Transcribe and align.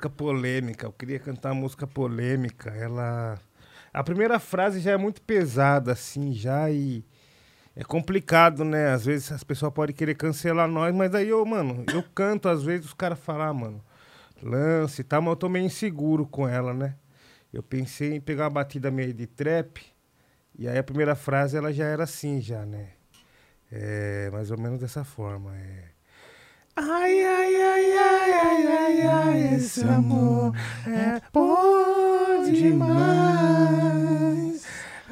música 0.00 0.08
polêmica. 0.08 0.86
Eu 0.86 0.92
queria 0.92 1.18
cantar 1.18 1.52
música 1.52 1.86
polêmica. 1.86 2.70
Ela. 2.70 3.38
A 3.92 4.02
primeira 4.02 4.38
frase 4.38 4.80
já 4.80 4.92
é 4.92 4.96
muito 4.96 5.20
pesada, 5.20 5.92
assim, 5.92 6.32
já 6.32 6.70
e. 6.70 7.04
É 7.76 7.84
complicado, 7.84 8.64
né? 8.64 8.92
Às 8.92 9.04
vezes 9.04 9.30
as 9.30 9.44
pessoas 9.44 9.72
podem 9.72 9.94
querer 9.94 10.14
cancelar 10.14 10.68
nós, 10.68 10.94
mas 10.94 11.14
aí 11.14 11.28
eu, 11.28 11.44
mano, 11.46 11.84
eu 11.92 12.02
canto, 12.14 12.48
às 12.48 12.62
vezes 12.62 12.86
os 12.86 12.94
caras 12.94 13.18
falam, 13.18 13.42
ah, 13.42 13.54
mano, 13.54 13.84
lance 14.42 15.02
e 15.02 15.04
tal, 15.04 15.22
mas 15.22 15.30
eu 15.30 15.36
tô 15.36 15.48
meio 15.48 15.64
inseguro 15.64 16.26
com 16.26 16.48
ela, 16.48 16.74
né? 16.74 16.96
Eu 17.52 17.62
pensei 17.62 18.16
em 18.16 18.20
pegar 18.20 18.44
uma 18.44 18.50
batida 18.50 18.90
meio 18.90 19.14
de 19.14 19.26
trap, 19.26 19.80
e 20.58 20.68
aí 20.68 20.78
a 20.78 20.82
primeira 20.82 21.14
frase 21.14 21.56
ela 21.56 21.72
já 21.72 21.84
era 21.84 22.04
assim, 22.04 22.40
já, 22.40 22.66
né? 22.66 22.88
É 23.70 24.28
mais 24.32 24.50
ou 24.50 24.58
menos 24.58 24.80
dessa 24.80 25.04
forma. 25.04 25.56
É. 25.56 25.84
Ai, 26.82 27.24
ai, 27.26 27.56
ai, 27.56 27.92
ai, 27.92 28.32
ai, 28.32 28.66
ai, 28.66 29.06
ai, 29.06 29.54
esse 29.54 29.84
amor 29.84 30.54
é 30.86 31.20
bom 31.30 32.42
demais. 32.50 33.80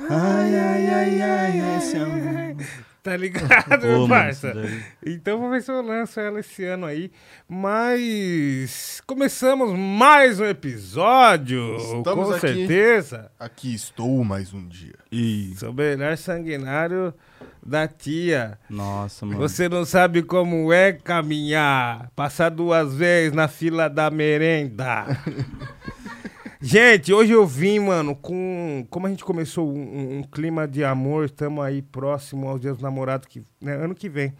Ai, 0.08 0.58
ai, 0.58 0.88
ai, 0.88 1.22
ai, 1.22 1.76
esse 1.76 1.98
amor. 1.98 2.47
Tá 3.02 3.16
ligado, 3.16 3.80
meu 3.82 4.00
Pô, 4.00 4.06
mano, 4.06 4.08
parça? 4.08 4.52
Então 5.06 5.38
vou 5.38 5.50
ver 5.50 5.62
se 5.62 5.70
eu 5.70 5.80
lanço 5.80 6.18
ela 6.20 6.40
esse 6.40 6.64
ano 6.64 6.84
aí. 6.84 7.10
Mas 7.48 9.00
começamos 9.06 9.72
mais 9.78 10.40
um 10.40 10.44
episódio, 10.44 11.76
Estamos 11.76 12.28
com 12.28 12.34
aqui. 12.34 12.40
certeza. 12.40 13.30
Aqui 13.38 13.72
estou 13.74 14.24
mais 14.24 14.52
um 14.52 14.66
dia. 14.66 14.94
Ih, 15.12 15.54
Sou 15.56 15.70
o 15.70 15.74
melhor 15.74 16.16
sanguinário 16.16 17.14
da 17.64 17.86
tia. 17.86 18.58
nossa, 18.68 19.24
mano. 19.24 19.38
Você 19.38 19.68
não 19.68 19.84
sabe 19.84 20.22
como 20.22 20.72
é 20.72 20.92
caminhar, 20.92 22.10
passar 22.16 22.50
duas 22.50 22.94
vezes 22.94 23.32
na 23.32 23.46
fila 23.48 23.88
da 23.88 24.10
merenda. 24.10 25.06
gente, 26.60 27.12
hoje 27.12 27.32
eu 27.32 27.46
vim, 27.46 27.78
mano, 27.78 28.14
com. 28.14 28.86
Como 28.90 29.06
a 29.06 29.10
gente 29.10 29.24
começou 29.24 29.68
um, 29.72 29.78
um- 29.78 30.18
um 30.18 30.22
clima 30.22 30.66
de 30.66 30.84
amor, 30.84 31.24
estamos 31.26 31.64
aí 31.64 31.82
próximo 31.82 32.48
aos 32.48 32.60
dias 32.60 32.74
dos 32.74 32.82
namorados, 32.82 33.26
que, 33.28 33.42
né, 33.60 33.74
ano 33.74 33.94
que 33.94 34.08
vem. 34.08 34.32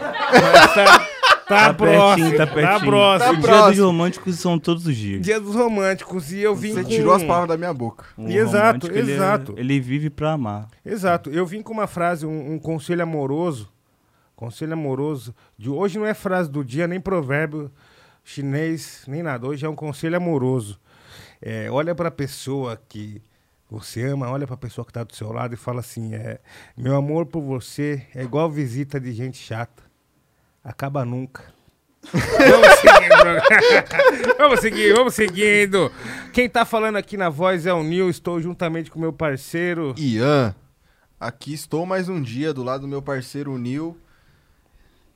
Mas 0.00 0.74
tá, 0.74 0.84
tá, 0.84 1.06
Tá 1.46 1.74
próximo, 1.74 2.30
pertinho, 2.30 2.36
tá 2.38 2.46
tá 2.46 2.52
pertinho. 2.54 2.90
próximo. 2.90 3.32
O 3.32 3.36
dia 3.36 3.42
próximo. 3.48 3.70
dos 3.70 3.78
românticos 3.84 4.38
são 4.40 4.58
todos 4.58 4.84
os 4.86 4.96
dias. 4.96 5.22
Dia 5.22 5.38
dos 5.40 5.54
românticos. 5.54 6.32
E 6.32 6.40
eu 6.40 6.56
vim 6.56 6.72
Você 6.72 6.82
com... 6.82 6.88
tirou 6.88 7.14
as 7.14 7.22
palavras 7.22 7.50
da 7.50 7.56
minha 7.56 7.72
boca. 7.72 8.04
Um 8.18 8.28
Exato, 8.28 8.66
romântico, 8.88 8.98
ele 8.98 9.12
é- 9.12 9.14
exato. 9.14 9.54
Ele, 9.56 9.78
vive 9.80 10.10
pra 10.10 10.32
amar. 10.32 10.66
Exato. 10.84 11.30
Eu 11.30 11.46
vim 11.46 11.62
com 11.62 11.72
uma 11.72 11.86
frase, 11.86 12.26
um, 12.26 12.54
um 12.54 12.58
conselho 12.58 13.02
amoroso. 13.02 13.68
Conselho 14.34 14.72
amoroso. 14.72 15.32
De 15.56 15.70
hoje 15.70 15.98
não 16.00 16.04
é 16.06 16.14
frase 16.14 16.50
do 16.50 16.64
dia, 16.64 16.88
nem 16.88 16.98
provérbio 17.00 17.70
chinês, 18.24 19.04
nem 19.06 19.22
nada. 19.22 19.46
Hoje 19.46 19.64
é 19.64 19.68
um 19.68 19.74
conselho 19.76 20.16
amoroso. 20.16 20.80
É, 21.40 21.70
olha 21.70 21.94
para 21.94 22.08
a 22.08 22.12
pessoa 22.12 22.80
que 22.88 23.22
você 23.70 24.04
ama, 24.04 24.30
olha 24.30 24.46
para 24.46 24.54
a 24.54 24.58
pessoa 24.58 24.84
que 24.84 24.90
está 24.90 25.02
do 25.02 25.14
seu 25.14 25.32
lado 25.32 25.54
e 25.54 25.56
fala 25.56 25.80
assim: 25.80 26.14
é, 26.14 26.38
meu 26.76 26.96
amor 26.96 27.26
por 27.26 27.42
você 27.42 28.06
é 28.14 28.22
igual 28.22 28.50
visita 28.50 29.00
de 29.00 29.12
gente 29.12 29.38
chata. 29.38 29.82
Acaba 30.62 31.04
nunca. 31.04 31.44
vamos 32.12 32.68
seguindo. 32.80 34.36
vamos 34.38 34.60
seguir, 34.60 34.94
vamos 34.94 35.14
seguindo. 35.14 35.92
Quem 36.32 36.48
tá 36.48 36.64
falando 36.64 36.96
aqui 36.96 37.16
na 37.16 37.28
voz 37.28 37.66
é 37.66 37.72
o 37.72 37.82
Nil. 37.82 38.08
Estou 38.08 38.40
juntamente 38.40 38.90
com 38.90 38.98
meu 38.98 39.12
parceiro. 39.12 39.94
Ian, 39.96 40.54
aqui 41.18 41.52
estou 41.52 41.84
mais 41.86 42.08
um 42.08 42.22
dia 42.22 42.52
do 42.52 42.62
lado 42.62 42.82
do 42.82 42.88
meu 42.88 43.02
parceiro 43.02 43.56
Nil. 43.58 43.98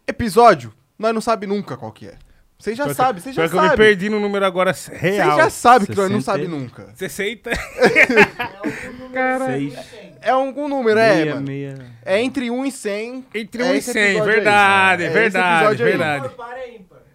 Episódio, 0.06 0.72
nós 0.99 1.15
não 1.15 1.21
sabe 1.21 1.47
nunca 1.47 1.77
qual 1.77 1.93
que 1.93 2.09
é. 2.09 2.19
Vocês 2.60 2.76
já 2.76 2.93
sabem, 2.94 3.22
vocês 3.22 3.34
já 3.34 3.43
pior 3.43 3.50
que 3.50 3.56
eu 3.56 3.71
me 3.71 3.76
perdi 3.76 4.09
no 4.10 4.21
número 4.21 4.44
agora 4.44 4.75
Vocês 4.75 5.00
real. 5.00 5.37
já 5.38 5.48
sabem 5.48 5.87
que 5.87 5.94
nós 5.97 6.10
não 6.10 6.21
60. 6.21 6.22
sabe 6.22 6.47
nunca. 6.47 6.88
60. 6.94 7.50
Caralho. 9.12 9.71
Seis, 9.72 9.87
É 10.21 10.31
algum 10.31 10.69
número, 10.69 10.98
é, 10.98 11.34
meia, 11.41 11.76
mano. 11.76 11.91
É 12.04 12.21
entre 12.22 12.50
1 12.50 12.66
e 12.66 12.71
100. 12.72 13.25
Entre 13.34 13.62
É 13.62 13.66
1 13.66 13.75
e 13.75 13.76
esse 13.78 13.93
100, 13.93 14.03
episódio 14.03 14.28
aí. 14.28 14.34
verdade, 14.37 15.04
É 15.04 15.09
verdade, 15.10 15.82
verdade. 15.82 16.31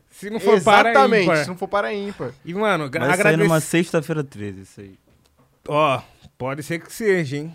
Se 0.10 0.30
não 0.30 0.40
for 0.40 0.62
para 0.62 0.90
Exatamente, 0.90 1.24
ímpar. 1.24 1.38
se 1.44 1.48
não 1.50 1.58
for 1.58 1.68
para 1.68 1.94
ímpar. 1.94 2.32
E, 2.44 2.54
mano, 2.54 2.90
gra- 2.90 3.02
Vai 3.06 3.10
sair 3.18 3.20
agradecer. 3.22 3.44
numa 3.44 3.60
sexta-feira 3.60 4.24
13, 4.24 4.62
isso 4.62 4.82
aí. 4.82 4.96
Ó, 5.68 6.02
pode 6.38 6.64
ser 6.64 6.80
que 6.80 6.92
seja, 6.92 7.38
hein? 7.38 7.54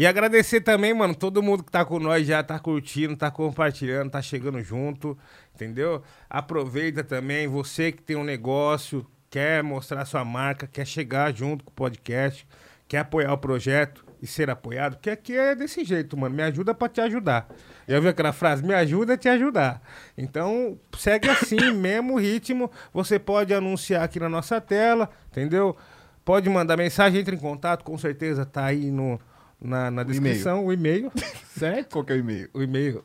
E 0.00 0.06
agradecer 0.06 0.62
também, 0.62 0.94
mano, 0.94 1.14
todo 1.14 1.42
mundo 1.42 1.62
que 1.62 1.70
tá 1.70 1.84
com 1.84 1.98
nós 1.98 2.26
já, 2.26 2.42
tá 2.42 2.58
curtindo, 2.58 3.14
tá 3.14 3.30
compartilhando, 3.30 4.10
tá 4.10 4.22
chegando 4.22 4.58
junto, 4.62 5.14
entendeu? 5.54 6.02
Aproveita 6.30 7.04
também, 7.04 7.46
você 7.46 7.92
que 7.92 8.02
tem 8.02 8.16
um 8.16 8.24
negócio, 8.24 9.06
quer 9.28 9.62
mostrar 9.62 10.06
sua 10.06 10.24
marca, 10.24 10.66
quer 10.66 10.86
chegar 10.86 11.34
junto 11.34 11.66
com 11.66 11.70
o 11.70 11.74
podcast, 11.74 12.48
quer 12.88 13.00
apoiar 13.00 13.30
o 13.34 13.36
projeto 13.36 14.02
e 14.22 14.26
ser 14.26 14.48
apoiado, 14.48 14.94
porque 14.94 15.10
aqui 15.10 15.36
é 15.36 15.54
desse 15.54 15.84
jeito, 15.84 16.16
mano, 16.16 16.34
me 16.34 16.44
ajuda 16.44 16.72
pra 16.74 16.88
te 16.88 17.02
ajudar. 17.02 17.46
Já 17.86 18.00
viu 18.00 18.08
aquela 18.08 18.32
frase? 18.32 18.64
Me 18.64 18.72
ajuda 18.72 19.12
a 19.12 19.18
te 19.18 19.28
ajudar. 19.28 19.82
Então, 20.16 20.80
segue 20.96 21.28
assim, 21.28 21.72
mesmo 21.76 22.18
ritmo, 22.18 22.70
você 22.90 23.18
pode 23.18 23.52
anunciar 23.52 24.04
aqui 24.04 24.18
na 24.18 24.30
nossa 24.30 24.62
tela, 24.62 25.10
entendeu? 25.30 25.76
Pode 26.24 26.48
mandar 26.48 26.78
mensagem, 26.78 27.20
entre 27.20 27.36
em 27.36 27.38
contato, 27.38 27.84
com 27.84 27.98
certeza 27.98 28.46
tá 28.46 28.64
aí 28.64 28.90
no, 28.90 29.20
na, 29.60 29.90
na 29.90 30.02
descrição, 30.02 30.64
o 30.64 30.72
e-mail, 30.72 31.12
certo? 31.58 31.92
Qual 31.92 32.04
que 32.04 32.12
é 32.12 32.16
o 32.16 32.18
e-mail? 32.18 32.48
O 32.54 32.62
e-mail. 32.62 33.04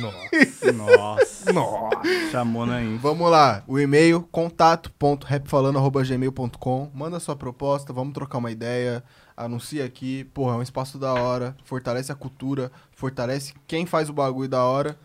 Nossa. 0.00 0.72
Nossa. 0.72 1.52
Nossa. 1.52 2.30
Chamou 2.32 2.66
na 2.66 2.82
info. 2.82 2.98
Vamos 2.98 3.30
lá, 3.30 3.62
o 3.66 3.78
e-mail 3.78 4.22
contato.rapfalando.gmail.com 4.32 6.90
Manda 6.94 7.20
sua 7.20 7.36
proposta, 7.36 7.92
vamos 7.92 8.12
trocar 8.14 8.38
uma 8.38 8.50
ideia, 8.50 9.02
anuncia 9.36 9.84
aqui, 9.84 10.24
porra, 10.34 10.54
é 10.54 10.58
um 10.58 10.62
espaço 10.62 10.98
da 10.98 11.14
hora, 11.14 11.56
fortalece 11.64 12.10
a 12.10 12.14
cultura, 12.14 12.72
fortalece 12.90 13.52
quem 13.66 13.86
faz 13.86 14.08
o 14.08 14.12
bagulho 14.12 14.48
da 14.48 14.64
hora 14.64 14.98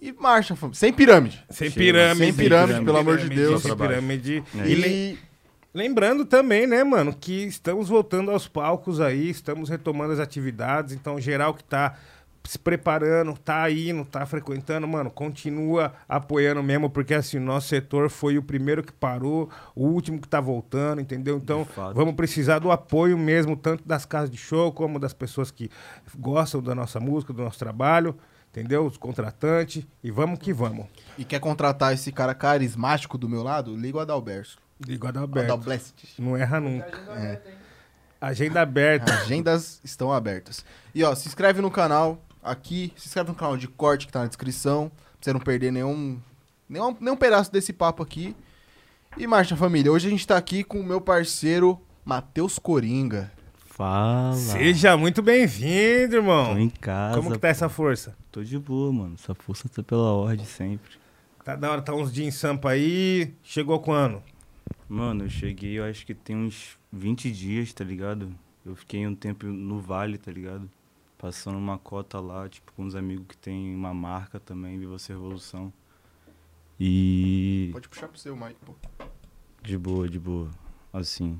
e 0.00 0.12
marcha, 0.12 0.56
fam- 0.56 0.72
sem 0.74 0.92
pirâmide. 0.92 1.42
Sem 1.48 1.70
pirâmide. 1.70 2.24
Sem 2.26 2.34
pirâmide, 2.34 2.84
pelo 2.84 2.98
amor 2.98 3.16
de 3.18 3.28
Pirâmide, 3.28 3.48
Deus. 3.48 3.62
Sem 3.62 3.76
pirâmide. 3.76 4.44
E 4.66 5.18
Lembrando 5.76 6.24
também, 6.24 6.66
né, 6.66 6.82
mano, 6.82 7.14
que 7.14 7.44
estamos 7.44 7.90
voltando 7.90 8.30
aos 8.30 8.48
palcos 8.48 8.98
aí, 8.98 9.28
estamos 9.28 9.68
retomando 9.68 10.14
as 10.14 10.18
atividades, 10.18 10.94
então 10.94 11.20
geral 11.20 11.52
que 11.52 11.62
tá 11.62 11.96
se 12.44 12.58
preparando, 12.58 13.36
tá 13.36 13.70
indo, 13.70 14.02
tá 14.02 14.24
frequentando, 14.24 14.88
mano, 14.88 15.10
continua 15.10 15.92
apoiando 16.08 16.62
mesmo, 16.62 16.88
porque 16.88 17.12
assim, 17.12 17.38
nosso 17.38 17.68
setor 17.68 18.08
foi 18.08 18.38
o 18.38 18.42
primeiro 18.42 18.82
que 18.82 18.90
parou, 18.90 19.50
o 19.74 19.86
último 19.86 20.18
que 20.18 20.26
tá 20.26 20.40
voltando, 20.40 21.02
entendeu? 21.02 21.36
Então, 21.36 21.66
vamos 21.94 22.14
precisar 22.14 22.58
do 22.58 22.72
apoio 22.72 23.18
mesmo, 23.18 23.54
tanto 23.54 23.86
das 23.86 24.06
casas 24.06 24.30
de 24.30 24.38
show, 24.38 24.72
como 24.72 24.98
das 24.98 25.12
pessoas 25.12 25.50
que 25.50 25.68
gostam 26.18 26.62
da 26.62 26.74
nossa 26.74 26.98
música, 26.98 27.34
do 27.34 27.42
nosso 27.42 27.58
trabalho, 27.58 28.16
entendeu? 28.48 28.86
Os 28.86 28.96
contratantes, 28.96 29.86
e 30.02 30.10
vamos 30.10 30.38
que 30.38 30.54
vamos. 30.54 30.86
e 31.18 31.24
quer 31.24 31.38
contratar 31.38 31.92
esse 31.92 32.10
cara 32.10 32.34
carismático 32.34 33.18
do 33.18 33.28
meu 33.28 33.42
lado? 33.42 33.76
Liga 33.76 33.98
o 33.98 34.00
Adalberto. 34.00 34.64
Liga 34.84 35.06
o 35.06 35.08
Adalberto. 35.08 35.52
Adalblest. 35.52 35.94
Não 36.18 36.36
erra 36.36 36.60
nunca. 36.60 37.40
Agenda 38.20 38.60
aberta. 38.60 39.12
Agendas 39.12 39.80
estão 39.84 40.12
abertas. 40.12 40.64
E 40.94 41.02
ó, 41.04 41.14
se 41.14 41.28
inscreve 41.28 41.60
no 41.60 41.70
canal 41.70 42.20
aqui, 42.42 42.92
se 42.96 43.08
inscreve 43.08 43.30
no 43.30 43.34
canal 43.34 43.56
de 43.56 43.68
corte 43.68 44.06
que 44.06 44.12
tá 44.12 44.20
na 44.20 44.26
descrição, 44.26 44.88
pra 44.90 45.04
você 45.20 45.32
não 45.32 45.40
perder 45.40 45.70
nenhum, 45.72 46.18
nenhum, 46.68 46.96
nenhum 47.00 47.16
pedaço 47.16 47.52
desse 47.52 47.72
papo 47.72 48.02
aqui. 48.02 48.34
E 49.18 49.26
marcha 49.26 49.56
família, 49.56 49.90
hoje 49.90 50.06
a 50.08 50.10
gente 50.10 50.26
tá 50.26 50.36
aqui 50.36 50.62
com 50.62 50.78
o 50.78 50.84
meu 50.84 51.00
parceiro 51.00 51.80
Matheus 52.04 52.58
Coringa. 52.58 53.32
Fala. 53.66 54.34
Seja 54.34 54.96
muito 54.96 55.22
bem-vindo, 55.22 56.10
Tô 56.12 56.16
irmão. 56.16 56.58
em 56.58 56.70
casa. 56.70 57.16
Como 57.16 57.30
que 57.32 57.38
tá 57.38 57.48
essa 57.48 57.68
força? 57.68 58.16
Tô 58.32 58.42
de 58.42 58.58
boa, 58.58 58.90
mano. 58.92 59.14
Essa 59.22 59.34
força 59.34 59.68
tá 59.68 59.82
pela 59.82 60.12
ordem 60.12 60.46
sempre. 60.46 60.92
Tá 61.44 61.54
da 61.56 61.70
hora, 61.70 61.82
tá 61.82 61.94
uns 61.94 62.10
dias 62.12 62.26
em 62.26 62.30
Sampa 62.30 62.70
aí. 62.70 63.34
Chegou 63.42 63.78
quando? 63.80 64.22
Mano, 64.88 65.24
eu 65.24 65.28
cheguei, 65.28 65.78
eu 65.78 65.84
acho 65.84 66.06
que 66.06 66.14
tem 66.14 66.36
uns 66.36 66.78
20 66.92 67.32
dias, 67.32 67.72
tá 67.72 67.82
ligado? 67.82 68.32
Eu 68.64 68.76
fiquei 68.76 69.04
um 69.04 69.16
tempo 69.16 69.46
no 69.46 69.80
Vale, 69.80 70.16
tá 70.16 70.30
ligado? 70.30 70.70
Passando 71.18 71.58
uma 71.58 71.76
cota 71.76 72.20
lá, 72.20 72.48
tipo, 72.48 72.72
com 72.72 72.84
uns 72.84 72.94
amigos 72.94 73.26
que 73.28 73.36
tem 73.36 73.74
uma 73.74 73.92
marca 73.92 74.38
também, 74.38 74.78
Viva 74.78 74.94
Essa 74.94 75.12
Revolução. 75.12 75.72
E. 76.78 77.70
Pode 77.72 77.88
puxar 77.88 78.06
pro 78.06 78.18
seu, 78.18 78.36
Mike, 78.36 78.58
pô. 78.64 78.74
De 79.62 79.76
boa, 79.76 80.08
de 80.08 80.20
boa. 80.20 80.50
Assim. 80.92 81.36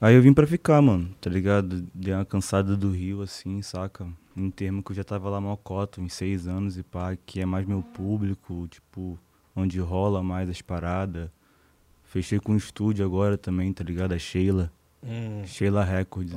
Aí 0.00 0.14
eu 0.14 0.22
vim 0.22 0.32
pra 0.32 0.46
ficar, 0.46 0.80
mano, 0.80 1.12
tá 1.20 1.28
ligado? 1.28 1.88
Dei 1.94 2.14
uma 2.14 2.24
cansada 2.24 2.76
do 2.76 2.90
Rio, 2.90 3.22
assim, 3.22 3.62
saca? 3.62 4.06
Em 4.36 4.50
termo 4.50 4.82
que 4.82 4.92
eu 4.92 4.96
já 4.96 5.04
tava 5.04 5.28
lá 5.28 5.40
mal 5.40 5.56
cota, 5.56 6.00
uns 6.00 6.12
seis 6.14 6.46
anos 6.46 6.78
e 6.78 6.82
pá, 6.84 7.16
que 7.16 7.40
é 7.40 7.46
mais 7.46 7.66
meu 7.66 7.82
público, 7.82 8.68
tipo, 8.68 9.18
onde 9.56 9.80
rola 9.80 10.22
mais 10.22 10.48
as 10.48 10.62
paradas. 10.62 11.30
Fechei 12.12 12.38
com 12.38 12.52
o 12.52 12.56
estúdio 12.58 13.06
agora 13.06 13.38
também, 13.38 13.72
tá 13.72 13.82
ligado? 13.82 14.12
A 14.12 14.18
Sheila. 14.18 14.70
Hum, 15.02 15.44
Sheila 15.46 15.82
Records. 15.82 16.34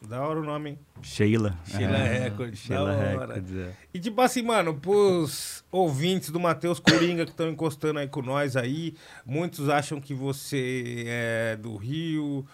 Da 0.00 0.22
hora 0.22 0.38
o 0.38 0.44
nome, 0.44 0.70
hein? 0.70 0.78
Sheila. 1.02 1.58
Sheila 1.64 1.98
É, 1.98 2.18
Records, 2.28 2.58
Sheila. 2.60 2.94
Records, 2.94 3.52
é. 3.52 3.74
E 3.92 3.98
tipo 3.98 4.20
assim, 4.20 4.42
mano, 4.42 4.72
pros 4.72 5.64
ouvintes 5.72 6.30
do 6.30 6.38
Matheus 6.38 6.78
Coringa 6.78 7.24
que 7.24 7.32
estão 7.32 7.50
encostando 7.50 7.98
aí 7.98 8.06
com 8.06 8.22
nós 8.22 8.54
aí, 8.56 8.94
muitos 9.26 9.68
acham 9.68 10.00
que 10.00 10.14
você 10.14 11.02
é 11.04 11.56
do 11.56 11.76
Rio, 11.76 12.46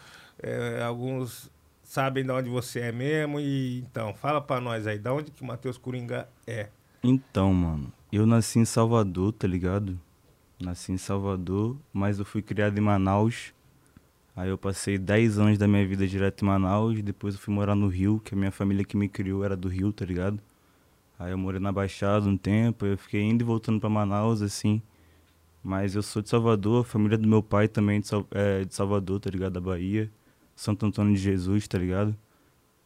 é, 0.43 0.83
alguns 0.83 1.51
sabem 1.85 2.25
de 2.25 2.31
onde 2.31 2.49
você 2.49 2.81
é 2.81 2.93
mesmo, 2.93 3.39
e 3.39 3.81
então, 3.81 4.15
fala 4.15 4.41
pra 4.41 4.59
nós 4.59 4.87
aí, 4.87 4.99
da 4.99 5.13
onde 5.13 5.31
que 5.31 5.43
o 5.43 5.47
Matheus 5.47 5.77
Coringa 5.77 6.27
é? 6.47 6.71
Então, 7.05 7.53
mano, 7.53 7.93
eu 8.11 8.25
nasci 8.27 8.59
em 8.59 8.65
Salvador, 8.65 9.35
tá 9.35 9.47
ligado? 9.47 10.01
Nasci 10.61 10.93
em 10.93 10.97
Salvador, 10.97 11.77
mas 11.93 12.19
eu 12.19 12.25
fui 12.25 12.41
criado 12.41 12.79
em 12.79 12.81
Manaus. 12.81 13.53
Aí 14.35 14.49
eu 14.49 14.59
passei 14.59 14.99
10 14.99 15.39
anos 15.39 15.59
da 15.59 15.69
minha 15.69 15.87
vida 15.87 16.07
direto 16.07 16.43
em 16.43 16.47
Manaus, 16.49 17.03
depois 17.03 17.35
eu 17.35 17.41
fui 17.41 17.53
morar 17.53 17.75
no 17.75 17.89
Rio, 17.89 18.21
que 18.21 18.35
a 18.35 18.37
minha 18.37 18.51
família 18.51 18.85
que 18.85 18.97
me 18.97 19.09
criou 19.09 19.45
era 19.45 19.57
do 19.57 19.69
Rio, 19.69 19.93
tá 19.93 20.05
ligado? 20.05 20.39
Aí 21.19 21.31
eu 21.31 21.39
morei 21.39 21.61
na 21.61 21.73
Baixada 21.73 22.27
um 22.27 22.37
tempo, 22.37 22.85
eu 22.85 22.99
fiquei 22.99 23.23
indo 23.23 23.43
e 23.43 23.45
voltando 23.45 23.81
pra 23.81 23.89
Manaus, 23.89 24.43
assim. 24.43 24.83
Mas 25.63 25.95
eu 25.95 26.03
sou 26.03 26.23
de 26.23 26.29
Salvador, 26.29 26.83
a 26.83 26.85
família 26.85 27.19
do 27.19 27.27
meu 27.27 27.43
pai 27.43 27.67
também 27.67 27.99
é 27.99 28.01
de, 28.01 28.09
é 28.31 28.65
de 28.65 28.75
Salvador, 28.75 29.21
tá 29.21 29.31
ligado? 29.31 29.55
Da 29.55 29.61
Bahia. 29.61 30.11
Santo 30.55 30.87
Antônio 30.87 31.15
de 31.15 31.21
Jesus, 31.21 31.67
tá 31.69 31.79
ligado? 31.79 32.17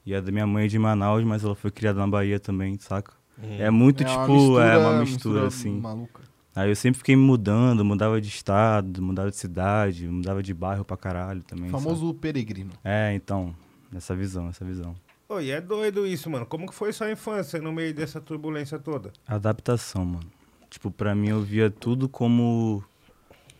E 0.04 0.14
a 0.14 0.20
da 0.20 0.32
minha 0.32 0.46
mãe 0.46 0.64
é 0.64 0.68
de 0.68 0.78
Manaus, 0.78 1.22
mas 1.24 1.44
ela 1.44 1.54
foi 1.54 1.70
criada 1.70 2.00
na 2.00 2.06
Bahia 2.06 2.40
também, 2.40 2.78
saca? 2.78 3.12
É 3.58 3.70
muito, 3.70 4.02
uma 4.02 4.10
tipo, 4.10 4.60
é 4.60 4.78
uma 4.78 5.00
mistura, 5.00 5.46
assim. 5.46 5.80
Maluca. 5.80 6.29
Aí 6.54 6.68
eu 6.68 6.76
sempre 6.76 6.98
fiquei 6.98 7.14
me 7.14 7.22
mudando, 7.22 7.84
mudava 7.84 8.20
de 8.20 8.28
estado, 8.28 9.00
mudava 9.00 9.30
de 9.30 9.36
cidade, 9.36 10.06
mudava 10.08 10.42
de 10.42 10.52
bairro 10.52 10.84
pra 10.84 10.96
caralho 10.96 11.42
também. 11.44 11.70
sabe? 11.70 11.82
Famoso 11.82 12.12
peregrino. 12.14 12.70
É, 12.82 13.14
então, 13.14 13.54
essa 13.94 14.14
visão, 14.16 14.48
essa 14.48 14.64
visão. 14.64 14.94
E 15.40 15.52
é 15.52 15.60
doido 15.60 16.04
isso, 16.04 16.28
mano. 16.28 16.44
Como 16.44 16.66
que 16.66 16.74
foi 16.74 16.92
sua 16.92 17.10
infância 17.12 17.60
no 17.60 17.72
meio 17.72 17.94
dessa 17.94 18.20
turbulência 18.20 18.80
toda? 18.80 19.12
Adaptação, 19.24 20.04
mano. 20.04 20.26
Tipo, 20.68 20.90
pra 20.90 21.14
mim 21.14 21.28
eu 21.28 21.40
via 21.40 21.70
tudo 21.70 22.08
como 22.08 22.82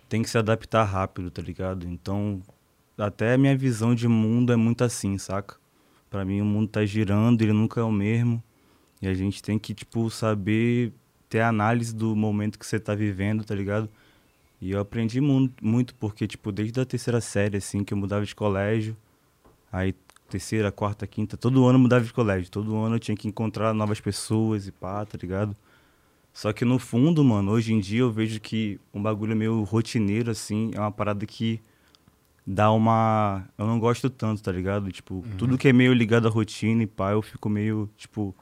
tem 0.08 0.20
que 0.22 0.28
se 0.28 0.36
adaptar 0.36 0.82
rápido, 0.82 1.30
tá 1.30 1.40
ligado? 1.40 1.86
Então, 1.86 2.42
até 2.98 3.34
a 3.34 3.38
minha 3.38 3.56
visão 3.56 3.94
de 3.94 4.08
mundo 4.08 4.52
é 4.52 4.56
muito 4.56 4.82
assim, 4.82 5.16
saca? 5.16 5.56
Pra 6.10 6.24
mim 6.24 6.40
o 6.40 6.44
mundo 6.44 6.68
tá 6.68 6.84
girando, 6.84 7.40
ele 7.42 7.52
nunca 7.52 7.80
é 7.80 7.84
o 7.84 7.92
mesmo. 7.92 8.42
E 9.00 9.06
a 9.06 9.14
gente 9.14 9.40
tem 9.40 9.56
que, 9.56 9.72
tipo, 9.72 10.10
saber 10.10 10.92
ter 11.30 11.40
análise 11.40 11.94
do 11.94 12.14
momento 12.14 12.58
que 12.58 12.66
você 12.66 12.78
tá 12.78 12.94
vivendo, 12.94 13.42
tá 13.44 13.54
ligado? 13.54 13.88
E 14.60 14.72
eu 14.72 14.80
aprendi 14.80 15.18
mu- 15.22 15.50
muito, 15.62 15.94
porque, 15.94 16.26
tipo, 16.26 16.52
desde 16.52 16.78
a 16.80 16.84
terceira 16.84 17.20
série, 17.22 17.56
assim, 17.56 17.82
que 17.82 17.94
eu 17.94 17.98
mudava 17.98 18.26
de 18.26 18.34
colégio, 18.34 18.94
aí 19.72 19.94
terceira, 20.28 20.70
quarta, 20.70 21.06
quinta, 21.06 21.36
todo 21.36 21.64
ano 21.66 21.76
eu 21.78 21.82
mudava 21.82 22.04
de 22.04 22.12
colégio. 22.12 22.50
Todo 22.50 22.76
ano 22.76 22.96
eu 22.96 23.00
tinha 23.00 23.16
que 23.16 23.26
encontrar 23.26 23.72
novas 23.72 24.00
pessoas 24.00 24.66
e 24.66 24.72
pá, 24.72 25.06
tá 25.06 25.16
ligado? 25.20 25.56
Só 26.32 26.52
que 26.52 26.64
no 26.64 26.78
fundo, 26.78 27.24
mano, 27.24 27.50
hoje 27.52 27.72
em 27.72 27.80
dia 27.80 28.00
eu 28.00 28.12
vejo 28.12 28.40
que 28.40 28.78
um 28.92 29.00
bagulho 29.02 29.34
meio 29.34 29.62
rotineiro, 29.64 30.30
assim, 30.30 30.70
é 30.74 30.78
uma 30.80 30.92
parada 30.92 31.24
que 31.26 31.60
dá 32.46 32.70
uma. 32.70 33.44
Eu 33.58 33.66
não 33.66 33.78
gosto 33.80 34.08
tanto, 34.10 34.42
tá 34.42 34.52
ligado? 34.52 34.90
Tipo, 34.92 35.24
tudo 35.38 35.58
que 35.58 35.68
é 35.68 35.72
meio 35.72 35.92
ligado 35.92 36.28
à 36.28 36.30
rotina 36.30 36.82
e 36.82 36.86
pá, 36.86 37.12
eu 37.12 37.22
fico 37.22 37.48
meio, 37.48 37.88
tipo, 37.96 38.34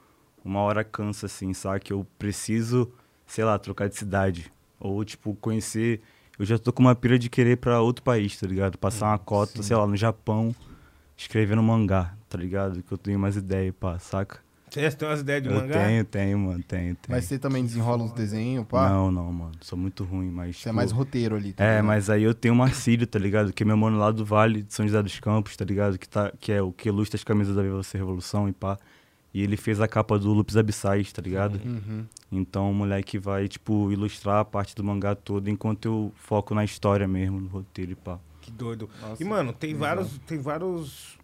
uma 0.43 0.59
hora 0.61 0.83
cansa, 0.83 1.25
assim, 1.25 1.53
sabe? 1.53 1.81
Eu 1.89 2.05
preciso, 2.17 2.91
sei 3.25 3.43
lá, 3.43 3.57
trocar 3.59 3.89
de 3.89 3.95
cidade. 3.95 4.51
Ou, 4.79 5.03
tipo, 5.03 5.35
conhecer. 5.35 6.01
Eu 6.37 6.45
já 6.45 6.57
tô 6.57 6.71
com 6.71 6.81
uma 6.83 6.95
pira 6.95 7.19
de 7.19 7.29
querer 7.29 7.51
ir 7.51 7.57
pra 7.57 7.81
outro 7.81 8.03
país, 8.03 8.37
tá 8.39 8.47
ligado? 8.47 8.77
Passar 8.77 9.07
uma 9.07 9.17
cota, 9.19 9.61
sei 9.61 9.75
lá, 9.75 9.85
no 9.85 9.97
Japão, 9.97 10.55
escrevendo 11.17 11.61
mangá, 11.61 12.13
tá 12.29 12.37
ligado? 12.37 12.81
Que 12.81 12.91
eu 12.91 12.97
tenho 12.97 13.19
mais 13.19 13.35
ideia, 13.35 13.73
pá, 13.73 13.99
saca? 13.99 14.39
Você 14.69 14.91
tem 14.91 15.07
umas 15.07 15.21
ideias 15.21 15.41
de 15.41 15.49
eu 15.49 15.55
mangá? 15.55 15.83
tenho, 15.83 16.05
tenho, 16.05 16.37
mano, 16.37 16.63
tenho, 16.63 16.95
tenho. 16.95 16.97
Mas 17.09 17.25
você 17.25 17.39
também 17.39 17.65
desenrola 17.65 18.03
uns 18.03 18.11
desenhos, 18.11 18.65
pá? 18.67 18.87
Não, 18.87 19.11
não, 19.11 19.33
mano. 19.33 19.51
Sou 19.61 19.77
muito 19.77 20.03
ruim, 20.03 20.29
mas. 20.29 20.57
Você 20.57 20.61
é 20.61 20.63
tipo, 20.69 20.75
mais 20.75 20.91
roteiro 20.91 21.35
ali. 21.35 21.53
tá 21.53 21.63
É, 21.63 21.69
ligado? 21.71 21.85
mas 21.87 22.09
aí 22.09 22.21
eu 22.21 22.35
tenho 22.35 22.53
o 22.53 22.57
Marcílio, 22.57 23.07
tá 23.07 23.17
ligado? 23.17 23.51
Que 23.51 23.63
é 23.63 23.65
meu 23.65 23.75
mano 23.75 23.97
lá 23.97 24.11
do 24.11 24.23
Vale 24.23 24.61
de 24.61 24.71
São 24.71 24.85
José 24.85 25.01
dos 25.01 25.19
Campos, 25.19 25.57
tá 25.57 25.65
ligado? 25.65 25.97
Que, 25.97 26.07
tá, 26.07 26.31
que 26.39 26.51
é 26.51 26.61
o 26.61 26.71
que 26.71 26.87
ilustra 26.87 27.17
as 27.17 27.23
camisas 27.23 27.55
da 27.55 27.63
Viva 27.63 27.77
Você 27.81 27.97
Revolução 27.97 28.47
e 28.47 28.53
pá. 28.53 28.77
E 29.33 29.43
ele 29.43 29.55
fez 29.55 29.79
a 29.79 29.87
capa 29.87 30.17
do 30.17 30.33
Lupus 30.33 30.57
Abissais, 30.57 31.11
tá 31.13 31.21
ligado? 31.21 31.59
Uhum. 31.63 32.05
Então 32.31 32.71
o 32.71 32.73
moleque 32.73 33.19
vai, 33.19 33.47
tipo, 33.47 33.91
ilustrar 33.91 34.39
a 34.39 34.45
parte 34.45 34.75
do 34.75 34.83
mangá 34.83 35.13
toda 35.15 35.49
enquanto 35.49 35.85
eu 35.85 36.11
foco 36.15 36.55
na 36.55 36.63
história 36.63 37.07
mesmo, 37.07 37.39
no 37.39 37.47
roteiro 37.47 37.91
e 37.91 37.95
pá. 37.95 38.19
Que 38.41 38.51
doido. 38.51 38.89
Nossa, 39.01 39.21
e, 39.21 39.25
mano, 39.25 39.53
tem 39.53 39.73
visão. 39.73 39.87
vários, 39.87 40.17
tem 40.25 40.39
vários... 40.39 41.19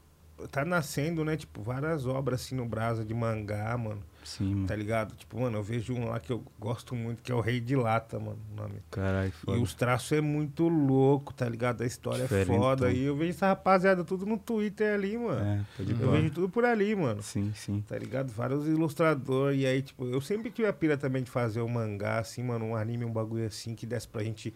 Tá 0.52 0.66
nascendo, 0.66 1.24
né? 1.24 1.38
Tipo, 1.38 1.64
várias 1.64 2.06
obras 2.06 2.42
assim 2.42 2.56
no 2.56 2.66
Brasa 2.66 3.04
de 3.04 3.14
mangá, 3.14 3.76
mano. 3.78 4.04
Sim, 4.26 4.54
mano. 4.56 4.68
Tá 4.68 4.76
ligado? 4.76 5.16
Tipo, 5.16 5.40
mano, 5.40 5.58
eu 5.58 5.64
vejo 5.64 5.94
um 5.94 6.10
lá 6.10 6.20
que 6.20 6.32
eu 6.32 6.44
gosto 6.60 6.94
muito, 6.96 7.22
que 7.24 7.32
é 7.32 7.36
o 7.36 7.40
Rei 7.40 7.60
de 7.62 7.76
Lata, 7.76 8.20
mano, 8.20 8.38
o 8.52 8.56
nome. 8.62 8.76
Caralho, 8.92 9.30
E 9.30 9.32
foda. 9.32 9.60
os 9.60 9.74
traços 9.74 10.12
é 10.12 10.20
muito 10.20 10.68
louco, 10.68 11.34
tá 11.34 11.48
ligado? 11.48 11.82
A 11.84 11.86
história 11.86 12.24
é 12.30 12.46
foda. 12.46 12.92
E 12.92 13.04
eu 13.04 13.16
vejo 13.16 13.30
essa 13.32 13.48
rapaziada 13.48 14.04
tudo 14.04 14.26
no 14.26 14.38
Twitter 14.38 14.94
ali, 14.94 15.18
mano. 15.18 15.40
É, 15.46 15.62
pode 15.78 15.92
eu 15.92 16.12
vejo 16.12 16.30
tudo 16.32 16.50
por 16.50 16.66
ali, 16.66 16.96
mano. 16.96 17.22
Sim, 17.22 17.52
sim. 17.56 17.84
Tá 17.88 17.98
ligado? 17.98 18.32
Vários 18.32 18.68
ilustradores. 18.68 19.62
E 19.62 19.66
aí, 19.66 19.82
tipo, 19.82 20.06
eu 20.06 20.20
sempre 20.20 20.50
tive 20.52 20.68
a 20.68 20.74
pira 20.74 20.98
também 20.98 21.24
de 21.24 21.30
fazer 21.32 21.62
um 21.62 21.68
mangá, 21.70 22.20
assim, 22.20 22.44
mano, 22.44 22.66
um 22.66 22.76
anime, 22.76 23.06
um 23.06 23.12
bagulho 23.14 23.46
assim, 23.46 23.76
que 23.76 23.86
desse 23.86 24.08
pra 24.08 24.24
gente 24.24 24.54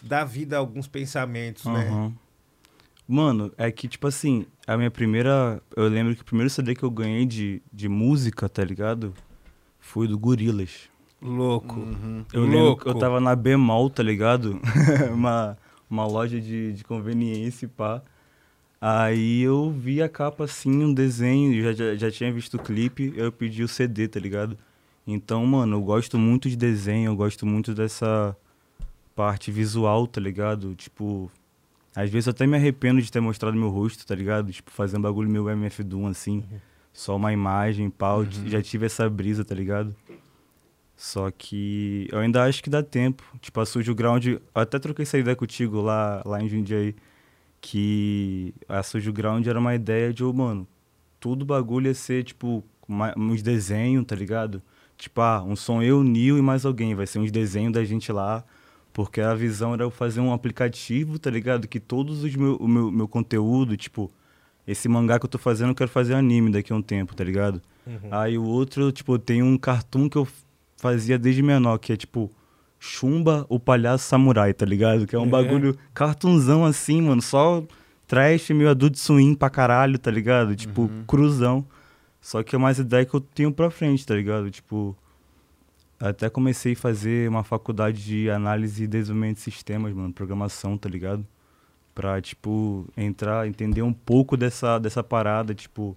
dar 0.00 0.24
vida 0.24 0.56
a 0.56 0.58
alguns 0.58 0.88
pensamentos, 0.88 1.64
né? 1.64 2.12
Mano, 3.06 3.52
é 3.58 3.70
que, 3.70 3.88
tipo 3.88 4.06
assim, 4.06 4.46
a 4.66 4.76
minha 4.76 4.90
primeira. 4.90 5.60
Eu 5.76 5.88
lembro 5.88 6.14
que 6.14 6.22
o 6.22 6.24
primeiro 6.24 6.50
CD 6.50 6.74
que 6.74 6.82
eu 6.82 6.90
ganhei 6.90 7.26
de, 7.26 7.62
de 7.72 7.88
música, 7.88 8.48
tá 8.48 8.64
ligado? 8.64 9.12
Foi 9.78 10.06
do 10.06 10.18
Gorilas. 10.18 10.90
Louco. 11.20 11.80
Uhum. 11.80 12.24
Eu 12.32 12.42
lembro 12.42 12.58
Louco. 12.58 12.82
que 12.84 12.88
eu 12.88 12.98
tava 12.98 13.20
na 13.20 13.36
Bemol, 13.36 13.90
tá 13.90 14.02
ligado? 14.02 14.60
uma, 15.12 15.56
uma 15.88 16.06
loja 16.06 16.40
de, 16.40 16.72
de 16.72 16.84
conveniência 16.84 17.66
e 17.66 17.68
pá. 17.68 18.02
Aí 18.80 19.42
eu 19.42 19.70
vi 19.70 20.02
a 20.02 20.08
capa 20.08 20.42
assim, 20.42 20.82
um 20.82 20.92
desenho, 20.92 21.62
já, 21.62 21.72
já, 21.72 21.94
já 21.94 22.10
tinha 22.10 22.32
visto 22.32 22.54
o 22.54 22.58
clipe, 22.58 23.12
eu 23.16 23.30
pedi 23.30 23.62
o 23.62 23.68
CD, 23.68 24.08
tá 24.08 24.18
ligado? 24.18 24.58
Então, 25.06 25.46
mano, 25.46 25.76
eu 25.76 25.82
gosto 25.82 26.18
muito 26.18 26.48
de 26.48 26.56
desenho, 26.56 27.12
eu 27.12 27.16
gosto 27.16 27.46
muito 27.46 27.74
dessa 27.74 28.36
parte 29.14 29.52
visual, 29.52 30.06
tá 30.08 30.20
ligado? 30.20 30.74
Tipo, 30.74 31.30
às 31.94 32.08
vezes 32.10 32.26
eu 32.26 32.30
até 32.32 32.46
me 32.46 32.56
arrependo 32.56 33.00
de 33.02 33.10
ter 33.10 33.20
mostrado 33.20 33.56
meu 33.56 33.68
rosto, 33.70 34.06
tá 34.06 34.14
ligado? 34.14 34.50
Tipo, 34.52 34.70
fazer 34.70 34.96
um 34.96 35.00
bagulho 35.00 35.28
meu 35.30 35.48
MF 35.48 35.82
Doom, 35.84 36.06
assim, 36.08 36.42
só 36.92 37.16
uma 37.16 37.32
imagem, 37.32 37.90
pau, 37.90 38.24
já 38.46 38.62
tive 38.62 38.86
essa 38.86 39.08
brisa, 39.10 39.44
tá 39.44 39.54
ligado? 39.54 39.94
Só 40.96 41.30
que 41.30 42.06
eu 42.12 42.18
ainda 42.20 42.44
acho 42.44 42.62
que 42.62 42.70
dá 42.70 42.82
tempo. 42.82 43.24
Tipo, 43.40 43.60
a 43.60 43.66
Sujo 43.66 43.94
Ground. 43.94 44.24
Eu 44.26 44.40
até 44.54 44.78
troquei 44.78 45.02
essa 45.02 45.18
ideia 45.18 45.34
contigo 45.34 45.80
lá, 45.80 46.22
lá 46.24 46.40
em 46.40 46.48
Jundiaí. 46.48 46.94
Que 47.60 48.54
a 48.68 48.82
Sujo 48.82 49.12
Ground 49.12 49.46
era 49.46 49.58
uma 49.58 49.74
ideia 49.74 50.12
de, 50.12 50.22
ô, 50.24 50.32
mano, 50.32 50.66
tudo 51.20 51.44
bagulho 51.44 51.86
ia 51.88 51.94
ser, 51.94 52.24
tipo, 52.24 52.62
uma- 52.88 53.14
uns 53.16 53.42
desenhos, 53.42 54.04
tá 54.04 54.14
ligado? 54.16 54.62
Tipo, 54.96 55.20
ah, 55.20 55.42
um 55.42 55.56
som 55.56 55.82
eu, 55.82 56.02
Nil 56.04 56.38
e 56.38 56.42
mais 56.42 56.64
alguém. 56.64 56.94
Vai 56.94 57.06
ser 57.06 57.18
uns 57.18 57.30
desenhos 57.32 57.72
da 57.72 57.84
gente 57.84 58.10
lá. 58.12 58.44
Porque 58.92 59.20
a 59.20 59.34
visão 59.34 59.72
era 59.74 59.82
eu 59.84 59.90
fazer 59.90 60.20
um 60.20 60.32
aplicativo, 60.32 61.18
tá 61.18 61.30
ligado? 61.30 61.66
Que 61.66 61.80
todos 61.80 62.22
os 62.24 62.34
meu, 62.36 62.56
o 62.56 62.68
meu, 62.68 62.90
meu 62.90 63.08
conteúdo, 63.08 63.76
tipo, 63.76 64.10
esse 64.66 64.88
mangá 64.88 65.18
que 65.18 65.24
eu 65.24 65.30
tô 65.30 65.38
fazendo, 65.38 65.70
eu 65.70 65.74
quero 65.74 65.90
fazer 65.90 66.14
anime 66.14 66.50
daqui 66.50 66.72
a 66.72 66.76
um 66.76 66.82
tempo, 66.82 67.14
tá 67.14 67.24
ligado? 67.24 67.60
Uhum. 67.86 68.08
Aí 68.10 68.36
o 68.36 68.44
outro, 68.44 68.92
tipo, 68.92 69.18
tem 69.18 69.42
um 69.42 69.56
cartoon 69.56 70.08
que 70.08 70.16
eu 70.18 70.28
fazia 70.76 71.18
desde 71.18 71.42
menor, 71.42 71.78
que 71.78 71.92
é 71.92 71.96
tipo 71.96 72.30
Chumba, 72.78 73.46
o 73.48 73.60
palhaço 73.60 74.04
samurai, 74.08 74.52
tá 74.52 74.66
ligado? 74.66 75.06
Que 75.06 75.14
é 75.14 75.18
um 75.18 75.26
É. 75.26 75.28
bagulho 75.28 75.76
cartunzão 75.94 76.64
assim, 76.64 77.00
mano, 77.00 77.22
só 77.22 77.62
trash, 78.08 78.50
meio 78.50 78.68
adulto 78.68 78.98
swing 78.98 79.36
pra 79.36 79.48
caralho, 79.48 79.98
tá 79.98 80.10
ligado? 80.10 80.54
Tipo, 80.56 80.90
cruzão. 81.06 81.64
Só 82.20 82.42
que 82.42 82.54
é 82.54 82.58
mais 82.58 82.78
ideia 82.78 83.04
que 83.06 83.14
eu 83.14 83.20
tenho 83.20 83.52
pra 83.52 83.70
frente, 83.70 84.04
tá 84.04 84.14
ligado? 84.14 84.50
Tipo, 84.50 84.96
até 86.10 86.28
comecei 86.28 86.72
a 86.72 86.76
fazer 86.76 87.28
uma 87.28 87.44
faculdade 87.44 88.04
de 88.04 88.28
análise 88.28 88.84
e 88.84 88.86
desenvolvimento 88.88 89.36
de 89.36 89.42
sistemas, 89.42 89.92
mano, 89.92 90.12
programação, 90.12 90.76
tá 90.76 90.88
ligado? 90.88 91.24
Pra, 91.94 92.20
tipo, 92.20 92.88
entrar, 92.96 93.46
entender 93.46 93.82
um 93.82 93.92
pouco 93.92 94.36
dessa, 94.36 94.78
dessa 94.78 95.02
parada, 95.04 95.54
tipo, 95.54 95.96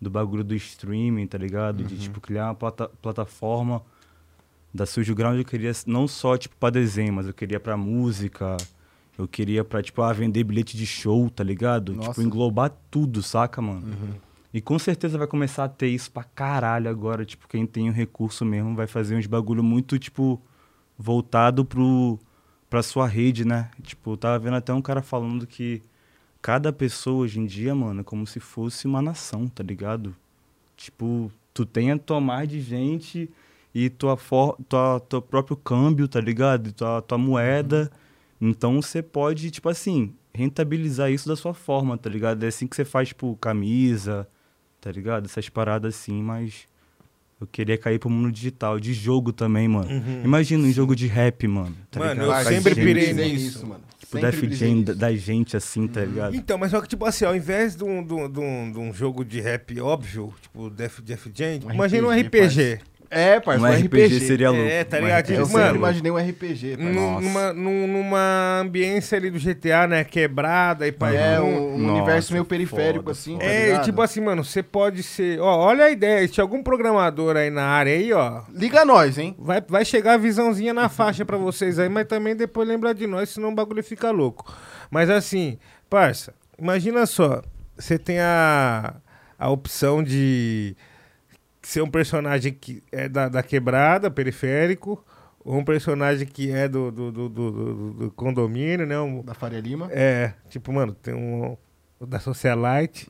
do 0.00 0.08
bagulho 0.08 0.42
do 0.42 0.54
streaming, 0.54 1.26
tá 1.26 1.36
ligado? 1.36 1.84
De, 1.84 1.98
tipo, 1.98 2.20
criar 2.20 2.46
uma 2.46 2.54
plata 2.54 2.88
plataforma 3.02 3.82
da 4.72 4.86
Sujo 4.86 5.14
Ground. 5.14 5.38
Eu 5.38 5.44
queria 5.44 5.72
não 5.86 6.08
só, 6.08 6.38
tipo, 6.38 6.56
pra 6.56 6.70
desenho, 6.70 7.12
mas 7.12 7.26
eu 7.26 7.34
queria 7.34 7.60
pra 7.60 7.76
música. 7.76 8.56
Eu 9.18 9.28
queria 9.28 9.62
pra, 9.62 9.82
tipo, 9.82 10.00
ah, 10.00 10.12
vender 10.14 10.44
bilhete 10.44 10.76
de 10.76 10.86
show, 10.86 11.28
tá 11.28 11.44
ligado? 11.44 11.92
Nossa. 11.92 12.10
Tipo, 12.10 12.22
englobar 12.22 12.72
tudo, 12.90 13.22
saca, 13.22 13.60
mano? 13.60 13.82
E 14.52 14.60
com 14.60 14.78
certeza 14.78 15.16
vai 15.16 15.26
começar 15.26 15.64
a 15.64 15.68
ter 15.68 15.88
isso 15.88 16.10
pra 16.10 16.24
caralho 16.24 16.90
agora. 16.90 17.24
Tipo, 17.24 17.48
quem 17.48 17.66
tem 17.66 17.88
o 17.88 17.92
recurso 17.92 18.44
mesmo 18.44 18.74
vai 18.74 18.86
fazer 18.86 19.16
uns 19.16 19.26
bagulho 19.26 19.62
muito, 19.62 19.98
tipo, 19.98 20.40
voltado 20.98 21.64
pro, 21.64 22.18
pra 22.68 22.82
sua 22.82 23.06
rede, 23.06 23.44
né? 23.44 23.70
Tipo, 23.82 24.12
eu 24.12 24.16
tava 24.16 24.38
vendo 24.38 24.56
até 24.56 24.72
um 24.72 24.82
cara 24.82 25.02
falando 25.02 25.46
que 25.46 25.82
cada 26.42 26.72
pessoa 26.72 27.24
hoje 27.24 27.40
em 27.40 27.46
dia, 27.46 27.74
mano, 27.74 28.02
é 28.02 28.04
como 28.04 28.26
se 28.26 28.40
fosse 28.40 28.86
uma 28.86 29.00
nação, 29.00 29.48
tá 29.48 29.62
ligado? 29.62 30.14
Tipo, 30.76 31.32
tu 31.54 31.64
tem 31.64 31.90
a 31.92 31.98
tua 31.98 32.20
mais 32.20 32.48
de 32.48 32.60
gente 32.60 33.30
e 33.74 33.88
tua, 33.88 34.16
for, 34.16 34.56
tua, 34.68 35.00
teu 35.00 35.22
próprio 35.22 35.56
câmbio, 35.56 36.08
tá 36.08 36.20
ligado? 36.20 36.68
E 36.68 36.72
Tua, 36.72 37.00
tua 37.00 37.18
moeda. 37.18 37.90
Então 38.40 38.82
você 38.82 39.02
pode, 39.02 39.50
tipo 39.50 39.68
assim, 39.68 40.12
rentabilizar 40.34 41.10
isso 41.10 41.28
da 41.28 41.36
sua 41.36 41.54
forma, 41.54 41.96
tá 41.96 42.10
ligado? 42.10 42.42
É 42.44 42.48
assim 42.48 42.66
que 42.66 42.76
você 42.76 42.84
faz, 42.84 43.08
tipo, 43.08 43.36
camisa, 43.36 44.28
tá 44.82 44.90
ligado? 44.90 45.24
Essas 45.26 45.48
paradas 45.48 45.94
assim, 45.94 46.20
mas 46.22 46.66
eu 47.40 47.46
queria 47.46 47.78
cair 47.78 47.98
pro 47.98 48.10
mundo 48.10 48.30
digital, 48.32 48.78
de 48.80 48.92
jogo 48.92 49.32
também, 49.32 49.66
mano. 49.68 49.88
Imagina 50.24 50.64
um 50.66 50.72
jogo 50.72 50.94
de 50.94 51.06
rap, 51.06 51.46
mano. 51.46 51.74
Tá 51.90 52.00
Mano, 52.00 52.22
ligado? 52.22 52.40
eu 52.40 52.44
sempre 52.48 52.74
gente, 52.74 52.84
pirei 52.84 53.12
nisso. 53.12 53.66
mano. 53.66 53.80
Tipo, 53.98 54.18
Def 54.20 54.42
Jam 54.52 54.82
da 54.82 55.14
gente, 55.14 55.56
assim, 55.56 55.86
tá 55.86 56.04
ligado? 56.04 56.34
Então, 56.36 56.58
mas 56.58 56.70
só 56.70 56.80
que, 56.80 56.88
tipo 56.88 57.04
assim, 57.06 57.24
ao 57.24 57.34
invés 57.34 57.74
de 57.76 57.82
um, 57.84 58.04
de 58.04 58.12
um, 58.12 58.28
de 58.30 58.40
um, 58.40 58.72
de 58.72 58.78
um 58.78 58.92
jogo 58.92 59.24
de 59.24 59.40
rap 59.40 59.80
óbvio, 59.80 60.34
tipo 60.42 60.68
Def, 60.68 61.00
Def 61.00 61.26
Jam, 61.34 61.60
Um 61.66 61.72
imagina 61.72 62.08
um 62.08 62.10
RPG, 62.10 62.74
RPG. 62.74 62.80
É, 63.14 63.38
parça, 63.40 63.62
Um 63.62 63.68
um 63.68 63.72
RPG 63.72 63.86
RPG. 64.06 64.20
seria 64.20 64.50
louco. 64.50 64.64
É, 64.66 64.84
tá 64.84 64.96
Um 64.96 65.00
ligado? 65.00 65.20
RPG 65.24 65.32
Eu 65.34 65.46
Mano, 65.48 65.64
sempre 65.64 65.76
imaginei 65.78 66.10
um 66.12 66.16
RPG. 66.16 66.76
Num- 66.78 67.20
Numa, 67.20 67.52
num- 67.52 67.86
numa 67.86 68.60
ambiência 68.62 69.18
ali 69.18 69.30
do 69.30 69.38
GTA, 69.38 69.86
né? 69.86 70.02
Quebrada 70.02 70.88
e 70.88 70.92
pai. 70.92 71.16
É, 71.16 71.38
um, 71.38 71.74
um 71.74 71.78
Nossa, 71.78 71.92
universo 71.98 72.32
meio 72.32 72.44
periférico, 72.44 73.00
foda, 73.04 73.10
assim, 73.12 73.36
tá 73.38 73.44
É, 73.44 73.66
ligado? 73.66 73.84
tipo 73.84 74.00
assim, 74.00 74.20
mano, 74.22 74.42
você 74.42 74.62
pode 74.62 75.02
ser. 75.02 75.38
Ó, 75.40 75.58
olha 75.58 75.84
a 75.84 75.90
ideia. 75.90 76.26
Se 76.26 76.40
algum 76.40 76.62
programador 76.62 77.36
aí 77.36 77.50
na 77.50 77.64
área 77.64 77.92
aí, 77.92 78.12
ó. 78.14 78.42
Liga 78.50 78.82
nós, 78.84 79.18
hein? 79.18 79.36
Vai, 79.38 79.60
vai 79.68 79.84
chegar 79.84 80.14
a 80.14 80.16
visãozinha 80.16 80.72
na 80.72 80.88
faixa 80.88 81.24
pra 81.24 81.36
vocês 81.36 81.78
aí, 81.78 81.90
mas 81.90 82.06
também 82.06 82.34
depois 82.34 82.66
lembra 82.66 82.94
de 82.94 83.06
nós, 83.06 83.28
senão 83.28 83.50
o 83.50 83.54
bagulho 83.54 83.84
fica 83.84 84.10
louco. 84.10 84.50
Mas 84.90 85.10
assim, 85.10 85.58
parça, 85.90 86.32
imagina 86.58 87.04
só. 87.04 87.42
Você 87.76 87.98
tem 87.98 88.20
a, 88.20 88.94
a 89.38 89.50
opção 89.50 90.02
de 90.02 90.74
ser 91.62 91.82
um 91.82 91.90
personagem 91.90 92.52
que 92.52 92.82
é 92.90 93.08
da, 93.08 93.28
da 93.28 93.42
quebrada, 93.42 94.10
periférico, 94.10 95.04
ou 95.44 95.56
um 95.58 95.64
personagem 95.64 96.26
que 96.26 96.50
é 96.50 96.68
do, 96.68 96.90
do, 96.90 97.12
do, 97.12 97.28
do- 97.28 97.50
do- 97.52 97.92
do 97.94 98.10
condomínio, 98.12 98.86
né? 98.86 98.98
Um- 99.00 99.22
Da 99.22 99.34
Faria 99.34 99.60
Lima. 99.60 99.88
é, 99.90 100.34
tipo, 100.48 100.72
mano, 100.72 100.92
tem 100.94 101.14
um 101.14 101.56
da 102.04 102.18
Socialite, 102.18 103.08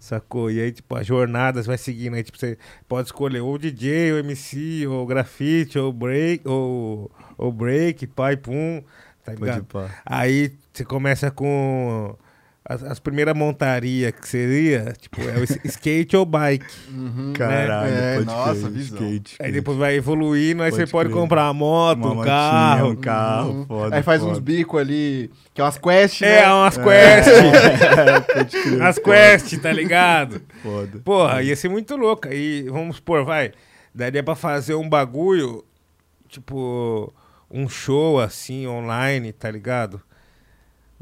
sacou? 0.00 0.50
E 0.50 0.60
aí, 0.60 0.72
tipo, 0.72 0.96
as 0.96 1.06
jornadas 1.06 1.64
vai 1.64 1.78
seguindo. 1.78 2.14
Aí, 2.14 2.24
tipo, 2.24 2.36
você 2.38 2.58
pode 2.88 3.06
escolher 3.06 3.40
ou 3.40 3.56
DJ, 3.56 4.12
ou 4.12 4.18
MC, 4.18 4.84
ou 4.88 5.06
grafite, 5.06 5.78
ou 5.78 5.92
break, 5.92 6.46
ou, 6.48 7.08
ou 7.38 7.52
break, 7.52 8.04
pai, 8.08 8.36
pum, 8.36 8.82
tá 9.24 9.32
ligado? 9.44 9.64
Aí 10.04 10.52
você 10.72 10.84
começa 10.84 11.30
com 11.30 12.16
as, 12.64 12.82
as 12.84 12.98
primeiras 13.00 13.34
montarias, 13.36 14.12
que 14.12 14.28
seria, 14.28 14.92
tipo, 15.00 15.20
é 15.20 15.38
o 15.38 15.44
skate 15.66 16.16
ou 16.16 16.24
bike. 16.24 16.64
Uhum. 16.90 17.32
Caralho, 17.34 17.92
É, 17.92 18.14
pode 18.16 18.26
nossa, 18.26 18.60
crer, 18.60 18.70
visão. 18.70 18.98
skate, 19.02 19.36
Aí 19.40 19.50
depois 19.52 19.76
vai 19.78 19.94
evoluindo, 19.96 20.62
aí 20.62 20.70
Pode 20.70 20.84
você 20.86 20.90
pode 20.90 21.08
crer. 21.10 21.20
comprar 21.20 21.44
uma 21.46 21.54
moto, 21.54 21.98
Uma 21.98 22.10
um 22.12 22.14
motinha, 22.14 22.24
carro. 22.34 22.88
um 22.90 22.96
carro, 22.96 23.50
Uhum. 23.50 23.66
foda, 23.66 23.96
Aí 23.96 24.02
faz 24.02 24.20
foda. 24.20 24.32
uns 24.32 24.38
bicos 24.38 24.80
ali, 24.80 25.30
que 25.52 25.60
é 25.60 25.64
umas 25.64 25.78
quests, 25.78 26.22
É, 26.22 26.42
né? 26.42 26.52
umas 26.52 26.76
quests. 26.78 27.32
Pode 28.34 28.62
crer, 28.62 28.82
As 28.82 28.96
foda, 28.98 29.10
quests, 29.10 29.58
tá 29.60 29.72
ligado? 29.72 30.40
Foda. 30.62 31.00
Porra, 31.04 31.42
ia 31.42 31.56
ser 31.56 31.68
muito 31.68 31.96
louco. 31.96 32.28
Aí, 32.28 32.62
vamos 32.68 32.96
supor, 32.96 33.24
vai, 33.24 33.52
daria 33.94 34.22
pra 34.22 34.34
fazer 34.36 34.74
um 34.74 34.88
bagulho, 34.88 35.64
tipo, 36.28 37.12
um 37.50 37.68
show 37.68 38.20
assim, 38.20 38.66
online, 38.68 39.32
tá 39.32 39.50
ligado? 39.50 40.00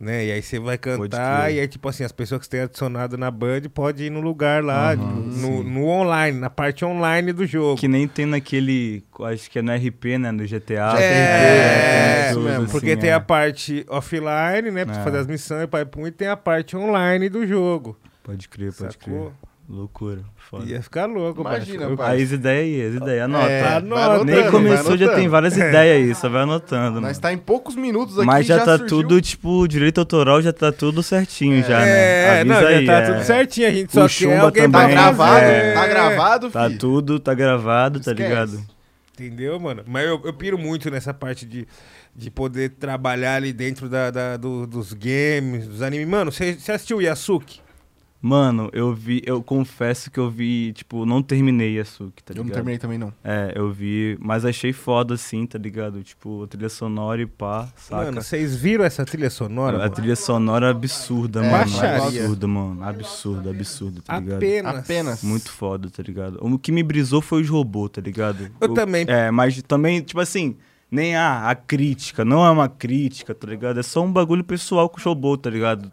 Né? 0.01 0.25
E 0.29 0.33
aí 0.33 0.41
você 0.43 0.59
vai 0.59 0.79
cantar 0.79 1.53
e 1.53 1.61
aí, 1.61 1.69
tipo 1.69 1.87
assim, 1.87 2.03
as 2.05 2.11
pessoas 2.11 2.39
que 2.41 2.47
você 2.47 2.53
tem 2.53 2.61
adicionado 2.63 3.19
na 3.19 3.31
Band 3.31 3.61
podem 3.75 4.07
ir 4.07 4.11
no 4.11 4.23
lugar 4.23 4.65
lá, 4.65 4.97
tipo, 4.97 5.07
no, 5.07 5.63
no 5.63 5.85
online, 5.87 6.39
na 6.39 6.49
parte 6.49 6.87
online 6.87 7.35
do 7.35 7.45
jogo. 7.45 7.79
Que 7.79 7.87
nem 7.87 8.09
tem 8.09 8.25
naquele, 8.25 9.05
acho 9.25 9.51
que 9.51 9.59
é 9.59 9.63
no 9.63 9.71
RP, 9.75 10.17
né, 10.19 10.31
no 10.33 10.43
GTA. 10.47 10.95
É, 10.99 12.23
tem 12.23 12.31
isso 12.31 12.41
uns 12.41 12.45
mesmo, 12.47 12.63
assim, 12.65 12.73
Porque 12.73 12.97
tem 12.97 13.11
é. 13.11 13.13
a 13.13 13.21
parte 13.21 13.85
offline, 13.91 14.71
né? 14.71 14.87
Pra 14.87 14.95
você 14.95 15.01
É. 15.01 15.05
fazer 15.05 15.19
as 15.19 15.27
missões, 15.27 15.69
e 16.07 16.11
tem 16.11 16.29
a 16.29 16.37
parte 16.37 16.75
online 16.79 17.29
do 17.29 17.47
jogo. 17.47 17.99
Pode 18.23 18.49
crer, 18.49 18.73
pode 18.73 18.95
Sacou? 18.95 19.33
crer. 19.33 19.50
Loucura, 19.73 20.23
foda. 20.51 20.65
Ia 20.65 20.83
ficar 20.83 21.07
louco, 21.07 21.43
Imagina, 21.43 21.97
pai. 21.97 22.17
Aí 22.17 22.23
as 22.25 22.33
ideias 22.33 22.65
aí, 22.65 22.89
as 22.89 22.95
ideias, 22.97 23.23
anota. 23.25 23.47
É, 23.49 23.63
Tá 23.63 23.77
anotando, 23.77 24.25
Nem 24.25 24.51
começou, 24.51 24.97
já 24.97 25.15
tem 25.15 25.29
várias 25.29 25.57
ideias 25.57 26.09
aí, 26.09 26.15
só 26.17 26.29
vai 26.29 26.43
anotando, 26.43 26.95
Nós 27.01 27.03
mano. 27.03 27.21
tá 27.21 27.33
em 27.33 27.39
poucos 27.39 27.77
minutos 27.77 28.19
aqui 28.19 28.27
Mas 28.27 28.47
já, 28.47 28.59
tá 28.59 28.77
surgiu- 28.79 28.89
tudo, 28.89 29.21
tipo, 29.21 29.69
direito 29.69 29.99
autoral 30.01 30.43
já 30.43 30.53
tá 30.53 30.73
tudo 30.73 31.05
certinho 31.05 31.63
já, 31.63 31.79
né? 31.79 32.41
É, 32.41 32.45
não, 32.45 32.57
Avisa 32.57 32.69
já 32.73 32.79
aí, 32.79 32.85
tá 32.87 32.93
é. 32.95 33.13
tudo 33.13 33.23
certinho. 33.25 33.69
A 33.69 33.71
gente 33.71 33.89
O 33.91 33.93
só 33.93 34.09
Chumba 34.09 34.33
quer 34.35 34.41
alguém 34.41 34.63
também, 34.65 34.81
Tá 34.81 34.89
gravado, 34.89 35.47
tá 35.75 35.87
gravado, 35.87 36.51
Tá 36.51 36.67
filho. 36.67 36.79
tudo, 36.81 37.21
tá 37.21 37.33
gravado, 37.33 38.01
tá 38.01 38.11
Esquece. 38.11 38.29
ligado? 38.29 38.61
Entendeu, 39.15 39.61
mano? 39.61 39.85
Mas 39.87 40.05
eu, 40.05 40.21
eu 40.25 40.33
piro 40.33 40.59
muito 40.59 40.91
nessa 40.91 41.15
parte 41.15 41.47
de, 41.47 41.65
de 42.17 42.29
poder 42.29 42.71
trabalhar 42.71 43.37
ali 43.37 43.53
dentro 43.53 43.89
da, 43.89 44.11
da- 44.11 44.37
do- 44.37 44.67
dos 44.67 44.93
games, 44.95 45.69
dos 45.69 45.81
animes. 45.81 46.09
Mano, 46.09 46.33
você 46.33 46.55
você 46.55 46.73
assistiu 46.73 46.97
o 46.97 47.03
Yasuki? 47.03 47.61
Mano, 48.23 48.69
eu 48.75 48.93
vi, 48.93 49.23
eu 49.25 49.43
confesso 49.43 50.11
que 50.11 50.21
eu 50.21 50.29
vi, 50.31 50.75
tipo, 50.75 51.07
não 51.07 51.23
terminei 51.23 51.77
Yasuki, 51.79 52.23
tá 52.23 52.33
Eu 52.33 52.43
ligado? 52.43 52.47
não 52.49 52.55
terminei 52.55 52.79
também, 52.79 52.99
não. 52.99 53.11
É, 53.25 53.53
eu 53.57 53.73
vi, 53.73 54.19
mas 54.21 54.45
achei 54.45 54.75
foda 54.75 55.15
assim, 55.15 55.47
tá 55.47 55.59
ligado? 55.59 56.03
Tipo, 56.03 56.47
trilha 56.47 56.69
sonora 56.69 57.23
e 57.23 57.27
pá, 57.27 57.69
saca? 57.77 58.05
Mano, 58.05 58.23
vocês 58.23 58.55
viram 58.55 58.85
essa 58.85 59.07
trilha 59.07 59.31
sonora? 59.31 59.77
a 59.77 59.81
mano? 59.81 59.91
trilha 59.95 60.17
sonora 60.17 60.67
é 60.67 60.71
absurda, 60.71 61.41
É, 61.41 61.43
mano. 61.51 61.57
baixaria. 61.59 62.21
Absurda, 62.21 62.47
mano. 62.47 62.85
Absurdo, 62.85 63.49
absurdo, 63.51 64.03
tá 64.03 64.21
ligado? 64.21 64.37
Apenas. 64.37 64.77
Apenas. 64.77 65.23
Muito 65.23 65.51
foda, 65.51 65.89
tá 65.89 66.03
ligado? 66.03 66.39
O 66.43 66.59
que 66.59 66.71
me 66.71 66.83
brisou 66.83 67.23
foi 67.23 67.41
os 67.41 67.49
robôs, 67.49 67.91
tá 67.91 68.03
ligado? 68.03 68.51
Eu 68.61 68.71
O- 68.73 68.75
também. 68.75 69.07
É, 69.09 69.31
mas 69.31 69.63
também, 69.63 70.03
tipo 70.03 70.21
assim, 70.21 70.57
nem 70.91 71.17
a, 71.17 71.49
a 71.49 71.55
crítica, 71.55 72.23
não 72.23 72.45
é 72.45 72.51
uma 72.51 72.69
crítica, 72.69 73.35
tá 73.35 73.47
ligado? 73.47 73.81
É 73.81 73.83
só 73.83 74.05
um 74.05 74.13
bagulho 74.13 74.45
pessoal 74.45 74.91
com 74.91 74.99
os 74.99 75.05
robôs, 75.05 75.39
tá 75.41 75.49
ligado? 75.49 75.91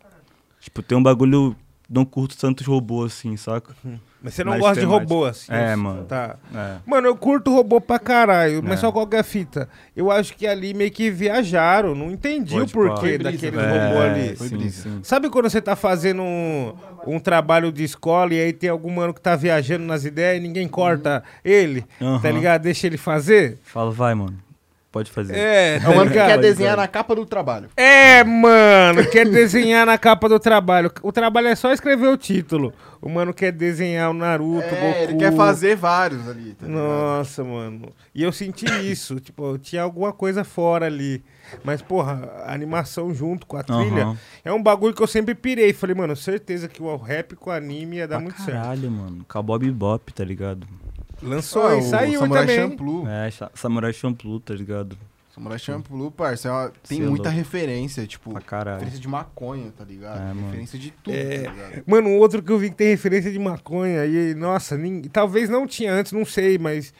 Tipo, 0.59 0.83
tem 0.83 0.97
um 0.97 1.01
bagulho. 1.03 1.55
Não 1.89 2.03
curto 2.03 2.37
tantos 2.37 2.65
robôs 2.67 3.13
assim, 3.13 3.37
saca? 3.37 3.73
Mas 4.21 4.33
você 4.33 4.43
não 4.43 4.51
mais 4.51 4.61
gosta 4.61 4.79
de 4.81 4.85
robô, 4.85 5.23
assim? 5.23 5.49
É, 5.49 5.73
mano. 5.73 6.03
Tá. 6.03 6.35
É. 6.53 6.75
Mano, 6.85 7.07
eu 7.07 7.15
curto 7.15 7.53
robô 7.53 7.79
pra 7.79 7.97
caralho, 7.97 8.61
mas 8.61 8.73
É. 8.73 8.77
só 8.81 8.91
qual 8.91 9.07
que 9.07 9.15
é 9.15 9.19
a 9.19 9.23
fita? 9.23 9.69
Eu 9.95 10.11
acho 10.11 10.35
que 10.35 10.45
ali 10.45 10.73
meio 10.73 10.91
que 10.91 11.09
viajaram, 11.09 11.95
não 11.95 12.11
entendi 12.11 12.55
Pode 12.55 12.71
o 12.71 12.73
porquê 12.73 13.17
robôs 13.17 13.43
É, 13.53 14.05
ali. 14.09 14.35
Foi 14.35 14.47
sim, 14.49 14.69
sim. 14.69 14.99
Sabe 15.01 15.29
quando 15.29 15.49
você 15.49 15.61
tá 15.61 15.77
fazendo 15.77 16.21
um, 16.23 16.73
um 17.05 17.19
trabalho 17.19 17.71
de 17.71 17.85
escola 17.85 18.33
e 18.33 18.41
aí 18.41 18.51
tem 18.51 18.69
algum 18.69 18.91
mano 18.91 19.13
que 19.13 19.21
tá 19.21 19.37
viajando 19.37 19.85
nas 19.85 20.03
ideias 20.03 20.39
e 20.43 20.45
ninguém 20.45 20.67
corta 20.67 21.23
ele, 21.45 21.83
tá 21.99 22.05
Aham. 22.05 22.31
ligado? 22.31 22.63
Deixa 22.63 22.85
ele 22.87 22.97
fazer? 22.97 23.59
Fala, 23.63 23.91
vai, 23.91 24.13
mano. 24.13 24.37
Pode 24.91 25.11
fazer. 25.11 25.35
É, 25.35 25.75
É 25.75 25.79
tá 25.79 25.89
o 25.91 25.95
mano 25.95 26.09
que 26.09 26.15
quer 26.17 26.39
desenhar 26.39 26.77
na 26.77 26.87
capa 26.87 27.13
do 27.13 27.25
trabalho. 27.25 27.69
É, 27.75 28.23
mano, 28.23 29.05
quer 29.09 29.27
desenhar 29.29 29.85
na 29.85 29.97
capa 29.97 30.29
do 30.29 30.39
trabalho. 30.39 30.91
O 31.03 31.11
trabalho 31.11 31.47
é 31.47 31.55
só 31.55 31.71
escrever 31.73 32.07
o 32.07 32.17
título. 32.17 32.73
O 33.01 33.09
mano 33.09 33.33
quer 33.33 33.51
desenhar 33.51 34.09
o 34.09 34.13
Naruto, 34.13 34.65
o 34.65 34.75
É, 34.77 35.03
ele 35.03 35.13
Goku. 35.13 35.19
quer 35.19 35.35
fazer 35.35 35.75
vários 35.75 36.27
ali, 36.27 36.53
tá 36.55 36.65
ligado? 36.65 36.81
Nossa, 36.81 37.43
mano. 37.43 37.89
E 38.15 38.23
eu 38.23 38.31
senti 38.31 38.65
isso, 38.89 39.19
tipo, 39.21 39.57
tinha 39.59 39.83
alguma 39.83 40.11
coisa 40.13 40.43
fora 40.43 40.85
ali. 40.87 41.21
Mas, 41.63 41.81
porra, 41.81 42.31
a 42.45 42.53
animação 42.53 43.13
junto 43.13 43.45
com 43.45 43.55
a 43.57 43.63
trilha 43.63 44.17
é 44.43 44.51
um 44.51 44.63
bagulho 44.63 44.93
que 44.95 45.03
eu 45.03 45.07
sempre 45.07 45.35
pirei. 45.35 45.73
Falei, 45.73 45.95
mano, 45.95 46.15
certeza 46.15 46.67
que 46.67 46.81
o 46.81 46.95
rap 46.95 47.35
com 47.35 47.51
anime 47.51 47.97
ia 47.97 48.07
dar 48.07 48.15
Pra 48.15 48.23
muito 48.23 48.41
certo. 48.41 48.57
caralho, 48.61 48.89
mano. 48.89 49.25
Cowboy 49.27 49.59
Bebop, 49.59 50.11
tá 50.13 50.23
ligado? 50.23 50.65
Lançou 51.21 51.63
Ah, 51.67 51.77
o 51.77 51.81
saiu 51.81 52.19
Samurai 52.19 52.43
também. 52.45 52.57
Champloo. 52.61 53.07
É, 53.07 53.31
Sa- 53.31 53.51
Samurai 53.55 53.93
Champloo, 53.93 54.39
tá 54.39 54.53
ligado? 54.53 54.97
Samurai 55.33 55.59
Champloo, 55.59 56.09
parça, 56.09 56.49
é 56.49 56.71
tem 56.87 56.97
Cê 56.97 57.03
é 57.03 57.07
muita 57.07 57.25
louco. 57.25 57.37
referência, 57.37 58.07
tipo, 58.07 58.33
referência 58.33 58.99
de 58.99 59.07
maconha, 59.07 59.71
tá 59.77 59.83
ligado? 59.83 60.17
É, 60.19 60.33
mano. 60.33 60.45
referência 60.47 60.79
de 60.79 60.89
tudo, 60.89 61.15
É. 61.15 61.43
tá 61.43 61.51
ligado? 61.51 61.83
Mano, 61.85 62.09
outro 62.17 62.41
que 62.41 62.51
eu 62.51 62.57
vi 62.57 62.71
que 62.71 62.75
tem 62.75 62.87
referência 62.87 63.31
de 63.31 63.37
maconha 63.37 64.03
e, 64.07 64.33
nossa, 64.33 64.75
nin- 64.75 65.03
talvez 65.03 65.47
não 65.47 65.67
tinha 65.67 65.93
antes, 65.93 66.11
não 66.11 66.25
sei, 66.25 66.57
mas 66.57 66.91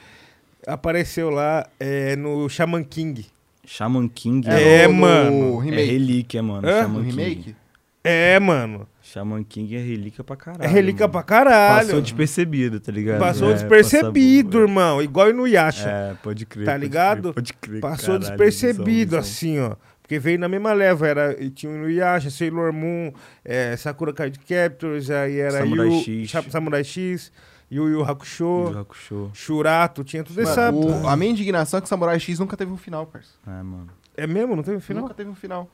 apareceu 0.68 1.30
lá 1.32 1.66
é, 1.80 2.16
no 2.16 2.48
Shaman 2.48 2.84
King. 2.84 3.26
Shaman 3.66 4.08
King 4.08 4.48
É, 4.50 4.88
no 4.88 4.94
mano. 4.94 5.60
é 5.62 5.66
remake. 5.66 5.86
relíquia, 5.92 6.44
mano. 6.44 6.68
Hã? 6.68 6.82
Shaman 6.84 7.04
King. 7.06 7.10
remake? 7.16 7.56
É, 8.04 8.40
mano. 8.40 8.88
Shaman 9.12 9.44
King 9.44 9.76
é 9.76 9.80
relíquia 9.80 10.24
pra 10.24 10.36
caralho. 10.36 10.64
É 10.64 10.68
relíquia 10.68 11.04
mano. 11.06 11.12
pra 11.14 11.24
caralho. 11.24 11.86
Passou 11.88 12.02
despercebido, 12.02 12.80
tá 12.80 12.92
ligado? 12.92 13.20
Passou 13.20 13.52
É, 13.52 13.54
despercebido, 13.54 14.50
passa- 14.60 14.64
irmão. 14.64 15.02
Igual 15.02 15.34
no 15.34 15.48
Yasha. 15.48 15.90
É, 15.90 16.14
pode 16.22 16.46
crer. 16.46 16.66
Tá 16.66 16.72
pode 16.74 16.84
ligado? 16.84 17.22
crer, 17.22 17.34
Pode 17.34 17.54
crer. 17.54 17.82
Passou 17.82 18.06
caralho, 18.20 18.20
despercebido, 18.20 18.86
visão, 18.86 19.06
visão. 19.06 19.20
assim, 19.20 19.60
ó. 19.60 19.76
Porque 20.02 20.20
veio 20.20 20.40
na 20.40 20.48
mesma 20.48 20.74
leva. 20.74 21.08
Era, 21.08 21.42
e 21.42 21.50
tinha 21.50 21.72
o 21.72 21.76
Inuyasha, 21.76 22.30
Sailor 22.30 22.72
Moon, 22.74 23.12
é, 23.44 23.76
Sakura 23.78 24.14
Card 24.14 24.40
Captors, 24.40 25.10
aí 25.10 25.38
era 25.40 25.60
Samurai 25.60 25.88
Yu, 25.88 26.02
X. 26.02 26.32
Samurai 26.50 26.84
X, 26.84 27.32
Yu 27.72 27.90
Yu 27.90 28.04
Hakusho, 28.04 28.70
Yu 28.72 28.80
Hakusho. 28.80 29.32
Shurato, 29.34 30.04
tinha 30.06 30.24
tudo 30.24 30.40
essa... 30.42 30.72
Mano, 30.72 31.04
o- 31.04 31.08
a 31.10 31.16
minha 31.18 31.32
indignação 31.32 31.78
é 31.80 31.82
que 31.82 31.90
Samurai 31.90 32.20
X 32.20 32.40
nunca 32.40 32.56
teve 32.56 32.72
um 32.72 32.78
final, 32.78 33.06
parça. 33.06 33.32
É, 33.46 33.62
mano. 33.64 33.88
É 34.16 34.26
mesmo? 34.26 34.56
Não 34.56 34.64
teve 34.64 34.80
final? 34.80 35.04
Nunca 35.04 35.14
teve 35.14 35.30
um 35.30 35.36
final. 35.36 35.70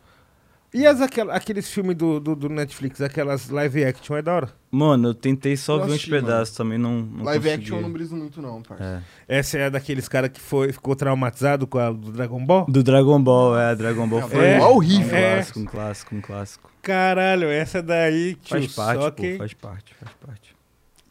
E 0.73 0.87
as, 0.87 0.99
aqueles 1.01 1.69
filmes 1.69 1.95
do, 1.95 2.19
do, 2.19 2.35
do 2.35 2.49
Netflix, 2.49 2.99
aquelas 2.99 3.49
live 3.49 3.85
action, 3.85 4.17
é 4.17 4.23
da 4.23 4.33
hora? 4.33 4.49
Mano, 4.71 5.09
eu 5.09 5.13
tentei 5.13 5.55
só 5.55 5.77
ver 5.77 5.91
uns 5.91 6.03
pedaços 6.03 6.55
também, 6.55 6.79
não, 6.79 6.99
não 7.01 7.23
Live 7.25 7.43
consegui. 7.45 7.61
action 7.61 7.77
eu 7.77 7.81
não 7.83 7.91
briso 7.91 8.15
muito, 8.15 8.41
não, 8.41 8.59
parça. 8.63 9.03
É. 9.27 9.37
Essa 9.37 9.57
é 9.59 9.69
daqueles 9.69 10.07
caras 10.07 10.31
que 10.31 10.39
foi, 10.39 10.73
ficou 10.73 10.95
traumatizado 10.95 11.67
com 11.67 11.77
a 11.77 11.91
do 11.91 12.11
Dragon 12.11 12.43
Ball? 12.43 12.65
Do 12.65 12.81
Dragon 12.81 13.21
Ball, 13.21 13.59
é, 13.59 13.75
Dragon 13.75 14.07
Ball 14.07 14.21
É, 14.21 14.27
foi 14.27 14.45
é 14.47 14.59
um 14.59 14.63
horrível. 14.63 15.15
É. 15.15 15.35
clássico, 15.35 15.59
um 15.59 15.65
clássico, 15.65 16.15
um 16.15 16.21
clássico. 16.21 16.71
Caralho, 16.81 17.49
essa 17.49 17.81
daí, 17.83 18.33
tio, 18.35 18.57
Faz 18.57 18.73
parte, 18.73 19.01
só, 19.01 19.11
pô, 19.11 19.21
quem, 19.21 19.37
faz 19.37 19.53
parte, 19.53 19.93
faz 19.93 20.11
parte. 20.25 20.55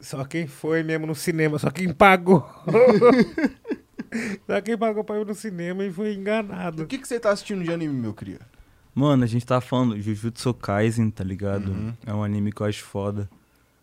só 0.01 0.25
quem 0.25 0.45
foi 0.45 0.83
mesmo 0.83 1.07
no 1.07 1.15
cinema, 1.15 1.57
só 1.57 1.71
quem 1.71 1.93
pagou. 1.93 2.45
só 4.45 4.61
quem 4.61 4.77
pagou 4.77 5.05
pra 5.05 5.19
ir 5.19 5.25
no 5.25 5.33
cinema 5.33 5.85
e 5.85 5.91
foi 5.91 6.13
enganado. 6.13 6.83
O 6.83 6.85
que, 6.85 6.97
que 6.97 7.07
você 7.07 7.17
tá 7.17 7.31
assistindo 7.31 7.63
de 7.63 7.71
anime, 7.71 7.93
meu 7.93 8.13
cria? 8.13 8.39
Mano, 8.95 9.23
a 9.23 9.27
gente 9.27 9.45
tava 9.45 9.61
falando 9.61 9.99
Jujutsu 9.99 10.53
Kaisen, 10.53 11.09
tá 11.09 11.23
ligado? 11.23 11.71
Uhum. 11.71 11.93
É 12.05 12.13
um 12.13 12.23
anime 12.23 12.51
que 12.51 12.61
eu 12.61 12.67
acho 12.67 12.83
foda. 12.83 13.29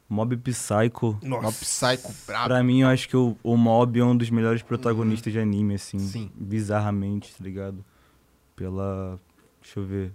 Mob 0.09 0.37
Psycho, 0.37 1.17
Nossa. 1.23 1.65
Psycho 1.65 2.13
brabo. 2.27 2.49
pra 2.49 2.63
mim 2.65 2.81
eu 2.81 2.89
acho 2.89 3.09
que 3.09 3.17
o, 3.17 3.37
o 3.45 3.57
Mob 3.57 3.99
é 3.99 4.05
um 4.05 4.17
dos 4.17 4.29
melhores 4.29 4.61
protagonistas 4.61 5.33
de 5.33 5.39
anime, 5.39 5.75
assim. 5.75 5.99
Sim. 6.01 6.31
Bizarramente, 6.35 7.33
tá 7.37 7.45
ligado? 7.45 7.85
Pela. 8.57 9.21
Deixa 9.63 9.79
eu 9.79 9.85
ver. 9.85 10.13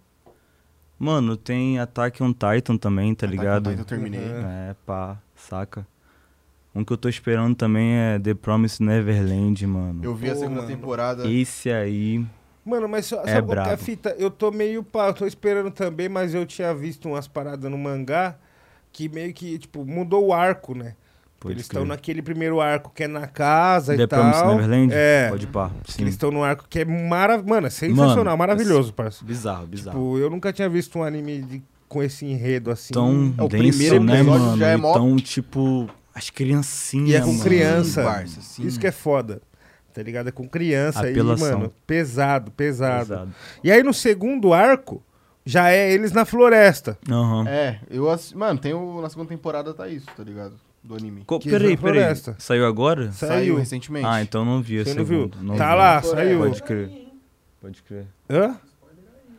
Mano, 1.00 1.36
tem 1.38 1.80
Attack 1.80 2.22
on 2.24 2.34
Titan 2.34 2.78
também, 2.78 3.14
tá 3.16 3.26
Attack 3.26 3.38
on 3.40 3.42
ligado? 3.42 3.70
Titan 3.70 3.82
eu 3.82 3.86
terminei. 3.86 4.20
Uhum. 4.20 4.46
É, 4.48 4.76
pá, 4.86 5.18
saca? 5.36 5.88
Um 6.74 6.84
que 6.84 6.92
eu 6.92 6.98
tô 6.98 7.08
esperando 7.08 7.56
também 7.56 7.94
é 7.94 8.20
The 8.20 8.34
Promised 8.34 8.86
Neverland, 8.86 9.66
mano. 9.66 10.04
Eu 10.04 10.14
vi 10.14 10.30
a 10.30 10.34
Pô, 10.34 10.40
segunda 10.40 10.62
mano. 10.62 10.68
temporada. 10.76 11.26
Esse 11.30 11.70
aí. 11.72 12.26
Mano, 12.66 12.90
mas 12.90 13.06
só, 13.06 13.22
É 13.24 13.34
sabe 13.36 13.48
qual 13.48 13.64
que 13.64 13.70
é 13.70 13.74
a 13.74 13.78
fita? 13.78 14.16
Eu 14.18 14.32
tô 14.32 14.50
meio 14.52 14.82
pá, 14.84 15.08
eu 15.08 15.14
tô 15.14 15.26
esperando 15.28 15.70
também, 15.70 16.10
mas 16.10 16.34
eu 16.34 16.46
tinha 16.46 16.74
visto 16.74 17.08
umas 17.08 17.28
paradas 17.28 17.70
no 17.70 17.78
mangá 17.78 18.36
que 18.92 19.08
meio 19.08 19.34
que, 19.34 19.58
tipo, 19.60 19.86
mudou 19.86 20.28
o 20.28 20.34
arco, 20.34 20.74
né? 20.74 20.96
Pode 21.40 21.54
eles 21.56 21.64
estão 21.66 21.86
naquele 21.86 22.22
primeiro 22.24 22.60
arco 22.60 22.92
que 22.96 23.04
é 23.04 23.08
na 23.08 23.28
casa 23.28 23.96
The 23.96 24.04
e 24.04 24.08
tal. 24.08 24.20
Promised 24.20 24.48
Neverland? 24.48 24.94
É. 24.96 25.30
Pode 25.30 25.46
pá. 25.48 25.70
Sim. 25.88 26.02
eles 26.02 26.14
estão 26.16 26.32
num 26.32 26.44
arco 26.44 26.66
que 26.68 26.80
é 26.80 26.86
maravilhoso. 26.86 27.50
Mano, 27.50 27.68
é 27.68 27.70
sensacional, 27.70 28.26
Mano, 28.26 28.38
maravilhoso, 28.38 28.92
parça. 28.94 29.24
Bizarro, 29.24 29.68
bizarro. 29.68 29.98
Tipo, 30.00 30.18
eu 30.18 30.30
nunca 30.32 30.52
tinha 30.52 30.68
visto 30.68 30.98
um 30.98 31.04
anime 31.04 31.42
de- 31.44 31.64
com 31.88 32.02
esse 32.02 32.26
enredo 32.26 32.72
assim. 32.72 32.94
tão 32.94 33.32
É 33.38 33.44
o 33.44 33.48
denso, 33.48 33.78
primeiro 33.78 34.04
né, 34.04 34.16
episódio 34.22 34.42
mano? 34.46 34.58
já 34.58 34.68
é 34.70 34.78
mó- 34.78 34.94
tão, 34.94 35.16
tipo, 35.18 35.88
as 36.16 36.32
criancinhas, 36.32 37.10
E 37.10 37.16
é 37.16 37.22
com 37.22 37.28
mano. 37.32 37.44
criança. 37.44 38.02
parça, 38.04 38.42
sim. 38.42 38.66
Isso 38.66 38.80
que 38.80 38.88
é 38.88 38.92
foda. 38.92 39.40
Tá 39.96 40.04
ligado? 40.04 40.28
É 40.28 40.32
com 40.32 40.46
criança 40.48 41.04
aí, 41.06 41.12
Apelação. 41.14 41.58
mano. 41.60 41.74
Pesado, 41.88 42.52
pesado, 42.52 43.08
Pesado. 43.08 43.32
E 43.64 43.72
aí 43.72 43.82
no 43.82 43.94
segundo 43.94 44.54
arco, 44.54 45.02
já 45.46 45.70
é 45.72 45.90
eles 45.90 46.12
na 46.12 46.26
floresta. 46.26 46.98
Aham. 47.10 47.48
É, 47.48 47.80
eu. 47.90 48.06
Mano, 48.36 48.60
tem 48.60 48.74
o. 48.74 49.02
Na 49.02 49.10
segunda 49.10 49.30
temporada 49.30 49.74
tá 49.74 49.88
isso, 49.88 50.08
tá 50.18 50.22
ligado? 50.22 50.54
Do 50.84 50.96
anime. 50.96 51.24
Co- 51.26 51.40
Que 51.40 51.50
Peraí, 51.50 51.72
na 51.72 51.78
peraí. 51.78 51.94
floresta. 51.94 52.36
Saiu 52.38 52.66
agora? 52.68 53.10
Saiu. 53.14 53.56
recentemente. 53.56 54.06
Ah, 54.06 54.22
então 54.22 54.44
não 54.44 54.62
vi 54.62 54.84
Você 54.84 54.94
não 54.94 55.06
viu? 55.06 55.32
segunda. 55.32 55.58
tá 55.58 55.72
vi. 55.72 55.76
lá, 55.78 56.02
saiu. 56.02 56.40
Pode 56.40 56.62
crer. 56.62 56.90
Pode 57.62 57.82
crer. 57.84 58.06
Hã? 58.30 58.56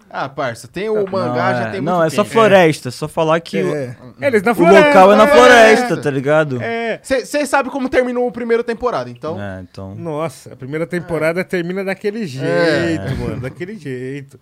Ah, 0.08 0.28
parça, 0.28 0.68
tem 0.68 0.88
o 0.88 1.04
mangá, 1.10 1.52
não, 1.52 1.58
já 1.62 1.68
é, 1.68 1.70
tem 1.72 1.80
Não, 1.80 2.02
é 2.04 2.08
só 2.10 2.22
tempo. 2.22 2.32
floresta. 2.34 2.88
É 2.88 2.92
só 2.92 3.08
falar 3.08 3.40
que 3.40 3.60
o- 3.62 3.74
É. 3.74 3.96
Eles 4.20 4.42
na 4.42 4.52
o 4.52 4.54
floresta. 4.54 4.86
local 4.88 5.12
é 5.12 5.16
na 5.16 5.24
é. 5.24 5.26
floresta, 5.26 5.96
tá 5.96 6.10
ligado? 6.10 6.62
É. 6.62 7.00
Você 7.02 7.44
sabe 7.44 7.70
como 7.70 7.88
terminou 7.88 8.28
a 8.28 8.32
primeira 8.32 8.62
temporada, 8.62 9.10
então. 9.10 9.40
É, 9.40 9.60
então. 9.62 9.94
Nossa, 9.94 10.52
a 10.52 10.56
primeira 10.56 10.86
temporada 10.86 11.44
termina 11.44 11.84
daquele 11.84 12.26
jeito, 12.26 12.46
É. 12.46 13.14
mano, 13.18 13.40
daquele 13.40 13.76
jeito. 13.76 14.38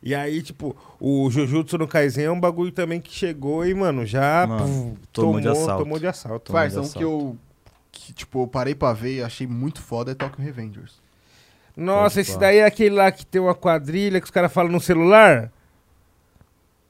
E 0.00 0.14
aí, 0.14 0.40
tipo, 0.40 0.76
o 1.00 1.28
Jujutsu 1.28 1.76
no 1.76 1.88
Kaisen 1.88 2.26
é 2.26 2.30
um 2.30 2.38
bagulho 2.38 2.70
também 2.70 3.00
que 3.00 3.12
chegou 3.12 3.66
e, 3.66 3.74
mano, 3.74 4.06
já 4.06 4.46
Mano, 4.46 4.62
puf, 4.62 5.08
tomou 5.12 5.32
tomou, 5.34 5.40
de 5.40 5.48
assalto. 5.48 5.82
tomou 5.82 5.98
de 5.98 6.06
assalto. 6.06 6.52
Parça, 6.52 6.80
um 6.80 6.88
que 6.88 7.02
eu. 7.02 7.36
Que, 7.90 8.12
tipo, 8.12 8.44
eu 8.44 8.46
parei 8.46 8.76
pra 8.76 8.92
ver 8.92 9.16
e 9.16 9.22
achei 9.22 9.46
muito 9.46 9.82
foda 9.82 10.12
é 10.12 10.14
Tokyo 10.14 10.42
Revengers. 10.44 10.92
Nossa, 11.78 12.20
esse 12.20 12.36
daí 12.38 12.58
é 12.58 12.64
aquele 12.66 12.94
lá 12.96 13.10
que 13.12 13.24
tem 13.24 13.40
uma 13.40 13.54
quadrilha 13.54 14.20
que 14.20 14.24
os 14.24 14.30
caras 14.30 14.52
falam 14.52 14.70
no 14.72 14.80
celular? 14.80 15.50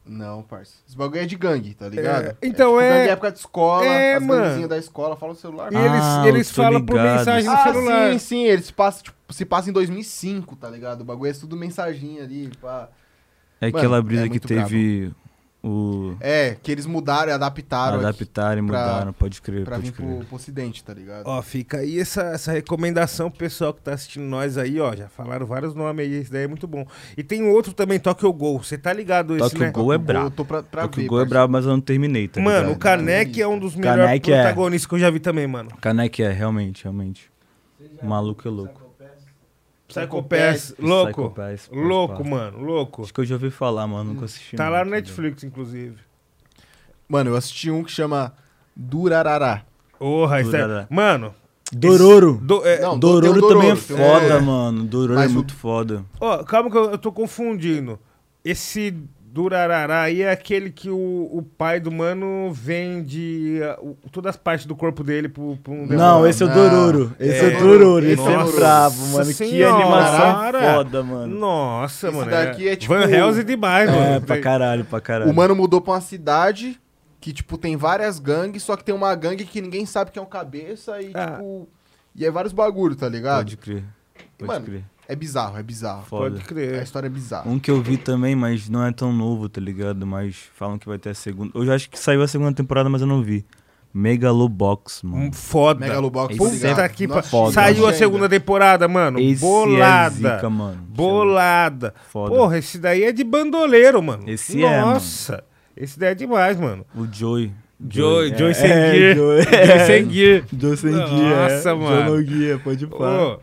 Não, 0.06 0.42
parça. 0.42 0.72
Esse 0.88 0.96
bagulho 0.96 1.20
é 1.20 1.26
de 1.26 1.36
gangue, 1.36 1.74
tá 1.74 1.86
ligado? 1.86 2.28
É, 2.28 2.36
então 2.42 2.68
tipo, 2.70 2.80
é- 2.80 2.98
Gangue 3.00 3.10
época 3.10 3.32
de 3.32 3.38
escola, 3.40 3.84
é, 3.84 4.14
as 4.14 4.22
mano. 4.22 4.66
da 4.68 4.78
escola 4.78 5.16
falam 5.16 5.34
no 5.34 5.38
celular. 5.40 5.68
Ah, 5.74 6.22
eles 6.24 6.34
eles 6.34 6.50
falam 6.50 6.82
por 6.84 6.96
ligado. 6.96 7.18
mensagem 7.18 7.50
no 7.50 7.54
Ah, 7.54 7.62
celular. 7.64 8.12
sim, 8.12 8.18
sim, 8.18 8.44
eles 8.44 8.70
passam, 8.70 9.02
tipo, 9.02 9.16
se 9.34 9.44
passa 9.44 9.68
em 9.68 9.72
2005, 9.74 10.56
tá 10.56 10.70
ligado? 10.70 11.02
O 11.02 11.04
bagulho 11.04 11.30
é 11.30 11.34
tudo 11.34 11.54
mensaginha 11.58 12.22
ali, 12.22 12.50
pá. 12.58 12.88
É 13.60 13.66
Mano, 13.66 13.76
aquela 13.76 14.00
brisa 14.02 14.24
é 14.24 14.28
que 14.30 14.40
teve 14.40 15.12
o. 15.62 16.16
É, 16.20 16.56
que 16.62 16.70
eles 16.70 16.86
mudaram 16.86 17.30
e 17.30 17.34
adaptaram 17.34 17.96
aqui 17.96 18.06
Adaptaram 18.06 18.62
e 18.64 18.66
pra- 18.66 18.78
mudaram, 18.80 19.12
pode 19.12 19.42
crer, 19.42 19.64
pra 19.64 19.76
pode 19.76 19.90
vir 19.90 19.96
crer. 19.96 20.16
pro, 20.18 20.24
pro 20.26 20.36
ocidente, 20.36 20.84
tá 20.84 20.94
ligado? 20.94 21.26
Ó, 21.26 21.42
fica 21.42 21.78
aí 21.78 21.98
essa, 21.98 22.22
essa 22.22 22.52
recomendação 22.52 23.28
pro 23.30 23.40
pessoal 23.40 23.74
que 23.74 23.80
tá 23.82 23.92
assistindo 23.94 24.22
nós 24.24 24.56
aí, 24.56 24.80
ó. 24.80 24.94
Já 24.94 25.08
falaram 25.08 25.44
vários 25.46 25.74
nomes 25.74 26.06
aí, 26.06 26.14
esse 26.14 26.30
daí 26.30 26.44
é 26.44 26.46
muito 26.48 26.66
bom. 26.68 26.86
E 27.16 27.22
tem 27.24 27.42
outro 27.48 27.72
também, 27.72 27.98
Tokyo 27.98 28.32
Gol. 28.32 28.62
Você 28.62 28.78
tá 28.78 28.92
ligado 28.92 29.32
esse, 29.34 29.40
Tokyo 29.50 29.58
né? 29.60 29.70
Gol 29.72 29.92
é 29.92 29.98
brabo. 29.98 30.30
tô 30.30 30.44
pra, 30.44 30.62
pra 30.62 30.82
Tokyo 30.82 31.02
ver, 31.02 31.08
Gol 31.08 31.20
é 31.22 31.24
brabo, 31.24 31.52
mas 31.52 31.64
eu 31.64 31.72
não 31.72 31.80
terminei, 31.80 32.28
tá 32.28 32.40
Mano, 32.40 32.58
o 32.58 32.60
ligado? 32.74 32.78
Kanek 32.78 33.40
é 33.42 33.48
um 33.48 33.58
dos 33.58 33.74
melhores 33.74 34.04
Kanek 34.04 34.32
é. 34.32 34.42
protagonistas 34.42 34.86
que 34.86 34.94
eu 34.94 34.98
já 35.00 35.10
vi 35.10 35.18
também, 35.20 35.46
mano. 35.46 35.70
Kanek 35.80 36.22
é, 36.22 36.30
realmente, 36.30 36.84
realmente. 36.84 37.30
O 38.02 38.06
maluco 38.06 38.46
é 38.46 38.50
louco. 38.50 38.87
Psycho 39.88 40.22
Pass, 40.22 40.74
louco. 40.78 41.34
Louco, 41.72 42.24
mano, 42.24 42.60
louco. 42.62 43.02
Acho 43.02 43.12
que 43.14 43.20
eu 43.20 43.24
já 43.24 43.34
ouvi 43.36 43.50
falar, 43.50 43.86
mano, 43.86 44.12
nunca 44.12 44.26
assisti. 44.26 44.54
Tá 44.54 44.68
lá 44.68 44.84
no? 44.84 44.90
Netflix, 44.90 45.42
inclusive. 45.44 45.96
Mano, 47.08 47.30
eu 47.30 47.36
assisti 47.36 47.70
um 47.70 47.82
que 47.82 47.90
chama 47.90 48.34
Durarará. 48.76 49.62
Porra, 49.98 50.40
isso 50.42 50.54
é... 50.54 50.86
Mano... 50.90 51.34
Dororo. 51.70 52.38
Do, 52.42 52.66
é, 52.66 52.80
Não, 52.80 52.98
Dororo 52.98 53.34
tem 53.34 53.44
o 53.44 53.48
também 53.48 53.70
é 53.70 53.74
Dororo, 53.74 53.76
foda, 53.80 54.20
Dororo. 54.28 54.42
mano. 54.44 54.84
Dororo 54.84 55.14
Mas 55.18 55.28
é 55.28 55.32
o- 55.32 55.34
muito 55.34 55.54
foda. 55.54 56.04
Ó, 56.18 56.42
calma 56.42 56.70
que 56.70 56.76
eu, 56.78 56.92
eu 56.92 56.98
tô 56.98 57.12
confundindo. 57.12 57.98
Esse 58.42 58.94
Durarará 59.42 60.02
aí 60.02 60.22
é 60.22 60.32
aquele 60.32 60.68
que 60.68 60.90
o, 60.90 60.96
o 61.32 61.42
pai 61.56 61.78
do 61.78 61.92
mano 61.92 62.52
vende 62.52 63.60
uh, 63.80 63.90
o- 64.04 64.10
todas 64.10 64.30
as 64.30 64.36
partes 64.36 64.66
do 64.66 64.74
corpo 64.74 65.04
dele 65.04 65.28
pro, 65.28 65.56
pro 65.62 65.72
um 65.72 65.86
Não, 65.86 66.26
esse 66.26 66.42
é 66.42 66.46
o 66.46 66.48
não. 66.48 66.54
Dororo. 66.56 67.14
Esse 67.20 67.44
é, 67.44 67.52
É. 67.52 67.56
o 67.56 67.60
Dororo. 67.60 68.04
Esse 68.04 68.16
Nossa 68.16 68.50
é 68.50 68.56
bravo, 68.56 69.06
mano. 69.12 69.26
Que 69.26 69.32
senhora. 69.34 69.74
animação 69.84 70.74
foda, 70.74 71.02
mano. 71.04 71.38
Nossa, 71.38 72.08
Esse 72.08 72.16
mano. 72.16 72.30
daqui 72.30 72.68
é 72.68 72.74
tipo- 72.74 72.92
Van 72.92 73.04
Helsing 73.08 73.44
demais, 73.44 73.88
mano. 73.88 74.02
É, 74.14 74.20
pra 74.20 74.40
caralho, 74.40 74.84
pra 74.84 75.00
caralho. 75.00 75.30
O 75.30 75.34
mano 75.34 75.54
mudou 75.54 75.80
pra 75.80 75.92
uma 75.94 76.00
cidade 76.00 76.80
que, 77.20 77.32
tipo, 77.32 77.56
tem 77.56 77.76
várias 77.76 78.18
gangues, 78.18 78.64
só 78.64 78.76
que 78.76 78.82
tem 78.82 78.94
uma 78.94 79.14
gangue 79.14 79.44
que 79.44 79.60
ninguém 79.60 79.86
sabe 79.86 80.10
quem 80.10 80.20
é 80.20 80.24
o 80.24 80.28
cabeça 80.28 81.00
e, 81.00 81.12
Ah. 81.14 81.26
tipo... 81.36 81.68
E 82.16 82.26
é 82.26 82.30
vários 82.32 82.52
bagulho, 82.52 82.96
tá 82.96 83.08
ligado? 83.08 83.36
Pode 83.44 83.56
crer. 83.56 83.84
Pode 84.36 84.48
Mano, 84.52 84.64
crer. 84.66 84.84
É 85.10 85.16
bizarro, 85.16 85.56
é 85.58 85.62
bizarro. 85.62 86.02
Foda. 86.04 86.30
Pode 86.32 86.42
A 86.42 86.44
crer. 86.44 86.82
história 86.82 87.06
é 87.06 87.10
bizarra. 87.10 87.48
Um 87.50 87.58
que 87.58 87.70
eu 87.70 87.80
vi 87.80 87.96
também, 87.96 88.36
mas 88.36 88.68
não 88.68 88.84
é 88.84 88.92
tão 88.92 89.10
novo, 89.10 89.48
tá 89.48 89.58
ligado? 89.60 90.06
Mas 90.06 90.36
falam 90.54 90.78
que 90.78 90.86
vai 90.86 90.98
ter 90.98 91.08
a 91.10 91.14
segunda. 91.14 91.50
Eu 91.54 91.64
já 91.64 91.74
acho 91.74 91.88
que 91.88 91.98
saiu 91.98 92.20
a 92.22 92.28
segunda 92.28 92.52
temporada, 92.52 92.90
mas 92.90 93.00
eu 93.00 93.06
não 93.06 93.22
vi. 93.22 93.42
Megalobox, 93.94 95.02
Um 95.02 95.08
mano. 95.08 95.32
Foda. 95.32 95.80
Megalobox, 95.80 96.34
é. 96.34 96.36
Puta 96.38 96.88
que 96.90 97.08
pa- 97.08 97.22
Saiu 97.52 97.86
a 97.86 97.92
segunda 97.94 98.28
temporada, 98.28 98.86
mano. 98.86 99.18
Esse 99.18 99.40
bolada. 99.40 100.14
é 100.14 100.34
zica, 100.36 100.50
mano. 100.50 100.76
bolada. 100.88 101.94
Foda. 102.10 102.34
Porra, 102.34 102.58
esse 102.58 102.78
daí 102.78 103.02
é 103.04 103.12
de 103.12 103.24
bandoleiro, 103.24 104.02
mano. 104.02 104.24
Esse 104.26 104.62
é, 104.62 104.78
mano. 104.80 104.92
Nossa. 104.92 105.42
Esse 105.76 105.98
daí 105.98 106.10
é 106.10 106.14
demais, 106.14 106.58
mano. 106.60 106.84
O 106.94 107.06
Joy. 107.10 107.50
Joy, 107.88 108.36
Joy 108.36 108.50
é, 108.50 108.54
sem 108.54 108.70
é, 108.70 108.92
gear. 108.92 109.16
Joy, 109.16 109.42
Joy 109.66 109.86
sem 109.86 110.10
gear. 110.10 110.44
Joy 110.52 110.76
sem 110.76 110.92
guia. 110.92 111.36
Nossa, 111.48 111.70
é. 111.70 111.74
mano. 111.74 112.06
Joy 112.10 112.16
no 112.18 112.22
guia, 112.24 112.58
pode 112.62 112.86
parar. 112.88 113.22
Ô, 113.26 113.40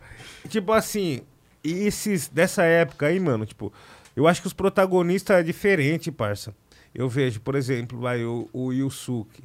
tipo 0.48 0.72
assim, 0.72 1.22
e 1.66 1.86
esses 1.86 2.28
dessa 2.28 2.62
época 2.62 3.06
aí, 3.06 3.18
mano, 3.18 3.44
tipo, 3.44 3.72
eu 4.14 4.26
acho 4.26 4.40
que 4.40 4.46
os 4.46 4.52
protagonistas 4.52 5.38
é 5.38 5.42
diferente, 5.42 6.12
parça. 6.12 6.54
Eu 6.94 7.08
vejo, 7.08 7.40
por 7.40 7.54
exemplo, 7.54 7.98
vai 7.98 8.24
o, 8.24 8.48
o 8.52 8.72
Yusuke. 8.72 9.44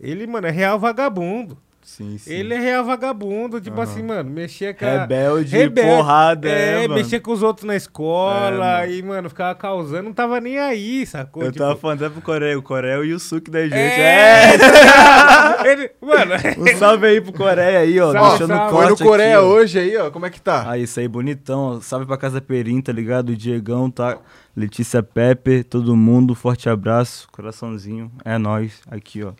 Ele, 0.00 0.26
mano, 0.26 0.46
é 0.46 0.50
real 0.50 0.78
vagabundo. 0.78 1.56
Sim, 1.88 2.18
sim. 2.18 2.30
Ele 2.32 2.52
é 2.52 2.58
real 2.60 2.84
vagabundo, 2.84 3.60
tipo 3.60 3.80
assim, 3.80 4.02
mano, 4.02 4.30
mexia 4.30 4.74
com 4.74 4.84
a... 4.84 5.00
Rebelde, 5.00 5.56
Rebelde. 5.56 5.88
porrada, 5.90 6.48
É, 6.48 6.84
é, 6.84 6.88
mexia 6.88 7.18
com 7.18 7.32
os 7.32 7.42
outros 7.42 7.66
na 7.66 7.74
escola 7.74 8.48
É, 8.48 8.80
mano. 8.82 8.92
e, 8.92 9.02
mano, 9.02 9.28
ficava 9.30 9.54
causando, 9.54 10.02
não 10.04 10.12
tava 10.12 10.38
nem 10.38 10.58
aí, 10.58 11.06
sacou? 11.06 11.42
Eu 11.42 11.50
Tipo, 11.50 11.64
tava 11.64 11.76
falando 11.76 12.04
até 12.04 12.12
pro 12.12 12.20
Coreia. 12.22 12.58
O 12.58 12.62
Coreia 12.62 12.92
é 12.92 12.98
o 12.98 13.04
Yusuke 13.04 13.50
da 13.50 13.62
gente. 13.62 13.74
É, 13.74 14.54
É! 14.54 14.54
ele, 15.72 15.90
mano, 16.00 16.34
Um 16.58 16.76
salve 16.76 17.06
aí 17.06 17.20
pro 17.22 17.32
Coreia 17.32 17.78
aí, 17.80 17.98
ó. 17.98 18.12
Salve, 18.12 18.28
deixando 18.30 18.48
salve. 18.56 18.74
o 18.74 18.76
Foi 18.78 18.86
no 18.90 18.96
Coreia 18.98 19.38
aqui, 19.38 19.46
hoje 19.46 19.78
aí, 19.78 19.96
ó. 19.96 20.10
Como 20.10 20.26
é 20.26 20.30
que 20.30 20.40
tá? 20.40 20.70
Ah, 20.70 20.76
isso 20.78 21.00
aí, 21.00 21.08
bonitão. 21.08 21.76
ó. 21.76 21.80
Salve 21.80 22.04
pra 22.06 22.16
Casa 22.18 22.40
Perim, 22.40 22.80
tá 22.82 22.92
ligado? 22.92 23.30
O 23.30 23.36
Diegão, 23.36 23.90
tá? 23.90 24.18
Letícia 24.54 25.02
Pepe, 25.02 25.64
todo 25.64 25.96
mundo. 25.96 26.34
Forte 26.34 26.68
abraço, 26.68 27.26
coraçãozinho. 27.32 28.12
É 28.24 28.36
nóis. 28.36 28.80
Aqui, 28.90 29.22
ó. 29.24 29.32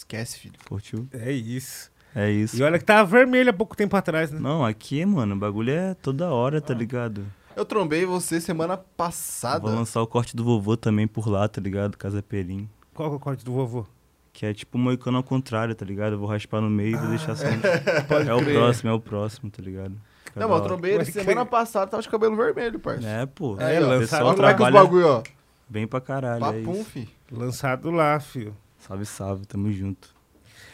Esquece, 0.00 0.38
filho. 0.38 0.54
Curtiu? 0.66 1.06
é 1.12 1.30
isso. 1.30 1.90
É 2.14 2.30
isso. 2.30 2.56
E 2.56 2.62
olha 2.62 2.78
que 2.78 2.84
tava 2.84 3.04
vermelho 3.08 3.50
há 3.50 3.52
pouco 3.52 3.76
tempo 3.76 3.94
atrás, 3.94 4.30
né? 4.32 4.40
Não, 4.40 4.64
aqui, 4.64 5.04
mano, 5.04 5.34
o 5.34 5.38
bagulho 5.38 5.70
é 5.72 5.94
toda 5.94 6.30
hora, 6.30 6.58
tá 6.60 6.72
ligado? 6.74 7.24
Eu 7.54 7.64
trombei 7.66 8.04
você 8.06 8.40
semana 8.40 8.76
passada. 8.78 9.60
Vou 9.60 9.74
lançar 9.74 10.00
o 10.00 10.06
corte 10.06 10.34
do 10.34 10.42
vovô 10.42 10.74
também 10.76 11.06
por 11.06 11.28
lá, 11.28 11.46
tá 11.46 11.60
ligado? 11.60 11.98
Casa 11.98 12.22
Perim. 12.22 12.68
Qual 12.94 13.10
que 13.10 13.14
é 13.14 13.16
o 13.16 13.20
corte 13.20 13.44
do 13.44 13.52
vovô? 13.52 13.86
Que 14.32 14.46
é 14.46 14.54
tipo 14.54 14.78
moicano 14.78 15.18
ao 15.18 15.22
contrário, 15.22 15.74
tá 15.74 15.84
ligado? 15.84 16.14
Eu 16.14 16.18
vou 16.18 16.26
raspar 16.28 16.60
no 16.62 16.70
meio 16.70 16.96
e 16.96 16.98
vou 16.98 17.08
deixar 17.10 17.36
só. 17.36 17.44
Pode 18.08 18.28
É 18.28 18.34
o 18.34 18.42
próximo, 18.42 18.90
é 18.90 18.92
o 18.94 19.00
próximo, 19.00 19.50
tá 19.50 19.62
ligado? 19.62 19.94
Fica 20.24 20.40
Não, 20.40 20.48
mas 20.48 20.58
eu 20.60 20.64
trombei 20.64 20.94
ele 20.94 21.04
semana 21.04 21.42
crer. 21.42 21.50
passada, 21.50 21.90
tava 21.90 22.02
de 22.02 22.08
cabelo 22.08 22.34
vermelho, 22.34 22.78
parça. 22.80 23.06
É, 23.06 23.26
pô. 23.26 23.56
É, 23.60 23.78
o 23.78 23.86
lançaram 23.86 24.00
pessoal 24.00 24.22
Olha 24.22 24.30
é 24.30 24.34
que 24.34 24.40
os 24.62 24.68
trabalha 24.68 24.72
bagulho, 24.84 25.06
ó. 25.08 25.22
bem 25.68 25.86
pra 25.86 26.00
caralho. 26.00 26.44
é 26.44 26.52
Papum, 26.60 26.80
isso. 26.80 26.84
fi. 26.90 27.08
Lançado 27.30 27.90
lá, 27.90 28.18
filho. 28.18 28.56
Salve, 28.80 29.06
salve, 29.06 29.46
tamo 29.46 29.70
junto. 29.72 30.08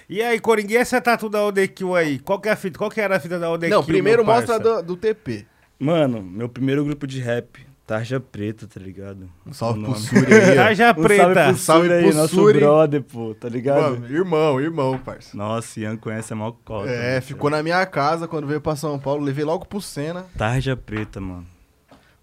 E 0.09 0.23
aí, 0.23 0.39
Coringa, 0.39 0.73
e 0.73 0.77
essa 0.77 1.01
tatu 1.01 1.29
da 1.29 1.45
ODQ 1.45 1.85
aí? 1.97 2.19
Qual 2.21 2.41
que 2.41 2.49
é 2.49 2.53
a 2.53 2.57
fita? 2.57 2.79
Qual 2.79 2.89
que 2.91 3.01
era 3.01 3.17
a 3.17 3.21
fita 3.21 3.39
da 3.39 3.51
ODQ? 3.51 3.71
Não, 3.71 3.85
primeiro 3.85 4.25
meu 4.25 4.35
mostra 4.35 4.59
do, 4.59 4.83
do 4.83 4.97
TP. 4.97 5.45
Mano, 5.79 6.23
meu 6.23 6.49
primeiro 6.49 6.85
grupo 6.85 7.07
de 7.07 7.21
rap, 7.21 7.67
Tarja 7.87 8.21
Preta, 8.21 8.67
tá 8.67 8.81
ligado? 8.81 9.29
Um 9.45 9.53
salve 9.53 9.81
pro 9.81 9.91
nome. 9.91 10.03
Suri 10.03 10.33
aí. 10.35 10.55
Tarja 10.57 10.85
Um 10.85 10.95
salve 10.95 11.03
Preta. 11.09 11.45
pro 11.47 11.57
Salve 11.57 11.93
aí, 11.93 12.05
pro 12.05 12.15
nosso 12.15 12.35
Suri. 12.35 12.59
brother, 12.61 13.03
pô, 13.03 13.35
tá 13.35 13.49
ligado? 13.49 14.01
Mano, 14.01 14.07
irmão, 14.15 14.61
irmão, 14.61 14.99
parça. 14.99 15.37
Nossa, 15.37 15.81
Ian 15.81 15.97
conhece 15.97 16.33
a 16.33 16.37
maior 16.37 16.53
cota. 16.65 16.89
É, 16.89 17.15
né? 17.17 17.21
ficou 17.21 17.51
na 17.51 17.63
minha 17.63 17.85
casa 17.87 18.29
quando 18.29 18.47
veio 18.47 18.61
pra 18.61 18.77
São 18.77 18.99
Paulo, 18.99 19.25
levei 19.25 19.45
logo 19.45 19.67
pro 19.67 19.81
Senna. 19.81 20.25
Tarja 20.39 20.77
Preta, 20.77 21.21
mano. 21.21 21.47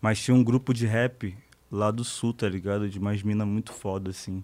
Mas 0.01 0.19
tinha 0.21 0.35
um 0.35 0.43
grupo 0.43 0.73
de 0.73 0.85
rap 0.85 1.35
lá 1.69 1.91
do 1.91 2.03
sul, 2.03 2.33
tá 2.33 2.47
ligado? 2.47 2.89
De 2.89 2.97
umas 2.97 3.21
minas 3.23 3.47
muito 3.47 3.71
foda, 3.73 4.09
assim. 4.09 4.43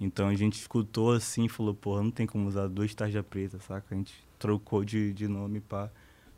Então 0.00 0.28
a 0.28 0.34
gente 0.34 0.58
escutou 0.58 1.12
assim 1.12 1.44
e 1.44 1.48
falou, 1.48 1.74
porra, 1.74 2.02
não 2.02 2.10
tem 2.10 2.26
como 2.26 2.48
usar 2.48 2.66
dois 2.68 2.94
Tarja 2.94 3.22
Preta, 3.22 3.58
saca? 3.60 3.86
A 3.90 3.94
gente 3.94 4.14
trocou 4.38 4.82
de, 4.82 5.12
de 5.12 5.28
nome 5.28 5.60
pra. 5.60 5.90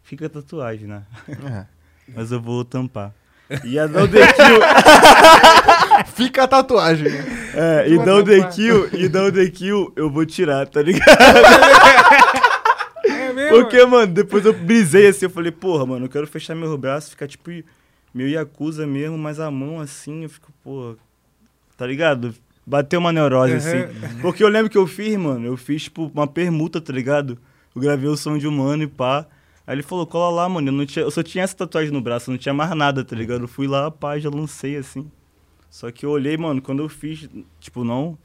Fica 0.03 0.29
tatuagem, 0.29 0.89
né? 0.89 1.05
É. 1.29 1.67
Mas 2.13 2.33
eu 2.33 2.41
vou 2.41 2.65
tampar. 2.65 3.15
E 3.65 3.79
a 3.79 3.87
Down 3.87 4.09
The 4.09 4.33
Kill. 4.33 4.61
Fica 6.15 6.45
a 6.45 6.49
tatuagem. 6.49 7.07
É, 7.55 7.89
e 7.89 7.99
Down 7.99 8.25
The. 8.25 8.49
Kill, 8.49 8.89
e 8.95 9.09
Down 9.09 9.31
The 9.31 9.49
Kill 9.51 9.93
eu 9.95 10.11
vou 10.11 10.27
tirar, 10.27 10.67
tá 10.67 10.83
ligado? 10.83 11.07
É 13.05 13.33
mesmo? 13.33 13.57
Porque, 13.57 13.85
mano, 13.85 14.13
depois 14.13 14.45
eu 14.45 14.53
brisei 14.53 15.09
assim, 15.09 15.25
eu 15.25 15.31
falei, 15.31 15.51
porra, 15.51 15.85
mano, 15.85 16.05
eu 16.05 16.09
quero 16.09 16.27
fechar 16.27 16.55
meu 16.55 16.79
braço, 16.79 17.11
ficar 17.11 17.27
tipo 17.27 17.51
meio 18.15 18.29
Yakuza 18.29 18.87
mesmo, 18.87 19.19
mas 19.19 19.41
a 19.41 19.51
mão 19.51 19.81
assim, 19.81 20.23
eu 20.23 20.29
fico, 20.29 20.53
porra, 20.63 20.97
tá 21.77 21.85
ligado? 21.87 22.33
Bateu 22.67 23.01
uma 23.01 23.13
neurose, 23.13 23.53
Uhum. 23.53 23.59
assim. 23.59 24.21
Porque 24.21 24.43
eu 24.45 24.49
lembro 24.49 24.71
que 24.71 24.79
eu 24.79 24.87
fiz, 24.87 25.17
mano, 25.17 25.45
eu 25.47 25.57
fiz, 25.57 25.85
tipo, 25.85 26.11
uma 26.15 26.27
permuta, 26.27 26.81
tá 26.81 26.93
ligado? 26.93 27.37
Eu 27.75 27.83
gravei 27.83 28.09
o 28.09 28.17
som 28.17 28.39
de 28.39 28.47
humano 28.47 28.83
e 28.85 28.87
pá. 28.87 29.27
Aí 29.67 29.75
ele 29.75 29.83
falou, 29.83 30.07
cola 30.07 30.43
lá, 30.43 30.49
mano, 30.49 30.69
eu, 30.69 30.73
não 30.73 30.87
tinha, 30.87 31.05
eu 31.05 31.11
só 31.11 31.23
tinha 31.23 31.43
essa 31.45 31.57
tatuagem 31.57 31.93
no 31.93 32.01
braço, 32.01 32.31
eu 32.31 32.33
não 32.33 32.39
tinha 32.39 32.53
mais 32.55 32.71
nada, 32.77 33.05
tá 33.05 33.15
ligado? 33.17 33.43
Eu 33.45 33.49
fui 33.49 33.67
lá, 33.67 33.91
pá, 33.91 34.19
já 34.19 34.29
lancei, 34.31 34.77
assim. 34.77 35.11
Só 35.71 35.91
que 35.91 36.05
eu 36.05 36.11
olhei, 36.11 36.37
mano, 36.37 36.61
quando 36.61 36.83
eu 36.83 36.89
fiz, 36.89 37.29
tipo, 37.59 37.83
não 37.85 38.17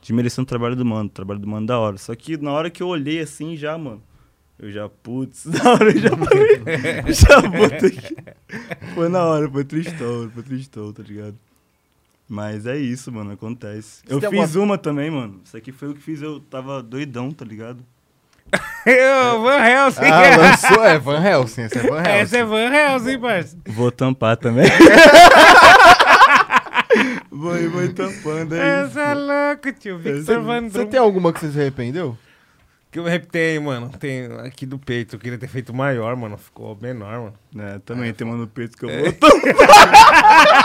desmerecendo 0.00 0.42
o 0.42 0.48
trabalho 0.48 0.74
do 0.76 0.84
mano, 0.84 1.06
o 1.06 1.08
trabalho 1.12 1.40
do 1.40 1.46
mano 1.48 1.66
da 1.66 1.78
hora. 1.78 1.96
Só 1.96 2.14
que 2.14 2.36
na 2.36 2.50
hora 2.52 2.68
que 2.70 2.82
eu 2.82 2.88
olhei 2.88 3.20
assim, 3.20 3.56
já, 3.56 3.78
mano, 3.78 4.02
eu 4.58 4.70
já, 4.70 4.88
putz, 4.88 5.44
na 5.46 5.70
hora 5.72 5.90
eu 5.90 5.98
já 5.98 6.08
já 7.12 7.40
botei. 7.40 8.16
Foi 8.94 9.08
na 9.08 9.24
hora, 9.24 9.48
foi 9.48 9.64
tristão, 9.64 10.30
foi 10.34 10.42
tristão, 10.42 10.92
tá 10.92 11.02
ligado? 11.02 11.36
Mas 12.32 12.64
é 12.64 12.78
isso, 12.78 13.12
mano, 13.12 13.32
acontece. 13.32 14.00
Eu 14.08 14.18
tem 14.18 14.30
fiz 14.30 14.54
uma 14.54 14.78
também, 14.78 15.10
mano. 15.10 15.42
Isso 15.44 15.54
aqui 15.54 15.70
foi 15.70 15.88
o 15.88 15.94
que 15.94 16.00
fiz, 16.00 16.22
eu 16.22 16.40
tava 16.40 16.82
doidão, 16.82 17.30
tá 17.30 17.44
ligado? 17.44 17.84
Eu, 18.86 19.42
Van 19.42 19.58
Helsing. 19.58 20.06
Ah, 20.06 20.36
lançou, 20.38 20.82
é 20.82 20.98
Van 20.98 21.22
Helsing, 21.22 21.64
esse 21.64 21.76
é 21.76 21.82
Van 21.82 21.98
Helsing. 22.08 22.10
Essa 22.10 22.38
é 22.38 22.44
Van 22.44 22.74
Helsing, 22.74 23.18
parça. 23.18 23.58
Vou 23.66 23.92
tampar 23.92 24.38
também. 24.38 24.64
vou 27.30 27.52
vou 27.70 27.92
tampando, 27.92 28.54
é 28.54 28.82
Essa 28.82 29.00
é 29.00 29.12
isso. 29.12 29.26
louco, 29.26 29.70
tio. 29.78 29.98
Victor 29.98 30.40
Van 30.40 30.70
Você 30.70 30.86
tem 30.86 31.00
alguma 31.00 31.34
que 31.34 31.40
você 31.40 31.52
se 31.52 31.60
arrependeu? 31.60 32.16
Que 32.90 32.98
eu 32.98 33.04
repetei, 33.04 33.58
mano. 33.58 33.88
Tem 33.88 34.26
aqui 34.44 34.66
do 34.66 34.78
peito. 34.78 35.16
Eu 35.16 35.20
queria 35.20 35.38
ter 35.38 35.48
feito 35.48 35.72
maior, 35.72 36.14
mano. 36.14 36.36
Ficou 36.36 36.76
menor, 36.78 37.20
mano. 37.20 37.32
É, 37.58 37.78
também 37.78 38.12
tem 38.12 38.26
uma 38.26 38.36
no 38.36 38.46
peito 38.46 38.76
que 38.76 38.84
eu 38.84 38.90
vou 38.90 39.10
tampar. 39.14 40.61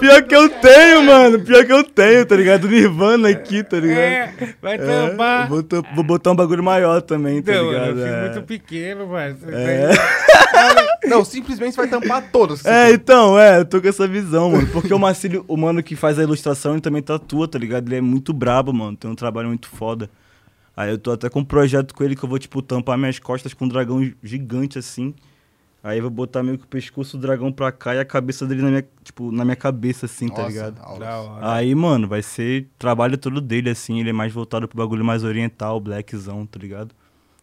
Pior 0.00 0.22
que 0.22 0.34
eu 0.34 0.48
tenho, 0.48 1.04
mano. 1.04 1.40
Pior 1.40 1.64
que 1.64 1.72
eu 1.72 1.84
tenho, 1.84 2.24
tá 2.26 2.34
ligado? 2.36 2.68
Nirvana 2.68 3.28
aqui, 3.28 3.62
tá 3.62 3.78
ligado? 3.78 3.98
É, 3.98 4.34
vai 4.60 4.74
É, 4.74 4.78
tampar. 4.78 5.48
vou, 5.48 5.62
tam- 5.62 5.82
vou 5.94 6.04
botar 6.04 6.32
um 6.32 6.36
bagulho 6.36 6.62
maior 6.62 7.02
também, 7.02 7.42
tá 7.42 7.52
Não, 7.52 7.66
mano, 7.66 7.78
ligado? 7.78 7.98
eu 7.98 8.04
fiz 8.06 8.14
é. 8.14 8.20
muito 8.32 8.42
pequeno, 8.46 9.08
parça. 9.08 9.46
É. 9.52 9.88
Não, 11.08 11.24
simplesmente 11.24 11.76
vai 11.76 11.88
tampar 11.88 12.22
você 12.32 12.68
É, 12.68 12.86
tem. 12.86 12.94
então, 12.94 13.38
é, 13.38 13.58
eu 13.58 13.64
tô 13.64 13.80
com 13.80 13.88
essa 13.88 14.06
visão, 14.06 14.50
mano. 14.50 14.66
Porque 14.68 14.92
o 14.94 14.98
Marcílio, 14.98 15.44
o 15.48 15.56
mano 15.56 15.82
que 15.82 15.96
faz 15.96 16.18
a 16.18 16.22
ilustração, 16.22 16.72
ele 16.72 16.80
também 16.80 17.02
tatua, 17.02 17.48
tá 17.48 17.58
ligado? 17.58 17.88
Ele 17.88 17.96
é 17.96 18.00
muito 18.00 18.32
brabo, 18.32 18.72
mano. 18.72 18.96
Tem 18.96 19.10
um 19.10 19.14
trabalho 19.14 19.48
muito 19.48 19.68
foda. 19.68 20.08
Aí 20.76 20.90
eu 20.90 20.98
tô 20.98 21.10
até 21.12 21.28
com 21.28 21.40
um 21.40 21.44
projeto 21.44 21.94
com 21.94 22.02
ele 22.04 22.16
que 22.16 22.22
eu 22.24 22.28
vou, 22.28 22.38
tipo, 22.38 22.62
tampar 22.62 22.96
minhas 22.96 23.18
costas 23.18 23.52
com 23.52 23.64
um 23.64 23.68
dragão 23.68 24.10
gigante 24.22 24.78
assim. 24.78 25.14
Aí 25.84 25.98
eu 25.98 26.02
vou 26.02 26.10
botar 26.10 26.42
meio 26.44 26.56
que 26.58 26.64
o 26.64 26.68
pescoço 26.68 27.16
do 27.16 27.22
dragão 27.22 27.50
pra 27.50 27.72
cá 27.72 27.94
e 27.94 27.98
a 27.98 28.04
cabeça 28.04 28.46
dele 28.46 28.62
na 28.62 28.68
minha, 28.68 28.84
tipo, 29.02 29.32
na 29.32 29.44
minha 29.44 29.56
cabeça, 29.56 30.06
assim, 30.06 30.28
tá 30.28 30.42
Nossa, 30.42 30.48
ligado? 30.48 30.74
Da 31.00 31.18
hora. 31.18 31.52
Aí, 31.54 31.74
mano, 31.74 32.06
vai 32.06 32.22
ser 32.22 32.68
trabalho 32.78 33.18
todo 33.18 33.40
dele, 33.40 33.70
assim, 33.70 33.98
ele 33.98 34.10
é 34.10 34.12
mais 34.12 34.32
voltado 34.32 34.68
pro 34.68 34.78
bagulho 34.78 35.04
mais 35.04 35.24
oriental, 35.24 35.80
blackzão, 35.80 36.46
tá 36.46 36.58
ligado? 36.60 36.94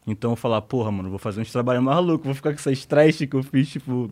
Então 0.07 0.31
eu 0.31 0.35
falar, 0.37 0.61
porra, 0.61 0.89
mano, 0.89 1.09
vou 1.09 1.19
fazer 1.19 1.41
uns 1.41 1.51
trabalhos 1.51 1.83
mais 1.83 1.99
loucos, 2.03 2.25
vou 2.25 2.33
ficar 2.33 2.51
com 2.51 2.55
essas 2.59 2.85
trash 2.85 3.17
que 3.29 3.33
eu 3.33 3.43
fiz, 3.43 3.67
tipo, 3.67 4.09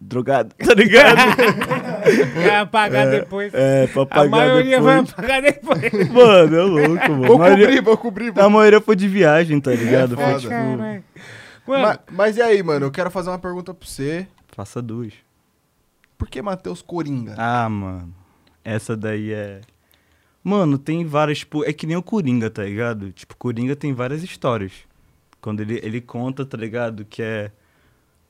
drogado, 0.00 0.54
tá 0.64 0.72
ligado? 0.74 1.18
Vai 2.34 2.56
apagar 2.56 3.10
depois. 3.10 3.52
é, 3.52 3.86
pra 3.88 4.02
A 4.02 4.06
pagar 4.06 4.30
maioria 4.30 4.80
vai 4.80 5.02
depois. 5.02 5.12
apagar 5.12 5.42
depois. 5.42 5.92
Mano, 6.10 6.56
é 6.56 6.62
louco, 6.62 7.10
mano. 7.10 7.26
Vou 7.26 7.36
A 7.36 7.38
maioria, 7.38 7.66
cobrir, 7.66 7.82
vou 7.82 7.96
cobrir. 7.98 8.30
Vou... 8.32 8.44
a 8.44 8.48
maioria 8.48 8.80
foi 8.80 8.96
de 8.96 9.06
viagem, 9.06 9.60
tá 9.60 9.72
ligado? 9.72 10.14
foi 10.14 10.24
foda. 10.24 10.38
tipo, 10.38 10.50
Caralho. 10.50 11.04
Mano, 11.68 11.82
Ma- 11.86 11.98
Mas, 12.10 12.36
e 12.36 12.42
aí, 12.42 12.62
mano? 12.62 12.86
Eu 12.86 12.90
quero 12.90 13.10
fazer 13.10 13.30
uma 13.30 13.38
pergunta 13.38 13.72
pra 13.74 13.86
você. 13.86 14.26
faça 14.48 14.80
duas. 14.82 15.12
Por 16.16 16.28
que 16.28 16.40
Matheus 16.42 16.82
Coringa? 16.82 17.34
Ah, 17.38 17.68
mano. 17.68 18.12
Essa 18.64 18.96
daí 18.96 19.32
é. 19.32 19.60
Mano, 20.42 20.78
tem 20.78 21.04
várias. 21.04 21.38
Tipo, 21.40 21.64
é 21.64 21.72
que 21.72 21.86
nem 21.86 21.96
o 21.96 22.02
Coringa, 22.02 22.50
tá 22.50 22.64
ligado? 22.64 23.12
Tipo, 23.12 23.36
Coringa 23.36 23.76
tem 23.76 23.92
várias 23.92 24.22
histórias. 24.22 24.72
Quando 25.40 25.60
ele, 25.60 25.78
ele 25.82 26.00
conta, 26.00 26.44
tá 26.44 26.56
ligado? 26.56 27.04
Que 27.04 27.22
é. 27.22 27.52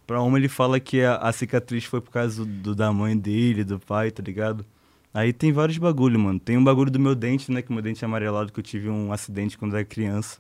Pra 0.07 0.23
uma 0.23 0.39
ele 0.39 0.49
fala 0.49 0.81
que 0.81 1.03
a, 1.03 1.17
a 1.17 1.33
cicatriz 1.33 1.85
foi 1.85 2.01
por 2.01 2.11
causa 2.11 2.45
do, 2.45 2.75
da 2.75 2.91
mãe 2.93 3.17
dele, 3.17 3.63
do 3.63 3.79
pai, 3.79 4.11
tá 4.11 4.23
ligado? 4.23 4.65
Aí 5.13 5.33
tem 5.33 5.53
vários 5.53 5.77
bagulho, 5.79 6.19
mano. 6.19 6.39
Tem 6.41 6.57
um 6.57 6.65
bagulho 6.65 6.91
do 6.91 6.99
meu 7.01 7.15
dente, 7.15 7.51
né? 7.53 7.61
Que 7.63 7.73
meu 7.73 7.83
dente 7.83 8.05
é 8.05 8.07
amarelado, 8.07 8.53
que 8.53 8.59
eu 8.61 8.65
tive 8.65 8.89
um 8.89 9.13
acidente 9.13 9.57
quando 9.59 9.75
era 9.77 9.85
criança. 9.85 10.39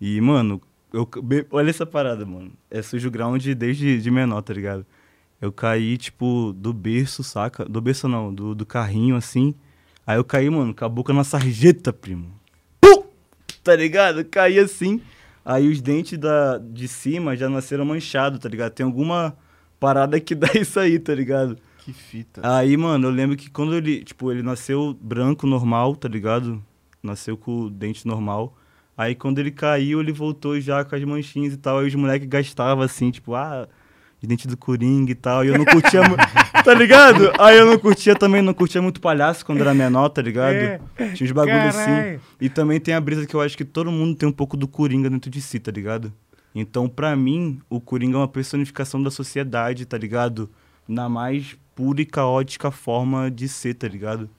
E, 0.00 0.20
mano, 0.20 0.60
eu, 0.94 1.08
olha 1.50 1.70
essa 1.70 1.84
parada, 1.84 2.24
mano. 2.24 2.52
É 2.70 2.80
sujo 2.80 3.10
ground 3.10 3.44
desde 3.44 4.00
de 4.00 4.10
menor, 4.10 4.40
tá 4.42 4.54
ligado? 4.54 4.86
Eu 5.40 5.52
caí, 5.52 5.98
tipo, 5.98 6.52
do 6.56 6.72
berço, 6.72 7.24
saca? 7.24 7.64
Do 7.64 7.80
berço 7.80 8.06
não, 8.06 8.32
do, 8.32 8.54
do 8.54 8.64
carrinho, 8.64 9.16
assim. 9.16 9.54
Aí 10.06 10.16
eu 10.16 10.24
caí, 10.24 10.48
mano, 10.48 10.72
com 10.72 10.84
a 10.84 10.88
boca 10.88 11.12
na 11.12 11.24
sarjeta, 11.24 11.92
primo. 11.92 12.32
Pum! 12.80 13.04
Tá 13.62 13.74
ligado? 13.74 14.20
Eu 14.20 14.24
caí 14.24 14.58
assim. 14.58 15.02
Aí 15.44 15.68
os 15.68 15.80
dentes 15.80 16.16
da, 16.16 16.58
de 16.58 16.86
cima 16.86 17.36
já 17.36 17.48
nasceram 17.48 17.84
manchados, 17.84 18.38
tá 18.38 18.48
ligado? 18.48 18.72
Tem 18.72 18.86
alguma 18.86 19.36
parada 19.80 20.20
que 20.20 20.32
dá 20.36 20.48
isso 20.54 20.78
aí, 20.78 20.98
tá 20.98 21.12
ligado? 21.14 21.58
Que 21.78 21.92
fita. 21.92 22.40
Aí, 22.56 22.76
mano, 22.76 23.08
eu 23.08 23.10
lembro 23.10 23.36
que 23.36 23.50
quando 23.50 23.74
ele, 23.74 24.04
tipo, 24.04 24.30
ele 24.30 24.42
nasceu 24.42 24.96
branco, 25.00 25.46
normal, 25.46 25.96
tá 25.96 26.08
ligado? 26.08 26.62
Nasceu 27.02 27.36
com 27.36 27.62
o 27.62 27.70
dente 27.70 28.06
normal. 28.06 28.56
Aí 28.96 29.14
quando 29.14 29.38
ele 29.38 29.50
caiu, 29.50 30.00
ele 30.00 30.12
voltou 30.12 30.60
já 30.60 30.84
com 30.84 30.94
as 30.94 31.04
manchinhas 31.04 31.54
e 31.54 31.56
tal. 31.56 31.78
Aí 31.78 31.86
os 31.86 31.94
moleques 31.94 32.28
gastavam 32.28 32.84
assim, 32.84 33.10
tipo, 33.10 33.34
ah, 33.34 33.68
dente 34.26 34.48
do 34.48 34.56
Coringa 34.56 35.12
e 35.12 35.14
tal. 35.14 35.44
E 35.44 35.48
eu 35.48 35.58
não 35.58 35.64
curtia, 35.64 36.00
tá 36.64 36.74
ligado? 36.74 37.32
Aí 37.38 37.56
eu 37.58 37.66
não 37.66 37.78
curtia 37.78 38.14
também, 38.14 38.42
não 38.42 38.54
curtia 38.54 38.80
muito 38.80 39.00
palhaço 39.00 39.44
quando 39.44 39.60
era 39.60 39.74
menor, 39.74 40.08
tá 40.08 40.22
ligado? 40.22 40.54
É. 40.54 40.80
Tinha 41.14 41.26
uns 41.26 41.32
bagulho 41.32 41.68
assim. 41.68 42.20
E 42.40 42.48
também 42.48 42.80
tem 42.80 42.94
a 42.94 43.00
brisa 43.00 43.26
que 43.26 43.34
eu 43.34 43.40
acho 43.40 43.56
que 43.56 43.64
todo 43.64 43.90
mundo 43.90 44.16
tem 44.16 44.28
um 44.28 44.32
pouco 44.32 44.56
do 44.56 44.66
Coringa 44.66 45.10
dentro 45.10 45.30
de 45.30 45.40
si, 45.40 45.58
tá 45.58 45.70
ligado? 45.70 46.12
Então, 46.54 46.88
pra 46.88 47.16
mim, 47.16 47.60
o 47.68 47.80
Coringa 47.80 48.16
é 48.16 48.20
uma 48.20 48.28
personificação 48.28 49.02
da 49.02 49.10
sociedade, 49.10 49.84
tá 49.84 49.98
ligado? 49.98 50.48
Na 50.86 51.08
mais 51.08 51.56
pura 51.74 52.00
e 52.00 52.06
caótica 52.06 52.70
forma 52.70 53.30
de 53.30 53.48
ser, 53.48 53.74
tá 53.74 53.88
ligado? 53.88 54.30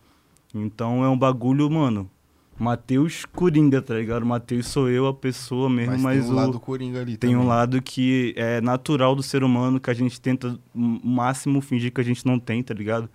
Então 0.53 1.03
é 1.03 1.09
um 1.09 1.17
bagulho, 1.17 1.69
mano. 1.69 2.09
Matheus 2.57 3.25
Coringa, 3.25 3.81
tá 3.81 3.95
ligado? 3.95 4.25
Matheus 4.25 4.67
sou 4.67 4.89
eu, 4.89 5.07
a 5.07 5.13
pessoa 5.13 5.69
mesmo, 5.69 5.91
Mas, 5.93 6.01
mas, 6.01 6.21
tem 6.21 6.29
um 6.29 6.33
o. 6.33 6.35
lado 6.35 6.59
Coringa 6.59 7.01
ali 7.01 7.17
Tem 7.17 7.35
um 7.35 7.39
também. 7.39 7.47
lado 7.49 7.81
que 7.81 8.33
é 8.37 8.61
natural 8.61 9.15
do 9.15 9.21
ser 9.21 9.43
humano, 9.43 9.79
que 9.79 9.89
a 9.89 9.93
gente 9.93 10.19
tenta 10.21 10.57
o 10.73 10.79
máximo 11.07 11.59
fingir 11.61 11.91
que 11.91 11.99
a 11.99 12.03
gente 12.03 12.25
não 12.25 12.39
tem, 12.39 12.63
tá 12.63 12.73
ligado? 12.73 13.09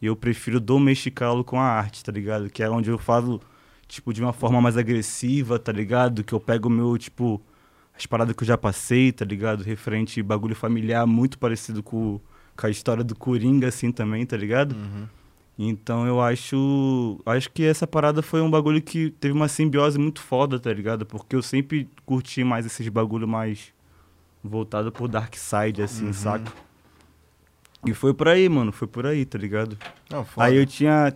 E 0.00 0.06
eu 0.06 0.14
prefiro 0.14 0.60
domesticá-lo 0.60 1.42
com 1.42 1.58
a 1.58 1.64
arte, 1.64 2.04
tá 2.04 2.12
ligado? 2.12 2.48
Que 2.50 2.62
é 2.62 2.70
onde 2.70 2.90
eu 2.90 2.98
falo, 2.98 3.40
tipo, 3.88 4.12
de 4.12 4.20
uma 4.20 4.32
forma 4.32 4.60
mais 4.60 4.76
agressiva, 4.76 5.58
tá 5.58 5.72
ligado? 5.72 6.22
Que 6.22 6.32
eu 6.32 6.38
pego 6.40 6.68
o 6.68 6.70
meu, 6.70 6.96
tipo, 6.96 7.40
as 7.96 8.06
paradas 8.06 8.34
que 8.36 8.42
eu 8.42 8.46
já 8.46 8.56
passei, 8.58 9.10
tá 9.10 9.24
ligado? 9.24 9.62
Referente 9.62 10.22
bagulho 10.22 10.54
familiar, 10.54 11.06
muito 11.06 11.38
parecido 11.38 11.82
com, 11.82 12.20
com 12.56 12.66
a 12.66 12.70
história 12.70 13.02
do 13.02 13.16
Coringa, 13.16 13.68
assim, 13.68 13.90
também, 13.90 14.24
tá 14.26 14.36
ligado? 14.36 14.72
Uhum. 14.74 15.06
Então 15.58 16.06
eu 16.06 16.20
acho. 16.20 17.20
Acho 17.24 17.50
que 17.50 17.64
essa 17.64 17.86
parada 17.86 18.22
foi 18.22 18.40
um 18.40 18.50
bagulho 18.50 18.82
que 18.82 19.10
teve 19.10 19.32
uma 19.32 19.46
simbiose 19.48 19.98
muito 19.98 20.20
foda, 20.20 20.58
tá 20.58 20.72
ligado? 20.72 21.06
Porque 21.06 21.36
eu 21.36 21.42
sempre 21.42 21.88
curti 22.04 22.42
mais 22.42 22.66
esses 22.66 22.88
bagulho 22.88 23.28
mais 23.28 23.72
voltado 24.42 24.90
pro 24.90 25.06
Dark 25.06 25.34
Side, 25.36 25.80
assim, 25.82 26.06
Uhum. 26.06 26.12
saca? 26.12 26.52
E 27.86 27.94
foi 27.94 28.12
por 28.12 28.28
aí, 28.28 28.48
mano. 28.48 28.72
Foi 28.72 28.88
por 28.88 29.06
aí, 29.06 29.24
tá 29.24 29.38
ligado? 29.38 29.78
Não. 30.10 30.26
Aí 30.36 30.56
eu 30.56 30.66
tinha 30.66 31.14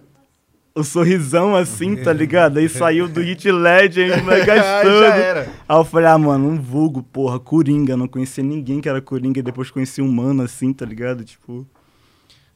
o 0.74 0.84
sorrisão 0.84 1.56
assim, 1.56 1.96
tá 1.96 2.12
ligado? 2.12 2.58
Aí 2.58 2.68
saiu 2.68 3.08
do 3.08 3.20
Hit 3.20 3.50
Legend, 3.50 4.22
mas 4.22 4.40
Aí 4.40 4.46
gastando. 4.46 5.00
já 5.00 5.16
era. 5.16 5.40
Aí 5.68 5.76
eu 5.76 5.84
falei, 5.84 6.06
ah, 6.08 6.16
mano, 6.18 6.46
um 6.48 6.60
vulgo, 6.60 7.02
porra, 7.02 7.40
Coringa. 7.40 7.96
Não 7.96 8.06
conhecia 8.06 8.44
ninguém 8.44 8.80
que 8.80 8.88
era 8.88 9.00
Coringa. 9.00 9.40
E 9.40 9.42
depois 9.42 9.70
conheci 9.70 10.00
um 10.00 10.12
mano 10.12 10.42
assim, 10.42 10.72
tá 10.72 10.86
ligado? 10.86 11.24
Tipo. 11.24 11.66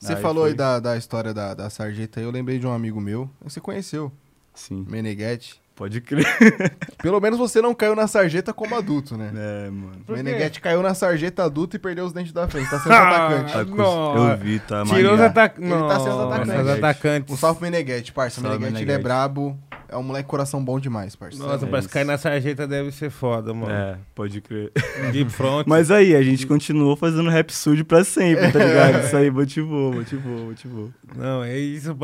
Você 0.03 0.15
Aí 0.15 0.21
falou 0.21 0.43
foi. 0.43 0.51
aí 0.51 0.57
da, 0.57 0.81
da 0.81 0.97
história 0.97 1.33
da, 1.33 1.55
da 1.55 1.71
sarjeta 1.71 2.19
aí, 2.19 2.27
eu 2.27 2.31
lembrei 2.33 2.59
de 2.59 2.67
um 2.67 2.73
amigo 2.73 3.01
meu. 3.01 3.31
Você 3.45 3.61
conheceu, 3.61 4.11
Sim. 4.53 4.85
Meneghetti. 4.89 5.63
Pode 5.77 6.01
crer. 6.01 6.27
Pelo 7.01 7.19
menos 7.21 7.39
você 7.39 7.63
não 7.63 7.73
caiu 7.75 7.95
na 7.95 8.07
sarjeta 8.07 8.53
como 8.53 8.75
adulto, 8.77 9.17
né? 9.17 9.33
É, 9.35 9.71
mano. 9.71 10.05
Meneghetti 10.09 10.61
caiu 10.61 10.83
na 10.83 10.93
sarjeta 10.93 11.45
adulto 11.45 11.77
e 11.77 11.79
perdeu 11.79 12.05
os 12.05 12.13
dentes 12.13 12.33
da 12.33 12.47
frente. 12.49 12.69
Tá 12.69 12.79
sendo 12.81 12.93
atacante. 12.93 13.53
Tá 13.53 13.65
com- 13.65 13.75
Nossa. 13.77 14.33
Eu 14.33 14.39
vi, 14.39 14.59
tá 14.59 14.85
Tirou 14.85 15.15
os 15.15 15.21
atacantes. 15.21 15.71
Ele 15.71 15.89
tá 15.89 16.01
sendo 16.01 16.17
os 16.17 16.21
atacantes. 16.33 16.61
Os 16.65 16.71
atacantes. 16.71 17.35
Um 17.35 17.39
salve 17.39 17.59
pro 17.61 17.71
Meneghetti, 17.71 18.13
parça. 18.13 18.41
Salve, 18.41 18.59
Meneghetti, 18.59 18.83
ele 18.85 18.93
é 18.93 18.99
brabo. 18.99 19.57
É 19.93 19.97
um 19.97 20.03
moleque 20.03 20.29
coração 20.29 20.65
bom 20.65 20.81
demais, 20.81 21.15
parça. 21.15 21.39
Nossa, 21.39 21.67
É 21.67 21.69
mas 21.69 21.87
cair 21.87 22.05
na 22.05 22.17
sarjeta 22.19 22.67
deve 22.67 22.91
ser 22.91 23.11
foda, 23.11 23.53
mano. 23.53 23.73
É, 23.73 23.99
pode 24.15 24.41
crer. 24.41 24.73
De 25.13 25.25
front. 25.29 25.67
Mas 25.69 25.91
aí, 25.91 26.17
a 26.17 26.23
gente 26.23 26.47
continuou 26.47 26.97
fazendo 26.97 27.29
rap 27.29 27.53
sujo 27.53 27.85
pra 27.85 28.03
sempre, 28.05 28.51
tá 28.51 28.59
ligado? 28.59 29.05
Isso 29.05 29.17
aí 29.17 29.31
motivou, 29.31 29.93
motivou, 29.93 30.47
motivou. 30.47 30.91
Não, 31.15 31.45
é 31.45 31.59
isso. 31.59 31.95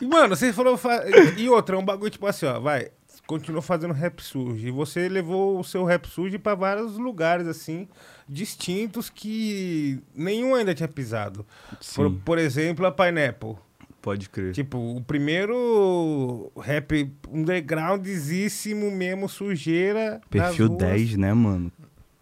E, 0.00 0.06
mano, 0.06 0.36
você 0.36 0.52
falou. 0.52 0.76
fa- 0.76 1.04
E 1.36 1.48
outra, 1.48 1.74
é 1.76 1.78
um 1.78 1.84
bagulho 1.84 2.10
tipo 2.10 2.26
assim, 2.26 2.46
ó, 2.46 2.60
vai. 2.60 2.88
Continuou 3.26 3.60
fazendo 3.62 3.92
rap 3.92 4.22
sujo. 4.22 4.66
E 4.66 4.70
você 4.70 5.08
levou 5.08 5.58
o 5.58 5.64
seu 5.64 5.84
rap 5.84 6.06
sujo 6.08 6.38
pra 6.38 6.54
vários 6.54 6.96
lugares, 6.96 7.46
assim, 7.48 7.88
distintos 8.28 9.10
que 9.10 9.98
nenhum 10.14 10.54
ainda 10.54 10.74
tinha 10.74 10.86
pisado. 10.88 11.44
Por, 11.70 11.76
Sim, 11.80 12.20
por 12.24 12.38
exemplo, 12.38 12.86
a 12.86 12.92
Pineapple. 12.92 13.56
Pode 14.06 14.30
crer. 14.30 14.52
Tipo, 14.52 14.78
o 14.78 15.02
primeiro 15.02 16.52
rap 16.60 17.10
undergroundíssimo 17.28 18.88
mesmo, 18.88 19.28
sujeira. 19.28 20.12
nas 20.12 20.20
Perfil 20.30 20.68
ruas. 20.68 20.78
10, 20.78 21.16
né, 21.16 21.34
mano? 21.34 21.72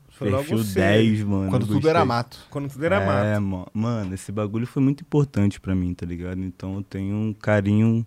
Foi 0.09 0.31
Perfil 0.31 0.59
você, 0.59 0.75
10, 0.81 1.23
mano. 1.25 1.51
Quando 1.51 1.67
tudo 1.67 1.87
era 1.89 2.03
mato. 2.05 2.39
Quando 2.49 2.71
tudo 2.71 2.85
era 2.87 3.05
mato. 3.05 3.27
É, 3.27 3.39
ma- 3.39 3.67
mano, 3.75 4.15
esse 4.15 4.33
bagulho 4.33 4.67
foi 4.67 4.83
muito 4.83 5.03
importante 5.03 5.61
pra 5.61 5.75
mim, 5.75 5.93
tá 5.93 6.07
ligado? 6.07 6.41
Então 6.41 6.77
eu 6.77 6.83
tenho 6.83 7.15
um 7.17 7.35
carinho 7.35 8.07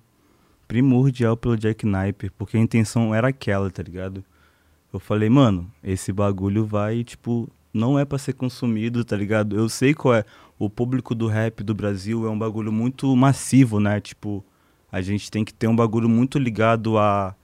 primordial 0.67 1.37
pelo 1.37 1.55
Jack 1.55 1.85
Sniper, 1.85 2.31
porque 2.35 2.57
a 2.57 2.59
intenção 2.59 3.13
era 3.13 3.27
aquela, 3.27 3.69
tá 3.69 3.83
ligado? 3.83 4.23
Eu 4.91 4.99
falei, 4.99 5.29
mano, 5.29 5.69
esse 5.83 6.11
bagulho 6.11 6.65
vai, 6.65 7.03
tipo, 7.03 7.47
não 7.73 7.99
é 7.99 8.05
pra 8.05 8.17
ser 8.17 8.33
consumido, 8.33 9.05
tá 9.05 9.15
ligado? 9.15 9.55
Eu 9.55 9.69
sei 9.69 9.93
qual 9.93 10.15
é. 10.15 10.25
O 10.59 10.69
público 10.69 11.13
do 11.13 11.27
rap 11.27 11.63
do 11.63 11.73
Brasil 11.75 12.25
é 12.25 12.29
um 12.29 12.37
bagulho 12.37 12.71
muito 12.71 13.15
massivo, 13.15 13.79
né? 13.79 13.99
Tipo, 14.01 14.43
a 14.91 15.01
gente 15.01 15.29
tem 15.29 15.45
que 15.45 15.53
ter 15.53 15.67
um 15.67 15.75
bagulho 15.75 16.09
muito 16.09 16.39
ligado 16.39 16.97
a, 16.97 17.35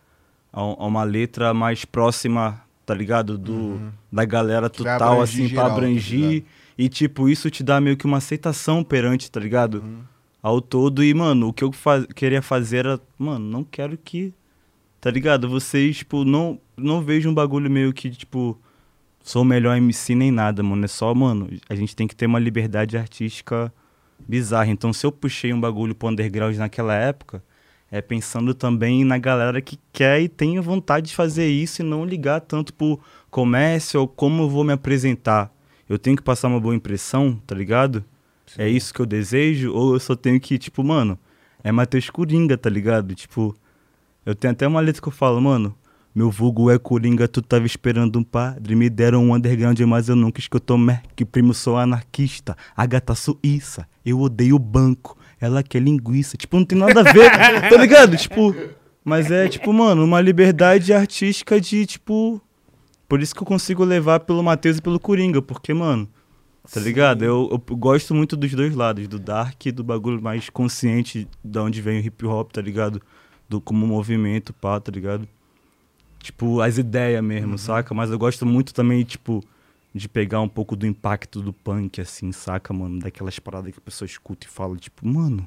a, 0.51 0.59
a 0.61 0.85
uma 0.87 1.03
letra 1.03 1.53
mais 1.53 1.85
próxima, 1.85 2.61
tá 2.85 2.93
ligado? 2.93 3.37
Do, 3.37 3.79
Da 4.11 4.25
galera 4.25 4.69
total, 4.69 4.93
abranger 5.21 5.23
assim, 5.23 5.37
pra 5.41 5.47
geral, 5.49 5.65
tá 5.67 5.73
abrangir. 5.73 6.19
ligado? 6.29 6.45
e, 6.77 6.89
tipo, 6.89 7.29
isso 7.29 7.51
te 7.51 7.63
dá 7.63 7.79
meio 7.79 7.95
que 7.95 8.05
uma 8.05 8.17
aceitação 8.17 8.83
perante, 8.83 9.29
tá 9.29 9.39
ligado? 9.39 9.75
Uhum. 9.83 9.99
Ao 10.41 10.59
todo. 10.59 11.03
E, 11.03 11.13
mano, 11.13 11.49
o 11.49 11.53
que 11.53 11.63
eu 11.63 11.71
faz- 11.71 12.05
queria 12.15 12.41
fazer 12.41 12.77
era, 12.77 12.99
mano, 13.17 13.45
não 13.47 13.63
quero 13.63 13.95
que. 13.97 14.33
Tá 14.99 15.11
ligado? 15.11 15.47
Vocês, 15.49 15.97
tipo, 15.97 16.23
não, 16.25 16.59
não 16.75 17.01
vejo 17.01 17.29
um 17.29 17.33
bagulho 17.33 17.69
meio 17.69 17.93
que, 17.93 18.09
tipo, 18.09 18.57
sou 19.23 19.41
o 19.41 19.45
melhor 19.45 19.77
MC 19.77 20.13
nem 20.13 20.31
nada, 20.31 20.61
mano. 20.61 20.85
É 20.85 20.87
só, 20.87 21.15
mano, 21.15 21.49
a 21.69 21.73
gente 21.73 21.95
tem 21.95 22.07
que 22.07 22.15
ter 22.15 22.27
uma 22.27 22.39
liberdade 22.39 22.97
artística 22.97 23.73
bizarra. 24.27 24.69
Então, 24.69 24.93
se 24.93 25.05
eu 25.05 25.11
puxei 25.11 25.53
um 25.53 25.59
bagulho 25.59 25.95
pro 25.95 26.09
underground 26.09 26.57
naquela 26.57 26.93
época, 26.93 27.43
é 27.89 28.01
pensando 28.01 28.53
também 28.53 29.05
na 29.05 29.17
galera 29.17 29.61
que 29.61 29.79
quer 29.91 30.21
e 30.21 30.27
tem 30.27 30.59
vontade 30.59 31.07
de 31.07 31.15
fazer 31.15 31.47
isso 31.47 31.81
e 31.81 31.85
não 31.85 32.05
ligar 32.05 32.41
tanto 32.41 32.73
pro 32.73 32.99
comércio 33.31 34.01
ou 34.01 34.07
como 34.07 34.43
eu 34.43 34.49
vou 34.49 34.63
me 34.63 34.73
apresentar. 34.73 35.51
Eu 35.87 35.97
tenho 35.97 36.17
que 36.17 36.23
passar 36.23 36.47
uma 36.47 36.59
boa 36.59 36.75
impressão, 36.75 37.39
tá 37.45 37.55
ligado? 37.55 38.03
É 38.57 38.67
isso 38.67 38.93
que 38.93 38.99
eu 38.99 39.05
desejo? 39.05 39.71
Ou 39.73 39.93
eu 39.93 39.99
só 39.99 40.15
tenho 40.15 40.39
que, 40.39 40.57
tipo, 40.57 40.83
mano, 40.83 41.17
é 41.63 41.71
Matheus 41.71 42.09
Coringa, 42.09 42.57
tá 42.57 42.69
ligado? 42.69 43.15
Tipo, 43.15 43.55
eu 44.25 44.35
tenho 44.35 44.53
até 44.53 44.67
uma 44.67 44.79
letra 44.79 45.01
que 45.01 45.07
eu 45.07 45.11
falo, 45.11 45.39
mano, 45.39 45.75
meu 46.13 46.29
vulgo 46.29 46.69
é 46.69 46.77
Coringa, 46.77 47.27
tu 47.27 47.41
tava 47.41 47.65
esperando 47.65 48.19
um 48.19 48.23
padre, 48.23 48.75
me 48.75 48.89
deram 48.89 49.25
um 49.25 49.33
underground, 49.33 49.79
mas 49.81 50.09
eu 50.09 50.15
nunca 50.15 50.39
escutou 50.39 50.77
Merc, 50.77 51.25
primo, 51.31 51.53
sou 51.53 51.77
anarquista, 51.77 52.55
a 52.75 52.85
gata 52.85 53.15
suíça, 53.15 53.87
eu 54.05 54.19
odeio 54.19 54.55
o 54.55 54.59
banco, 54.59 55.17
ela 55.41 55.63
quer 55.63 55.81
linguiça. 55.81 56.37
Tipo, 56.37 56.57
não 56.57 56.65
tem 56.65 56.77
nada 56.77 56.99
a 56.99 57.11
ver, 57.11 57.31
tá 57.69 57.77
ligado? 57.77 58.15
Tipo, 58.15 58.55
mas 59.03 59.31
é, 59.31 59.47
tipo, 59.47 59.73
mano, 59.73 60.03
uma 60.03 60.21
liberdade 60.21 60.93
artística 60.93 61.59
de, 61.59 61.85
tipo... 61.85 62.41
Por 63.09 63.21
isso 63.21 63.35
que 63.35 63.41
eu 63.41 63.45
consigo 63.47 63.83
levar 63.83 64.21
pelo 64.21 64.41
Matheus 64.41 64.77
e 64.77 64.81
pelo 64.81 64.99
Coringa, 64.99 65.41
porque, 65.41 65.73
mano, 65.73 66.07
Tá 66.71 66.79
ligado? 66.79 67.25
Eu, 67.25 67.49
eu 67.51 67.75
gosto 67.75 68.15
muito 68.15 68.37
dos 68.37 68.53
dois 68.53 68.73
lados, 68.73 69.07
do 69.07 69.19
dark 69.19 69.65
e 69.65 69.71
do 69.71 69.83
bagulho 69.83 70.21
mais 70.21 70.49
consciente 70.49 71.27
de 71.43 71.59
onde 71.59 71.81
vem 71.81 71.99
o 71.99 72.05
hip 72.05 72.25
hop, 72.25 72.53
tá 72.53 72.61
ligado? 72.61 73.01
Do 73.49 73.59
como 73.59 73.85
movimento, 73.85 74.53
pá, 74.53 74.79
tá 74.79 74.89
ligado? 74.89 75.27
Tipo, 76.23 76.61
as 76.61 76.77
ideias 76.77 77.21
mesmo, 77.21 77.57
saca? 77.57 77.93
Mas 77.93 78.09
eu 78.09 78.17
gosto 78.17 78.45
muito 78.45 78.73
também, 78.73 79.03
tipo, 79.03 79.43
de 79.93 80.07
pegar 80.07 80.39
um 80.39 80.47
pouco 80.47 80.73
do 80.73 80.87
impacto 80.87 81.41
do 81.41 81.51
punk, 81.51 81.99
assim, 81.99 82.31
saca, 82.31 82.73
mano? 82.73 82.97
Daquelas 82.99 83.37
paradas 83.39 83.73
que 83.73 83.77
a 83.77 83.81
pessoa 83.81 84.05
escuta 84.05 84.47
e 84.47 84.49
fala, 84.49 84.77
tipo, 84.77 85.05
mano, 85.05 85.45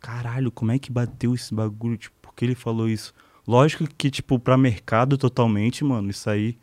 caralho, 0.00 0.50
como 0.50 0.72
é 0.72 0.78
que 0.78 0.90
bateu 0.90 1.34
esse 1.34 1.54
bagulho? 1.54 1.98
Tipo, 1.98 2.16
por 2.22 2.34
que 2.34 2.46
ele 2.46 2.54
falou 2.54 2.88
isso? 2.88 3.12
Lógico 3.46 3.86
que, 3.86 4.10
tipo, 4.10 4.38
pra 4.38 4.56
mercado 4.56 5.18
totalmente, 5.18 5.84
mano, 5.84 6.08
isso 6.08 6.30
aí. 6.30 6.56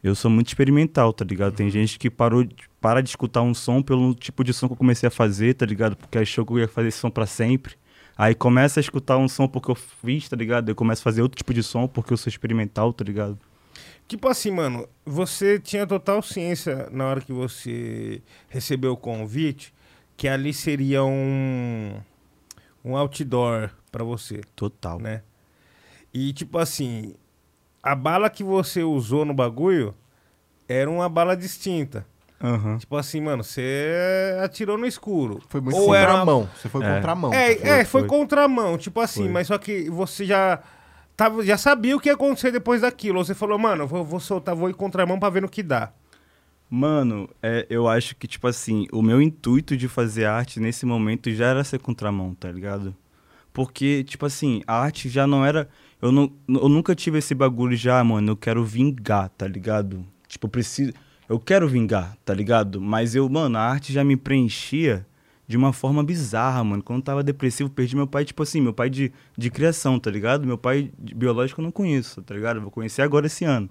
Eu 0.00 0.14
sou 0.14 0.30
muito 0.30 0.46
experimental, 0.46 1.12
tá 1.12 1.24
ligado? 1.24 1.56
Tem 1.56 1.68
gente 1.68 1.98
que 1.98 2.08
parou 2.08 2.44
de, 2.44 2.54
para 2.80 3.02
de 3.02 3.08
escutar 3.08 3.42
um 3.42 3.52
som 3.52 3.82
pelo 3.82 4.14
tipo 4.14 4.44
de 4.44 4.52
som 4.52 4.68
que 4.68 4.74
eu 4.74 4.76
comecei 4.76 5.08
a 5.08 5.10
fazer, 5.10 5.54
tá 5.54 5.66
ligado? 5.66 5.96
Porque 5.96 6.16
achou 6.16 6.46
que 6.46 6.52
eu 6.52 6.58
ia 6.60 6.68
fazer 6.68 6.88
esse 6.88 6.98
som 6.98 7.10
pra 7.10 7.26
sempre. 7.26 7.74
Aí 8.16 8.34
começa 8.34 8.80
a 8.80 8.82
escutar 8.82 9.18
um 9.18 9.28
som 9.28 9.46
porque 9.46 9.70
eu 9.70 9.74
fiz, 9.74 10.28
tá 10.28 10.36
ligado? 10.36 10.68
Eu 10.70 10.74
começo 10.74 11.02
a 11.02 11.04
fazer 11.04 11.22
outro 11.22 11.36
tipo 11.36 11.52
de 11.52 11.62
som 11.62 11.86
porque 11.86 12.12
eu 12.12 12.16
sou 12.16 12.30
experimental, 12.30 12.92
tá 12.92 13.04
ligado? 13.04 13.38
Tipo 14.08 14.28
assim, 14.28 14.50
mano, 14.50 14.88
você 15.04 15.58
tinha 15.58 15.86
total 15.86 16.22
ciência 16.22 16.88
na 16.90 17.06
hora 17.06 17.20
que 17.20 17.32
você 17.32 18.22
recebeu 18.48 18.92
o 18.92 18.96
convite 18.96 19.74
que 20.16 20.26
ali 20.28 20.52
seria 20.54 21.04
um 21.04 22.00
um 22.84 22.96
outdoor 22.96 23.70
pra 23.90 24.04
você, 24.04 24.40
Total. 24.54 24.98
né? 25.00 25.22
E 26.14 26.32
tipo 26.32 26.56
assim, 26.56 27.14
a 27.82 27.94
bala 27.94 28.30
que 28.30 28.44
você 28.44 28.82
usou 28.82 29.24
no 29.24 29.34
bagulho 29.34 29.94
era 30.68 30.88
uma 30.88 31.08
bala 31.08 31.36
distinta. 31.36 32.06
Aham. 32.42 32.78
Tipo 32.78 32.96
assim, 32.96 33.20
mano, 33.20 33.42
você 33.42 34.36
atirou 34.42 34.76
no 34.76 34.86
escuro. 34.86 35.40
Foi 35.48 35.60
muito 35.60 35.78
Ou 35.78 35.94
era 35.94 36.08
contramão. 36.12 36.48
Você 36.56 36.68
foi 36.68 36.84
É. 36.84 36.94
contramão. 36.94 37.32
É, 37.32 37.54
tá? 37.54 37.68
é, 37.68 37.84
foi, 37.84 38.00
foi. 38.02 38.08
contramão, 38.08 38.76
tipo 38.76 39.00
assim, 39.00 39.22
Foi. 39.24 39.32
mas 39.32 39.46
só 39.46 39.56
que 39.58 39.88
você 39.88 40.26
já 40.26 40.60
tava, 41.16 41.44
já 41.44 41.56
sabia 41.56 41.96
o 41.96 42.00
que 42.00 42.08
ia 42.10 42.14
acontecer 42.14 42.50
depois 42.52 42.82
daquilo. 42.82 43.24
Você 43.24 43.34
falou, 43.34 43.58
mano, 43.58 43.84
eu 43.84 43.88
vou, 43.88 44.04
vou 44.04 44.20
soltar, 44.20 44.54
vou 44.54 44.68
ir 44.68 44.74
contramão 44.74 45.18
pra 45.18 45.30
ver 45.30 45.40
no 45.42 45.48
que 45.48 45.62
dá. 45.62 45.92
Mano, 46.68 47.28
é, 47.42 47.64
eu 47.70 47.88
acho 47.88 48.16
que, 48.16 48.26
tipo 48.26 48.46
assim, 48.48 48.86
o 48.92 49.00
meu 49.00 49.22
intuito 49.22 49.76
de 49.76 49.88
fazer 49.88 50.24
arte 50.24 50.58
nesse 50.58 50.84
momento 50.84 51.30
já 51.32 51.46
era 51.46 51.62
ser 51.64 51.78
contramão, 51.78 52.34
tá 52.34 52.50
ligado? 52.50 52.94
Porque, 53.52 54.04
tipo 54.04 54.26
assim, 54.26 54.62
a 54.66 54.74
arte 54.74 55.08
já 55.08 55.26
não 55.26 55.44
era. 55.46 55.68
Eu, 56.02 56.12
não, 56.12 56.30
eu 56.48 56.68
nunca 56.68 56.94
tive 56.94 57.18
esse 57.18 57.34
bagulho 57.34 57.74
já, 57.76 58.02
mano. 58.04 58.32
Eu 58.32 58.36
quero 58.36 58.62
vingar, 58.64 59.30
tá 59.30 59.46
ligado? 59.48 60.04
Tipo, 60.28 60.46
eu 60.46 60.50
preciso. 60.50 60.92
Eu 61.28 61.40
quero 61.40 61.68
vingar, 61.68 62.16
tá 62.24 62.32
ligado? 62.32 62.80
Mas 62.80 63.14
eu, 63.14 63.28
mano, 63.28 63.58
a 63.58 63.60
arte 63.60 63.92
já 63.92 64.04
me 64.04 64.16
preenchia 64.16 65.04
de 65.46 65.56
uma 65.56 65.72
forma 65.72 66.02
bizarra, 66.02 66.62
mano. 66.62 66.82
Quando 66.82 66.98
eu 67.00 67.04
tava 67.04 67.22
depressivo, 67.22 67.68
perdi 67.68 67.96
meu 67.96 68.06
pai, 68.06 68.24
tipo 68.24 68.42
assim, 68.42 68.60
meu 68.60 68.72
pai 68.72 68.88
de, 68.88 69.12
de 69.36 69.50
criação, 69.50 69.98
tá 69.98 70.10
ligado? 70.10 70.46
Meu 70.46 70.58
pai 70.58 70.92
biológico 70.98 71.60
eu 71.60 71.64
não 71.64 71.72
conheço, 71.72 72.22
tá 72.22 72.34
ligado? 72.34 72.60
Vou 72.60 72.70
conhecer 72.70 73.02
agora 73.02 73.26
esse 73.26 73.44
ano. 73.44 73.68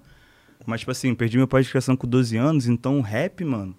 Mas, 0.65 0.81
tipo 0.81 0.91
assim, 0.91 1.13
perdi 1.15 1.37
meu 1.37 1.47
pai 1.47 1.63
de 1.63 1.69
criação 1.69 1.95
com 1.95 2.07
12 2.07 2.35
anos, 2.37 2.67
então 2.67 2.99
o 2.99 3.01
rap, 3.01 3.43
mano, 3.43 3.75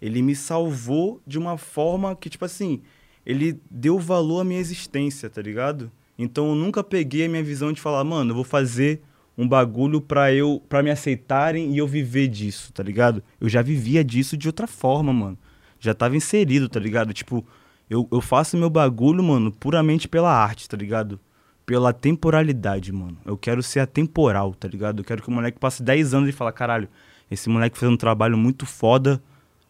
ele 0.00 0.22
me 0.22 0.34
salvou 0.34 1.20
de 1.26 1.38
uma 1.38 1.58
forma 1.58 2.14
que, 2.14 2.30
tipo 2.30 2.44
assim, 2.44 2.80
ele 3.26 3.60
deu 3.70 3.98
valor 3.98 4.40
à 4.40 4.44
minha 4.44 4.60
existência, 4.60 5.28
tá 5.28 5.42
ligado? 5.42 5.90
Então 6.18 6.48
eu 6.48 6.54
nunca 6.54 6.82
peguei 6.82 7.26
a 7.26 7.28
minha 7.28 7.42
visão 7.42 7.72
de 7.72 7.80
falar, 7.80 8.04
mano, 8.04 8.30
eu 8.30 8.34
vou 8.34 8.44
fazer 8.44 9.02
um 9.38 9.46
bagulho 9.46 10.00
pra 10.00 10.32
eu, 10.32 10.60
para 10.68 10.82
me 10.82 10.90
aceitarem 10.90 11.72
e 11.72 11.78
eu 11.78 11.86
viver 11.86 12.26
disso, 12.26 12.72
tá 12.72 12.82
ligado? 12.82 13.22
Eu 13.40 13.48
já 13.48 13.62
vivia 13.62 14.02
disso 14.02 14.36
de 14.36 14.48
outra 14.48 14.66
forma, 14.66 15.12
mano. 15.12 15.38
Já 15.78 15.94
tava 15.94 16.16
inserido, 16.16 16.68
tá 16.68 16.80
ligado? 16.80 17.14
Tipo, 17.14 17.46
eu, 17.88 18.08
eu 18.10 18.20
faço 18.20 18.56
meu 18.56 18.68
bagulho, 18.68 19.22
mano, 19.22 19.52
puramente 19.52 20.08
pela 20.08 20.34
arte, 20.34 20.68
tá 20.68 20.76
ligado? 20.76 21.20
Pela 21.64 21.92
temporalidade, 21.92 22.92
mano. 22.92 23.16
Eu 23.24 23.38
quero 23.38 23.62
ser 23.62 23.78
atemporal, 23.78 24.54
tá 24.54 24.66
ligado? 24.66 25.00
Eu 25.00 25.04
quero 25.04 25.22
que 25.22 25.28
o 25.28 25.32
moleque 25.32 25.60
passe 25.60 25.84
10 25.84 26.14
anos 26.14 26.28
e 26.28 26.32
fale, 26.32 26.50
caralho, 26.50 26.88
esse 27.30 27.48
moleque 27.48 27.78
fez 27.78 27.90
um 27.90 27.96
trabalho 27.96 28.36
muito 28.36 28.66
foda 28.66 29.22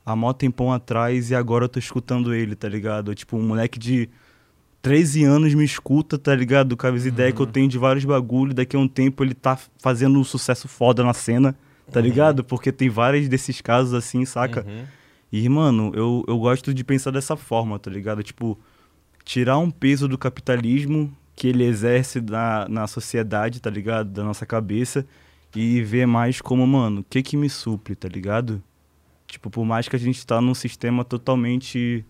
há 0.06 0.16
mó 0.16 0.32
tempão 0.32 0.72
atrás 0.72 1.30
e 1.30 1.34
agora 1.34 1.66
eu 1.66 1.68
tô 1.68 1.78
escutando 1.78 2.34
ele, 2.34 2.56
tá 2.56 2.66
ligado? 2.66 3.14
Tipo, 3.14 3.36
um 3.36 3.42
moleque 3.42 3.78
de 3.78 4.08
13 4.80 5.24
anos 5.24 5.54
me 5.54 5.64
escuta, 5.64 6.18
tá 6.18 6.34
ligado? 6.34 6.76
Com 6.76 6.86
as 6.86 7.04
ideias 7.04 7.34
que 7.34 7.40
eu 7.40 7.46
tenho 7.46 7.68
de 7.68 7.78
vários 7.78 8.04
bagulhos. 8.04 8.54
Daqui 8.54 8.76
a 8.76 8.78
um 8.78 8.88
tempo 8.88 9.24
ele 9.24 9.34
tá 9.34 9.58
fazendo 9.78 10.18
um 10.18 10.24
sucesso 10.24 10.68
foda 10.68 11.02
na 11.02 11.12
cena, 11.12 11.56
tá 11.90 12.00
ligado? 12.00 12.44
Porque 12.44 12.70
tem 12.70 12.88
vários 12.88 13.28
desses 13.28 13.60
casos 13.60 13.92
assim, 13.92 14.24
saca? 14.24 14.64
Uhum. 14.66 14.84
E, 15.32 15.48
mano, 15.48 15.92
eu, 15.94 16.24
eu 16.26 16.38
gosto 16.38 16.72
de 16.72 16.84
pensar 16.84 17.10
dessa 17.10 17.36
forma, 17.36 17.78
tá 17.78 17.90
ligado? 17.90 18.22
Tipo, 18.22 18.58
tirar 19.24 19.58
um 19.58 19.70
peso 19.70 20.08
do 20.08 20.16
capitalismo 20.16 21.14
que 21.36 21.48
ele 21.48 21.64
exerce 21.64 22.20
na, 22.20 22.66
na 22.68 22.86
sociedade, 22.86 23.60
tá 23.60 23.70
ligado? 23.70 24.10
Da 24.10 24.24
nossa 24.24 24.46
cabeça. 24.46 25.06
E 25.54 25.82
ver 25.82 26.06
mais 26.06 26.40
como, 26.40 26.66
mano, 26.66 27.00
o 27.00 27.04
que 27.04 27.22
que 27.22 27.36
me 27.36 27.48
supre, 27.48 27.94
tá 27.94 28.08
ligado? 28.08 28.62
Tipo, 29.26 29.50
por 29.50 29.64
mais 29.64 29.88
que 29.88 29.96
a 29.96 29.98
gente 29.98 30.26
tá 30.26 30.40
num 30.40 30.54
sistema 30.54 31.04
totalmente, 31.04 32.04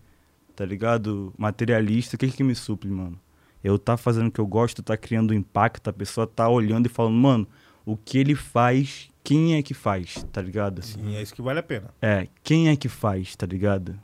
tá 0.59 0.65
ligado? 0.65 1.33
Materialista, 1.37 2.17
o 2.17 2.19
que 2.19 2.27
que 2.27 2.43
me 2.43 2.53
supre, 2.53 2.89
mano? 2.89 3.17
Eu 3.63 3.79
tá 3.79 3.95
fazendo 3.95 4.27
o 4.27 4.31
que 4.31 4.41
eu 4.41 4.45
gosto, 4.45 4.83
tá 4.83 4.97
criando 4.97 5.33
impacto, 5.33 5.89
a 5.89 5.93
pessoa 5.93 6.27
tá 6.27 6.49
olhando 6.49 6.85
e 6.85 6.89
falando, 6.89 7.15
mano, 7.15 7.47
o 7.85 7.95
que 7.95 8.17
ele 8.17 8.35
faz, 8.35 9.09
quem 9.23 9.55
é 9.55 9.63
que 9.63 9.73
faz, 9.73 10.25
tá 10.33 10.41
ligado? 10.41 10.83
Sim, 10.83 11.15
é 11.15 11.21
isso 11.21 11.33
que 11.33 11.41
vale 11.41 11.59
a 11.59 11.63
pena. 11.63 11.93
É, 12.01 12.27
quem 12.43 12.67
é 12.67 12.75
que 12.75 12.89
faz, 12.89 13.37
tá 13.37 13.45
ligado? 13.45 13.97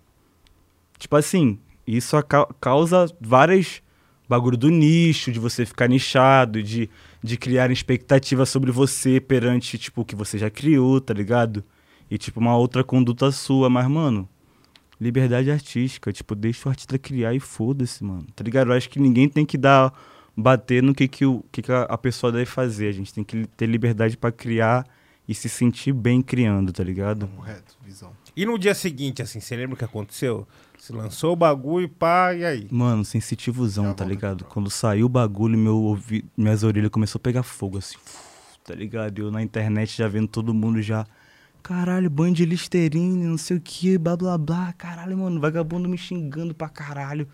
Tipo 0.98 1.18
assim, 1.18 1.60
isso 1.86 2.16
causa 2.62 3.06
várias 3.20 3.82
bagulho 4.30 4.56
do 4.56 4.70
nicho, 4.70 5.34
de 5.34 5.40
você 5.40 5.66
ficar 5.66 5.90
nichado, 5.90 6.64
de, 6.64 6.90
de 7.22 7.36
criar 7.36 7.70
expectativa 7.70 8.46
sobre 8.46 8.72
você 8.72 9.20
perante, 9.20 9.78
tipo, 9.78 10.02
o 10.02 10.06
que 10.06 10.16
você 10.16 10.38
já 10.38 10.50
criou, 10.50 11.02
tá 11.02 11.14
ligado? 11.14 11.66
E, 12.10 12.18
tipo, 12.18 12.40
uma 12.40 12.56
outra 12.56 12.82
conduta 12.82 13.30
sua, 13.30 13.70
mas, 13.70 13.90
mano, 13.90 14.30
liberdade 15.00 15.52
artística, 15.52 16.12
tipo, 16.12 16.36
deixa 16.36 16.68
o 16.68 16.70
artista 16.70 16.98
criar 16.98 17.34
e 17.34 17.40
foda-se, 17.40 18.04
mano, 18.04 18.26
tá 18.36 18.44
ligado? 18.44 18.72
Eu 18.72 18.78
acho 18.78 18.90
que 18.90 19.00
ninguém 19.00 19.28
tem 19.28 19.46
que 19.46 19.58
dar, 19.58 19.94
bater 20.36 20.82
no 20.82 20.94
que, 20.94 21.08
que, 21.08 21.26
o, 21.26 21.44
que, 21.52 21.62
que 21.62 21.72
a, 21.72 21.84
a 21.84 21.98
pessoa 21.98 22.32
deve 22.32 22.46
fazer, 22.46 22.88
a 22.88 22.92
gente 22.92 23.14
tem 23.14 23.24
que 23.24 23.46
ter 23.58 23.66
liberdade 23.66 24.18
pra 24.18 24.32
criar 24.32 24.86
e 25.28 25.34
se 25.34 25.50
sentir 25.50 25.92
bem 25.92 26.22
criando, 26.22 26.72
tá 26.72 26.84
ligado? 26.84 27.28
Correto, 27.28 27.76
visão. 27.84 28.12
E 28.36 28.46
no 28.46 28.60
dia 28.60 28.76
seguinte, 28.76 29.22
assim, 29.22 29.40
você 29.40 29.56
lembra 29.56 29.76
o 29.76 29.78
que 29.78 29.86
aconteceu? 29.86 30.48
Você 30.78 30.94
lançou 30.94 31.34
o 31.34 31.36
bagulho, 31.36 31.90
pá, 31.90 32.34
e 32.34 32.46
aí? 32.46 32.68
Mano, 32.70 33.04
sensitivozão, 33.04 33.86
Já 33.86 33.94
tá 33.96 34.06
ligado? 34.06 34.46
Quando 34.46 34.70
saiu 34.70 35.08
o 35.08 35.10
bagulho, 35.10 35.58
meu 35.58 35.78
ouvi... 35.78 36.24
minhas 36.38 36.64
orelhas 36.64 36.92
começou 36.92 37.18
a 37.18 37.24
pegar 37.24 37.44
fogo, 37.44 37.78
assim. 37.78 37.98
Tá 38.64 38.76
ligado? 38.76 39.20
Eu 39.20 39.32
na 39.32 39.42
internet 39.42 39.98
já 39.98 40.08
vendo 40.08 40.28
todo 40.28 40.54
mundo 40.54 40.82
já. 40.82 41.06
Caralho, 41.66 42.12
banho 42.12 42.32
de 42.32 42.46
listerine, 42.46 43.26
não 43.26 43.40
sei 43.40 43.58
o 43.58 43.60
que, 43.60 43.98
blá 43.98 44.16
blá 44.16 44.38
blá. 44.38 44.72
Caralho, 44.74 45.18
mano, 45.18 45.42
vagabundo 45.42 45.90
me 45.90 45.98
xingando 45.98 46.54
pra 46.54 46.70
caralho. 46.70 47.28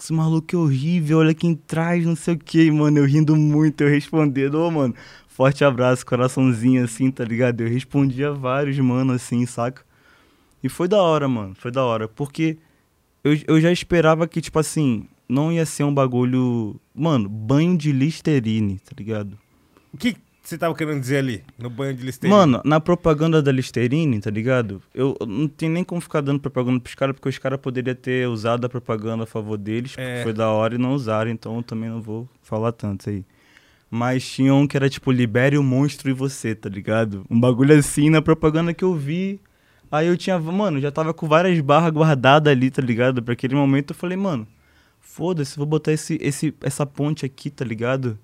Esse 0.00 0.10
maluco 0.10 0.56
é 0.56 0.58
horrível, 0.58 1.18
olha 1.18 1.34
quem 1.34 1.54
traz, 1.54 2.06
não 2.06 2.16
sei 2.16 2.32
o 2.32 2.38
que, 2.38 2.70
mano. 2.70 2.96
Eu 2.96 3.04
rindo 3.04 3.36
muito, 3.36 3.82
eu 3.82 3.90
respondendo, 3.90 4.54
ô, 4.54 4.70
mano, 4.70 4.94
forte 5.28 5.66
abraço, 5.66 6.06
coraçãozinho 6.06 6.82
assim, 6.82 7.10
tá 7.10 7.26
ligado? 7.26 7.60
Eu 7.60 7.68
respondia 7.68 8.32
vários, 8.32 8.78
mano, 8.78 9.12
assim, 9.12 9.44
saca? 9.44 9.82
E 10.62 10.68
foi 10.70 10.88
da 10.88 11.02
hora, 11.02 11.28
mano, 11.28 11.54
foi 11.54 11.70
da 11.70 11.84
hora. 11.84 12.08
Porque 12.08 12.56
eu, 13.22 13.38
eu 13.46 13.60
já 13.60 13.70
esperava 13.70 14.26
que, 14.26 14.40
tipo 14.40 14.58
assim, 14.58 15.06
não 15.28 15.52
ia 15.52 15.66
ser 15.66 15.84
um 15.84 15.92
bagulho. 15.92 16.80
Mano, 16.94 17.28
banho 17.28 17.76
de 17.76 17.92
Listerine, 17.92 18.78
tá 18.78 18.92
ligado? 18.96 19.38
Que 19.98 20.16
você 20.44 20.58
tava 20.58 20.74
querendo 20.74 21.00
dizer 21.00 21.16
ali, 21.18 21.42
no 21.58 21.70
banho 21.70 21.94
de 21.94 22.04
listerine? 22.04 22.36
Mano, 22.36 22.60
na 22.64 22.78
propaganda 22.78 23.42
da 23.42 23.50
Listerine, 23.50 24.20
tá 24.20 24.30
ligado? 24.30 24.82
Eu 24.94 25.16
eu 25.20 25.26
não 25.26 25.48
tenho 25.48 25.72
nem 25.72 25.82
como 25.82 26.00
ficar 26.00 26.20
dando 26.20 26.38
propaganda 26.40 26.78
pros 26.80 26.94
caras, 26.94 27.14
porque 27.14 27.28
os 27.28 27.38
caras 27.38 27.58
poderiam 27.60 27.94
ter 27.94 28.28
usado 28.28 28.64
a 28.64 28.68
propaganda 28.68 29.24
a 29.24 29.26
favor 29.26 29.56
deles, 29.56 29.92
porque 29.92 30.02
É. 30.02 30.22
foi 30.22 30.32
da 30.32 30.50
hora 30.50 30.74
e 30.74 30.78
não 30.78 30.92
usaram, 30.94 31.30
então 31.30 31.56
eu 31.56 31.62
também 31.62 31.88
não 31.88 32.00
vou 32.02 32.28
falar 32.42 32.72
tanto 32.72 33.08
aí. 33.10 33.24
Mas 33.90 34.28
tinha 34.28 34.52
um 34.54 34.66
que 34.66 34.76
era 34.76 34.88
tipo, 34.90 35.10
libere 35.12 35.56
o 35.56 35.62
monstro 35.62 36.10
e 36.10 36.12
você, 36.12 36.54
tá 36.54 36.68
ligado? 36.68 37.24
Um 37.30 37.38
bagulho 37.38 37.78
assim 37.78 38.10
na 38.10 38.20
propaganda 38.20 38.74
que 38.74 38.82
eu 38.84 38.94
vi. 38.94 39.40
Aí 39.90 40.08
eu 40.08 40.16
tinha, 40.16 40.36
mano, 40.38 40.80
já 40.80 40.90
tava 40.90 41.14
com 41.14 41.28
várias 41.28 41.60
barras 41.60 41.92
guardadas 41.92 42.50
ali, 42.50 42.70
tá 42.70 42.82
ligado? 42.82 43.22
Pra 43.22 43.34
aquele 43.34 43.54
momento 43.54 43.90
eu 43.92 43.94
falei, 43.94 44.16
mano, 44.16 44.46
foda-se, 45.00 45.56
vou 45.56 45.66
botar 45.66 45.92
esse, 45.92 46.18
esse, 46.20 46.52
essa 46.60 46.84
ponte 46.84 47.24
aqui, 47.24 47.48
tá 47.50 47.64
ligado? 47.64 48.18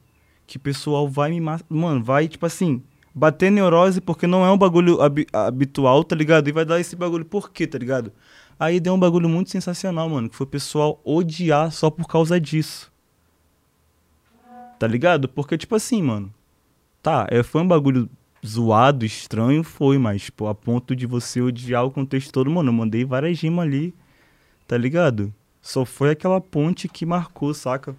Que 0.50 0.56
o 0.56 0.60
pessoal 0.60 1.08
vai 1.08 1.30
me. 1.30 1.40
ma- 1.40 1.60
Mano, 1.68 2.02
vai, 2.02 2.26
tipo 2.26 2.44
assim, 2.44 2.82
bater 3.14 3.52
neurose 3.52 4.00
porque 4.00 4.26
não 4.26 4.44
é 4.44 4.50
um 4.50 4.58
bagulho 4.58 5.00
habi- 5.00 5.28
habitual, 5.32 6.02
tá 6.02 6.16
ligado? 6.16 6.48
E 6.48 6.52
vai 6.52 6.64
dar 6.64 6.80
esse 6.80 6.96
bagulho 6.96 7.24
por 7.24 7.52
quê, 7.52 7.68
tá 7.68 7.78
ligado? 7.78 8.12
Aí 8.58 8.80
deu 8.80 8.92
um 8.94 8.98
bagulho 8.98 9.28
muito 9.28 9.48
sensacional, 9.48 10.08
mano, 10.08 10.28
que 10.28 10.34
foi 10.34 10.44
o 10.44 10.50
pessoal 10.50 11.00
odiar 11.04 11.70
só 11.70 11.88
por 11.88 12.08
causa 12.08 12.40
disso. 12.40 12.90
Tá 14.76 14.88
ligado? 14.88 15.28
Porque, 15.28 15.56
tipo 15.56 15.76
assim, 15.76 16.02
mano. 16.02 16.34
Tá, 17.00 17.28
é, 17.30 17.44
foi 17.44 17.62
um 17.62 17.68
bagulho 17.68 18.10
zoado, 18.44 19.06
estranho, 19.06 19.62
foi, 19.62 19.98
mas, 19.98 20.22
tipo, 20.22 20.48
a 20.48 20.54
ponto 20.54 20.96
de 20.96 21.06
você 21.06 21.40
odiar 21.40 21.84
o 21.84 21.92
contexto 21.92 22.32
todo, 22.32 22.50
mano, 22.50 22.70
eu 22.70 22.74
mandei 22.74 23.04
várias 23.04 23.40
rimas 23.40 23.66
ali, 23.66 23.94
tá 24.66 24.76
ligado? 24.76 25.32
Só 25.62 25.84
foi 25.84 26.10
aquela 26.10 26.40
ponte 26.40 26.88
que 26.88 27.06
marcou, 27.06 27.54
saca? 27.54 27.94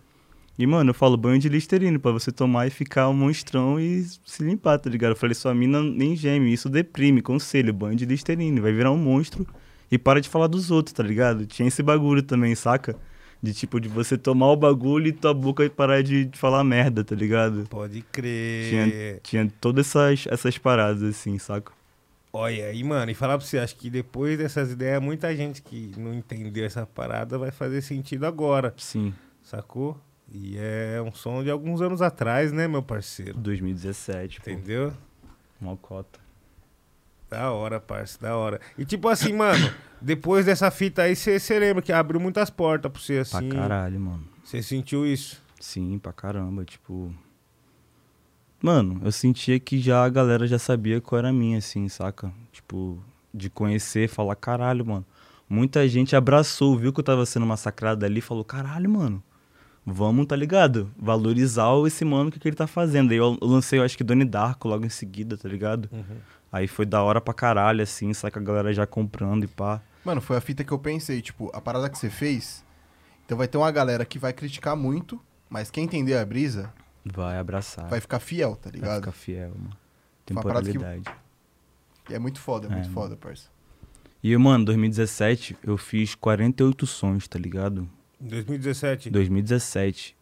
E, 0.62 0.67
mano, 0.67 0.91
eu 0.91 0.93
falo 0.93 1.17
banho 1.17 1.39
de 1.39 1.50
listerine 1.50 1.97
pra 1.97 2.12
você 2.12 2.32
tomar 2.32 2.67
e 2.67 2.69
ficar 2.69 3.10
um 3.10 3.13
monstrão 3.13 3.80
e 3.80 4.04
se 4.04 4.43
limpar, 4.43 4.78
tá 4.78 4.91
ligado? 4.91 5.13
Eu 5.13 5.15
falei, 5.15 5.34
sua 5.34 5.56
mina 5.56 5.82
nem 5.82 6.15
geme, 6.15 6.54
isso 6.54 6.69
deprime, 6.69 7.19
conselho, 7.19 7.74
banho 7.74 7.95
de 7.95 8.06
listerine, 8.06 8.60
vai 8.60 8.71
virar 8.71 8.91
um 8.91 8.97
monstro 8.97 9.47
e 9.91 9.97
para 9.97 10.21
de 10.21 10.30
falar 10.30 10.45
dos 10.45 10.69
outros, 10.69 10.93
tá 10.93 11.02
ligado? 11.02 11.47
Tinha 11.47 11.67
esse 11.67 11.82
bagulho 11.82 12.21
também, 12.21 12.54
saca? 12.54 12.95
De 13.41 13.56
tipo, 13.56 13.80
de 13.80 13.89
você 13.89 14.15
tomar 14.15 14.52
o 14.52 14.56
bagulho 14.56 15.08
e 15.08 15.12
tua 15.12 15.34
boca 15.34 15.67
parar 15.67 16.04
de, 16.04 16.26
de 16.26 16.38
falar 16.38 16.63
merda, 16.63 17.04
tá 17.04 17.15
ligado? 17.15 17.65
Pode 17.67 18.04
crer. 18.12 18.69
Tinha, 18.69 19.19
tinha 19.24 19.54
todas 19.60 19.88
essas, 19.88 20.28
essas 20.28 20.60
paradas, 20.60 21.02
assim, 21.02 21.39
saca? 21.39 21.71
Olha, 22.32 22.71
e 22.71 22.84
mano, 22.84 23.10
e 23.10 23.15
falar 23.15 23.36
pra 23.39 23.47
você, 23.47 23.58
acho 23.58 23.76
que 23.76 23.89
depois 23.89 24.38
dessas 24.38 24.71
ideias, 24.71 25.02
muita 25.02 25.36
gente 25.36 25.60
que 25.60 25.91
não 25.97 26.13
entendeu 26.13 26.63
essa 26.63 26.86
parada 26.86 27.39
vai 27.39 27.50
fazer 27.50 27.82
sentido 27.82 28.28
agora, 28.28 28.76
Sim, 28.78 29.12
sacou? 29.41 30.00
E 30.34 30.58
é 30.58 31.02
um 31.02 31.12
som 31.12 31.44
de 31.44 31.52
alguns 31.52 31.82
anos 31.82 32.02
atrás, 32.02 32.52
né, 32.52 32.67
meu 32.67 32.82
parceiro? 32.82 33.38
2017, 33.38 34.39
pô, 34.41 34.50
Entendeu? 34.50 34.94
uma 35.60 35.76
cota. 35.78 36.20
Da 37.30 37.52
hora, 37.52 37.80
parça, 37.80 38.17
da 38.20 38.36
hora. 38.36 38.60
E 38.78 38.84
tipo 38.86 39.08
assim, 39.10 39.34
mano, 39.34 39.74
depois 40.02 40.46
dessa 40.46 40.70
fita 40.72 41.04
aí, 41.04 41.15
você 41.15 41.60
lembra 41.60 41.82
que 41.82 41.91
abriu 41.94 42.20
muitas 42.20 42.50
portas 42.50 42.91
pra 42.91 43.02
você, 43.02 43.24
Pra 43.30 43.39
assim. 43.39 43.50
caralho, 43.50 44.00
mano. 44.00 44.24
Você 44.44 44.62
sentiu 44.63 45.06
isso? 45.06 45.41
Sim, 45.60 45.98
pra 46.00 46.12
caramba, 46.12 46.65
tipo. 46.65 47.13
Mano, 48.62 49.02
eu 49.04 49.12
sentia 49.12 49.60
que 49.60 49.80
já 49.80 50.04
a 50.04 50.10
galera 50.10 50.46
já 50.48 50.60
sabia 50.60 51.02
qual 51.02 51.20
era 51.20 51.30
a 51.30 51.34
minha, 51.34 51.58
assim, 51.58 51.88
saca? 51.89 52.32
Tipo, 52.52 53.02
de 53.34 53.50
conhecer, 53.50 54.08
falar, 54.08 54.36
caralho, 54.36 54.86
mano. 54.86 55.06
Muita 55.50 55.88
gente 55.88 56.15
abraçou, 56.15 56.78
viu 56.78 56.94
que 56.94 57.00
eu 57.00 57.04
tava 57.04 57.26
sendo 57.26 57.46
massacrado 57.46 58.06
ali 58.06 58.20
e 58.20 58.22
falou, 58.22 58.44
caralho, 58.46 58.89
mano. 58.89 59.22
Vamos, 59.86 60.28
tá 60.28 60.36
ligado? 60.36 60.91
Valorizar 60.98 61.70
esse 61.88 62.06
mano, 62.06 62.30
o 62.30 62.32
que, 62.32 62.39
que 62.39 62.48
ele 62.48 62.56
tá 62.56 62.67
fazendo. 62.67 63.12
Aí 63.12 63.17
eu, 63.17 63.38
lancei, 63.41 63.80
eu 63.80 63.84
acho 63.84 63.98
que 63.98 64.04
Doni 64.04 64.24
Darko 64.26 64.67
logo 64.67 64.86
em 64.86 64.89
seguida, 64.89 65.36
tá 65.38 65.50
ligado? 65.50 65.89
Aí 66.52 66.67
foi 66.67 66.86
da 66.86 67.02
hora 67.02 67.20
pra 67.20 67.34
caralho, 67.34 67.82
assim, 67.82 68.13
saca? 68.13 68.39
A 68.39 68.44
galera 68.44 68.72
já 68.74 68.86
comprando 68.86 69.43
e 69.43 69.47
pá. 69.47 69.82
Mano, 70.05 70.22
foi 70.22 70.38
a 70.38 70.41
fita 70.41 70.64
que 70.64 70.72
eu 70.72 70.78
pensei, 70.80 71.22
tipo, 71.22 71.49
a 71.53 71.60
parada 71.62 71.89
que 71.89 71.97
você 71.97 72.10
fez. 72.10 72.64
Então 73.26 73.38
vai 73.38 73.47
ter 73.47 73.58
uma 73.58 73.72
galera 73.72 74.03
que 74.05 74.20
vai 74.20 74.34
criticar 74.34 74.76
muito, 74.76 75.20
mas 75.49 75.72
quem 75.72 75.86
entender 75.86 76.18
a 76.18 76.26
brisa 76.26 76.72
Vai 77.05 77.38
abraçar. 77.39 77.88
vai 77.88 77.99
ficar 78.01 78.20
fiel, 78.20 78.55
tá 78.55 78.70
vai 78.70 78.80
ligado? 78.80 78.99
ficar 78.99 79.12
fiel, 79.14 79.49
mano. 79.55 79.78
Foi 80.28 80.36
uma 80.36 80.43
parada 80.43 80.66
que- 80.66 80.72
Temporalidade. 80.74 81.18
E 82.10 82.14
é 82.14 82.20
muito 82.20 82.39
foda, 82.39 82.68
é, 82.68 82.70
É, 82.70 82.74
muito 82.74 82.84
mano. 82.86 82.93
foda, 82.93 83.16
parça. 83.16 83.49
E, 84.24 84.36
mano, 84.38 84.66
2017 84.66 85.58
eu 85.64 85.78
fiz 85.78 86.14
48 86.14 86.86
sons, 86.86 87.28
tá 87.28 87.39
ligado? 87.39 87.89
Em 88.22 88.28
2017. 88.28 89.09
2017. 89.09 90.15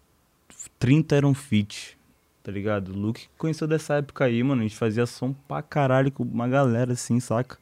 30 0.78 1.16
eram 1.16 1.34
feat, 1.34 1.98
tá 2.42 2.52
ligado? 2.52 2.90
O 2.90 2.98
Luke 2.98 3.28
conheceu 3.38 3.68
dessa 3.68 3.96
época 3.96 4.26
aí, 4.26 4.42
mano. 4.44 4.62
A 4.62 4.64
gente 4.64 4.76
fazia 4.78 5.06
som 5.06 5.34
pra 5.34 5.62
caralho 5.62 6.12
com 6.12 6.24
uma 6.24 6.48
galera 6.48 6.94
assim, 6.94 7.20
saca? 7.20 7.58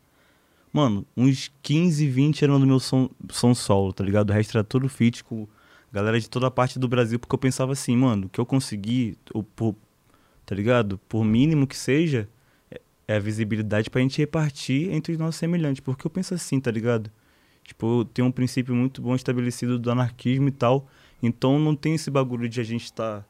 Mano, 0.72 1.06
uns 1.16 1.52
15, 1.64 2.08
20 2.08 2.44
eram 2.44 2.60
do 2.60 2.68
meu 2.68 2.80
som, 2.80 3.10
som 3.30 3.56
solo, 3.56 3.92
tá 3.94 4.04
ligado? 4.04 4.30
O 4.30 4.34
resto 4.34 4.58
era 4.58 4.64
tudo 4.64 4.88
feat 4.88 5.24
com 5.24 5.48
galera 5.92 6.20
de 6.20 6.30
toda 6.30 6.52
parte 6.52 6.78
do 6.78 6.88
Brasil, 6.88 7.18
porque 7.18 7.34
eu 7.34 7.40
pensava 7.40 7.72
assim, 7.72 7.96
mano, 7.98 8.28
o 8.28 8.30
que 8.30 8.40
eu 8.40 8.46
consegui, 8.46 9.18
eu, 9.34 9.42
por, 9.42 9.76
tá 10.46 10.54
ligado? 10.54 11.00
Por 11.10 11.24
mínimo 11.26 11.66
que 11.66 11.76
seja, 11.76 12.30
é- 12.70 12.82
é 13.08 13.16
a 13.16 13.20
visibilidade 13.20 13.90
pra 13.90 14.02
gente 14.02 14.18
repartir 14.20 14.92
entre 14.94 15.14
os 15.14 15.18
nossos 15.18 15.38
semelhantes. 15.38 15.80
Porque 15.80 16.06
eu 16.06 16.12
penso 16.12 16.34
assim, 16.36 16.60
tá 16.60 16.70
ligado? 16.70 17.10
Tipo, 17.68 18.06
tenho 18.06 18.30
um 18.30 18.32
princípio 18.32 18.74
muito 18.74 19.02
bom 19.02 19.14
estabelecido 19.14 19.78
do 19.78 19.92
anarquismo 19.92 20.48
e 20.48 20.52
tal. 20.52 20.88
Então 21.22 21.60
não 21.60 21.76
tem 21.76 21.96
esse 21.96 22.10
bagulho 22.10 22.48
de 22.48 22.62
a 22.62 22.64
gente 22.64 22.86
estar 22.86 23.28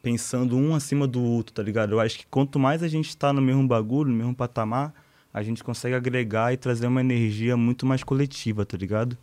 pensando 0.00 0.56
um 0.56 0.72
acima 0.72 1.04
do 1.04 1.20
outro, 1.20 1.52
tá 1.52 1.62
ligado? 1.64 1.92
Eu 1.92 2.00
acho 2.00 2.16
que 2.18 2.26
quanto 2.26 2.60
mais 2.60 2.82
a 2.84 2.88
gente 2.88 3.16
tá 3.16 3.32
no 3.32 3.42
mesmo 3.42 3.66
bagulho, 3.66 4.08
no 4.08 4.16
mesmo 4.16 4.34
patamar, 4.36 4.94
a 5.34 5.42
gente 5.42 5.64
consegue 5.64 5.96
agregar 5.96 6.52
e 6.52 6.56
trazer 6.56 6.86
uma 6.86 7.00
energia 7.00 7.56
muito 7.56 7.84
mais 7.84 8.04
coletiva, 8.04 8.64
tá 8.64 8.76
ligado? 8.76 9.18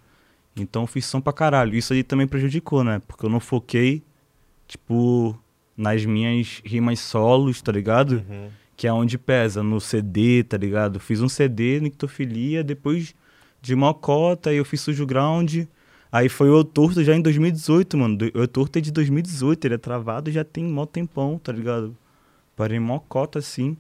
Então 0.58 0.86
fiz 0.86 1.06
som 1.06 1.22
pra 1.22 1.32
caralho. 1.32 1.74
Isso 1.74 1.94
aí 1.94 2.04
também 2.04 2.28
prejudicou, 2.28 2.84
né? 2.84 3.02
Porque 3.08 3.26
eu 3.26 3.30
não 3.30 3.40
foquei, 3.40 4.04
tipo, 4.68 5.40
nas 5.78 6.04
minhas 6.04 6.62
rimas 6.66 7.00
solos, 7.00 7.62
tá 7.62 7.72
ligado? 7.72 8.24
Uhum. 8.30 8.50
que 8.76 8.88
é 8.88 8.94
onde 8.94 9.18
pesa, 9.18 9.62
no 9.64 9.80
CD, 9.80 10.44
tá 10.44 10.58
ligado? 10.58 11.00
Fiz 11.00 11.22
um 11.22 11.30
CD, 11.30 11.80
Nictofilia, 11.80 12.64
depois 12.64 13.14
de 13.62 13.76
Mocota, 13.76 14.50
aí 14.50 14.58
eu 14.58 14.66
fiz 14.66 14.82
Sujo 14.82 15.06
Ground, 15.06 15.66
aí 16.12 16.30
foi 16.30 16.50
o 16.50 16.64
Torto 16.64 17.04
já 17.04 17.16
em 17.16 17.22
2018, 17.22 17.98
mano. 17.98 18.18
O 18.36 18.48
Torto 18.48 18.78
é 18.80 18.82
de 18.82 18.92
2018, 18.92 19.66
ele 19.66 19.76
é 19.76 19.78
travado 19.78 20.32
já 20.32 20.44
tem 20.44 20.64
mó 20.64 20.86
tempão, 20.86 21.38
tá 21.38 21.52
ligado? 21.52 21.96
Parei 22.56 22.78
em 22.78 22.82
Mocota, 22.82 23.40
assim. 23.40 23.76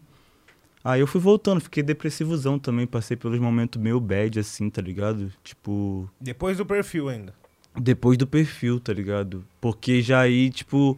Aí 0.83 1.01
eu 1.01 1.07
fui 1.07 1.19
voltando, 1.19 1.59
fiquei 1.59 1.83
depressivozão 1.83 2.57
também, 2.57 2.87
passei 2.87 3.17
pelos 3.17 3.39
momentos 3.39 3.81
meio 3.81 3.99
bad, 3.99 4.39
assim, 4.39 4.69
tá 4.69 4.81
ligado? 4.81 5.31
Tipo, 5.43 6.09
Depois 6.21 6.57
do 6.57 6.65
perfil 6.65 7.09
ainda. 7.09 7.33
depois 7.75 8.17
do 8.17 8.25
perfil, 8.25 8.79
tá 8.79 8.93
ligado? 8.93 9.45
Porque 9.59 10.01
já 10.01 10.21
aí, 10.21 10.49
tipo, 10.49 10.97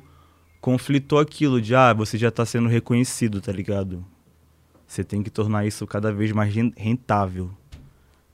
conflitou 0.60 1.18
aquilo 1.18 1.60
de, 1.60 1.74
ah, 1.74 1.94
você 1.94 2.16
já 2.18 2.30
tá 2.30 2.46
sendo 2.46 2.70
reconhecido, 2.70 3.42
tá 3.42 3.52
ligado? 3.52 4.06
Você 4.86 5.04
tem 5.04 5.24
que 5.24 5.30
tornar 5.32 5.66
isso 5.66 5.88
cada 5.88 6.12
vez 6.12 6.32
mais 6.32 6.54
ren- 6.54 6.74
rentável. 6.78 7.50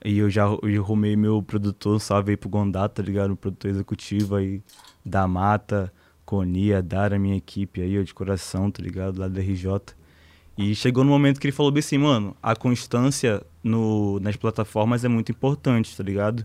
E 0.04 0.18
eu 0.18 0.30
já 0.30 0.44
eu 0.44 0.82
arrumei 0.82 1.16
meu 1.16 1.42
produtor, 1.42 1.96
um 1.96 1.98
salve 1.98 2.32
aí 2.32 2.36
pro 2.36 2.48
Gondá, 2.48 2.88
tá 2.88 3.02
ligado? 3.02 3.32
O 3.32 3.36
produtor 3.36 3.70
executivo 3.70 4.36
aí 4.36 4.62
da 5.04 5.26
Mata, 5.26 5.92
Conia, 6.24 6.82
Dara, 6.82 7.18
minha 7.18 7.36
equipe 7.36 7.80
aí, 7.80 7.98
ó, 7.98 8.02
de 8.02 8.14
coração, 8.14 8.70
tá 8.70 8.82
ligado? 8.82 9.18
Lá 9.18 9.28
da 9.28 9.40
RJ. 9.40 9.80
E 10.56 10.74
chegou 10.74 11.04
no 11.04 11.10
momento 11.10 11.40
que 11.40 11.46
ele 11.46 11.52
falou 11.52 11.70
bem 11.70 11.80
assim, 11.80 11.98
mano, 11.98 12.36
a 12.42 12.54
constância 12.54 13.42
no, 13.62 14.18
nas 14.20 14.36
plataformas 14.36 15.04
é 15.04 15.08
muito 15.08 15.30
importante, 15.32 15.96
tá 15.96 16.02
ligado? 16.02 16.44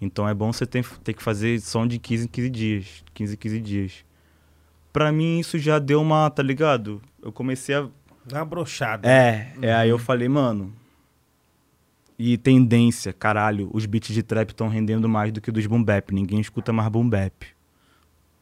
Então 0.00 0.28
é 0.28 0.34
bom 0.34 0.52
você 0.52 0.66
ter, 0.66 0.84
ter 1.04 1.12
que 1.12 1.22
fazer 1.22 1.60
som 1.60 1.86
de 1.86 1.98
15 1.98 2.24
em 2.24 2.28
15 2.28 2.50
dias. 2.50 3.04
15 3.14 3.34
em 3.34 3.36
15 3.36 3.60
dias. 3.60 4.04
Pra 4.92 5.12
mim 5.12 5.38
isso 5.38 5.58
já 5.58 5.78
deu 5.78 6.02
uma, 6.02 6.28
tá 6.28 6.42
ligado? 6.42 7.00
Eu 7.22 7.32
comecei 7.32 7.74
a. 7.74 7.88
Dá 8.26 8.40
uma 8.40 8.44
brochada. 8.44 9.08
É, 9.08 9.52
é 9.62 9.72
aí 9.72 9.88
eu 9.88 9.98
falei, 9.98 10.28
mano. 10.28 10.74
E 12.24 12.38
tendência, 12.38 13.12
caralho, 13.12 13.68
os 13.72 13.84
beats 13.84 14.14
de 14.14 14.22
trap 14.22 14.50
estão 14.50 14.68
rendendo 14.68 15.08
mais 15.08 15.32
do 15.32 15.40
que 15.40 15.50
dos 15.50 15.66
boom 15.66 15.82
bap. 15.82 16.14
Ninguém 16.14 16.38
escuta 16.38 16.72
mais 16.72 16.88
boom 16.88 17.08
bap. 17.08 17.44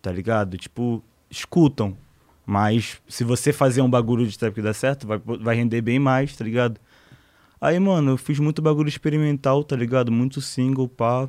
Tá 0.03 0.13
ligado? 0.13 0.59
Tipo, 0.59 1.03
escutam. 1.31 1.97
Mas 2.45 3.01
se 3.09 3.25
você 3.25 3.55
fazer 3.55 3.81
um 3.81 3.89
bagulho 3.89 4.27
de 4.27 4.39
trap 4.39 4.53
que 4.53 4.61
dá 4.61 4.75
certo, 4.75 5.07
vai, 5.07 5.19
vai 5.19 5.57
render 5.57 5.81
bem 5.81 5.99
mais, 5.99 6.37
tá 6.37 6.45
ligado? 6.45 6.79
Aí, 7.59 7.81
mano, 7.81 8.11
eu 8.11 8.17
fiz 8.19 8.39
muito 8.39 8.61
bagulho 8.61 8.91
experimental, 8.91 9.65
tá 9.65 9.77
ligado? 9.77 10.13
Muito 10.13 10.43
single, 10.43 10.87
pá. 10.87 11.27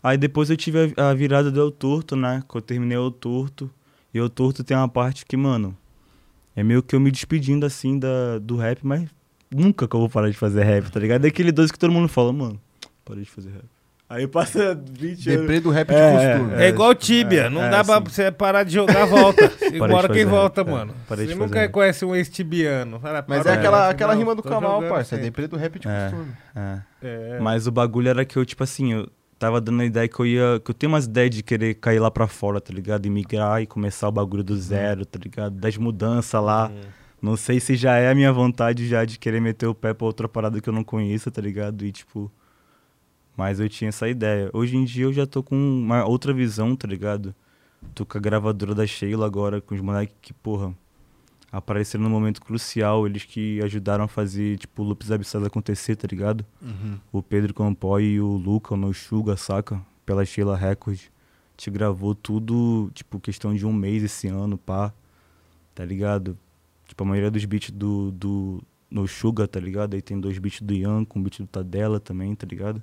Aí 0.00 0.16
depois 0.16 0.50
eu 0.50 0.56
tive 0.56 0.94
a, 0.96 1.10
a 1.10 1.14
virada 1.14 1.50
do 1.50 1.60
El 1.60 2.16
né? 2.16 2.40
Que 2.48 2.56
eu 2.56 2.62
terminei 2.62 2.98
o 2.98 3.10
Torto. 3.10 3.68
E 4.14 4.20
o 4.20 4.28
Torto 4.28 4.62
tem 4.62 4.76
uma 4.76 4.88
parte 4.88 5.26
que, 5.26 5.36
mano, 5.36 5.76
é 6.54 6.62
meio 6.62 6.84
que 6.84 6.94
eu 6.94 7.00
me 7.00 7.10
despedindo 7.10 7.66
assim 7.66 7.98
da, 7.98 8.38
do 8.38 8.54
rap, 8.54 8.78
mas 8.86 9.10
nunca 9.50 9.86
que 9.88 9.94
eu 9.94 10.00
vou 10.00 10.08
parar 10.08 10.30
de 10.30 10.36
fazer 10.36 10.64
rap, 10.64 10.90
tá 10.90 11.00
ligado? 11.00 11.24
É 11.24 11.28
aquele 11.28 11.52
doce 11.52 11.72
que 11.72 11.78
todo 11.78 11.92
mundo 11.92 12.08
fala, 12.08 12.32
mano, 12.32 12.60
parei 13.04 13.24
de 13.24 13.30
fazer 13.30 13.50
rap. 13.50 13.64
Aí 14.10 14.26
passa 14.26 14.74
20 14.74 15.04
anos. 15.04 15.24
Deprê 15.24 15.60
do 15.60 15.68
rap 15.68 15.88
de 15.88 15.94
É, 15.94 16.38
costume. 16.38 16.54
É, 16.62 16.68
igual 16.68 16.94
Tibia, 16.94 17.42
é, 17.42 17.50
não 17.50 17.62
é, 17.62 17.68
dá 17.68 17.84
pra 17.84 17.96
sim. 17.98 18.04
você 18.06 18.32
parar 18.32 18.62
de 18.62 18.72
jogar, 18.72 19.04
volta. 19.04 19.48
de 19.70 19.78
Bora 19.78 20.08
quem 20.08 20.24
volta, 20.24 20.62
é, 20.62 20.64
mano. 20.64 20.94
Você 21.06 21.34
nunca 21.34 21.68
conhece 21.68 22.06
um 22.06 22.16
ex-tibiano. 22.16 22.98
Mas 23.26 23.44
é 23.44 23.52
aquela, 23.52 23.90
aquela 23.90 24.14
não, 24.14 24.20
rima 24.20 24.34
do 24.34 24.42
Kamal, 24.42 24.82
parça. 24.84 25.16
É 25.16 25.18
deprê 25.18 25.46
do 25.46 25.58
rap 25.58 25.78
de 25.78 25.86
É. 25.86 26.08
costume. 26.08 26.32
É. 26.56 26.78
É. 27.02 27.38
Mas 27.38 27.66
o 27.66 27.70
bagulho 27.70 28.08
era 28.08 28.24
que 28.24 28.38
eu, 28.38 28.46
tipo 28.46 28.64
assim, 28.64 28.94
eu 28.94 29.10
tava 29.38 29.60
dando 29.60 29.82
a 29.82 29.84
ideia 29.84 30.08
que 30.08 30.18
eu 30.18 30.24
ia. 30.24 30.58
Que 30.64 30.70
eu 30.70 30.74
tenho 30.74 30.90
umas 30.90 31.04
ideias 31.04 31.34
de 31.34 31.42
querer 31.42 31.74
cair 31.74 31.98
lá 31.98 32.10
pra 32.10 32.26
fora, 32.26 32.62
tá 32.62 32.72
ligado? 32.72 33.04
E 33.04 33.10
migrar 33.10 33.60
e 33.60 33.66
começar 33.66 34.08
o 34.08 34.12
bagulho 34.12 34.42
do 34.42 34.56
zero, 34.56 35.04
tá 35.04 35.18
ligado? 35.22 35.54
Das 35.54 35.76
mudanças 35.76 36.42
lá. 36.42 36.70
Hum. 36.74 36.80
Não 37.20 37.36
sei 37.36 37.58
se 37.58 37.74
já 37.74 37.96
é 37.96 38.10
a 38.10 38.14
minha 38.14 38.32
vontade 38.32 38.86
já 38.86 39.04
de 39.04 39.18
querer 39.18 39.40
meter 39.40 39.66
o 39.66 39.74
pé 39.74 39.92
pra 39.92 40.06
outra 40.06 40.28
parada 40.28 40.60
que 40.60 40.68
eu 40.68 40.72
não 40.72 40.84
conheço, 40.84 41.30
tá 41.30 41.42
ligado? 41.42 41.84
E 41.84 41.92
tipo. 41.92 42.30
Mas 43.36 43.60
eu 43.60 43.68
tinha 43.68 43.88
essa 43.88 44.08
ideia. 44.08 44.50
Hoje 44.52 44.76
em 44.76 44.84
dia 44.84 45.04
eu 45.04 45.12
já 45.12 45.26
tô 45.26 45.42
com 45.42 45.54
uma 45.54 46.04
outra 46.04 46.32
visão, 46.32 46.74
tá 46.74 46.88
ligado? 46.88 47.34
Tô 47.94 48.04
com 48.04 48.18
a 48.18 48.20
gravadora 48.20 48.74
da 48.74 48.86
Sheila 48.86 49.26
agora, 49.26 49.60
com 49.60 49.74
os 49.74 49.80
moleques 49.80 50.16
que, 50.20 50.32
porra, 50.32 50.74
apareceram 51.50 52.04
num 52.04 52.10
momento 52.10 52.42
crucial. 52.42 53.06
Eles 53.06 53.24
que 53.24 53.60
ajudaram 53.62 54.04
a 54.04 54.08
fazer, 54.08 54.58
tipo, 54.58 54.82
o 54.82 54.86
Lupus 54.86 55.12
Abissado 55.12 55.46
acontecer, 55.46 55.94
tá 55.94 56.08
ligado? 56.10 56.44
Uhum. 56.60 56.98
O 57.12 57.22
Pedro 57.22 57.54
Campoy 57.54 58.04
e 58.04 58.20
o 58.20 58.26
Luca, 58.26 58.74
o 58.74 58.76
Noxuga, 58.76 59.36
saca? 59.36 59.80
Pela 60.04 60.24
Sheila 60.24 60.56
Records. 60.56 61.10
Te 61.56 61.70
gravou 61.70 62.14
tudo, 62.14 62.90
tipo, 62.92 63.20
questão 63.20 63.54
de 63.54 63.64
um 63.66 63.72
mês 63.72 64.02
esse 64.02 64.28
ano, 64.28 64.58
pá. 64.58 64.92
Tá 65.74 65.84
ligado? 65.84 66.36
Tipo, 66.88 67.04
a 67.04 67.06
maioria 67.06 67.30
dos 67.30 67.44
beats 67.44 67.70
do, 67.70 68.10
do 68.10 68.62
Noxuga, 68.90 69.46
tá 69.46 69.60
ligado? 69.60 69.94
Aí 69.94 70.02
tem 70.02 70.18
dois 70.18 70.38
beats 70.38 70.62
do 70.62 70.72
Ian, 70.72 71.04
com 71.04 71.18
um 71.18 71.22
beat 71.22 71.38
do 71.38 71.46
Tadela 71.46 72.00
também, 72.00 72.34
tá 72.34 72.46
ligado? 72.46 72.82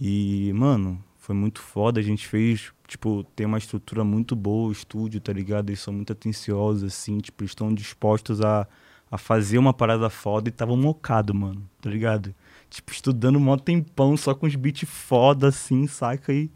E, 0.00 0.52
mano, 0.54 1.02
foi 1.18 1.34
muito 1.34 1.60
foda. 1.60 1.98
A 1.98 2.02
gente 2.02 2.26
fez, 2.26 2.72
tipo, 2.86 3.24
tem 3.34 3.46
uma 3.46 3.58
estrutura 3.58 4.04
muito 4.04 4.36
boa, 4.36 4.68
o 4.68 4.72
estúdio, 4.72 5.20
tá 5.20 5.32
ligado? 5.32 5.70
Eles 5.70 5.80
são 5.80 5.92
muito 5.92 6.12
atenciosos, 6.12 6.84
assim, 6.84 7.18
tipo, 7.18 7.44
estão 7.44 7.74
dispostos 7.74 8.40
a, 8.40 8.66
a 9.10 9.18
fazer 9.18 9.58
uma 9.58 9.74
parada 9.74 10.08
foda 10.08 10.48
e 10.48 10.52
tava 10.52 10.76
mocado, 10.76 11.34
mano, 11.34 11.68
tá 11.82 11.90
ligado? 11.90 12.32
Tipo, 12.70 12.92
estudando 12.92 13.40
mó 13.40 13.56
tempão, 13.56 14.16
só 14.16 14.34
com 14.34 14.46
os 14.46 14.54
beats 14.54 14.88
foda, 14.88 15.48
assim, 15.48 15.86
saca? 15.88 16.32
E. 16.32 16.50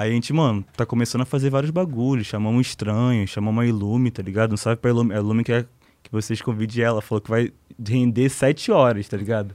Aí 0.00 0.10
a 0.10 0.14
gente, 0.14 0.32
mano, 0.32 0.64
tá 0.74 0.86
começando 0.86 1.20
a 1.20 1.24
fazer 1.26 1.50
vários 1.50 1.70
bagulhos. 1.70 2.26
Chamamos 2.26 2.56
um 2.56 2.60
estranho, 2.62 3.28
chamamos 3.28 3.62
a 3.62 3.66
Ilume, 3.66 4.10
tá 4.10 4.22
ligado? 4.22 4.48
Não 4.48 4.56
sabe 4.56 4.80
pra 4.80 4.88
Ilume. 4.90 5.12
A 5.14 5.18
Ilume 5.18 5.44
quer 5.44 5.66
que 6.02 6.10
vocês 6.10 6.40
convidem 6.40 6.82
ela. 6.82 7.02
Falou 7.02 7.20
que 7.20 7.28
vai 7.28 7.52
render 7.86 8.30
sete 8.30 8.72
horas, 8.72 9.06
tá 9.06 9.18
ligado? 9.18 9.54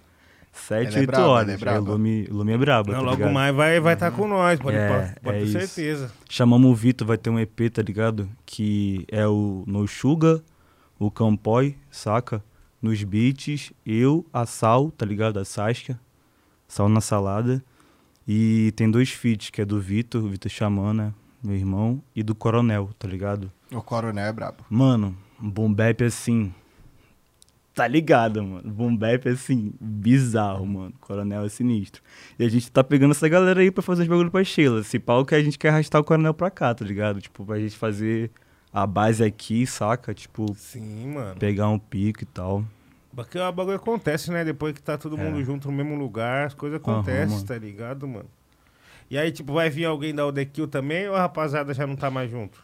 Sete, 0.54 0.98
é 0.98 1.00
oito 1.00 1.16
ela 1.16 1.28
horas. 1.28 1.50
é 1.50 1.54
a 1.56 1.58
braba. 1.58 1.88
Ilume, 1.90 2.26
Ilume 2.26 2.54
é 2.54 2.58
braba, 2.60 2.92
Não, 2.92 3.00
tá 3.00 3.06
logo 3.06 3.18
ligado? 3.18 3.34
mais 3.34 3.56
vai 3.56 3.72
estar 3.72 3.82
vai 3.84 3.96
tá 3.96 4.12
com 4.12 4.28
nós, 4.28 4.60
pode, 4.60 4.78
É, 4.78 4.88
pode, 4.88 5.20
pode 5.20 5.38
é 5.38 5.40
ter 5.40 5.46
isso. 5.48 5.60
certeza. 5.60 6.12
Chamamos 6.30 6.70
o 6.70 6.76
Vitor, 6.76 7.08
vai 7.08 7.18
ter 7.18 7.32
um 7.32 7.40
EP, 7.40 7.72
tá 7.74 7.82
ligado? 7.82 8.30
Que 8.46 9.04
é 9.12 9.26
o 9.26 9.64
No 9.66 9.88
Sugar, 9.88 10.42
o 11.00 11.10
Campoy, 11.10 11.76
saca? 11.90 12.44
Nos 12.80 13.04
beats, 13.04 13.74
eu, 13.84 14.24
a 14.32 14.46
Sal, 14.46 14.92
tá 14.92 15.08
ligado? 15.08 15.40
A 15.40 15.44
Saskia, 15.44 16.00
Sal 16.68 16.88
na 16.88 17.02
Salada. 17.02 17.64
E 18.28 18.74
tem 18.76 18.90
dois 18.90 19.10
feats, 19.12 19.50
que 19.50 19.62
é 19.62 19.66
do 19.66 19.80
Vitor, 19.80 20.24
o 20.24 20.30
Vitor 20.30 20.52
Xamã, 20.52 20.94
né? 20.94 21.14
Meu 21.44 21.56
irmão, 21.56 22.02
e 22.16 22.24
do 22.24 22.34
Coronel, 22.34 22.90
tá 22.98 23.08
ligado? 23.08 23.52
O 23.72 23.82
coronel 23.82 24.26
é 24.26 24.34
brabo. 24.34 24.64
Mano, 24.70 25.16
um 25.42 25.50
boom 25.50 25.72
bap 25.72 26.02
assim. 26.04 26.52
Tá 27.74 27.88
ligado, 27.88 28.42
mano? 28.42 28.72
Boom 28.72 28.96
bap 28.96 29.28
assim, 29.28 29.74
bizarro, 29.80 30.66
mano. 30.66 30.94
Coronel 31.02 31.44
é 31.46 31.50
sinistro. 31.50 32.02
E 32.40 32.46
a 32.46 32.50
gente 32.50 32.72
tá 32.72 32.84
pegando 32.84 33.12
essa 33.12 33.28
galera 33.28 33.60
aí 33.60 33.70
pra 33.70 33.84
fazer 33.84 34.04
os 34.04 34.08
bagulho 34.08 34.32
pra 34.32 34.44
Sheila. 34.44 34.80
Esse 34.80 34.98
pau 34.98 35.26
que 35.26 35.36
a 35.36 35.44
gente 35.44 35.60
quer 35.60 35.70
arrastar 35.70 36.00
o 36.00 36.04
Coronel 36.04 36.34
pra 36.34 36.50
cá, 36.50 36.74
tá 36.74 36.86
ligado? 36.86 37.20
Tipo, 37.22 37.46
pra 37.46 37.60
gente 37.60 37.76
fazer 37.76 38.32
a 38.72 38.88
base 38.88 39.24
aqui, 39.24 39.68
saca? 39.68 40.14
Tipo, 40.14 40.56
Sim, 40.56 41.14
mano. 41.14 41.36
pegar 41.38 41.68
um 41.70 41.78
pico 41.78 42.24
e 42.24 42.26
tal. 42.26 42.66
Porque 43.16 43.40
o 43.40 43.52
bagulho 43.52 43.78
acontece, 43.78 44.30
né? 44.32 44.44
Depois 44.44 44.74
que 44.74 44.82
tá 44.82 44.98
todo 44.98 45.18
mundo 45.18 45.40
É. 45.40 45.44
junto 45.44 45.70
no 45.72 45.78
mesmo 45.78 45.96
lugar, 45.96 46.48
as 46.48 46.54
coisas 46.54 46.78
acontecem, 46.80 47.36
mano. 47.36 47.46
tá 47.48 47.58
ligado, 47.58 48.08
mano? 48.08 48.30
E 49.10 49.18
aí, 49.18 49.32
tipo, 49.32 49.54
vai 49.54 49.70
vir 49.70 49.86
alguém 49.86 50.14
da 50.14 50.26
Odekill 50.26 50.68
também 50.68 51.08
ou 51.08 51.16
a 51.16 51.20
rapaziada 51.22 51.74
já 51.74 51.86
não 51.88 51.96
tá 51.96 52.10
mais 52.12 52.30
junto? 52.30 52.60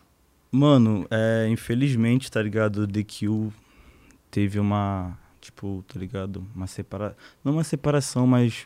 Mano, 0.51 1.07
é, 1.09 1.47
infelizmente, 1.49 2.29
tá 2.29 2.41
ligado? 2.41 2.79
O 2.81 2.87
DQ 2.87 3.49
teve 4.29 4.59
uma, 4.59 5.17
tipo, 5.39 5.83
tá 5.87 5.97
ligado? 5.99 6.45
Uma 6.53 6.67
separação. 6.67 7.15
Não 7.43 7.53
uma 7.53 7.63
separação, 7.63 8.27
mas. 8.27 8.65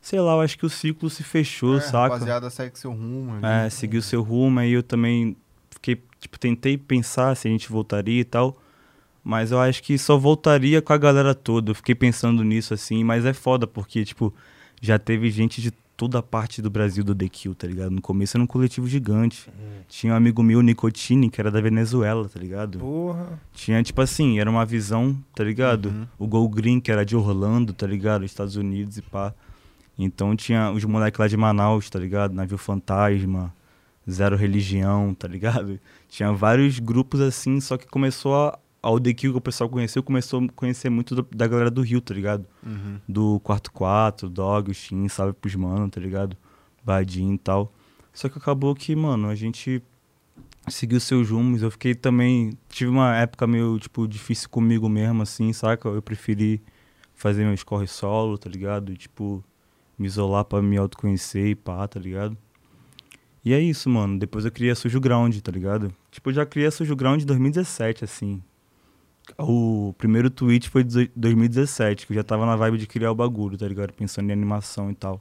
Sei 0.00 0.20
lá, 0.20 0.34
eu 0.34 0.40
acho 0.42 0.56
que 0.56 0.64
o 0.64 0.70
ciclo 0.70 1.10
se 1.10 1.24
fechou, 1.24 1.78
É, 1.78 1.80
saca? 1.80 1.98
Rapaziada, 2.14 2.48
segue 2.48 2.78
seu 2.78 2.92
rumo. 2.92 3.32
ali. 3.34 3.66
É, 3.66 3.68
seguiu 3.70 4.00
seu 4.00 4.22
rumo, 4.22 4.60
aí 4.60 4.70
eu 4.70 4.82
também 4.84 5.36
fiquei, 5.70 6.00
tipo, 6.20 6.38
tentei 6.38 6.78
pensar 6.78 7.34
se 7.34 7.48
a 7.48 7.50
gente 7.50 7.68
voltaria 7.68 8.20
e 8.20 8.24
tal. 8.24 8.56
Mas 9.28 9.50
eu 9.50 9.58
acho 9.58 9.82
que 9.82 9.98
só 9.98 10.16
voltaria 10.16 10.80
com 10.80 10.92
a 10.92 10.96
galera 10.96 11.34
toda. 11.34 11.72
Eu 11.72 11.74
fiquei 11.74 11.96
pensando 11.96 12.44
nisso 12.44 12.72
assim, 12.72 13.02
mas 13.02 13.24
é 13.24 13.32
foda, 13.32 13.66
porque, 13.66 14.04
tipo, 14.04 14.32
já 14.80 15.00
teve 15.00 15.28
gente 15.30 15.60
de 15.60 15.72
toda 15.96 16.20
a 16.20 16.22
parte 16.22 16.62
do 16.62 16.70
Brasil 16.70 17.02
do 17.02 17.12
The 17.12 17.28
Kill, 17.28 17.52
tá 17.52 17.66
ligado? 17.66 17.90
No 17.90 18.00
começo 18.00 18.36
era 18.36 18.44
um 18.44 18.46
coletivo 18.46 18.86
gigante. 18.86 19.50
Tinha 19.88 20.12
um 20.12 20.16
amigo 20.16 20.44
meu, 20.44 20.62
Nicotine, 20.62 21.28
que 21.28 21.40
era 21.40 21.50
da 21.50 21.60
Venezuela, 21.60 22.28
tá 22.28 22.38
ligado? 22.38 22.78
Porra. 22.78 23.40
Tinha, 23.52 23.82
tipo 23.82 24.00
assim, 24.00 24.38
era 24.38 24.48
uma 24.48 24.64
visão, 24.64 25.16
tá 25.34 25.42
ligado? 25.42 25.86
Uhum. 25.86 26.06
O 26.20 26.28
Go 26.28 26.48
Green, 26.48 26.78
que 26.78 26.92
era 26.92 27.04
de 27.04 27.16
Orlando, 27.16 27.72
tá 27.72 27.84
ligado? 27.84 28.24
Estados 28.24 28.54
Unidos 28.54 28.96
e 28.96 29.02
pá. 29.02 29.34
Então 29.98 30.36
tinha 30.36 30.70
os 30.70 30.84
moleques 30.84 31.18
lá 31.18 31.26
de 31.26 31.36
Manaus, 31.36 31.90
tá 31.90 31.98
ligado? 31.98 32.32
Navio 32.32 32.58
Fantasma, 32.58 33.52
Zero 34.08 34.36
Religião, 34.36 35.12
tá 35.14 35.26
ligado? 35.26 35.80
Tinha 36.08 36.32
vários 36.32 36.78
grupos 36.78 37.20
assim, 37.20 37.60
só 37.60 37.76
que 37.76 37.88
começou 37.88 38.36
a. 38.36 38.58
Ao 38.86 39.00
The 39.00 39.12
Kill 39.14 39.32
que 39.32 39.38
o 39.38 39.40
pessoal 39.40 39.68
conheceu, 39.68 40.02
começou 40.02 40.40
a 40.44 40.48
conhecer 40.54 40.88
muito 40.90 41.14
do- 41.16 41.26
da 41.34 41.46
galera 41.48 41.70
do 41.70 41.82
Rio, 41.82 42.00
tá 42.00 42.14
ligado? 42.14 42.46
Uhum. 42.64 42.98
do 43.08 43.40
Quarto 43.40 43.72
4, 43.72 44.28
Dog, 44.30 44.70
o 44.70 44.74
Shin, 44.74 45.08
salve 45.08 45.32
pros 45.32 45.54
mano, 45.56 45.88
tá 45.90 46.00
ligado? 46.00 46.36
Badin 46.84 47.34
e 47.34 47.38
tal. 47.38 47.72
Só 48.12 48.28
que 48.28 48.38
acabou 48.38 48.74
que, 48.74 48.94
mano, 48.94 49.28
a 49.28 49.34
gente 49.34 49.82
seguiu 50.68 51.00
seus 51.00 51.30
rumos. 51.30 51.62
Eu 51.62 51.70
fiquei 51.70 51.94
também. 51.94 52.52
Tive 52.68 52.90
uma 52.90 53.16
época 53.16 53.46
meio, 53.46 53.78
tipo, 53.78 54.06
difícil 54.06 54.48
comigo 54.48 54.88
mesmo, 54.88 55.22
assim, 55.22 55.52
saca? 55.52 55.88
Eu 55.88 56.00
preferi 56.02 56.62
fazer 57.14 57.44
meus 57.44 57.62
corre 57.64 57.86
solo, 57.88 58.38
tá 58.38 58.48
ligado? 58.48 58.92
E, 58.92 58.96
tipo, 58.96 59.42
me 59.98 60.06
isolar 60.06 60.44
pra 60.44 60.62
me 60.62 60.76
autoconhecer 60.76 61.46
e 61.48 61.54
pá, 61.54 61.86
tá 61.88 61.98
ligado? 61.98 62.36
E 63.44 63.52
é 63.52 63.60
isso, 63.60 63.88
mano. 63.90 64.18
Depois 64.18 64.44
eu 64.44 64.50
criei 64.52 64.70
a 64.70 64.74
Sujo 64.76 65.00
Ground, 65.00 65.36
tá 65.40 65.50
ligado? 65.52 65.92
Tipo, 66.10 66.30
eu 66.30 66.34
já 66.34 66.46
criei 66.46 66.68
a 66.68 66.70
Sujo 66.70 66.94
Ground 66.96 67.22
em 67.22 67.26
2017, 67.26 68.04
assim. 68.04 68.42
O 69.38 69.94
primeiro 69.98 70.30
tweet 70.30 70.68
foi 70.68 70.84
de 70.84 71.10
2017, 71.16 72.06
que 72.06 72.12
eu 72.12 72.16
já 72.16 72.22
tava 72.22 72.46
na 72.46 72.56
vibe 72.56 72.78
de 72.78 72.86
criar 72.86 73.10
o 73.10 73.14
bagulho, 73.14 73.58
tá 73.58 73.66
ligado? 73.66 73.92
Pensando 73.92 74.30
em 74.30 74.32
animação 74.32 74.90
e 74.90 74.94
tal. 74.94 75.20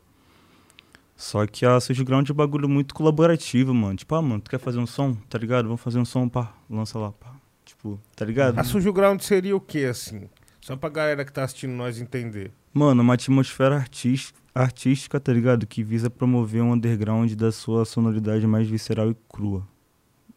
Só 1.15 1.47
que 1.47 1.65
a 1.65 1.79
Sujo 1.79 2.03
Ground 2.03 2.29
é 2.29 2.33
um 2.33 2.35
bagulho 2.35 2.67
muito 2.67 2.93
colaborativo, 2.93 3.73
mano. 3.73 3.95
Tipo, 3.95 4.15
ah, 4.15 4.21
mano, 4.21 4.41
tu 4.41 4.49
quer 4.49 4.59
fazer 4.59 4.79
um 4.79 4.85
som? 4.85 5.13
Tá 5.29 5.37
ligado? 5.37 5.65
Vamos 5.65 5.81
fazer 5.81 5.97
um 5.97 6.05
som, 6.05 6.27
pá, 6.27 6.53
lança 6.69 6.99
lá, 6.99 7.11
pá. 7.11 7.33
Tipo, 7.63 7.99
tá 8.15 8.25
ligado? 8.25 8.59
A 8.59 8.63
Sujo 8.63 8.91
Ground 8.91 9.21
seria 9.21 9.55
o 9.55 9.61
quê, 9.61 9.85
assim? 9.85 10.29
Só 10.61 10.75
pra 10.75 10.89
galera 10.89 11.23
que 11.23 11.31
tá 11.31 11.43
assistindo 11.43 11.71
nós 11.71 12.01
entender. 12.01 12.51
Mano, 12.73 13.01
uma 13.01 13.13
atmosfera 13.13 13.75
artística, 13.75 14.37
artística, 14.53 15.19
tá 15.19 15.31
ligado? 15.31 15.65
Que 15.65 15.83
visa 15.83 16.09
promover 16.09 16.61
um 16.61 16.73
underground 16.73 17.31
da 17.33 17.51
sua 17.51 17.85
sonoridade 17.85 18.45
mais 18.45 18.67
visceral 18.67 19.09
e 19.09 19.15
crua. 19.29 19.65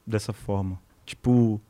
Dessa 0.07 0.33
forma. 0.33 0.79
Tipo, 1.05 1.61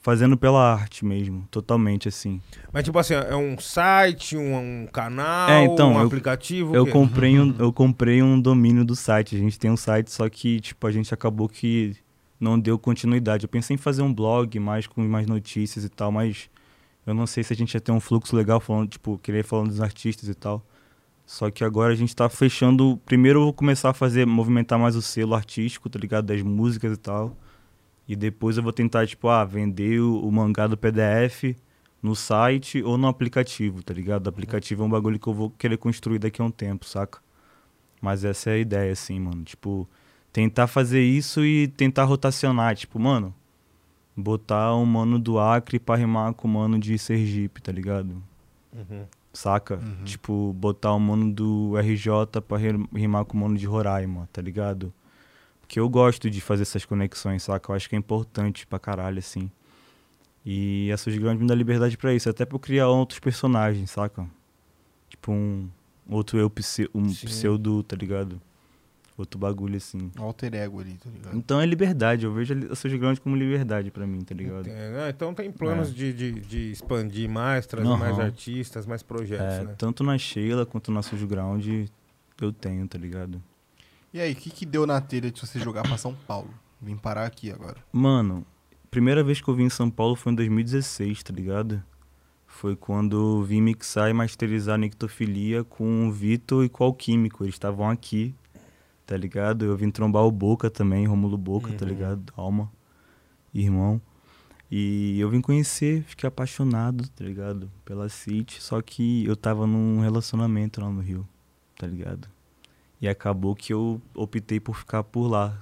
fazendo 0.00 0.36
pela 0.36 0.72
arte 0.72 1.04
mesmo, 1.04 1.46
totalmente 1.50 2.08
assim. 2.08 2.40
Mas, 2.72 2.84
tipo 2.84 2.98
assim, 2.98 3.14
é 3.14 3.36
um 3.36 3.58
site, 3.58 4.36
um, 4.36 4.82
um 4.82 4.86
canal, 4.86 5.50
É, 5.50 5.64
então, 5.64 5.92
um 5.92 5.98
eu- 6.00 6.06
aplicativo? 6.06 6.74
Eu 6.74 6.86
comprei, 6.86 7.38
um, 7.38 7.54
eu 7.58 7.72
comprei 7.72 8.22
um 8.22 8.40
domínio 8.40 8.84
do 8.84 8.96
site. 8.96 9.36
A 9.36 9.38
gente 9.38 9.58
tem 9.58 9.70
um 9.70 9.76
site, 9.76 10.10
só 10.10 10.28
que, 10.28 10.58
tipo, 10.60 10.86
a 10.86 10.90
gente 10.90 11.12
acabou 11.12 11.48
que 11.48 11.94
não 12.40 12.58
deu 12.58 12.78
continuidade. 12.78 13.44
Eu 13.44 13.48
pensei 13.48 13.74
em 13.74 13.78
fazer 13.78 14.00
um 14.02 14.12
blog 14.12 14.58
mais 14.58 14.86
com 14.86 15.02
mais 15.06 15.26
notícias 15.26 15.84
e 15.84 15.88
tal, 15.90 16.10
mas 16.10 16.48
eu 17.06 17.12
não 17.12 17.26
sei 17.26 17.44
se 17.44 17.52
a 17.52 17.56
gente 17.56 17.74
ia 17.74 17.80
ter 17.80 17.92
um 17.92 18.00
fluxo 18.00 18.34
legal 18.34 18.58
falando, 18.58 18.88
tipo, 18.88 19.18
querer 19.18 19.44
falando 19.44 19.68
dos 19.68 19.80
artistas 19.82 20.28
e 20.28 20.34
tal. 20.34 20.64
Só 21.26 21.50
que 21.50 21.62
agora 21.62 21.92
a 21.92 21.96
gente 21.96 22.16
tá 22.16 22.28
fechando. 22.28 22.98
Primeiro 23.04 23.38
eu 23.40 23.44
vou 23.44 23.52
começar 23.52 23.90
a 23.90 23.94
fazer, 23.94 24.26
movimentar 24.26 24.78
mais 24.78 24.96
o 24.96 25.02
selo 25.02 25.34
artístico, 25.34 25.88
tá 25.90 25.98
ligado? 25.98 26.24
Das 26.26 26.42
músicas 26.42 26.94
e 26.94 26.96
tal. 26.96 27.36
E 28.10 28.16
depois 28.16 28.56
eu 28.56 28.62
vou 28.64 28.72
tentar, 28.72 29.06
tipo, 29.06 29.28
ah, 29.28 29.44
vender 29.44 30.00
o, 30.00 30.18
o 30.26 30.32
mangá 30.32 30.66
do 30.66 30.76
PDF 30.76 31.54
no 32.02 32.16
site 32.16 32.82
ou 32.82 32.98
no 32.98 33.06
aplicativo, 33.06 33.84
tá 33.84 33.94
ligado? 33.94 34.26
O 34.26 34.30
aplicativo 34.30 34.82
é 34.82 34.86
um 34.86 34.90
bagulho 34.90 35.16
que 35.16 35.28
eu 35.28 35.32
vou 35.32 35.50
querer 35.50 35.76
construir 35.76 36.18
daqui 36.18 36.42
a 36.42 36.44
um 36.44 36.50
tempo, 36.50 36.84
saca? 36.84 37.20
Mas 38.02 38.24
essa 38.24 38.50
é 38.50 38.54
a 38.54 38.58
ideia, 38.58 38.90
assim, 38.92 39.20
mano. 39.20 39.44
Tipo, 39.44 39.88
tentar 40.32 40.66
fazer 40.66 41.02
isso 41.02 41.44
e 41.44 41.68
tentar 41.68 42.02
rotacionar. 42.02 42.74
Tipo, 42.74 42.98
mano, 42.98 43.32
botar 44.16 44.74
um 44.74 44.84
mano 44.84 45.16
do 45.18 45.38
Acre 45.38 45.78
pra 45.78 45.94
rimar 45.94 46.32
com 46.34 46.48
o 46.48 46.50
mano 46.50 46.78
de 46.80 46.98
Sergipe, 46.98 47.62
tá 47.62 47.70
ligado? 47.70 48.20
Uhum. 48.72 49.04
Saca? 49.32 49.76
Uhum. 49.76 50.04
Tipo, 50.04 50.52
botar 50.54 50.92
o 50.94 50.98
mano 50.98 51.32
do 51.32 51.76
RJ 51.78 52.40
pra 52.48 52.58
ri- 52.58 52.88
rimar 52.92 53.24
com 53.24 53.36
o 53.36 53.40
mano 53.40 53.56
de 53.56 53.66
Roraima, 53.66 54.28
tá 54.32 54.42
ligado? 54.42 54.92
Porque 55.70 55.78
eu 55.78 55.88
gosto 55.88 56.28
de 56.28 56.40
fazer 56.40 56.62
essas 56.62 56.84
conexões, 56.84 57.44
saca? 57.44 57.70
Eu 57.70 57.76
acho 57.76 57.88
que 57.88 57.94
é 57.94 57.98
importante 57.98 58.66
pra 58.66 58.76
caralho, 58.76 59.20
assim. 59.20 59.48
E 60.44 60.90
essas 60.90 61.16
grandes 61.16 61.40
me 61.40 61.46
dá 61.46 61.54
liberdade 61.54 61.96
pra 61.96 62.12
isso, 62.12 62.28
até 62.28 62.44
pra 62.44 62.56
eu 62.56 62.58
criar 62.58 62.88
outros 62.88 63.20
personagens, 63.20 63.88
saca? 63.92 64.26
Tipo 65.08 65.30
um 65.30 65.68
outro 66.08 66.40
eu, 66.40 66.50
pse- 66.50 66.90
um 66.92 67.08
Sim. 67.10 67.28
pseudo, 67.28 67.84
tá 67.84 67.94
ligado? 67.94 68.40
Outro 69.16 69.38
bagulho 69.38 69.76
assim. 69.76 70.10
Um 70.18 70.24
alter 70.24 70.52
ego 70.56 70.80
ali, 70.80 70.94
tá 70.94 71.08
ligado? 71.08 71.36
Então 71.36 71.60
é 71.60 71.66
liberdade, 71.66 72.24
eu 72.24 72.32
vejo 72.34 72.52
essas 72.72 72.92
grandes 72.94 73.20
como 73.20 73.36
liberdade 73.36 73.92
pra 73.92 74.04
mim, 74.08 74.22
tá 74.22 74.34
ligado? 74.34 74.62
Entendo. 74.68 74.96
Ah, 74.98 75.08
então 75.10 75.32
tem 75.32 75.52
planos 75.52 75.90
É. 75.90 75.92
de, 75.92 76.12
de, 76.12 76.32
de 76.32 76.72
expandir 76.72 77.30
mais, 77.30 77.64
trazer 77.68 77.86
Aham. 77.86 77.96
mais 77.96 78.18
artistas, 78.18 78.86
mais 78.86 79.04
projetos, 79.04 79.54
É, 79.54 79.62
né? 79.66 79.74
tanto 79.78 80.02
na 80.02 80.18
Sheila 80.18 80.66
quanto 80.66 80.90
na 80.90 81.00
Sujo 81.00 81.28
Ground 81.28 81.64
eu 82.40 82.52
tenho, 82.52 82.88
tá 82.88 82.98
ligado? 82.98 83.40
E 84.12 84.20
aí, 84.20 84.32
o 84.32 84.36
que, 84.36 84.50
que 84.50 84.66
deu 84.66 84.86
na 84.86 85.00
telha 85.00 85.30
de 85.30 85.40
você 85.40 85.58
jogar 85.58 85.82
pra 85.82 85.96
São 85.96 86.14
Paulo? 86.26 86.50
Vim 86.80 86.96
parar 86.96 87.26
aqui 87.26 87.50
agora. 87.50 87.76
Mano, 87.92 88.44
primeira 88.90 89.22
vez 89.22 89.40
que 89.40 89.48
eu 89.48 89.54
vim 89.54 89.64
em 89.64 89.70
São 89.70 89.90
Paulo 89.90 90.16
foi 90.16 90.32
em 90.32 90.34
2016, 90.36 91.22
tá 91.22 91.32
ligado? 91.32 91.82
Foi 92.46 92.74
quando 92.74 93.38
eu 93.38 93.42
vim 93.44 93.60
mixar 93.60 94.10
e 94.10 94.12
masterizar 94.12 94.76
Nictofilia 94.78 95.62
com 95.62 96.08
o 96.08 96.12
Vitor 96.12 96.64
e 96.64 96.68
com 96.68 96.82
o 96.82 96.86
Alquímico. 96.88 97.44
Eles 97.44 97.54
estavam 97.54 97.88
aqui, 97.88 98.34
tá 99.06 99.16
ligado? 99.16 99.64
Eu 99.64 99.76
vim 99.76 99.90
trombar 99.90 100.24
o 100.24 100.32
Boca 100.32 100.68
também, 100.68 101.06
Romulo 101.06 101.38
Boca, 101.38 101.72
tá 101.72 101.84
Uhum. 101.84 101.90
ligado? 101.90 102.32
Alma, 102.36 102.70
irmão. 103.54 104.00
E 104.68 105.18
eu 105.20 105.28
vim 105.30 105.40
conhecer, 105.40 106.02
fiquei 106.04 106.26
apaixonado, 106.28 107.08
tá 107.10 107.24
ligado? 107.24 107.70
Pela 107.84 108.08
City, 108.08 108.60
só 108.62 108.80
que 108.82 109.24
eu 109.24 109.36
tava 109.36 109.66
num 109.66 110.00
relacionamento 110.00 110.80
lá 110.80 110.88
no 110.90 111.00
Rio, 111.00 111.26
tá 111.76 111.86
ligado? 111.86 112.28
E 113.00 113.08
acabou 113.08 113.54
que 113.54 113.72
eu 113.72 114.00
optei 114.14 114.60
por 114.60 114.76
ficar 114.76 115.02
por 115.02 115.26
lá. 115.28 115.56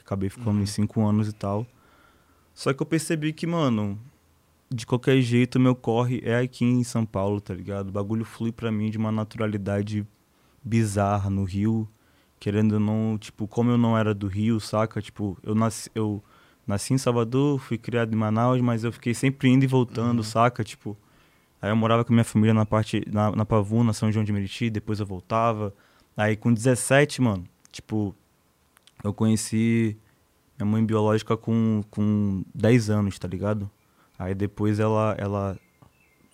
Acabei 0.00 0.28
ficando 0.28 0.56
Uhum. 0.56 0.62
uns 0.62 0.70
cinco 0.70 1.04
anos 1.06 1.28
e 1.28 1.32
tal. 1.32 1.64
Só 2.54 2.72
que 2.72 2.82
eu 2.82 2.86
percebi 2.86 3.32
que, 3.32 3.46
mano, 3.46 3.96
de 4.68 4.84
qualquer 4.84 5.20
jeito, 5.20 5.60
meu 5.60 5.74
corre 5.74 6.20
é 6.24 6.38
aqui 6.38 6.64
em 6.64 6.82
São 6.82 7.06
Paulo, 7.06 7.40
tá 7.40 7.54
ligado? 7.54 7.88
O 7.88 7.92
bagulho 7.92 8.24
flui 8.24 8.50
pra 8.50 8.72
mim 8.72 8.90
de 8.90 8.98
uma 8.98 9.12
naturalidade 9.12 10.04
bizarra 10.64 11.30
no 11.30 11.44
Rio. 11.44 11.88
Querendo 12.38 12.72
ou 12.74 12.80
não, 12.80 13.18
tipo, 13.18 13.46
como 13.46 13.70
eu 13.70 13.78
não 13.78 13.96
era 13.96 14.14
do 14.14 14.26
Rio, 14.26 14.58
saca? 14.58 15.00
Tipo, 15.00 15.36
eu 15.42 15.54
nasci, 15.54 15.90
eu 15.94 16.22
nasci 16.66 16.94
em 16.94 16.98
Salvador, 16.98 17.58
fui 17.60 17.76
criado 17.78 18.12
em 18.12 18.16
Manaus, 18.16 18.60
mas 18.60 18.82
eu 18.82 18.90
fiquei 18.92 19.12
sempre 19.14 19.48
indo 19.48 19.62
e 19.62 19.66
voltando, 19.68 20.18
Uhum. 20.18 20.22
saca? 20.24 20.64
Tipo, 20.64 20.96
aí 21.60 21.70
eu 21.70 21.76
morava 21.76 22.04
com 22.04 22.12
minha 22.12 22.24
família 22.24 22.54
na 22.54 22.64
parte, 22.66 23.04
na, 23.12 23.30
na 23.30 23.44
Pavuna, 23.44 23.92
São 23.92 24.10
João 24.10 24.24
de 24.24 24.32
Meriti, 24.32 24.70
depois 24.70 24.98
eu 25.00 25.06
voltava. 25.06 25.72
Aí 26.20 26.36
com 26.36 26.52
17, 26.52 27.22
mano, 27.22 27.46
tipo, 27.72 28.14
eu 29.02 29.10
conheci 29.14 29.96
minha 30.58 30.70
mãe 30.70 30.84
biológica 30.84 31.34
com, 31.34 31.82
com 31.90 32.44
10 32.54 32.90
anos, 32.90 33.18
tá 33.18 33.26
ligado? 33.26 33.70
Aí 34.18 34.34
depois 34.34 34.78
ela, 34.78 35.16
ela 35.18 35.58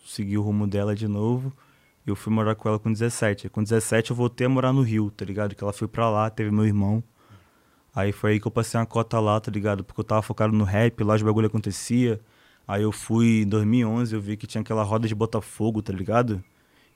seguiu 0.04 0.40
o 0.40 0.44
rumo 0.44 0.66
dela 0.66 0.92
de 0.92 1.06
novo. 1.06 1.52
Eu 2.04 2.16
fui 2.16 2.32
morar 2.32 2.56
com 2.56 2.68
ela 2.68 2.80
com 2.80 2.90
17. 2.92 3.46
Aí, 3.46 3.50
com 3.50 3.62
17 3.62 4.10
eu 4.10 4.16
voltei 4.16 4.48
a 4.48 4.50
morar 4.50 4.72
no 4.72 4.82
Rio, 4.82 5.08
tá 5.08 5.24
ligado? 5.24 5.54
Que 5.54 5.62
ela 5.62 5.72
foi 5.72 5.86
pra 5.86 6.10
lá, 6.10 6.28
teve 6.30 6.50
meu 6.50 6.66
irmão. 6.66 7.00
Aí 7.94 8.10
foi 8.10 8.32
aí 8.32 8.40
que 8.40 8.48
eu 8.48 8.50
passei 8.50 8.80
uma 8.80 8.86
cota 8.86 9.20
lá, 9.20 9.38
tá 9.38 9.52
ligado? 9.52 9.84
Porque 9.84 10.00
eu 10.00 10.04
tava 10.04 10.20
focado 10.20 10.52
no 10.52 10.64
rap, 10.64 11.00
lá 11.04 11.14
os 11.14 11.22
bagulho 11.22 11.46
acontecia. 11.46 12.20
Aí 12.66 12.82
eu 12.82 12.90
fui 12.90 13.42
em 13.42 13.48
2011, 13.48 14.12
eu 14.12 14.20
vi 14.20 14.36
que 14.36 14.48
tinha 14.48 14.62
aquela 14.62 14.82
roda 14.82 15.06
de 15.06 15.14
Botafogo, 15.14 15.80
tá 15.80 15.92
ligado? 15.92 16.42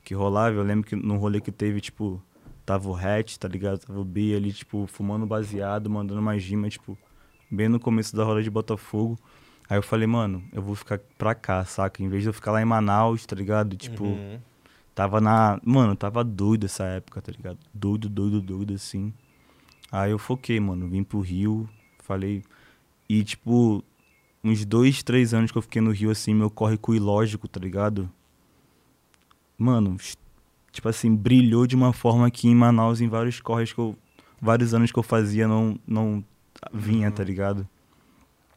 Que 0.03 0.13
rolava, 0.13 0.57
eu 0.57 0.65
lembro 0.65 0.89
que 0.89 0.97
no 0.97 1.19
rolê 1.19 1.41
que 1.41 1.53
teve, 1.53 1.81
tipo, 1.81 2.21
tava 2.71 2.89
o 2.89 2.95
Hatch, 2.95 3.37
tá 3.37 3.49
ligado? 3.49 3.81
Tava 3.81 3.99
o 3.99 4.05
B 4.05 4.33
ali, 4.37 4.53
tipo, 4.53 4.87
fumando 4.87 5.27
baseado, 5.27 5.91
mandando 5.91 6.21
uma 6.21 6.39
gima, 6.39 6.69
tipo, 6.69 6.97
bem 7.51 7.69
no 7.69 7.81
começo 7.81 8.15
da 8.15 8.23
roda 8.23 8.41
de 8.45 8.49
Botafogo. 8.49 9.19
Aí 9.69 9.77
eu 9.77 9.83
falei, 9.83 10.07
mano, 10.07 10.45
eu 10.53 10.63
vou 10.63 10.77
ficar 10.77 11.01
pra 11.19 11.35
cá, 11.35 11.65
saca? 11.65 12.01
Em 12.01 12.09
vez 12.09 12.23
de 12.23 12.29
eu 12.29 12.33
ficar 12.33 12.53
lá 12.53 12.63
em 12.63 12.65
Manaus, 12.65 13.27
tá 13.27 13.35
ligado? 13.35 13.77
Tipo, 13.77 14.05
Uhum. 14.05 14.39
tava 14.95 15.21
na. 15.21 15.61
Mano, 15.65 15.97
tava 15.97 16.23
doido 16.23 16.67
essa 16.67 16.85
época, 16.85 17.21
tá 17.21 17.33
ligado? 17.33 17.59
Doido, 17.75 18.09
doido, 18.09 18.41
doido, 18.41 18.75
assim. 18.75 19.13
Aí 19.91 20.13
eu 20.13 20.19
foquei, 20.19 20.61
mano, 20.61 20.87
vim 20.89 21.03
pro 21.03 21.19
Rio, 21.19 21.69
falei. 22.05 22.45
E, 23.09 23.25
tipo, 23.25 23.83
uns 24.45 24.65
dois, 24.65 25.03
três 25.03 25.35
anos 25.35 25.51
que 25.51 25.59
eu 25.59 25.63
fiquei 25.63 25.83
no 25.83 25.91
Rio, 25.91 26.11
assim, 26.13 26.35
meu 26.35 26.49
corre 26.51 26.79
com 26.79 26.95
ilógico, 26.95 27.49
tá 27.49 27.59
ligado? 27.59 28.09
Mano, 29.59 29.97
tipo 30.73 30.89
assim, 30.89 31.15
brilhou 31.15 31.67
de 31.67 31.77
uma 31.77 31.93
forma 31.93 32.31
que 32.31 32.49
em 32.49 32.55
Manaus, 32.55 33.01
em 33.01 33.09
vários 33.09 33.41
corres 33.41 33.73
que 33.73 33.79
eu. 33.79 33.97
Vários 34.43 34.73
anos 34.73 34.91
que 34.91 34.99
eu 34.99 35.03
fazia, 35.03 35.47
não, 35.47 35.79
não 35.87 36.25
vinha, 36.73 37.11
tá 37.11 37.23
ligado? 37.23 37.69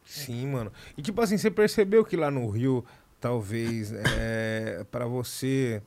Sim, 0.05 0.47
mano. 0.47 0.71
E 0.97 1.01
tipo 1.01 1.19
assim, 1.21 1.37
você 1.37 1.51
percebeu 1.51 2.05
que 2.05 2.15
lá 2.15 2.31
no 2.31 2.49
Rio, 2.49 2.85
talvez, 3.19 3.91
é, 3.91 4.85
para 4.89 5.05
você 5.05 5.81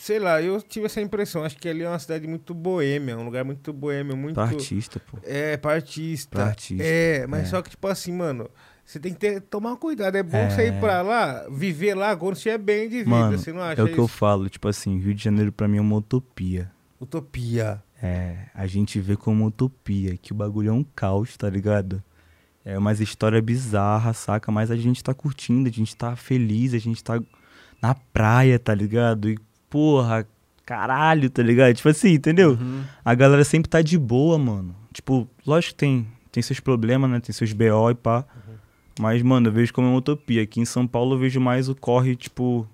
sei 0.00 0.18
lá, 0.18 0.40
eu 0.40 0.60
tive 0.62 0.86
essa 0.86 1.00
impressão. 1.00 1.44
Acho 1.44 1.56
que 1.56 1.68
ali 1.68 1.82
é 1.82 1.88
uma 1.88 1.98
cidade 1.98 2.26
muito 2.26 2.54
boêmia, 2.54 3.16
um 3.18 3.24
lugar 3.24 3.44
muito 3.44 3.72
boêmio, 3.72 4.16
muito. 4.16 4.34
Pra 4.34 4.44
artista, 4.44 5.00
pô. 5.00 5.18
É, 5.22 5.56
pra 5.56 5.72
artista. 5.74 6.30
Pra 6.30 6.46
artista, 6.46 6.82
É, 6.84 7.26
mas 7.26 7.42
é. 7.42 7.44
só 7.46 7.60
que, 7.62 7.70
tipo 7.70 7.86
assim, 7.86 8.12
mano, 8.12 8.48
você 8.84 8.98
tem 8.98 9.12
que 9.12 9.18
ter, 9.18 9.40
tomar 9.42 9.76
cuidado. 9.76 10.16
É 10.16 10.22
bom 10.22 10.38
É. 10.38 10.50
você 10.50 10.68
ir 10.68 10.80
pra 10.80 11.02
lá, 11.02 11.46
viver 11.50 11.94
lá 11.94 12.16
quando 12.16 12.36
você 12.36 12.50
é 12.50 12.58
bem 12.58 12.88
de 12.88 12.98
vida. 12.98 13.10
Mano, 13.10 13.38
você 13.38 13.52
não 13.52 13.62
acha 13.62 13.80
É 13.80 13.84
o 13.84 13.92
que 13.92 13.98
eu 13.98 14.08
falo, 14.08 14.48
tipo 14.48 14.66
assim, 14.68 14.98
Rio 14.98 15.14
de 15.14 15.22
Janeiro 15.24 15.52
pra 15.52 15.68
mim 15.68 15.78
é 15.78 15.80
uma 15.80 15.96
utopia. 15.96 16.70
Utopia. 17.00 17.82
É, 18.02 18.46
a 18.54 18.66
gente 18.66 19.00
vê 19.00 19.16
como 19.16 19.46
utopia, 19.46 20.16
que 20.16 20.32
o 20.32 20.34
bagulho 20.34 20.68
é 20.70 20.72
um 20.72 20.84
caos, 20.84 21.36
tá 21.36 21.50
ligado? 21.50 22.02
É 22.64 22.78
umas 22.78 23.00
histórias 23.00 23.42
bizarras, 23.42 24.18
saca? 24.18 24.52
Mas 24.52 24.70
a 24.70 24.76
gente 24.76 25.02
tá 25.02 25.12
curtindo, 25.14 25.68
a 25.68 25.72
gente 25.72 25.96
tá 25.96 26.14
feliz, 26.14 26.74
a 26.74 26.78
gente 26.78 27.02
tá 27.02 27.20
na 27.80 27.94
praia, 27.94 28.58
tá 28.58 28.74
ligado? 28.74 29.30
E, 29.30 29.38
porra, 29.68 30.26
caralho, 30.64 31.30
tá 31.30 31.42
ligado? 31.42 31.74
Tipo 31.74 31.88
assim, 31.88 32.12
entendeu? 32.12 32.50
Uhum. 32.60 32.82
A 33.04 33.14
galera 33.14 33.44
sempre 33.44 33.68
tá 33.68 33.80
de 33.80 33.98
boa, 33.98 34.38
mano. 34.38 34.74
Tipo, 34.92 35.28
lógico 35.46 35.74
que 35.74 35.78
tem, 35.78 36.06
tem 36.30 36.42
seus 36.42 36.60
problemas, 36.60 37.10
né? 37.10 37.20
Tem 37.20 37.32
seus 37.32 37.52
BO 37.52 37.90
e 37.90 37.94
pá. 37.94 38.24
Mas, 39.00 39.22
mano, 39.22 39.48
eu 39.48 39.52
vejo 39.52 39.72
como 39.72 39.88
uma 39.88 39.96
utopia. 39.96 40.42
Aqui 40.42 40.60
em 40.60 40.64
São 40.64 40.86
Paulo 40.86 41.14
eu 41.14 41.18
vejo 41.18 41.40
mais 41.40 41.68
o 41.68 41.74
corre, 41.74 42.16
tipo, 42.16 42.66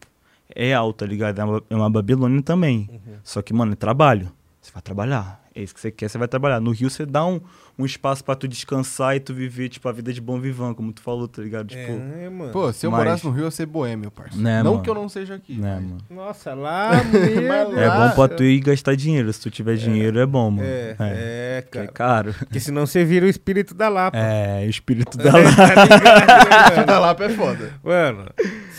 é 0.54 0.72
alto, 0.72 0.98
tá 0.98 1.06
ligado? 1.06 1.38
É 1.38 1.44
uma, 1.44 1.62
é 1.70 1.76
uma 1.76 1.90
Babilônia 1.90 2.42
também. 2.42 2.88
Só 3.22 3.42
que, 3.42 3.52
mano, 3.52 3.72
é 3.72 3.76
trabalho. 3.76 4.32
Você 4.60 4.72
vai 4.72 4.82
trabalhar. 4.82 5.44
É 5.54 5.62
isso 5.62 5.74
que 5.74 5.80
você 5.80 5.90
quer, 5.90 6.08
você 6.08 6.18
vai 6.18 6.26
trabalhar. 6.26 6.60
No 6.60 6.70
Rio 6.70 6.90
você 6.90 7.04
dá 7.04 7.24
um, 7.24 7.40
um 7.78 7.84
espaço 7.84 8.22
pra 8.24 8.34
tu 8.36 8.46
descansar 8.46 9.16
e 9.16 9.20
tu 9.20 9.34
viver, 9.34 9.68
tipo, 9.68 9.88
a 9.88 9.92
vida 9.92 10.12
de 10.12 10.20
bom 10.20 10.38
vivão, 10.38 10.72
como 10.74 10.92
tu 10.92 11.02
falou, 11.02 11.26
tá 11.26 11.42
ligado? 11.42 11.68
Tipo, 11.68 11.92
É, 11.92 12.28
mano. 12.30 12.52
Pô, 12.52 12.72
se 12.72 12.86
eu 12.86 12.90
Mas- 12.90 12.98
morasse 12.98 13.24
no 13.26 13.32
Rio, 13.32 13.40
eu 13.42 13.44
ia 13.46 13.50
ser 13.50 13.66
boêmio, 13.66 14.10
parça. 14.10 14.36
Né, 14.38 14.62
não 14.62 14.72
mano? 14.72 14.82
que 14.84 14.90
eu 14.90 14.94
não 14.94 15.08
seja 15.08 15.34
aqui. 15.34 15.54
né, 15.58 15.74
mano? 15.74 15.98
Nossa, 16.08 16.54
lá 16.54 16.92
mesmo. 17.12 17.78
É 17.78 17.88
lá- 17.88 18.08
bom 18.08 18.14
pra 18.14 18.36
tu 18.36 18.44
ir 18.44 18.60
gastar 18.60 18.94
dinheiro. 18.94 19.32
Se 19.32 19.40
tu 19.40 19.50
tiver 19.50 19.76
dinheiro, 19.76 20.18
é 20.20 20.26
bom, 20.26 20.50
mano. 20.52 20.66
É, 20.68 20.96
é, 21.00 21.60
Porque 21.62 21.78
é 21.78 21.86
cara. 21.86 21.92
caro. 21.92 22.34
Porque 22.38 22.60
senão 22.60 22.86
você 22.86 23.04
vira 23.04 23.26
o 23.26 23.28
espírito 23.28 23.74
da 23.74 23.88
Lapa. 23.88 24.16
É, 24.16 24.64
o 24.66 24.70
espírito 24.70 25.16
da 25.18 25.32
Tá 25.32 25.38
ligado, 25.38 26.76
né, 26.76 26.84
Da 26.86 26.98
Lapa 27.00 27.24
é 27.24 27.28
foda. 27.30 27.70
Mano, 27.82 28.26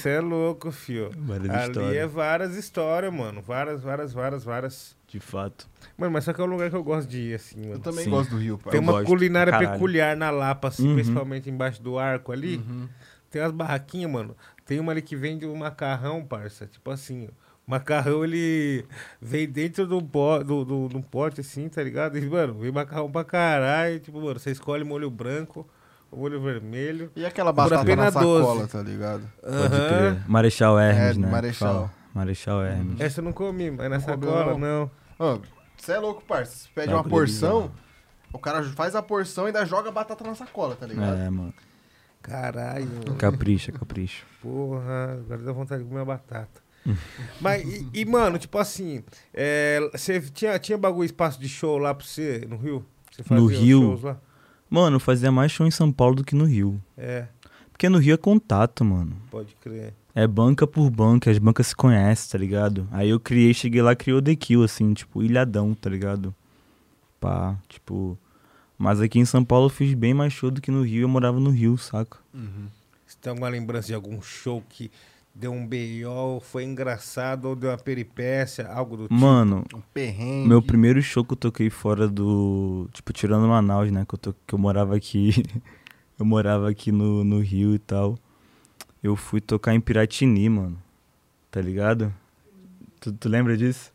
você 0.05 0.09
é 0.17 0.19
louco, 0.21 0.71
fio. 0.71 1.09
Várias 1.17 1.49
Ali 1.49 1.67
histórias. 1.69 1.95
é 1.95 2.07
várias 2.07 2.55
histórias, 2.55 3.13
mano. 3.13 3.41
Várias, 3.41 3.81
várias, 3.81 4.13
várias, 4.13 4.43
várias. 4.43 4.95
De 5.07 5.19
fato. 5.19 5.67
Mano, 5.97 6.11
mas 6.13 6.23
só 6.23 6.33
que 6.33 6.41
é 6.41 6.43
um 6.43 6.47
lugar 6.47 6.69
que 6.69 6.75
eu 6.75 6.83
gosto 6.83 7.07
de 7.09 7.19
ir, 7.19 7.33
assim, 7.35 7.61
Eu 7.63 7.69
mano. 7.69 7.79
também 7.79 8.03
Sim. 8.03 8.09
gosto 8.11 8.29
do 8.31 8.37
Rio, 8.37 8.57
parça. 8.57 8.71
Tem 8.71 8.79
uma 8.79 8.91
gosto 8.93 9.07
culinária 9.07 9.51
caralho. 9.51 9.71
peculiar 9.71 10.15
na 10.15 10.29
Lapa, 10.29 10.67
assim, 10.67 10.87
Uhum. 10.87 10.93
principalmente 10.95 11.49
embaixo 11.49 11.81
do 11.81 11.97
arco 11.97 12.31
ali. 12.31 12.57
Uhum. 12.57 12.87
Tem 13.31 13.41
umas 13.41 13.51
barraquinhas, 13.51 14.11
mano. 14.11 14.35
Tem 14.65 14.79
uma 14.79 14.91
ali 14.91 15.01
que 15.01 15.15
vende 15.15 15.45
um 15.45 15.55
macarrão, 15.55 16.23
parça. 16.25 16.67
Tipo 16.67 16.91
assim, 16.91 17.25
o 17.67 17.71
macarrão, 17.71 18.23
ele 18.23 18.85
vem 19.21 19.47
dentro 19.47 19.85
do, 19.87 20.01
po, 20.03 20.43
do, 20.43 20.63
do, 20.65 20.87
do 20.89 21.01
pote, 21.01 21.41
assim, 21.41 21.67
tá 21.69 21.81
ligado? 21.81 22.17
E, 22.17 22.21
mano, 22.29 22.53
vem 22.55 22.71
macarrão 22.71 23.11
pra 23.11 23.23
caralho. 23.23 23.99
Tipo, 23.99 24.21
mano, 24.21 24.39
você 24.39 24.51
escolhe 24.51 24.83
molho 24.83 25.09
branco 25.09 25.67
ou 26.15 26.21
molho 26.21 26.41
vermelho. 26.41 27.11
E 27.15 27.25
aquela 27.25 27.51
Por 27.53 27.63
batata 27.63 27.81
apenas 27.81 28.05
na 28.05 28.11
sacola, 28.11 28.55
12. 28.61 28.67
tá 28.71 28.81
ligado? 28.81 29.23
Crer. 29.41 30.23
Marechal 30.29 30.79
Hermes, 30.79 31.17
É, 31.17 31.19
né? 31.19 31.31
Marechal. 31.31 31.73
Fala. 31.73 31.93
Marechal 32.13 32.63
Hermes. 32.63 32.99
Essa 33.01 33.19
eu 33.19 33.23
não 33.25 33.33
comi, 33.33 33.69
mas 33.71 33.89
na 33.89 33.99
comeu, 33.99 34.29
sacola, 34.31 34.57
não. 34.57 34.91
Você 35.77 35.91
é 35.91 35.99
louco, 35.99 36.23
parça. 36.25 36.55
Você 36.55 36.69
pede 36.73 36.87
Bagulho 36.87 37.03
uma 37.03 37.09
porção, 37.09 37.71
o 38.33 38.39
cara 38.39 38.63
faz 38.63 38.95
a 38.95 39.01
porção 39.01 39.43
e 39.45 39.47
ainda 39.47 39.65
joga 39.65 39.89
a 39.89 39.91
batata 39.91 40.23
na 40.23 40.33
sacola, 40.35 40.75
tá 40.75 40.85
ligado? 40.87 41.17
É, 41.17 41.29
mano. 41.29 41.53
Caralho, 42.21 42.85
mano. 42.87 43.15
Capricha, 43.17 43.71
capricha. 43.71 44.23
Porra, 44.41 45.19
agora 45.23 45.41
dá 45.43 45.51
vontade 45.51 45.83
de 45.83 45.87
comer 45.89 45.99
uma 45.99 46.05
batata. 46.05 46.63
Hum. 46.87 46.95
Mas, 47.41 47.63
e, 47.63 47.87
e, 47.93 48.05
mano, 48.05 48.37
tipo 48.39 48.57
assim, 48.57 49.03
é, 49.33 49.79
você 49.91 50.19
tinha, 50.21 50.57
tinha 50.59 50.77
bagulho, 50.77 51.05
espaço 51.05 51.39
de 51.39 51.47
show 51.49 51.77
lá 51.77 51.93
pra 51.93 52.05
você, 52.05 52.45
no 52.47 52.57
Rio? 52.57 52.85
Você 53.11 53.33
No 53.33 53.45
os 53.45 53.51
Rio? 53.51 53.81
shows 53.81 54.03
lá? 54.03 54.17
Mano, 54.69 54.99
fazia 54.99 55.31
mais 55.31 55.51
show 55.51 55.65
em 55.65 55.71
São 55.71 55.91
Paulo 55.91 56.15
do 56.15 56.23
que 56.23 56.35
no 56.35 56.45
Rio. 56.45 56.81
É, 56.97 57.27
Porque 57.71 57.87
no 57.89 57.97
Rio 57.97 58.13
é 58.13 58.17
contato, 58.17 58.83
mano. 58.85 59.15
pode 59.29 59.55
crer. 59.55 59.93
É 60.13 60.25
banca 60.25 60.65
por 60.65 60.89
banca, 60.89 61.29
as 61.29 61.37
bancas 61.37 61.67
se 61.67 61.75
conhecem, 61.75 62.31
tá 62.31 62.37
ligado? 62.37 62.87
Aí 62.91 63.09
eu 63.09 63.19
criei, 63.19 63.53
cheguei 63.53 63.81
lá, 63.81 63.93
criou 63.95 64.21
The 64.21 64.33
Kill, 64.35 64.63
assim, 64.63 64.93
tipo, 64.93 65.21
ilhadão, 65.21 65.73
tá 65.73 65.89
ligado? 65.89 66.33
Pá, 67.19 67.57
tipo... 67.67 68.17
Mas 68.77 68.99
aqui 69.01 69.19
em 69.19 69.25
São 69.25 69.43
Paulo 69.43 69.65
eu 69.65 69.69
fiz 69.69 69.93
bem 69.93 70.13
mais 70.13 70.31
show 70.33 70.49
do 70.51 70.61
que 70.61 70.71
no 70.71 70.83
Rio, 70.83 71.03
eu 71.03 71.07
morava 71.09 71.39
no 71.39 71.49
Rio, 71.49 71.77
saca? 71.77 72.17
Uhum. 72.33 72.67
Você 73.05 73.17
tem 73.21 73.29
alguma 73.31 73.49
lembrança 73.49 73.87
de 73.87 73.93
algum 73.93 74.21
show 74.21 74.63
que 74.69 74.89
deu 75.35 75.51
um 75.51 75.67
B.O., 75.67 76.39
foi 76.39 76.63
engraçado 76.63 77.45
ou 77.49 77.55
deu 77.55 77.69
uma 77.69 77.77
peripécia, 77.77 78.67
algo 78.67 78.95
do 78.95 79.03
tipo? 79.03 79.13
Mano, 79.13 79.65
Um 79.73 79.81
perrengue. 79.93 80.47
meu 80.47 80.61
primeiro 80.61 81.01
show 81.01 81.25
que 81.25 81.33
eu 81.33 81.37
toquei 81.37 81.69
fora 81.69 82.07
do... 82.07 82.87
Tipo, 82.93 83.11
tirando 83.11 83.45
Manaus, 83.47 83.91
né? 83.91 84.05
Que 84.07 84.15
eu, 84.15 84.19
to- 84.19 84.35
que 84.47 84.55
eu 84.55 84.59
morava 84.59 84.95
aqui... 84.95 85.43
eu 86.17 86.25
morava 86.25 86.69
aqui 86.69 86.91
no, 86.91 87.23
no 87.25 87.39
Rio 87.41 87.75
e 87.75 87.79
tal. 87.79 88.17
Eu 89.03 89.15
fui 89.15 89.41
tocar 89.41 89.75
em 89.75 89.79
Piratini, 89.81 90.47
mano. 90.49 90.77
Tá 91.51 91.61
ligado? 91.61 92.11
Tu, 93.01 93.11
tu 93.11 93.29
lembra 93.29 93.55
disso? 93.57 93.93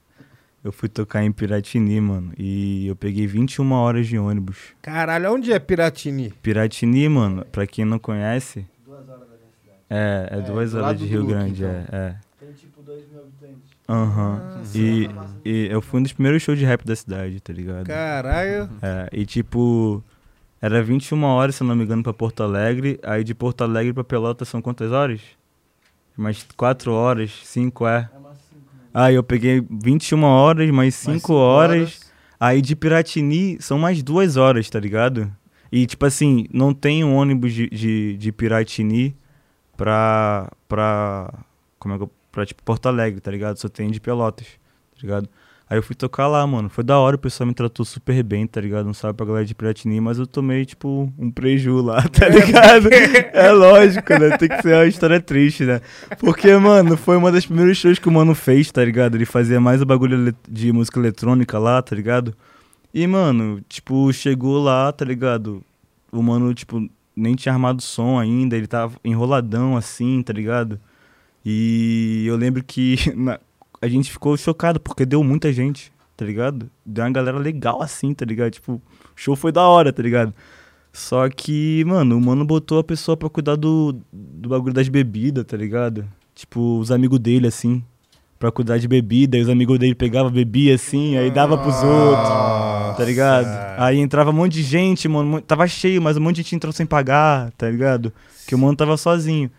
Eu 0.63 0.71
fui 0.71 0.91
tocar 0.91 1.25
em 1.25 1.33
Piratini, 1.33 1.99
mano. 2.03 2.33
E 2.39 2.87
eu 2.87 2.95
peguei 2.95 3.27
21 3.27 3.73
horas 3.73 4.07
de 4.07 4.19
ônibus. 4.19 4.59
Caralho, 4.83 5.33
onde 5.33 5.51
é 5.53 5.59
Piratini? 5.59 6.35
Piratini, 6.43 7.09
mano, 7.09 7.47
pra 7.51 7.67
quem 7.67 7.85
não 7.87 7.99
conhece. 7.99 8.67
É, 9.91 10.29
é, 10.31 10.39
É, 10.39 10.41
duas 10.41 10.75
horas 10.75 10.99
de 10.99 11.05
Rio 11.05 11.21
Duque, 11.23 11.33
Grande, 11.33 11.65
então. 11.65 11.71
é, 11.71 11.87
é. 11.93 12.17
Tem 12.39 12.53
tipo 12.53 12.81
2 12.83 13.05
mil 13.11 13.21
habitantes. 13.21 13.71
Aham. 13.89 14.63
E, 14.75 15.11
e 15.45 15.67
eu 15.69 15.83
fui 15.83 15.99
um 15.99 16.03
dos 16.05 16.13
primeiros 16.13 16.43
shows 16.43 16.59
de 16.59 16.65
rap 16.65 16.85
da 16.87 16.95
cidade, 16.95 17.41
tá 17.41 17.53
ligado? 17.53 17.87
Caralho. 17.87 18.71
É, 18.81 19.09
e 19.13 19.27
tipo, 19.27 20.03
era 20.63 20.81
21 20.83 21.23
horas, 21.25 21.57
se 21.57 21.63
eu 21.63 21.67
não 21.67 21.75
me 21.75 21.83
engano, 21.85 22.03
pra 22.03 22.13
Porto 22.13 22.43
Alegre. 22.43 23.01
Aí 23.03 23.25
de 23.25 23.35
Porto 23.35 23.63
Alegre 23.63 23.93
pra 23.93 24.05
Pelotas 24.05 24.49
são 24.49 24.63
quantas 24.63 24.93
horas? 24.93 25.21
Mais 26.17 26.47
4 26.57 26.93
horas, 26.93 27.33
5 27.45 27.87
é. 27.87 27.97
É 27.97 28.01
5, 28.03 28.15
né? 28.15 28.35
Aí 28.95 29.15
eu 29.15 29.23
peguei 29.25 29.65
21 29.69 30.23
horas, 30.23 30.67
mais 30.67 30.75
Mais 30.77 30.95
5 30.95 31.19
cinco 31.19 31.35
horas. 31.35 32.01
Aí 32.39 32.63
de 32.63 32.77
Piratini 32.77 33.57
são 33.61 33.79
mais 33.79 34.03
2 34.03 34.37
horas, 34.37 34.69
tá 34.71 34.79
ligado? 34.79 35.31
E 35.73 35.87
tipo 35.87 36.05
assim, 36.07 36.47
não 36.53 36.73
tem 36.73 37.03
um 37.05 37.15
ônibus 37.15 37.53
de, 37.53 37.69
de, 37.71 38.17
de 38.17 38.33
Piratini 38.33 39.17
pra. 39.81 40.53
pra. 40.69 41.33
Como 41.79 41.95
é 41.95 41.97
que 41.97 42.05
eu. 42.05 42.11
Pra 42.31 42.47
tipo 42.47 42.63
Porto 42.63 42.87
Alegre, 42.87 43.21
tá 43.21 43.31
ligado? 43.31 43.57
Só 43.57 43.69
tem 43.69 43.91
de 43.91 44.01
Pelotas, 44.01 44.47
tá 44.47 45.01
ligado? 45.03 45.29
Aí 45.69 45.79
eu 45.79 45.83
fui 45.83 45.97
tocar 45.97 46.29
lá, 46.29 46.47
mano. 46.47 46.69
Foi 46.69 46.85
da 46.85 46.97
hora, 46.99 47.17
o 47.17 47.19
pessoal 47.19 47.47
me 47.47 47.55
tratou 47.55 47.85
super 47.85 48.23
bem, 48.23 48.47
tá 48.47 48.61
ligado? 48.61 48.87
Não 48.87 48.95
sabe 48.95 49.15
pra 49.15 49.27
galera 49.27 49.45
de 49.45 49.55
Piratini, 49.55 50.01
mas 50.01 50.17
eu 50.19 50.29
tomei, 50.29 50.65
tipo, 50.65 51.13
um 51.19 51.29
preju 51.31 51.81
lá, 51.81 52.03
tá 52.09 52.29
ligado? 52.29 52.89
é 53.33 53.51
lógico, 53.51 54.13
né? 54.17 54.37
Tem 54.37 54.49
que 54.49 54.63
ser 54.63 54.75
uma 54.75 54.87
história 54.87 55.21
triste, 55.21 55.65
né? 55.65 55.81
Porque, 56.21 56.55
mano, 56.57 56.97
foi 56.97 57.17
uma 57.17 57.33
das 57.33 57.47
primeiras 57.47 57.77
shows 57.77 57.99
que 57.99 58.09
o 58.09 58.13
mano 58.13 58.35
fez, 58.35 58.71
tá 58.71 58.85
ligado? 58.85 59.17
Ele 59.17 59.25
fazia 59.27 59.61
mais 59.61 59.83
o 59.83 59.87
bagulho 59.87 60.33
de 60.49 60.73
música 60.73 61.01
eletrônica 61.01 61.59
lá, 61.59 61.83
tá 61.83 61.97
ligado? 61.97 62.33
E, 62.95 63.07
mano, 63.09 63.61
tipo, 63.69 64.13
chegou 64.13 64.63
lá, 64.63 64.93
tá 64.93 65.05
ligado? 65.05 65.65
O 66.13 66.23
mano, 66.23 66.55
tipo, 66.55 66.89
nem 67.17 67.35
tinha 67.35 67.53
armado 67.53 67.83
som 67.83 68.19
ainda, 68.19 68.57
ele 68.57 68.67
tava 68.67 68.97
enroladão 69.05 69.77
assim, 69.77 70.23
tá 70.23 70.33
ligado? 70.33 70.81
E 71.45 72.25
eu 72.27 72.37
lembro 72.37 72.63
que 72.63 72.97
na- 73.17 73.41
a 73.81 73.89
gente 73.89 74.11
ficou 74.11 74.37
chocado 74.37 74.79
porque 74.81 75.07
deu 75.07 75.23
muita 75.25 75.53
gente, 75.53 75.93
tá 76.17 76.25
ligado? 76.25 76.71
Deu 76.85 77.05
uma 77.05 77.11
galera 77.11 77.39
legal 77.39 77.83
assim, 77.83 78.13
tá 78.13 78.25
ligado? 78.25 78.53
Tipo, 78.53 78.75
o 78.75 78.83
show 79.17 79.35
foi 79.35 79.51
da 79.53 79.63
hora, 79.67 79.93
tá 79.93 80.03
ligado? 80.03 80.35
Só 80.93 81.29
que, 81.29 81.85
mano, 81.87 82.17
o 82.17 82.21
mano 82.21 82.45
botou 82.45 82.79
a 82.79 82.85
pessoa 82.85 83.17
pra 83.17 83.31
cuidar 83.31 83.57
do, 83.57 83.97
do 84.13 84.49
bagulho 84.49 84.75
das 84.75 84.89
bebidas, 84.89 85.45
tá 85.45 85.57
ligado? 85.57 86.05
Tipo, 86.35 86.79
os 86.79 86.91
amigos 86.91 87.19
dele, 87.21 87.47
assim, 87.47 87.83
pra 88.41 88.51
cuidar 88.51 88.79
de 88.79 88.89
bebida, 88.89 89.37
e 89.37 89.43
os 89.43 89.51
amigos 89.51 89.79
dele 89.79 89.95
pegavam, 89.95 90.33
bebia 90.33 90.75
assim, 90.75 91.19
aí 91.19 91.31
dava 91.31 91.59
pros 91.59 91.77
outros, 91.83 92.97
tá 92.97 93.05
ligado? 93.05 93.47
Aí 93.79 93.99
entrava 93.99 94.31
um 94.31 94.33
monte 94.33 94.55
de 94.55 94.63
gente, 94.63 95.07
mano, 95.07 95.43
tava 95.43 95.69
cheio, 95.69 96.01
mas 96.01 96.17
um 96.17 96.23
monte 96.23 96.37
de 96.37 96.43
gente 96.43 96.57
entrou 96.57 96.73
sem 96.73 96.87
pagar, 96.87 97.53
tá 97.53 97.69
ligado? 97.69 98.11
Que 98.47 98.55
o 98.55 98.59
mano 98.59 98.75
tava 98.75 98.97
sozinho. 98.97 99.51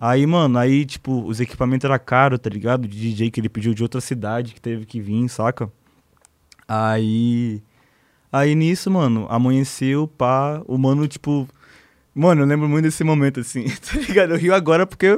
Aí, 0.00 0.26
mano, 0.26 0.58
aí, 0.58 0.86
tipo, 0.86 1.22
os 1.22 1.38
equipamentos 1.38 1.84
eram 1.84 1.98
caros, 1.98 2.38
tá 2.38 2.48
ligado? 2.48 2.88
De 2.88 2.98
DJ 2.98 3.30
que 3.30 3.40
ele 3.40 3.48
pediu 3.50 3.74
de 3.74 3.82
outra 3.82 4.00
cidade 4.00 4.54
que 4.54 4.60
teve 4.60 4.86
que 4.86 5.02
vir, 5.02 5.28
saca? 5.28 5.70
Aí. 6.66 7.62
Aí 8.32 8.54
nisso, 8.54 8.90
mano, 8.90 9.26
amanheceu, 9.28 10.08
pá, 10.08 10.62
o 10.66 10.78
mano, 10.78 11.06
tipo. 11.06 11.46
Mano, 12.14 12.42
eu 12.42 12.46
lembro 12.46 12.68
muito 12.68 12.84
desse 12.84 13.04
momento, 13.04 13.40
assim, 13.40 13.64
tá 13.84 13.98
ligado? 13.98 14.30
Eu 14.30 14.38
rio 14.38 14.54
agora 14.54 14.86
porque 14.86 15.12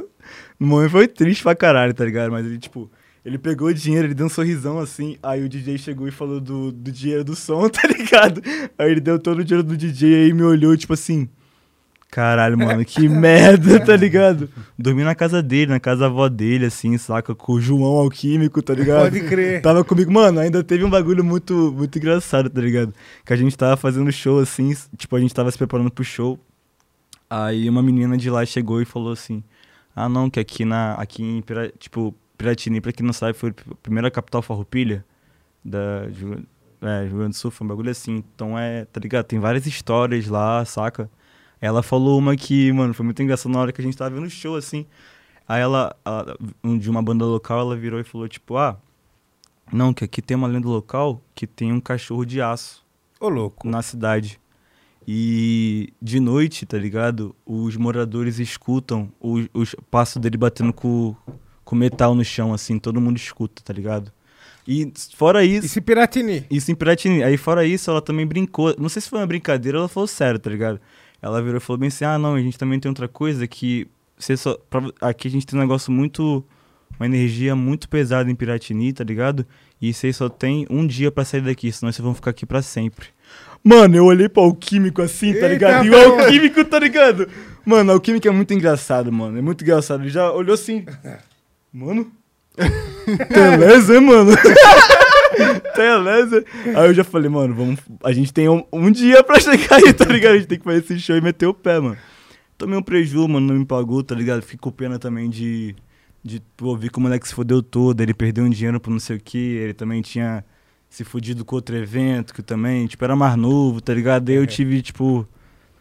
o 0.59 0.65
momento 0.65 0.91
foi 0.91 1.07
triste 1.07 1.43
pra 1.43 1.55
caralho, 1.55 1.93
tá 1.93 2.03
ligado? 2.03 2.31
Mas 2.31 2.45
ele, 2.45 2.57
tipo, 2.57 2.89
ele 3.27 3.37
pegou 3.37 3.67
o 3.67 3.73
dinheiro, 3.73 4.07
ele 4.07 4.13
deu 4.13 4.25
um 4.25 4.29
sorrisão 4.29 4.79
assim, 4.79 5.17
aí 5.21 5.43
o 5.43 5.49
DJ 5.49 5.77
chegou 5.77 6.07
e 6.07 6.11
falou 6.11 6.39
do, 6.39 6.71
do 6.71 6.89
dinheiro 6.89 7.25
do 7.25 7.35
som, 7.35 7.67
tá 7.69 7.85
ligado? 7.85 8.41
Aí 8.77 8.89
ele 8.89 9.01
deu 9.01 9.19
todo 9.19 9.39
o 9.39 9.43
dinheiro 9.43 9.67
do 9.67 9.75
DJ 9.75 10.23
aí 10.23 10.33
me 10.33 10.43
olhou, 10.43 10.77
tipo 10.77 10.93
assim. 10.93 11.27
Caralho, 12.09 12.57
mano, 12.57 12.85
que 12.85 13.01
merda, 13.09 13.81
tá 13.81 13.97
ligado? 13.97 14.49
Dormi 14.79 15.03
na 15.03 15.13
casa 15.13 15.43
dele, 15.43 15.71
na 15.71 15.79
casa 15.79 15.99
da 15.99 16.05
avó 16.05 16.29
dele, 16.29 16.67
assim, 16.67 16.97
saca? 16.97 17.35
Com 17.35 17.51
o 17.51 17.59
João 17.59 17.97
Alquímico, 17.97 18.61
tá 18.61 18.73
ligado? 18.73 19.11
Pode 19.11 19.19
crer. 19.25 19.61
Tava 19.61 19.83
comigo, 19.83 20.09
mano, 20.09 20.39
ainda 20.39 20.63
teve 20.63 20.85
um 20.85 20.89
bagulho 20.89 21.21
muito, 21.21 21.73
muito 21.75 21.97
engraçado, 21.97 22.49
tá 22.49 22.61
ligado? 22.61 22.93
Que 23.25 23.33
a 23.33 23.35
gente 23.35 23.57
tava 23.57 23.75
fazendo 23.75 24.09
show, 24.09 24.39
assim, 24.39 24.73
tipo, 24.95 25.13
a 25.17 25.19
gente 25.19 25.35
tava 25.35 25.51
se 25.51 25.57
preparando 25.57 25.91
pro 25.91 26.05
show. 26.05 26.39
Aí 27.29 27.69
uma 27.69 27.83
menina 27.83 28.15
de 28.15 28.29
lá 28.29 28.45
chegou 28.45 28.81
e 28.81 28.85
falou 28.85 29.11
assim: 29.11 29.43
Ah, 29.93 30.07
não, 30.07 30.29
que 30.29 30.39
aqui 30.39 30.63
na. 30.63 30.93
Aqui 30.93 31.21
em 31.21 31.43
tipo, 31.77 32.15
Piratini, 32.37 32.79
pra 32.81 32.91
quem 32.91 33.05
não 33.05 33.13
sabe, 33.13 33.33
foi 33.37 33.49
a 33.71 33.75
primeira 33.75 34.11
capital 34.11 34.41
farroupilha 34.41 35.03
da 35.63 36.03
é, 36.81 37.03
Rio 37.05 37.17
Grande 37.17 37.29
do 37.31 37.35
Sul, 37.35 37.49
foi 37.51 37.65
um 37.65 37.67
bagulho 37.69 37.89
assim. 37.89 38.23
Então 38.35 38.57
é, 38.57 38.85
tá 38.85 38.99
ligado? 38.99 39.25
Tem 39.25 39.39
várias 39.39 39.65
histórias 39.65 40.27
lá, 40.27 40.63
saca? 40.65 41.09
Ela 41.59 41.81
falou 41.81 42.19
uma 42.19 42.35
que, 42.35 42.71
mano, 42.71 42.93
foi 42.93 43.03
muito 43.03 43.21
engraçado 43.23 43.51
na 43.51 43.59
hora 43.59 43.71
que 43.71 43.81
a 43.81 43.83
gente 43.83 43.97
tava 43.97 44.13
vendo 44.13 44.27
o 44.27 44.29
show, 44.29 44.55
assim. 44.55 44.85
Aí 45.47 45.61
ela, 45.61 45.95
ela- 46.05 46.37
um- 46.63 46.77
de 46.77 46.89
uma 46.89 47.01
banda 47.01 47.25
local, 47.25 47.59
ela 47.61 47.75
virou 47.75 47.99
e 47.99 48.03
falou, 48.03 48.27
tipo, 48.27 48.57
ah, 48.57 48.77
não, 49.73 49.93
que 49.93 50.03
aqui 50.03 50.21
tem 50.21 50.37
uma 50.37 50.47
lenda 50.47 50.67
local 50.67 51.21
que 51.33 51.47
tem 51.47 51.73
um 51.73 51.79
cachorro 51.79 52.25
de 52.25 52.41
aço 52.41 52.85
Ô, 53.19 53.27
louco. 53.29 53.67
na 53.67 53.81
cidade. 53.81 54.39
E 55.07 55.93
de 56.01 56.19
noite, 56.19 56.65
tá 56.65 56.77
ligado? 56.77 57.33
Os 57.45 57.75
moradores 57.77 58.39
escutam 58.39 59.09
os, 59.19 59.47
os 59.53 59.73
passos 59.89 60.21
dele 60.21 60.37
batendo 60.37 60.73
com, 60.73 61.15
com 61.67 61.75
metal 61.75 62.15
no 62.15 62.23
chão, 62.23 62.53
assim, 62.53 62.79
todo 62.79 63.01
mundo 63.01 63.17
escuta, 63.17 63.61
tá 63.61 63.73
ligado? 63.73 64.09
E 64.65 64.89
fora 65.15 65.43
E 65.43 65.57
isso. 65.57 65.67
se 65.67 65.81
Piratini? 65.81 66.45
Isso 66.49 66.71
em 66.71 66.75
Piratini. 66.75 67.23
Aí 67.23 67.35
fora 67.35 67.65
isso, 67.65 67.89
ela 67.91 68.01
também 68.01 68.25
brincou. 68.25 68.73
Não 68.79 68.87
sei 68.87 69.01
se 69.01 69.09
foi 69.09 69.19
uma 69.19 69.27
brincadeira, 69.27 69.77
ela 69.77 69.87
falou 69.89 70.07
sério, 70.07 70.39
tá 70.39 70.49
ligado? 70.49 70.79
Ela 71.21 71.41
virou 71.41 71.57
e 71.57 71.59
falou 71.59 71.77
bem 71.77 71.87
assim: 71.87 72.05
ah, 72.05 72.17
não, 72.17 72.35
a 72.35 72.39
gente 72.41 72.57
também 72.57 72.79
tem 72.79 72.89
outra 72.89 73.07
coisa 73.07 73.45
que. 73.47 73.85
Você 74.17 74.35
só, 74.37 74.57
pra- 74.69 74.89
aqui 75.01 75.27
a 75.27 75.31
gente 75.31 75.45
tem 75.45 75.59
um 75.59 75.61
negócio 75.61 75.91
muito. 75.91 76.43
Uma 76.99 77.05
energia 77.05 77.55
muito 77.55 77.87
pesada 77.87 78.31
em 78.31 78.35
Piratini, 78.35 78.91
tá 78.93 79.03
ligado? 79.03 79.45
E 79.81 79.93
vocês 79.93 80.15
só 80.15 80.29
tem 80.29 80.65
um 80.69 80.87
dia 80.87 81.11
pra 81.11 81.23
sair 81.25 81.41
daqui, 81.41 81.71
senão 81.71 81.91
vocês 81.91 82.03
vão 82.03 82.15
ficar 82.15 82.31
aqui 82.31 82.45
pra 82.45 82.61
sempre. 82.61 83.07
Mano, 83.63 83.95
eu 83.95 84.05
olhei 84.05 84.27
pro 84.27 84.41
alquímico 84.43 85.01
assim, 85.01 85.31
tá 85.33 85.37
Eita, 85.41 85.47
ligado? 85.49 85.85
E 85.85 85.89
o 85.91 85.95
alquímico, 86.21 86.63
tá 86.65 86.79
ligado? 86.79 87.27
Mano, 87.65 87.91
o 87.91 87.93
alquímico 87.93 88.27
é 88.27 88.31
muito 88.31 88.53
engraçado, 88.53 89.11
mano. 89.11 89.37
É 89.37 89.41
muito 89.41 89.63
engraçado. 89.63 90.01
Ele 90.03 90.09
já 90.09 90.31
olhou 90.31 90.53
assim. 90.55 90.85
Mano. 91.71 92.11
Beleza, 93.29 93.95
hein, 93.95 94.01
mano? 94.01 94.31
Beleza. 95.75 96.43
Aí 96.75 96.87
eu 96.87 96.93
já 96.93 97.03
falei, 97.03 97.29
mano, 97.29 97.53
vamos. 97.53 97.79
A 98.03 98.11
gente 98.11 98.33
tem 98.33 98.49
um, 98.49 98.63
um 98.71 98.91
dia 98.91 99.23
pra 99.23 99.39
chegar 99.39 99.77
aí, 99.77 99.93
tá 99.93 100.05
ligado? 100.05 100.33
A 100.33 100.37
gente 100.37 100.47
tem 100.47 100.57
que 100.57 100.63
fazer 100.63 100.79
esse 100.79 100.99
show 100.99 101.15
e 101.15 101.21
meter 101.21 101.45
o 101.45 101.53
pé, 101.53 101.79
mano. 101.79 101.97
Tomei 102.57 102.77
um 102.77 102.81
preju, 102.81 103.27
mano, 103.27 103.47
não 103.47 103.55
me 103.55 103.65
pagou, 103.65 104.03
tá 104.03 104.15
ligado? 104.15 104.43
Com 104.59 104.71
pena 104.71 104.97
também 104.97 105.29
de. 105.29 105.75
De 106.23 106.41
ver 106.77 106.89
que 106.89 106.97
o 106.97 107.01
moleque 107.01 107.25
se 107.25 107.33
fodeu 107.33 107.63
todo, 107.63 108.01
ele 108.01 108.13
perdeu 108.13 108.43
um 108.43 108.49
dinheiro 108.49 108.81
por 108.81 108.89
não 108.89 108.99
sei 108.99 109.15
o 109.15 109.19
que, 109.19 109.37
ele 109.37 109.73
também 109.73 110.01
tinha 110.01 110.43
se 110.89 111.05
fudido 111.05 111.45
com 111.45 111.55
outro 111.55 111.73
evento, 111.77 112.33
que 112.33 112.41
também, 112.41 112.85
tipo, 112.85 113.01
era 113.05 113.15
mais 113.15 113.37
novo, 113.37 113.79
tá 113.79 113.93
ligado? 113.93 114.27
Aí 114.29 114.35
eu 114.35 114.45
tive, 114.47 114.81
tipo. 114.81 115.25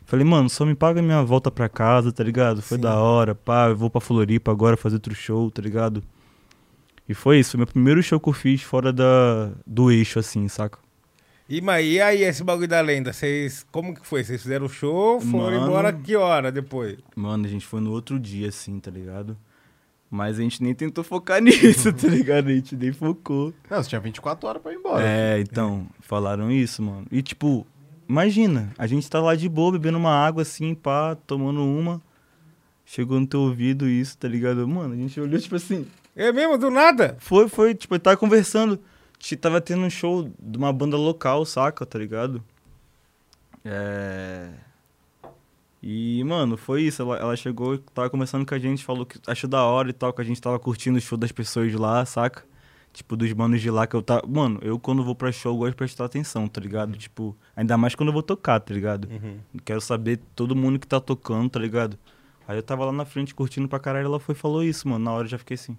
Falei, 0.07 0.25
mano, 0.25 0.49
só 0.49 0.65
me 0.65 0.75
paga 0.75 1.03
minha 1.03 1.21
volta 1.25 1.51
pra 1.51 1.69
casa, 1.69 2.13
tá 2.13 2.23
ligado? 2.23 2.63
Foi 2.63 2.77
Sim. 2.79 2.83
da 2.83 2.95
hora, 3.01 3.35
pá, 3.35 3.67
eu 3.69 3.77
vou 3.77 3.91
pra 3.91 4.01
Floripa 4.01 4.53
agora 4.53 4.77
fazer 4.77 4.95
outro 4.95 5.15
show, 5.17 5.51
tá 5.51 5.61
ligado? 5.61 6.01
E 7.09 7.13
foi 7.13 7.41
isso, 7.41 7.51
foi 7.53 7.59
meu 7.59 7.67
primeiro 7.67 8.01
show 8.03 8.21
que 8.21 8.29
eu 8.29 8.33
fiz 8.33 8.63
fora 8.63 8.93
da, 8.93 9.51
do 9.67 9.91
eixo, 9.91 10.21
assim, 10.21 10.47
saca? 10.47 10.79
E, 11.49 11.61
mas, 11.61 11.85
e 11.87 12.01
aí, 12.01 12.23
esse 12.23 12.43
bagulho 12.43 12.67
da 12.69 12.81
lenda? 12.81 13.13
Vocês. 13.13 13.65
Como 13.71 13.95
que 13.95 14.05
foi? 14.05 14.25
Vocês 14.25 14.43
fizeram 14.43 14.67
o 14.67 14.69
show? 14.69 15.21
Foram 15.21 15.59
Mano. 15.59 15.67
embora 15.67 15.93
que 15.93 16.17
hora 16.17 16.51
depois? 16.51 16.99
Mano, 17.15 17.45
a 17.45 17.49
gente 17.49 17.65
foi 17.65 17.81
no 17.81 17.93
outro 17.93 18.19
dia, 18.19 18.49
assim, 18.49 18.81
tá 18.81 18.91
ligado? 18.91 19.37
Mas 20.11 20.39
a 20.39 20.43
gente 20.43 20.61
nem 20.63 20.75
tentou 20.75 21.05
focar 21.05 21.41
nisso, 21.43 21.93
tá 21.93 22.09
ligado? 22.09 22.49
A 22.49 22.53
gente 22.53 22.75
nem 22.77 22.93
focou. 22.93 23.53
Não, 23.71 23.81
você 23.83 23.89
tinha 23.89 24.01
24 24.01 24.49
horas 24.49 24.63
pra 24.63 24.73
ir 24.73 24.77
embora. 24.77 25.05
É, 25.05 25.41
então, 25.41 25.87
falaram 26.01 26.51
isso, 26.51 26.83
mano. 26.83 27.07
E 27.13 27.23
tipo, 27.23 27.65
imagina, 28.09 28.73
a 28.79 28.87
gente 28.87 29.09
tá 29.09 29.21
lá 29.21 29.35
de 29.35 29.49
boa, 29.49 29.73
bebendo 29.73 29.99
uma 29.99 30.13
água 30.13 30.43
assim, 30.43 30.75
pá, 30.75 31.17
tomando 31.27 31.63
uma. 31.63 32.01
Chegou 32.85 33.19
no 33.19 33.27
teu 33.27 33.41
ouvido 33.41 33.89
isso, 33.89 34.17
tá 34.17 34.29
ligado? 34.29 34.67
Mano, 34.67 34.95
a 34.95 34.97
gente 34.97 35.21
olhou, 35.21 35.41
tipo 35.41 35.57
assim. 35.57 35.87
É 36.15 36.33
mesmo, 36.33 36.57
do 36.57 36.71
nada? 36.71 37.17
Foi, 37.19 37.49
foi, 37.49 37.75
tipo, 37.75 37.95
ele 37.95 38.01
tava 38.01 38.17
conversando. 38.17 38.81
Tava 39.41 39.61
tendo 39.61 39.83
um 39.83 39.91
show 39.91 40.31
de 40.39 40.57
uma 40.57 40.73
banda 40.73 40.97
local, 40.97 41.45
saca, 41.45 41.85
tá 41.85 41.99
ligado? 41.99 42.43
É. 43.65 44.51
E, 45.83 46.23
mano, 46.25 46.57
foi 46.57 46.83
isso. 46.83 47.03
Ela, 47.03 47.17
ela 47.19 47.37
chegou 47.37 47.79
tava 47.79 48.09
conversando 48.09 48.47
com 48.47 48.55
a 48.55 48.59
gente, 48.59 48.85
falou 48.85 49.05
que 49.05 49.19
achou 49.27 49.49
da 49.49 49.65
hora 49.65 49.91
e 49.91 49.93
tal, 49.93 50.13
que 50.13 50.21
a 50.21 50.25
gente 50.25 50.41
tava 50.41 50.59
curtindo 50.59 50.99
o 50.99 51.01
show 51.01 51.19
das 51.19 51.33
pessoas 51.33 51.73
lá, 51.75 52.05
saca? 52.05 52.45
Tipo, 52.97 53.15
dos 53.15 53.31
manos 53.35 53.61
de 53.61 53.71
lá 53.71 53.87
que 53.87 53.95
eu 53.95 54.01
tava. 54.01 54.27
Mano, 54.27 54.59
eu 54.63 54.79
quando 54.79 55.05
vou 55.05 55.15
pra 55.15 55.31
show 55.31 55.53
eu 55.53 55.59
gosto 55.59 55.73
de 55.73 55.77
prestar 55.77 56.07
atenção, 56.07 56.49
tá 56.49 56.59
ligado? 56.63 56.97
Tipo, 56.97 57.37
ainda 57.55 57.77
mais 57.77 57.95
quando 57.95 58.09
eu 58.09 58.13
vou 58.15 58.23
tocar, 58.23 58.59
tá 58.59 58.73
ligado? 58.73 59.07
Quero 59.67 59.83
saber 59.83 60.19
todo 60.35 60.57
mundo 60.57 60.79
que 60.79 60.87
tá 60.87 60.99
tocando, 60.99 61.51
tá 61.51 61.61
ligado? 61.61 61.99
Aí 62.49 62.57
eu 62.57 62.63
tava 62.63 62.87
lá 62.87 62.93
na 62.93 63.05
frente 63.05 63.35
curtindo 63.35 63.69
pra 63.69 63.79
caralho, 63.79 64.07
ela 64.07 64.19
foi 64.19 64.35
e 64.35 64.39
falou 64.39 64.65
isso, 64.65 64.89
mano. 64.89 65.05
Na 65.05 65.13
hora 65.13 65.27
eu 65.27 65.31
já 65.31 65.37
fiquei 65.37 65.57
assim. 65.57 65.77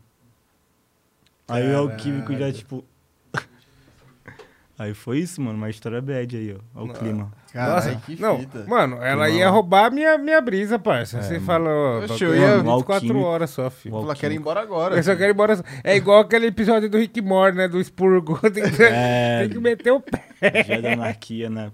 Aí 1.48 1.74
o 1.74 1.78
alquímico 1.80 2.36
já, 2.36 2.54
tipo. 2.54 2.86
aí 4.78 4.94
foi 4.94 5.18
isso, 5.18 5.42
mano. 5.42 5.58
Uma 5.58 5.72
história 5.72 6.00
bad 6.00 6.38
aí, 6.38 6.54
ó. 6.54 6.80
Olha 6.80 6.92
o 6.92 6.94
clima. 6.94 7.34
Caralho, 7.58 8.00
que 8.06 8.22
não, 8.22 8.40
fita. 8.40 8.66
mano, 8.68 8.98
ela 9.02 9.30
ia 9.30 9.46
mal. 9.46 9.54
roubar 9.56 9.92
minha, 9.92 10.18
minha 10.18 10.40
brisa, 10.42 10.78
parça. 10.78 11.18
É, 11.18 11.22
Você 11.22 11.40
falou, 11.40 12.04
Oxe, 12.04 12.24
eu 12.24 12.36
ia- 12.36 12.46
é 12.46 12.58
24 12.58 12.94
Alquímico. 12.94 13.20
horas 13.20 13.50
só, 13.50 13.70
filho. 13.70 13.96
O 13.96 14.02
Falar, 14.02 14.16
quero 14.16 14.34
ir 14.34 14.38
embora 14.38 14.62
agora. 14.62 14.96
Eu 14.96 15.04
só 15.04 15.16
quero 15.16 15.32
ir 15.32 15.34
embora. 15.34 15.64
É 15.84 15.96
igual 15.96 16.20
aquele 16.22 16.48
episódio 16.48 16.90
do 16.90 16.98
Rick 16.98 17.22
Mori, 17.22 17.56
né? 17.56 17.68
Do 17.68 17.80
expurgo. 17.80 18.40
Tem 18.52 18.70
que, 18.72 18.84
É. 18.84 19.40
tem 19.42 19.50
que 19.50 19.60
meter 19.60 19.92
o 19.92 20.00
pé. 20.02 20.24
Dia 20.64 20.82
da 20.82 20.94
anarquia, 20.94 21.50
né? 21.50 21.72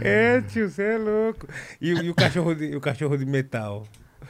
É, 0.00 0.40
tio, 0.42 0.68
você 0.68 0.82
é 0.94 0.98
louco. 0.98 1.46
E, 1.80 1.92
o- 1.94 2.02
e 2.02 2.10
o, 2.10 2.14
cachorro 2.14 2.54
de, 2.54 2.64
e 2.66 2.76
o 2.76 2.80
cachorro 2.80 3.16
de 3.16 3.24
metal? 3.24 3.84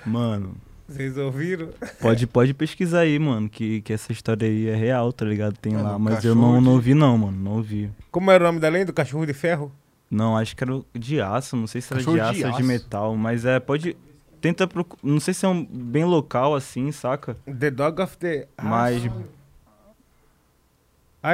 Mano, 0.05 0.55
Vocês 0.89 1.17
ouviram? 1.17 1.69
pode, 2.01 2.27
pode 2.27 2.53
pesquisar 2.55 3.01
aí, 3.01 3.19
mano, 3.19 3.49
que, 3.49 3.81
que 3.83 3.93
essa 3.93 4.13
história 4.13 4.47
aí 4.47 4.69
é 4.69 4.75
real, 4.75 5.13
tá 5.13 5.25
ligado? 5.25 5.57
Tem 5.57 5.73
Mano, 5.73 5.85
lá. 5.85 5.99
Mas 5.99 6.25
eu 6.25 6.35
não, 6.35 6.59
de- 6.59 6.65
não 6.65 6.73
ouvi, 6.73 6.93
não, 6.95 7.17
mano. 7.17 7.39
Não 7.39 7.53
ouvi. 7.53 7.91
Como 8.11 8.31
era 8.31 8.45
o 8.45 8.47
nome 8.49 8.61
da 8.61 8.69
lenda? 8.69 8.91
O 8.91 8.95
cachorro 8.95 9.25
de 9.25 9.33
ferro? 9.33 9.73
Não, 10.15 10.37
acho 10.37 10.55
que 10.55 10.63
era 10.63 10.79
de 10.95 11.21
aço, 11.23 11.57
não 11.57 11.67
sei 11.67 11.81
se 11.81 11.91
era 11.91 12.01
Cachorro 12.01 12.17
de 12.19 12.23
de 12.23 12.29
aço 12.29 12.47
ou 12.47 12.51
de 12.53 12.59
aço. 12.59 12.65
metal, 12.69 13.17
mas 13.17 13.45
é, 13.47 13.59
pode. 13.59 13.97
Tenta 14.43 14.67
procurar. 14.67 15.01
Não 15.03 15.19
sei 15.19 15.33
se 15.33 15.47
é 15.47 15.49
um 15.49 15.65
bem 15.65 16.05
local 16.05 16.55
assim, 16.55 16.93
saca? 16.93 17.35
The 17.47 17.71
Dog 17.71 18.03
of 18.03 18.19
the... 18.19 18.47
Mas. 18.63 19.03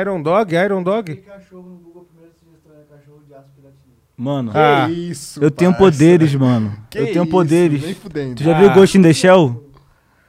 Iron 0.01 0.23
Dog? 0.23 0.55
Iron 0.55 0.83
Dog? 0.83 1.15
Tem 1.15 1.23
cachorro 1.25 1.63
no 1.71 1.77
Google 1.77 2.05
primeiro 2.13 2.35
sugestão 2.39 2.73
é 2.75 2.95
cachorro 2.95 3.23
de 3.27 3.35
aço 3.35 3.49
piratini. 3.57 3.95
Mano, 4.17 4.53
Ah, 4.55 4.91
isso, 4.91 5.43
eu 5.43 5.51
tenho 5.51 5.75
poderes, 5.75 6.35
mano. 6.35 6.77
Que 6.91 6.99
eu 6.99 7.07
tenho 7.07 7.23
isso, 7.23 7.31
poderes. 7.31 7.83
Nem 7.83 7.95
fudendo. 7.95 8.35
Tu 8.37 8.43
já 8.45 8.57
Ah. 8.57 8.61
viu 8.61 8.75
Ghost 8.75 8.99
in 8.99 9.03
the 9.03 9.13
Shell? 9.13 9.65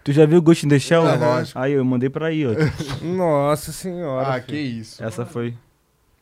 Tu 0.04 0.12
já 0.14 0.26
viu 0.26 0.42
Ghost 0.42 0.66
in 0.66 0.70
the 0.70 0.80
Shell? 0.80 1.06
É, 1.08 1.16
lógico. 1.18 1.60
Aí 1.60 1.74
eu 1.74 1.84
mandei 1.84 2.10
pra 2.10 2.28
aí, 2.28 2.46
ó. 2.48 2.52
Nossa 3.06 3.72
senhora. 3.74 4.28
Ah, 4.28 4.34
filho. 4.36 4.46
que 4.48 4.58
isso. 4.58 5.04
Essa 5.04 5.26
foi. 5.26 5.54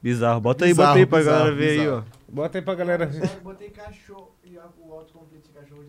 Bizarro. 0.02 0.42
Bota 0.42 0.66
aí, 0.66 0.72
Bizarro, 0.72 0.88
bota 0.90 1.00
aí 1.00 1.06
pra 1.06 1.18
bizarro, 1.20 1.38
galera 1.38 1.56
ver 1.56 1.70
aí, 1.70 1.78
bizarro. 1.80 2.06
ó. 2.14 2.17
Bota 2.30 2.58
aí 2.58 2.62
pra 2.62 2.76
galera 2.76 3.10
botei 3.44 3.70
cachorro 3.70 4.32
e 4.44 4.58
a- 4.58 4.66
o 4.80 4.94
autocomplete 4.94 5.50
cachorro 5.50 5.84
de. 5.84 5.88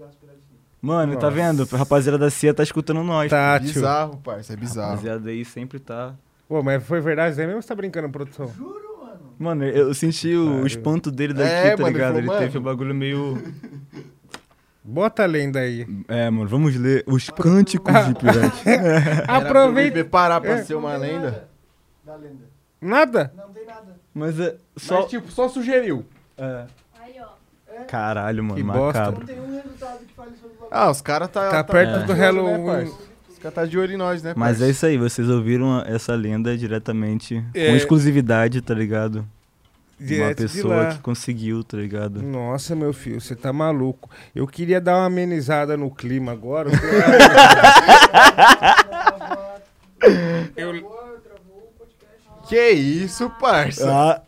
Mano, 0.80 1.16
tá 1.16 1.22
Nossa. 1.28 1.30
vendo? 1.36 1.68
A 1.72 1.76
rapaziada 1.76 2.16
da 2.16 2.30
CIA 2.30 2.54
tá 2.54 2.62
escutando 2.62 3.02
nós. 3.02 3.28
Tá, 3.28 3.58
tio. 3.58 3.66
Bizarro, 3.74 4.16
parça, 4.18 4.52
é 4.52 4.56
A 4.56 4.58
bizarro. 4.58 4.90
rapaziada 4.90 5.30
aí 5.30 5.44
sempre 5.44 5.80
tá. 5.80 6.14
Pô, 6.48 6.62
mas 6.62 6.82
foi 6.84 7.00
verdade 7.00 7.32
isso 7.32 7.40
aí 7.40 7.46
mesmo 7.46 7.56
ou 7.58 7.62
você 7.62 7.68
tá 7.68 7.74
brincando, 7.74 8.08
produção? 8.08 8.46
Juro, 8.46 8.98
mano. 9.04 9.20
Mano, 9.38 9.64
eu 9.64 9.92
senti 9.92 10.34
o, 10.34 10.62
o 10.62 10.66
espanto 10.66 11.10
dele 11.10 11.34
daqui, 11.34 11.50
É, 11.50 11.70
tá 11.76 11.82
mano, 11.82 11.88
ele 11.88 11.92
ligado? 11.94 12.14
falou, 12.14 12.36
Ele 12.36 12.44
teve 12.46 12.58
um 12.58 12.62
bagulho 12.62 12.94
meio. 12.94 13.42
Bota 14.84 15.24
a 15.24 15.26
lenda 15.26 15.58
aí. 15.58 15.86
É, 16.06 16.30
mano, 16.30 16.48
vamos 16.48 16.74
ler 16.76 17.04
os 17.06 17.28
cânticos 17.28 17.92
de 18.06 18.14
pirate. 18.16 18.62
Era 18.68 19.26
pra 19.26 19.34
eu 19.34 19.40
me 19.40 19.48
Aproveita. 19.48 19.92
preparar 19.92 20.40
pra 20.40 20.52
É. 20.52 20.62
ser 20.64 20.74
uma 20.76 20.96
lenda. 20.96 21.30
nada 21.30 21.48
Da 22.04 22.16
lenda. 22.16 22.44
Nada? 22.80 23.32
Não 23.36 23.48
tem 23.52 23.66
nada. 23.66 23.96
Mas 24.14 24.38
é 24.40 24.56
só. 24.76 25.00
Mas, 25.02 25.10
tipo, 25.10 25.30
só 25.30 25.48
sugeriu. 25.48 26.06
É. 26.38 26.64
Aí, 27.00 27.14
ó. 27.20 27.84
Caralho, 27.86 28.42
mano, 28.42 28.56
Que 28.56 28.62
bosta. 28.62 28.98
macabro. 29.00 29.20
Não 29.20 29.26
tem 29.26 29.40
um 29.40 29.54
resultado 29.54 29.98
que 30.06 30.12
fale 30.14 30.30
sobre 30.32 30.46
o 30.48 30.60
bagulho. 30.60 30.68
Ah, 30.70 30.90
os 30.90 31.00
caras 31.00 31.28
tá... 31.30 31.48
Tá 31.50 31.64
perto 31.64 31.98
do 32.00 32.04
de 32.06 32.12
olho, 32.12 32.20
Halloween. 32.20 32.84
Né, 32.84 32.92
os 33.30 33.38
caras 33.38 33.54
tá 33.54 33.64
de 33.66 33.78
olho 33.78 33.92
em 33.92 33.96
nós, 33.96 34.22
né, 34.22 34.34
Mas 34.36 34.50
parça? 34.58 34.64
é 34.66 34.70
isso 34.70 34.86
aí, 34.86 34.98
vocês 34.98 35.28
ouviram 35.28 35.80
essa 35.86 36.14
lenda 36.14 36.56
diretamente, 36.56 37.42
É. 37.54 37.68
com 37.70 37.76
exclusividade, 37.76 38.60
tá 38.60 38.74
ligado? 38.74 39.24
De 40.00 40.14
uma 40.14 40.26
Direto 40.32 40.46
de 40.46 40.52
pessoa 40.54 40.76
lá. 40.76 40.86
que 40.92 40.98
conseguiu, 41.00 41.64
tá 41.64 41.76
ligado? 41.76 42.22
Nossa, 42.22 42.76
meu 42.76 42.92
filho, 42.92 43.20
você 43.20 43.34
tá 43.34 43.52
maluco. 43.52 44.08
Eu 44.34 44.46
queria 44.46 44.80
dar 44.80 44.94
uma 44.96 45.06
amenizada 45.06 45.76
no 45.76 45.90
clima 45.90 46.30
agora. 46.32 46.70
Eu- 50.56 50.72
Travou, 50.72 51.18
travou 51.24 51.58
o 51.58 51.78
podcast. 51.78 52.48
Que 52.48 52.70
isso, 52.70 53.28
parça? 53.40 53.90
Ah, 53.90 54.22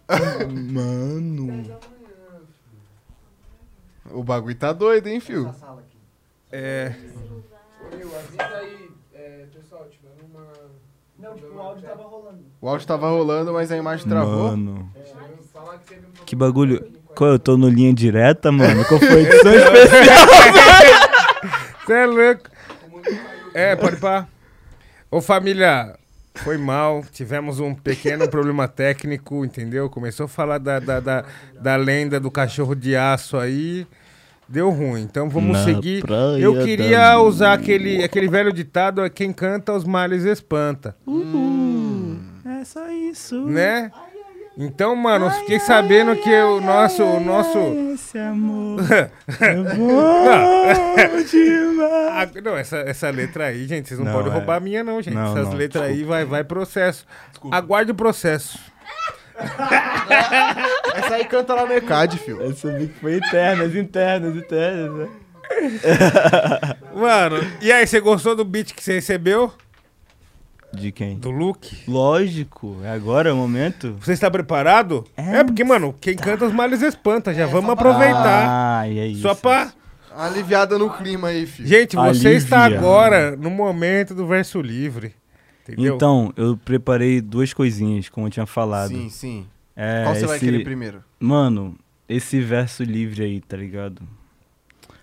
mano. 0.72 1.78
O 4.12 4.22
bagulho 4.22 4.54
tá 4.54 4.72
doido, 4.72 5.08
hein, 5.08 5.20
fio? 5.20 5.48
Essa 5.48 5.58
sala 5.58 5.84
É. 6.50 6.92
Meu, 7.96 8.16
avisa 8.16 8.56
aí, 8.56 8.90
é, 9.14 9.46
pessoal, 9.52 9.88
tivemos 9.90 10.22
uma. 10.30 10.46
Não, 11.18 11.34
tipo, 11.34 11.54
o 11.54 11.60
áudio 11.60 11.82
tava 11.82 12.02
rolando. 12.02 12.44
O 12.60 12.68
áudio 12.68 12.86
tava 12.86 13.10
rolando, 13.10 13.52
mas 13.52 13.72
a 13.72 13.76
imagem 13.76 14.08
travou. 14.08 14.50
Mano. 14.50 14.90
Um 14.96 16.24
Que 16.24 16.34
bagulho. 16.34 17.00
Qual? 17.14 17.30
Eu 17.30 17.38
tô 17.38 17.56
no 17.56 17.68
linha 17.68 17.92
direta, 17.92 18.50
mano? 18.52 18.84
Qual 18.86 19.00
foi 19.00 19.08
a 19.08 19.20
edição 19.20 19.52
especial? 19.54 20.26
Você 21.84 21.92
é 21.92 22.06
louco. 22.06 22.50
É, 23.52 23.76
pode 23.76 23.96
pá. 23.96 24.28
Ô 25.10 25.20
família, 25.20 25.98
foi 26.36 26.56
mal. 26.56 27.04
Tivemos 27.10 27.58
um 27.58 27.74
pequeno 27.74 28.28
problema 28.28 28.68
técnico, 28.68 29.44
entendeu? 29.44 29.90
Começou 29.90 30.26
a 30.26 30.28
falar 30.28 30.58
da, 30.58 30.78
da, 30.78 31.00
da, 31.00 31.24
da 31.60 31.76
lenda 31.76 32.20
do 32.20 32.30
cachorro 32.30 32.74
de 32.74 32.94
aço 32.96 33.36
aí. 33.36 33.86
Deu 34.50 34.68
ruim. 34.70 35.02
Então 35.02 35.30
vamos 35.30 35.56
Na 35.58 35.64
seguir. 35.64 36.02
Eu 36.40 36.56
da 36.56 36.64
queria 36.64 37.14
lua. 37.14 37.28
usar 37.28 37.52
aquele, 37.52 38.02
aquele 38.02 38.28
velho 38.28 38.52
ditado: 38.52 39.04
é 39.04 39.08
quem 39.08 39.32
canta 39.32 39.72
os 39.72 39.84
males 39.84 40.24
espanta. 40.24 40.96
É 42.44 42.64
só 42.64 42.90
isso. 42.90 43.46
Né? 43.46 43.92
Então, 44.58 44.96
mano, 44.96 45.26
eu 45.26 45.30
fiquei 45.30 45.60
sabendo 45.60 46.16
que 46.16 46.28
o 46.42 46.60
nosso. 46.60 47.02
O 47.02 47.20
nosso... 47.20 47.58
Esse 47.94 48.18
amor 48.18 48.80
é 49.40 49.54
bom 49.76 51.22
demais. 51.22 52.10
Ah, 52.12 52.28
não, 52.42 52.56
essa, 52.56 52.78
essa 52.78 53.08
letra 53.08 53.46
aí, 53.46 53.66
gente, 53.66 53.88
vocês 53.88 53.98
não, 54.00 54.06
Não, 54.06 54.12
podem 54.12 54.30
é. 54.30 54.34
roubar 54.34 54.56
a 54.56 54.60
minha, 54.60 54.82
não, 54.82 55.00
gente. 55.00 55.14
Não, 55.14 55.32
Essas 55.32 55.48
não, 55.48 55.54
letras 55.54 55.84
aí 55.84 55.90
desculpa. 55.92 56.14
vai, 56.14 56.24
vai 56.24 56.44
processo. 56.44 57.06
Aguarde 57.50 57.92
o 57.92 57.94
processo. 57.94 58.58
Essa 60.94 61.14
aí 61.14 61.24
canta 61.24 61.54
lá 61.54 61.66
no 61.66 61.72
ECAD, 61.72 62.18
filho. 62.18 62.42
Essa 62.42 62.70
bico 62.70 62.94
foi 63.00 63.16
internas, 63.16 63.74
internas, 63.74 64.36
internas. 64.36 64.98
né? 64.98 65.08
Mano, 66.94 67.38
e 67.60 67.72
aí, 67.72 67.86
você 67.86 68.00
gostou 68.00 68.36
do 68.36 68.44
beat 68.44 68.72
que 68.72 68.82
você 68.82 68.94
recebeu? 68.94 69.52
De 70.72 70.92
quem? 70.92 71.16
Do 71.18 71.30
Luke? 71.30 71.78
Lógico, 71.88 72.78
é 72.84 72.90
agora 72.90 73.34
o 73.34 73.36
momento. 73.36 73.96
Você 74.00 74.12
está 74.12 74.30
preparado? 74.30 75.04
É. 75.16 75.38
É, 75.38 75.44
porque, 75.44 75.64
mano, 75.64 75.94
quem 76.00 76.14
canta 76.14 76.46
os 76.46 76.52
males 76.52 76.80
espanta. 76.82 77.34
Já 77.34 77.46
vamos 77.46 77.70
aproveitar. 77.70 78.46
Ah, 78.48 78.88
e 78.88 78.98
é 79.00 79.06
isso. 79.06 79.22
Só 79.22 79.34
pra. 79.34 79.72
Aliviada 80.16 80.78
no 80.78 80.90
clima 80.90 81.28
aí, 81.28 81.46
filho. 81.46 81.68
Gente, 81.68 81.96
você 81.96 82.28
Alívia. 82.28 82.36
está 82.36 82.64
agora 82.64 83.36
no 83.36 83.50
momento 83.50 84.14
do 84.14 84.26
verso 84.26 84.60
livre. 84.60 85.14
Entendeu? 85.72 85.96
Então, 85.96 86.32
eu 86.36 86.56
preparei 86.56 87.20
duas 87.20 87.52
coisinhas, 87.52 88.08
como 88.08 88.26
eu 88.26 88.30
tinha 88.30 88.46
falado. 88.46 88.90
Sim, 88.90 89.08
sim. 89.08 89.46
É, 89.76 90.04
Qual 90.04 90.14
você 90.14 90.26
vai 90.26 90.36
esse- 90.36 90.44
querer 90.44 90.64
primeiro? 90.64 91.02
Mano, 91.18 91.76
esse 92.08 92.40
verso 92.40 92.82
livre 92.82 93.22
aí, 93.22 93.40
tá 93.40 93.56
ligado? 93.56 94.02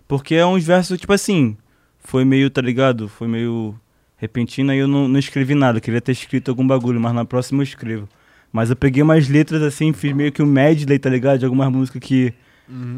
Porque 0.07 0.35
é 0.35 0.45
uns 0.45 0.63
versos, 0.63 0.99
tipo 0.99 1.13
assim, 1.13 1.57
foi 1.99 2.23
meio, 2.23 2.49
tá 2.49 2.61
ligado? 2.61 3.07
Foi 3.07 3.27
meio 3.27 3.75
repentino, 4.17 4.71
aí 4.71 4.77
eu 4.79 4.87
não, 4.87 5.07
não 5.07 5.19
escrevi 5.19 5.53
nada. 5.55 5.79
Queria 5.81 6.01
ter 6.01 6.11
escrito 6.11 6.49
algum 6.49 6.65
bagulho, 6.65 6.99
mas 6.99 7.13
na 7.13 7.25
próxima 7.25 7.59
eu 7.61 7.63
escrevo. 7.63 8.07
Mas 8.51 8.69
eu 8.69 8.75
peguei 8.75 9.03
umas 9.03 9.27
letras 9.27 9.61
assim, 9.61 9.91
fiz 9.93 10.13
meio 10.13 10.31
que 10.31 10.41
um 10.41 10.45
medley, 10.45 10.97
tá 10.97 11.09
ligado? 11.09 11.39
De 11.39 11.45
algumas 11.45 11.69
músicas 11.71 12.01
que 12.01 12.33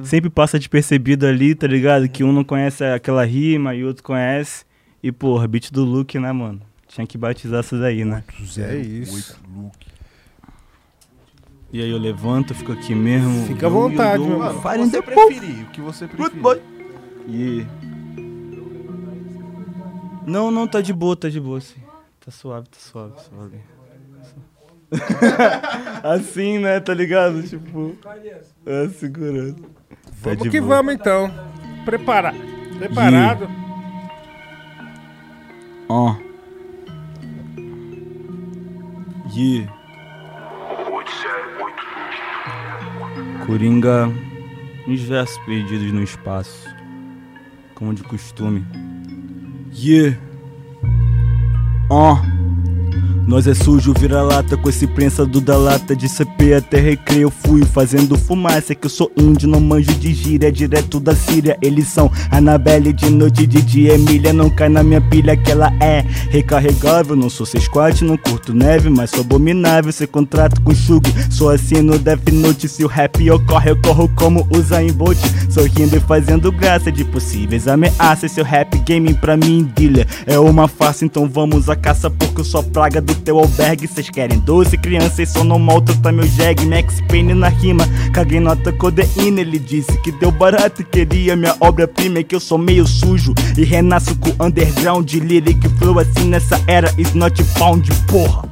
sempre 0.03 0.29
passa 0.29 0.57
despercebido 0.57 1.25
ali, 1.27 1.53
tá 1.55 1.67
ligado? 1.67 2.07
Que 2.09 2.23
um 2.23 2.31
não 2.31 2.43
conhece 2.43 2.83
aquela 2.83 3.25
rima 3.25 3.73
e 3.75 3.83
o 3.83 3.87
outro 3.87 4.03
conhece. 4.03 4.63
E, 5.01 5.11
porra, 5.11 5.47
beat 5.47 5.71
do 5.71 5.83
Luke, 5.83 6.17
né, 6.19 6.31
mano? 6.31 6.61
Tinha 6.89 7.05
que 7.05 7.17
batizar 7.19 7.59
essas 7.59 7.81
aí, 7.83 8.03
né? 8.03 8.23
É 8.57 8.75
isso. 8.75 9.39
E 11.71 11.83
aí 11.83 11.89
eu 11.89 11.99
levanto, 11.99 12.55
fico 12.55 12.71
aqui 12.71 12.95
mesmo. 12.95 13.45
Fica 13.45 13.67
à 13.67 13.69
vontade, 13.69 14.23
meu 14.23 14.39
Mano, 14.39 14.51
o 14.51 14.61
que 14.61 14.67
Fire 14.67 14.81
in 14.81 14.89
você 14.89 14.97
the 14.97 15.01
preferir, 15.03 15.61
o 15.61 15.69
que 15.69 15.81
você 15.81 16.07
preferir. 16.07 16.31
Good 16.31 16.41
boy. 16.41 16.61
E. 17.27 17.65
Não, 20.25 20.49
não, 20.49 20.67
tá 20.67 20.81
de 20.81 20.91
boa, 20.91 21.15
tá 21.15 21.29
de 21.29 21.39
boa, 21.39 21.61
sim. 21.61 21.79
Tá 22.25 22.31
suave, 22.31 22.67
tá 22.67 22.79
suave, 22.79 23.13
suave. 23.21 23.59
assim, 26.03 26.57
né, 26.57 26.79
tá 26.79 26.95
ligado? 26.95 27.43
Tipo. 27.43 27.95
É, 28.65 28.89
segurando. 28.89 29.61
Tá 29.61 29.69
Vamos 30.23 30.39
de 30.41 30.49
que 30.49 30.59
boa. 30.59 30.77
vamos 30.77 30.95
então. 30.95 31.31
Prepara... 31.85 32.33
Preparado? 32.79 33.47
Ó. 35.87 36.13
Yeah. 36.13 36.28
Coringa, 43.45 44.07
uns 44.87 45.01
versos 45.01 45.37
perdidos 45.45 45.91
no 45.91 46.01
espaço, 46.01 46.67
como 47.75 47.93
de 47.93 48.03
costume. 48.03 48.65
Yeah. 49.73 50.17
Ó. 51.89 52.38
Nós 53.29 53.45
é 53.45 53.53
sujo, 53.53 53.93
vira-lata 53.93 54.57
com 54.57 54.67
esse 54.67 54.87
prensado 54.87 55.39
da 55.39 55.55
lata. 55.55 55.95
De 55.95 56.09
CP 56.09 56.55
até 56.55 56.79
recreio 56.79 57.29
fui 57.29 57.63
fazendo 57.63 58.17
fumaça 58.17 58.73
Que 58.73 58.87
eu 58.87 58.89
sou 58.89 59.11
índio, 59.15 59.47
não 59.47 59.59
manjo 59.59 59.93
de 59.93 60.11
gíria 60.15 60.51
Direto 60.51 60.99
da 60.99 61.15
Síria, 61.15 61.55
eles 61.61 61.89
são 61.89 62.11
Anabelle 62.31 62.91
de 62.91 63.07
noite, 63.11 63.45
de 63.45 63.61
dia. 63.61 63.93
Emília 63.93 64.33
Não 64.33 64.49
cai 64.49 64.67
na 64.67 64.81
minha 64.81 64.99
pilha 64.99 65.37
que 65.37 65.51
ela 65.51 65.71
é 65.79 66.03
recarregável. 66.31 67.15
Não 67.15 67.29
sou 67.29 67.45
squat, 67.45 68.03
não 68.03 68.17
curto 68.17 68.51
neve 68.51 68.89
Mas 68.89 69.11
sou 69.11 69.21
abominável, 69.21 69.91
cê 69.91 70.07
contrato 70.07 70.59
com 70.61 70.73
Shug 70.73 71.07
Sou 71.29 71.51
assim 71.51 71.83
no 71.83 71.99
Death 71.99 72.31
Note. 72.31 72.67
Se 72.67 72.83
o 72.83 72.87
rap 72.87 73.29
ocorre, 73.29 73.69
eu 73.69 73.79
corro 73.79 74.09
como 74.15 74.47
usa 74.51 74.81
em 74.81 74.91
Bolt. 74.91 75.19
Sorrindo 75.51 75.95
e 75.95 75.99
fazendo 75.99 76.51
graça 76.51 76.91
de 76.91 77.05
possíveis 77.05 77.67
ameaças. 77.67 78.31
Seu 78.31 78.43
rap 78.43 78.75
game 78.79 79.13
pra 79.13 79.37
mim, 79.37 79.71
dealer 79.75 80.07
É 80.25 80.39
uma 80.39 80.67
farsa, 80.67 81.05
então 81.05 81.29
vamos 81.29 81.69
à 81.69 81.75
caça 81.75 82.09
Porque 82.09 82.41
eu 82.41 82.45
sou 82.45 82.63
praga 82.63 82.99
do 82.99 83.18
teu 83.19 83.37
albergue 83.37 83.87
Cês 83.87 84.09
querem 84.09 84.39
doce, 84.39 84.77
criança, 84.77 85.21
e 85.21 85.25
só 85.25 85.43
não 85.43 85.59
maltrata 85.59 86.11
meu 86.11 86.25
jag 86.25 86.65
Max 86.65 87.01
Payne 87.07 87.33
na 87.33 87.49
rima, 87.49 87.85
caguei 88.13 88.39
nota 88.39 88.71
codeína 88.73 89.41
Ele 89.41 89.59
disse 89.59 89.97
que 90.01 90.11
deu 90.11 90.31
barato 90.31 90.81
e 90.81 90.85
queria 90.85 91.35
minha 91.35 91.55
obra-prima 91.59 92.19
É 92.19 92.23
que 92.23 92.35
eu 92.35 92.39
sou 92.39 92.57
meio 92.57 92.87
sujo. 92.87 93.33
E 93.57 93.63
renasço 93.63 94.15
com 94.15 94.43
underground 94.43 95.11
Lyric 95.13 95.67
flow 95.77 95.99
assim 95.99 96.25
nessa 96.25 96.61
era 96.67 96.93
is 96.97 97.13
not 97.13 97.41
found, 97.43 97.89
porra. 98.07 98.49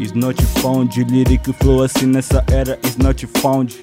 Is 0.00 0.14
not 0.14 0.42
found, 0.62 0.98
lyric 1.10 1.52
flow 1.60 1.82
assim 1.82 2.06
nessa 2.06 2.42
era 2.50 2.78
is 2.86 2.96
not 2.96 3.26
found. 3.26 3.76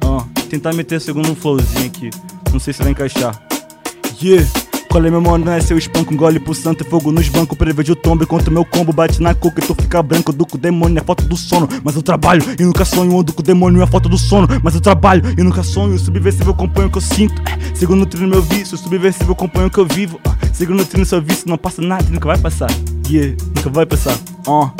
Ah, 0.00 0.24
Tentar 0.50 0.72
meter 0.72 1.00
segundo 1.00 1.36
flowzinho 1.36 1.86
aqui, 1.86 2.10
não 2.52 2.58
sei 2.58 2.72
se 2.72 2.82
vai 2.82 2.90
encaixar. 2.90 3.40
Yeah. 4.20 4.71
É 4.94 5.10
meu 5.10 5.22
mano, 5.22 5.50
é 5.50 5.58
seu 5.58 5.78
espanco, 5.78 6.14
gole 6.14 6.38
pro 6.38 6.54
santo, 6.54 6.84
fogo 6.84 7.10
nos 7.10 7.26
bancos, 7.28 7.56
prevejo 7.56 7.94
o 7.94 7.96
tombo 7.96 8.24
enquanto 8.24 8.50
meu 8.50 8.62
combo 8.64 8.92
bate 8.92 9.22
na 9.22 9.34
cuca 9.34 9.60
e 9.60 9.66
tu 9.66 9.74
fica 9.74 10.02
branco, 10.02 10.32
do 10.32 10.46
com 10.46 10.56
o 10.56 10.60
demônio, 10.60 10.98
é 10.98 11.02
falta 11.02 11.24
do 11.24 11.34
sono, 11.34 11.66
mas 11.82 11.96
eu 11.96 12.02
trabalho 12.02 12.44
e 12.58 12.62
nunca 12.62 12.84
sonho, 12.84 13.18
ando 13.18 13.32
com 13.32 13.40
o 13.40 13.42
demônio, 13.42 13.82
é 13.82 13.86
falta 13.86 14.08
do 14.08 14.18
sono, 14.18 14.46
mas 14.62 14.74
eu 14.74 14.82
trabalho 14.82 15.22
e 15.36 15.42
nunca 15.42 15.62
sonho, 15.62 15.98
subversível 15.98 16.52
acompanho 16.52 16.88
o 16.88 16.90
que 16.90 16.98
eu 16.98 17.02
sinto, 17.02 17.34
sigo 17.74 17.96
nutrindo 17.96 18.28
meu 18.28 18.42
vício, 18.42 18.76
subversível 18.76 19.32
acompanho 19.32 19.68
o 19.68 19.70
que 19.70 19.78
eu 19.78 19.86
vivo, 19.86 20.20
sigo 20.52 20.74
nutrindo 20.74 21.06
seu 21.06 21.22
vício, 21.22 21.48
não 21.48 21.56
passa 21.56 21.80
nada, 21.80 22.04
nunca 22.10 22.28
vai 22.28 22.38
passar, 22.38 22.70
yeah, 23.08 23.34
nunca 23.56 23.70
vai 23.70 23.86
passar, 23.86 24.16
ó, 24.46 24.70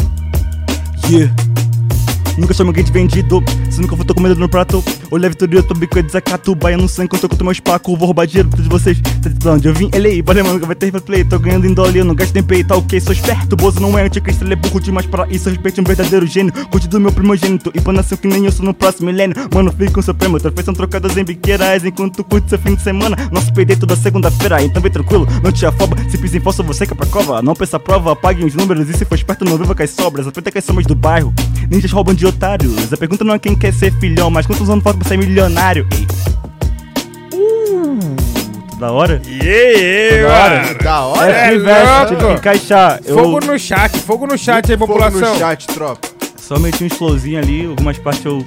yeah. 1.10 1.34
Nunca 2.38 2.54
chamo 2.54 2.70
alguém 2.70 2.82
de 2.82 2.92
vendido. 2.92 3.42
Se 3.72 3.80
nunca 3.80 3.96
for 3.96 4.04
tô 4.04 4.12
no 4.20 4.48
prato. 4.50 4.84
Olha 5.10 5.26
a 5.26 5.30
vitória, 5.30 5.62
tô 5.62 5.72
bico 5.72 5.98
é 5.98 6.02
desacato. 6.02 6.54
Baiano 6.54 6.86
sangue 6.86 7.16
eu 7.16 7.26
conto 7.26 7.42
meus 7.42 7.58
pacos. 7.58 7.98
Vou 7.98 8.04
roubar 8.04 8.26
dinheiro 8.26 8.50
de 8.50 8.68
vocês. 8.68 9.00
Tá 9.00 9.30
de 9.30 9.48
onde 9.48 9.66
eu 9.66 9.72
vim? 9.72 9.90
Aí, 9.94 10.20
valeu, 10.20 10.44
mano. 10.44 10.60
Vai 10.66 10.76
ter 10.76 10.92
replay. 10.92 11.24
Tô 11.24 11.38
ganhando 11.38 11.66
em 11.66 11.72
dólar, 11.72 11.96
eu 11.96 12.04
não 12.04 12.14
gasto 12.14 12.36
em 12.36 12.42
pay. 12.42 12.62
Tá 12.62 12.76
ok, 12.76 13.00
sou 13.00 13.14
esperto. 13.14 13.56
Bozo 13.56 13.80
não 13.80 13.98
é 13.98 14.02
anticristo, 14.02 14.44
ele 14.44 14.52
é 14.52 14.56
burro 14.56 14.78
demais 14.78 15.06
para 15.06 15.26
isso. 15.28 15.48
Eu 15.48 15.54
respeito 15.54 15.80
um 15.80 15.84
verdadeiro 15.84 16.26
gênio. 16.26 16.52
Curte 16.68 16.86
do 16.86 17.00
meu 17.00 17.10
primogênito. 17.10 17.72
E 17.74 17.80
pra 17.80 17.94
nascer 17.94 18.18
que 18.18 18.28
nem 18.28 18.44
eu 18.44 18.52
sou 18.52 18.66
no 18.66 18.74
próximo 18.74 19.06
milênio. 19.06 19.34
Mano, 19.54 19.72
fico 19.72 19.92
com 19.92 20.02
seu 20.02 20.14
prêmio. 20.14 20.38
Troféus 20.38 20.66
são 20.66 20.74
trocadas 20.74 21.16
em 21.16 21.24
biqueiras. 21.24 21.82
Enquanto 21.82 22.22
curte 22.22 22.50
seu 22.50 22.58
fim 22.58 22.74
de 22.74 22.82
semana. 22.82 23.16
Nosso 23.32 23.50
PD 23.54 23.74
toda 23.76 23.96
segunda-feira. 23.96 24.62
Então 24.62 24.82
vem 24.82 24.92
tranquilo, 24.92 25.26
não 25.42 25.50
te 25.50 25.64
afoba. 25.64 25.96
Se 26.10 26.18
pisa 26.18 26.36
em 26.36 26.40
falso, 26.40 26.62
você 26.62 26.86
que 26.86 26.92
é 26.92 26.96
pra 26.96 27.06
cova. 27.06 27.40
Não 27.40 27.54
pensa 27.54 27.80
prova, 27.80 28.12
apague 28.12 28.44
os 28.44 28.54
números. 28.54 28.86
E 28.90 28.92
se 28.92 29.06
for 29.06 29.14
esperto, 29.14 29.46
não 29.46 29.56
viva 29.56 29.74
com 29.74 29.82
as 29.82 29.90
sobras. 29.90 30.26
Aproveita 30.26 30.50
que 30.50 30.58
as 30.58 30.64
somas 30.64 30.84
do 30.84 30.94
bairro. 30.94 31.32
Ninjas 31.70 31.90
roubam 31.90 32.14
de 32.14 32.26
otários. 32.26 32.92
A 32.92 32.96
pergunta 32.98 33.24
não 33.24 33.34
é 33.34 33.38
quem 33.38 33.61
quer 33.62 33.72
ser 33.72 33.92
filhão, 34.00 34.28
mas 34.28 34.44
quantos 34.44 34.68
anos 34.68 34.82
falta 34.82 34.98
pra 34.98 35.08
ser 35.08 35.16
milionário? 35.16 35.86
Ei. 35.92 36.04
Uh, 37.32 38.76
da 38.80 38.90
hora? 38.90 39.22
Yeah, 39.24 40.26
Da 40.26 40.34
hora. 40.34 40.62
mano. 40.64 40.78
Da 40.82 41.00
hora. 41.04 41.32
É 41.32 41.54
Esse 41.54 41.64
verso 41.64 42.06
tive 42.08 42.26
que 42.26 42.32
encaixar. 42.32 43.00
Eu 43.04 43.14
Fogo 43.18 43.40
no 43.46 43.58
chat, 43.58 43.98
fogo 44.00 44.26
no 44.26 44.36
chat 44.36 44.72
aí, 44.72 44.76
Fogo 44.76 44.92
população. 44.92 45.32
no 45.34 45.38
chat, 45.38 45.66
tropa. 45.68 46.08
só 46.36 46.58
meti 46.58 46.82
uns 46.82 46.92
flowzinhos 46.94 47.40
ali, 47.46 47.66
algumas 47.66 47.96
partes 47.98 48.24
eu 48.24 48.44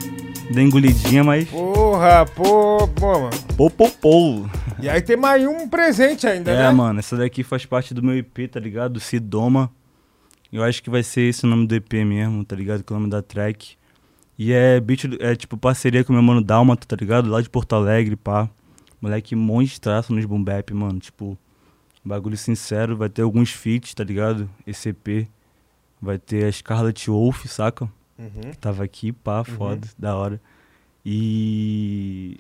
dei 0.52 0.66
engolidinha, 0.66 1.24
mas. 1.24 1.48
Porra, 1.48 2.26
pô, 2.36 2.86
pô, 2.90 3.20
mano. 3.20 3.30
Pô, 3.56 3.70
pô, 3.70 3.90
pô. 3.90 4.46
E 4.82 4.90
aí 4.90 5.02
tem 5.02 5.16
mais 5.16 5.48
um 5.48 5.70
presente 5.70 6.28
ainda, 6.28 6.52
É, 6.52 6.58
né? 6.58 6.72
mano, 6.72 7.00
essa 7.00 7.16
daqui 7.16 7.42
faz 7.42 7.66
parte 7.66 7.94
do 7.94 8.04
meu 8.04 8.18
EP, 8.18 8.50
tá 8.52 8.60
ligado? 8.60 8.94
Do 8.96 9.00
Sidoma. 9.00 9.72
Eu 10.52 10.62
acho 10.62 10.84
que 10.84 10.90
vai 10.90 11.04
ser 11.04 11.22
esse 11.22 11.46
o 11.46 11.48
nome 11.48 11.66
do 11.66 11.74
EP 11.74 11.94
mesmo, 12.06 12.44
tá 12.44 12.54
ligado? 12.56 12.84
Que 12.84 12.92
é 12.92 12.96
o 12.96 13.00
nome 13.00 13.10
da 13.10 13.22
track. 13.22 13.78
E 14.38 14.52
é 14.52 14.80
beat, 14.80 15.06
é 15.20 15.36
tipo 15.36 15.58
parceria 15.58 16.04
com 16.04 16.12
meu 16.14 16.22
mano 16.22 16.42
Dálmato, 16.44 16.86
tá 16.88 16.96
ligado? 16.96 17.30
Lá 17.30 17.42
de 17.42 17.50
Porto 17.50 17.74
Alegre, 17.74 18.16
pá. 18.16 18.50
Moleque, 19.02 19.36
monstraço 19.36 20.14
nos 20.14 20.26
boom 20.26 20.44
bap, 20.44 20.74
mano. 20.74 21.00
Tipo, 21.00 21.38
bagulho 22.04 22.36
sincero, 22.38 22.98
vai 22.98 23.08
ter 23.10 23.22
alguns 23.22 23.52
feats, 23.52 23.94
tá 23.94 24.04
ligado? 24.04 24.50
ECP. 24.68 25.28
Vai 26.02 26.18
ter 26.20 26.46
a 26.46 26.52
Scarlet 26.52 27.10
Wolf, 27.10 27.46
saca? 27.48 27.90
Uhum. 28.18 28.52
Que 28.52 28.58
tava 28.58 28.84
aqui, 28.84 29.12
pá, 29.12 29.44
foda, 29.44 29.88
da 29.98 30.16
hora. 30.16 30.40
E 31.06 32.38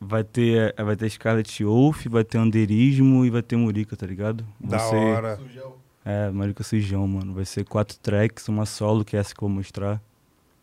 vai 0.00 0.24
ter, 0.24 0.74
vai 0.82 0.96
ter 0.96 1.10
Scarlet 1.10 1.64
Wolf, 1.64 2.06
vai 2.06 2.24
ter 2.24 2.38
Anderismo 2.38 3.24
e 3.26 3.30
vai 3.30 3.42
ter 3.42 3.56
Murica, 3.56 3.96
tá 3.96 4.06
ligado? 4.06 4.46
Da 4.58 4.78
Você- 4.78 4.94
hora. 4.96 5.36
Sujão. 5.36 5.74
É, 6.04 6.30
Murica 6.30 6.62
Sujão, 6.64 7.06
mano. 7.06 7.34
Vai 7.34 7.44
ser 7.44 7.64
quatro 7.64 7.98
tracks, 7.98 8.48
uma 8.48 8.64
solo, 8.64 9.04
que 9.04 9.16
é 9.16 9.20
essa 9.20 9.34
que 9.34 9.42
eu 9.42 9.48
vou 9.48 9.56
mostrar. 9.56 10.00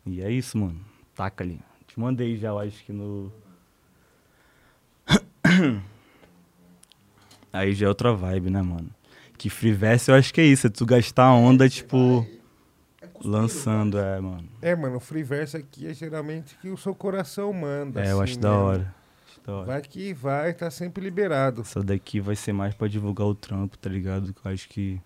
E 0.06 0.22
é 0.22 0.30
isso, 0.32 0.58
mano. 0.58 0.80
Taca 1.16 1.43
ali. 1.43 1.60
Te 1.88 1.99
mandei 1.99 2.38
já, 2.38 2.49
eu 2.49 2.60
acho 2.60 2.84
que 2.84 2.93
no. 2.93 3.32
Aí 7.51 7.74
já 7.74 7.86
é 7.86 7.89
outra 7.89 8.14
vibe, 8.14 8.49
né, 8.49 8.62
mano? 8.62 8.89
Que 9.38 9.49
free 9.49 9.72
verse 9.72 10.12
eu 10.12 10.16
acho 10.16 10.34
que 10.34 10.41
é 10.41 10.45
isso, 10.45 10.68
é 10.68 10.70
tu 10.70 10.86
gastar 10.86 11.26
a 11.26 11.34
onda, 11.34 11.68
tipo, 11.70 12.26
lançando, 13.24 13.97
é, 13.97 14.20
mano. 14.20 14.47
É, 14.62 14.76
mano, 14.76 14.97
o 14.97 14.99
free 14.99 15.24
verse 15.24 15.56
aqui 15.58 15.88
é 15.88 15.93
geralmente 15.93 16.58
que 16.62 16.70
o 16.70 16.78
seu 16.78 16.93
coração 16.93 17.51
manda. 17.53 18.01
É, 18.01 18.12
eu 18.12 18.22
assim 18.22 18.32
acho 18.32 18.39
da 18.39 18.49
mesmo. 18.49 18.64
hora. 18.64 18.95
Acho 19.30 19.41
da 19.41 19.53
hora. 19.53 19.66
Vai 19.66 19.82
que 19.82 20.14
vai, 20.14 20.53
tá 20.53 20.70
sempre 20.70 21.03
liberado. 21.03 21.62
Essa 21.62 21.82
daqui 21.82 22.20
vai 22.20 22.36
ser 22.36 22.53
mais 22.53 22.74
pra 22.74 22.88
divulgar 22.88 23.28
o 23.28 23.36
trampo, 23.36 23.78
tá 23.78 23.89
ligado? 23.89 24.34
Que 24.34 24.45
eu 24.45 24.51
acho 24.51 24.68
que. 24.70 25.01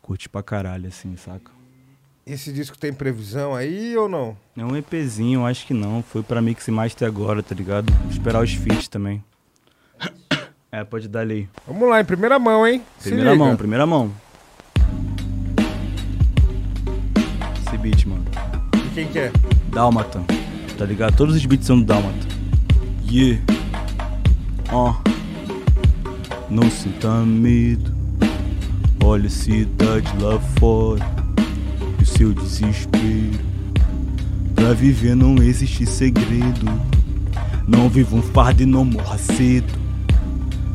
Curte 0.00 0.28
pra 0.28 0.42
caralho, 0.42 0.88
assim, 0.88 1.16
saca? 1.16 1.50
Esse 2.24 2.52
disco 2.52 2.78
tem 2.78 2.92
previsão 2.92 3.52
aí 3.52 3.96
ou 3.96 4.08
não? 4.08 4.36
É 4.56 4.64
um 4.64 4.76
EPzinho, 4.76 5.44
acho 5.44 5.66
que 5.66 5.74
não. 5.74 6.04
Foi 6.04 6.22
pra 6.22 6.40
Mix 6.40 6.68
e 6.68 6.70
Master 6.70 7.08
agora, 7.08 7.42
tá 7.42 7.52
ligado? 7.52 7.92
Vou 7.92 8.10
esperar 8.12 8.42
os 8.42 8.52
feats 8.52 8.88
também. 8.88 9.22
É, 10.74 10.82
pode 10.82 11.06
dar 11.06 11.20
ali. 11.20 11.50
Vamos 11.66 11.86
lá, 11.86 12.00
em 12.00 12.04
primeira 12.06 12.38
mão, 12.38 12.66
hein? 12.66 12.80
Primeira 13.02 13.36
mão, 13.36 13.54
primeira 13.58 13.86
mão. 13.86 14.10
Esse 17.66 17.76
beat, 17.76 18.06
mano. 18.06 18.24
E 18.78 18.94
quem 18.94 19.06
que 19.06 19.18
é? 19.18 19.30
Dálmata. 19.68 20.24
Tá 20.78 20.86
ligado? 20.86 21.14
Todos 21.14 21.36
os 21.36 21.44
beats 21.44 21.66
são 21.66 21.78
do 21.78 21.84
Dálmata. 21.84 22.26
Yeah. 23.06 23.42
Ó. 24.70 24.94
Não 26.48 26.70
sinta 26.70 27.18
medo. 27.18 27.94
Olha 29.04 29.26
a 29.26 29.30
cidade 29.30 30.10
lá 30.22 30.40
fora. 30.58 31.21
Seu 32.22 32.32
desespero. 32.32 33.40
Pra 34.54 34.72
viver 34.74 35.16
não 35.16 35.42
existe 35.42 35.84
segredo. 35.84 36.70
Não 37.66 37.88
viva 37.88 38.14
um 38.14 38.22
fardo 38.22 38.62
e 38.62 38.66
não 38.66 38.84
morra 38.84 39.18
cedo. 39.18 39.72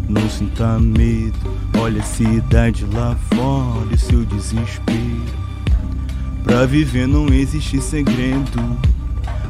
Não 0.09 0.29
sinta 0.29 0.77
medo. 0.77 1.39
Olha 1.79 2.01
a 2.01 2.05
cidade 2.05 2.85
lá 2.93 3.15
fora. 3.33 3.87
E 3.93 3.97
seu 3.97 4.25
desespero. 4.25 5.23
Pra 6.43 6.65
viver 6.65 7.07
não 7.07 7.27
existe 7.27 7.81
segredo. 7.81 8.77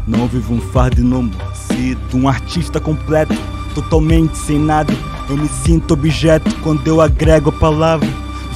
Não 0.05 0.27
vivo 0.27 0.53
um 0.53 0.61
fardo 0.61 1.01
e 1.01 1.03
não 1.03 1.23
morro 1.23 1.55
cedo. 1.55 2.15
Um 2.15 2.29
artista 2.29 2.79
completo, 2.79 3.33
totalmente 3.73 4.37
sem 4.37 4.59
nada. 4.59 4.93
Eu 5.27 5.35
me 5.35 5.49
sinto 5.49 5.95
objeto 5.95 6.55
quando 6.61 6.87
eu 6.87 7.01
agrego 7.01 7.49
a 7.49 7.53
palavra. 7.53 8.07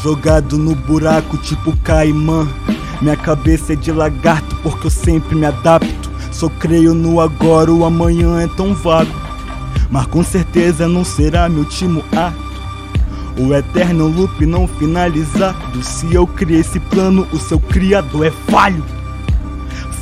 Jogado 0.04 0.60
no 0.60 0.76
buraco 0.76 1.38
tipo 1.38 1.76
caimã. 1.78 2.48
Minha 3.02 3.16
cabeça 3.16 3.74
é 3.74 3.76
de 3.76 3.92
lagarto 3.92 4.56
porque 4.58 4.88
eu 4.88 4.92
sempre 4.92 5.36
me 5.36 5.46
adapto. 5.46 6.12
Só 6.32 6.48
creio 6.60 6.94
no 6.94 7.20
agora, 7.20 7.72
o 7.72 7.84
amanhã 7.84 8.40
é 8.40 8.48
tão 8.48 8.74
vago. 8.76 9.12
Mas 9.90 10.06
com 10.06 10.24
certeza 10.24 10.88
não 10.88 11.04
será 11.04 11.50
meu 11.50 11.60
último 11.60 12.04
ato. 12.16 12.52
O 13.38 13.54
eterno 13.54 14.08
loop 14.08 14.46
não 14.46 14.68
finalizado. 14.68 15.84
Se 15.84 16.14
eu 16.14 16.28
criei 16.28 16.62
esse 16.62 16.80
plano, 16.80 17.28
o 17.34 17.40
seu 17.40 17.60
criador 17.60 18.28
é 18.28 18.32
falho. 18.32 18.84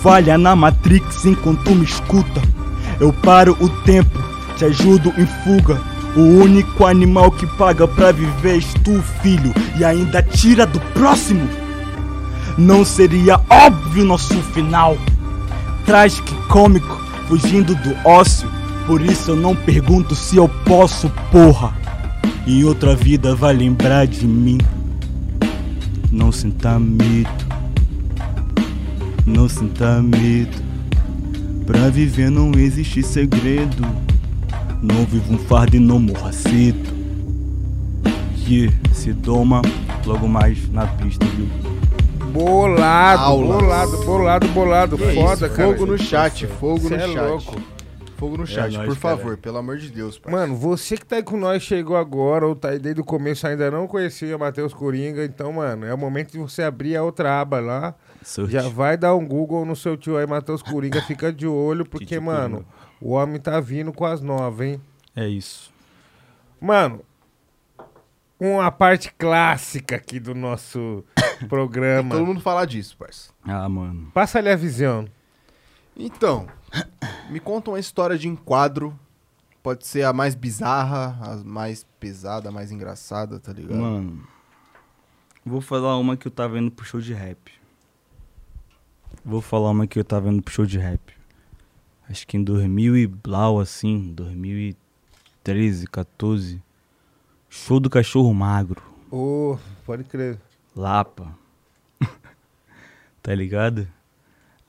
Falha 0.01 0.37
na 0.37 0.55
Matrix 0.55 1.25
enquanto 1.25 1.73
me 1.73 1.85
escuta. 1.85 2.41
Eu 2.99 3.13
paro 3.13 3.55
o 3.61 3.69
tempo, 3.83 4.19
te 4.57 4.65
ajudo 4.65 5.13
em 5.17 5.25
fuga. 5.43 5.81
O 6.15 6.21
único 6.21 6.85
animal 6.85 7.31
que 7.31 7.45
paga 7.45 7.87
pra 7.87 8.11
viver 8.11 8.55
és 8.55 8.73
tu, 8.83 9.01
filho, 9.21 9.53
e 9.77 9.85
ainda 9.85 10.21
tira 10.21 10.65
do 10.65 10.79
próximo. 10.93 11.47
Não 12.60 12.84
seria 12.84 13.39
óbvio 13.49 14.03
nosso 14.03 14.36
final? 14.51 14.97
Trágico 15.86 16.28
e 16.30 16.47
cômico, 16.49 16.93
fugindo 17.30 17.74
do 17.74 17.95
ócio. 18.05 18.51
Por 18.86 18.99
isso 18.99 19.32
eu 19.32 19.36
não 19.38 19.55
pergunto 19.55 20.14
se 20.14 20.36
eu 20.36 20.49
posso, 20.66 21.10
porra. 21.32 21.74
Em 22.45 22.66
outra 22.66 22.97
vida 22.97 23.34
vai 23.34 23.53
lembrar 23.53 24.07
de 24.07 24.28
mim. 24.28 24.57
Não 26.12 26.34
sinta 26.34 26.78
medo. 26.78 27.30
Não 29.26 29.47
sinta 29.47 30.01
medo. 30.01 30.57
Pra 31.66 31.89
viver 31.89 32.30
não 32.30 32.51
existe 32.55 33.01
segredo. 33.01 33.88
Não 34.84 35.05
vivo 35.05 35.34
um 35.34 35.38
fardo 35.38 35.78
e 35.78 35.80
não 35.80 35.97
morra 35.97 36.34
cedo. 36.34 36.89
Yeah, 38.45 38.76
se 38.91 39.14
toma 39.14 39.62
logo 40.05 40.28
mais 40.28 40.70
na 40.74 40.86
pista, 40.88 41.26
viu? 41.26 41.68
Bolado, 42.30 43.21
Aulas. 43.23 43.61
bolado, 43.61 43.97
bolado, 44.05 44.47
bolado. 44.49 44.97
Que 44.97 45.13
Foda, 45.15 45.47
isso, 45.47 45.55
cara. 45.55 45.69
Fogo 45.73 45.86
no 45.86 45.97
chat, 45.97 46.47
fogo 46.47 46.80
Cê 46.82 46.89
no 46.89 46.95
é 46.95 47.07
chat. 47.07 47.15
louco. 47.30 47.61
Fogo 48.17 48.38
no 48.38 48.45
chat, 48.45 48.73
nóis, 48.75 48.86
por 48.89 48.95
favor, 48.97 49.21
caralho. 49.23 49.38
pelo 49.38 49.57
amor 49.59 49.77
de 49.77 49.89
Deus, 49.89 50.19
parceiro. 50.19 50.47
Mano, 50.49 50.59
você 50.59 50.97
que 50.97 51.05
tá 51.05 51.15
aí 51.15 51.23
com 51.23 51.38
nós, 51.38 51.63
chegou 51.63 51.95
agora, 51.95 52.45
ou 52.45 52.53
tá 52.53 52.69
aí 52.69 52.77
desde 52.80 52.99
o 52.99 53.03
começo, 53.05 53.47
ainda 53.47 53.71
não 53.71 53.88
conhecia 53.88 54.38
Matheus 54.38 54.73
Coringa, 54.73 55.23
então, 55.23 55.53
mano, 55.53 55.86
é 55.86 55.93
o 55.93 55.97
momento 55.97 56.34
de 56.34 56.38
você 56.38 56.61
abrir 56.63 56.97
a 56.97 57.03
outra 57.03 57.39
aba 57.39 57.61
lá. 57.61 57.95
Já 58.49 58.67
vai 58.67 58.97
dar 58.97 59.15
um 59.15 59.25
Google 59.25 59.65
no 59.65 59.73
seu 59.73 59.95
tio 59.95 60.17
aí, 60.17 60.27
Matheus 60.27 60.61
Coringa, 60.61 61.01
fica 61.01 61.32
de 61.32 61.47
olho, 61.47 61.86
porque, 61.89 62.05
Tio 62.15 62.21
mano, 62.21 62.65
o 62.99 63.11
homem 63.11 63.39
tá 63.39 63.57
vindo 63.61 63.93
com 63.93 64.05
as 64.05 64.19
novas, 64.21 64.67
hein? 64.67 64.82
É 65.15 65.25
isso. 65.25 65.71
Mano, 66.59 66.99
uma 68.39 68.71
parte 68.71 69.13
clássica 69.17 69.97
aqui 69.97 70.19
do 70.19 70.33
nosso 70.33 71.03
programa. 71.49 72.15
Todo 72.15 72.25
mundo 72.25 72.39
fala 72.39 72.65
disso, 72.65 72.95
parceiro. 72.97 73.33
Ah, 73.43 73.67
mano. 73.67 74.09
Passa 74.13 74.39
ali 74.39 74.49
a 74.49 74.55
visão. 74.55 75.07
Então, 75.95 76.47
me 77.29 77.39
conta 77.39 77.71
uma 77.71 77.79
história 77.79 78.17
de 78.17 78.27
enquadro. 78.27 78.97
Pode 79.61 79.85
ser 79.85 80.03
a 80.03 80.13
mais 80.13 80.35
bizarra, 80.35 81.19
a 81.21 81.35
mais 81.37 81.85
pesada, 81.99 82.47
a 82.47 82.51
mais 82.51 82.71
engraçada, 82.71 83.39
tá 83.39 83.51
ligado? 83.51 83.77
Mano. 83.77 84.25
Vou 85.45 85.59
falar 85.59 85.97
uma 85.97 86.15
que 86.15 86.27
eu 86.27 86.31
tava 86.31 86.57
indo 86.57 86.71
pro 86.71 86.85
show 86.85 87.01
de 87.01 87.13
rap. 87.13 87.51
Vou 89.23 89.41
falar 89.41 89.71
uma 89.71 89.85
que 89.85 89.99
eu 89.99 90.03
tava 90.03 90.29
indo 90.29 90.41
pro 90.41 90.53
show 90.53 90.65
de 90.65 90.77
rap. 90.77 91.13
Acho 92.09 92.25
que 92.25 92.37
em 92.37 92.43
2000 92.43 92.97
e 92.97 93.05
blau, 93.07 93.59
assim, 93.59 94.13
2013, 94.13 95.87
14. 95.87 96.63
Show 97.49 97.79
do 97.79 97.89
Cachorro 97.89 98.31
Magro. 98.33 98.81
Ô, 99.11 99.57
pode 99.83 100.03
crer. 100.03 100.39
Lapa. 100.75 101.35
tá 103.23 103.33
ligado? 103.33 103.87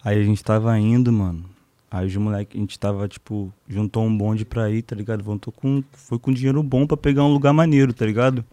Aí 0.03 0.19
a 0.19 0.25
gente 0.25 0.43
tava 0.43 0.79
indo, 0.79 1.13
mano. 1.13 1.45
Aí 1.91 2.07
os 2.07 2.17
moleques, 2.17 2.57
a 2.57 2.61
gente 2.61 2.79
tava, 2.79 3.07
tipo, 3.07 3.53
juntou 3.69 4.05
um 4.05 4.17
bonde 4.17 4.47
pra 4.47 4.71
ir, 4.71 4.81
tá 4.81 4.97
ligado? 4.97 5.23
Voltou 5.23 5.53
com. 5.53 5.85
Foi 5.93 6.19
com 6.19 6.33
dinheiro 6.33 6.63
bom 6.63 6.87
pra 6.87 6.97
pegar 6.97 7.23
um 7.25 7.33
lugar 7.33 7.53
maneiro, 7.53 7.93
tá 7.93 8.07
ligado? 8.07 8.45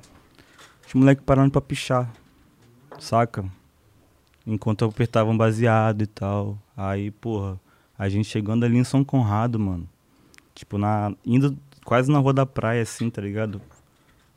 Os 0.86 0.93
moleques 0.93 1.23
pararam 1.23 1.49
pra 1.49 1.61
pichar. 1.61 2.11
Saca? 2.99 3.45
Enquanto 4.45 4.82
eu 4.82 4.89
apertava 4.89 5.30
um 5.30 5.38
baseado 5.38 6.01
e 6.01 6.07
tal. 6.07 6.57
Aí, 6.75 7.11
porra, 7.11 7.59
a 7.97 8.09
gente 8.09 8.28
chegando 8.28 8.65
ali 8.65 8.78
em 8.78 8.84
São 8.84 9.05
Conrado, 9.05 9.57
mano. 9.57 9.88
Tipo, 10.53 10.78
na. 10.78 11.13
Indo 11.25 11.57
quase 11.86 12.11
na 12.11 12.19
rua 12.19 12.34
da 12.34 12.45
praia, 12.45 12.82
assim, 12.82 13.09
tá 13.09 13.21
ligado? 13.21 13.61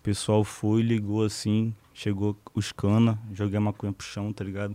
O 0.00 0.02
pessoal 0.02 0.42
foi, 0.42 0.80
ligou 0.82 1.24
assim, 1.24 1.74
chegou 1.92 2.36
os 2.54 2.72
cana, 2.72 3.18
joguei 3.34 3.58
a 3.58 3.60
maconha 3.60 3.92
pro 3.92 4.06
chão, 4.06 4.32
tá 4.32 4.42
ligado? 4.42 4.74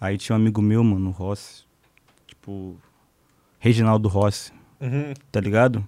Aí 0.00 0.18
tinha 0.18 0.36
um 0.36 0.40
amigo 0.40 0.60
meu, 0.60 0.84
mano, 0.84 1.08
o 1.08 1.12
Rossi. 1.12 1.64
Tipo, 2.26 2.76
Reginaldo 3.58 4.08
Rossi, 4.08 4.52
Uhum. 4.80 5.12
tá 5.32 5.40
ligado? 5.40 5.86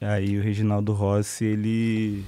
E 0.00 0.04
aí 0.04 0.38
o 0.38 0.42
Reginaldo 0.42 0.92
Rossi, 0.92 1.44
ele. 1.44 2.24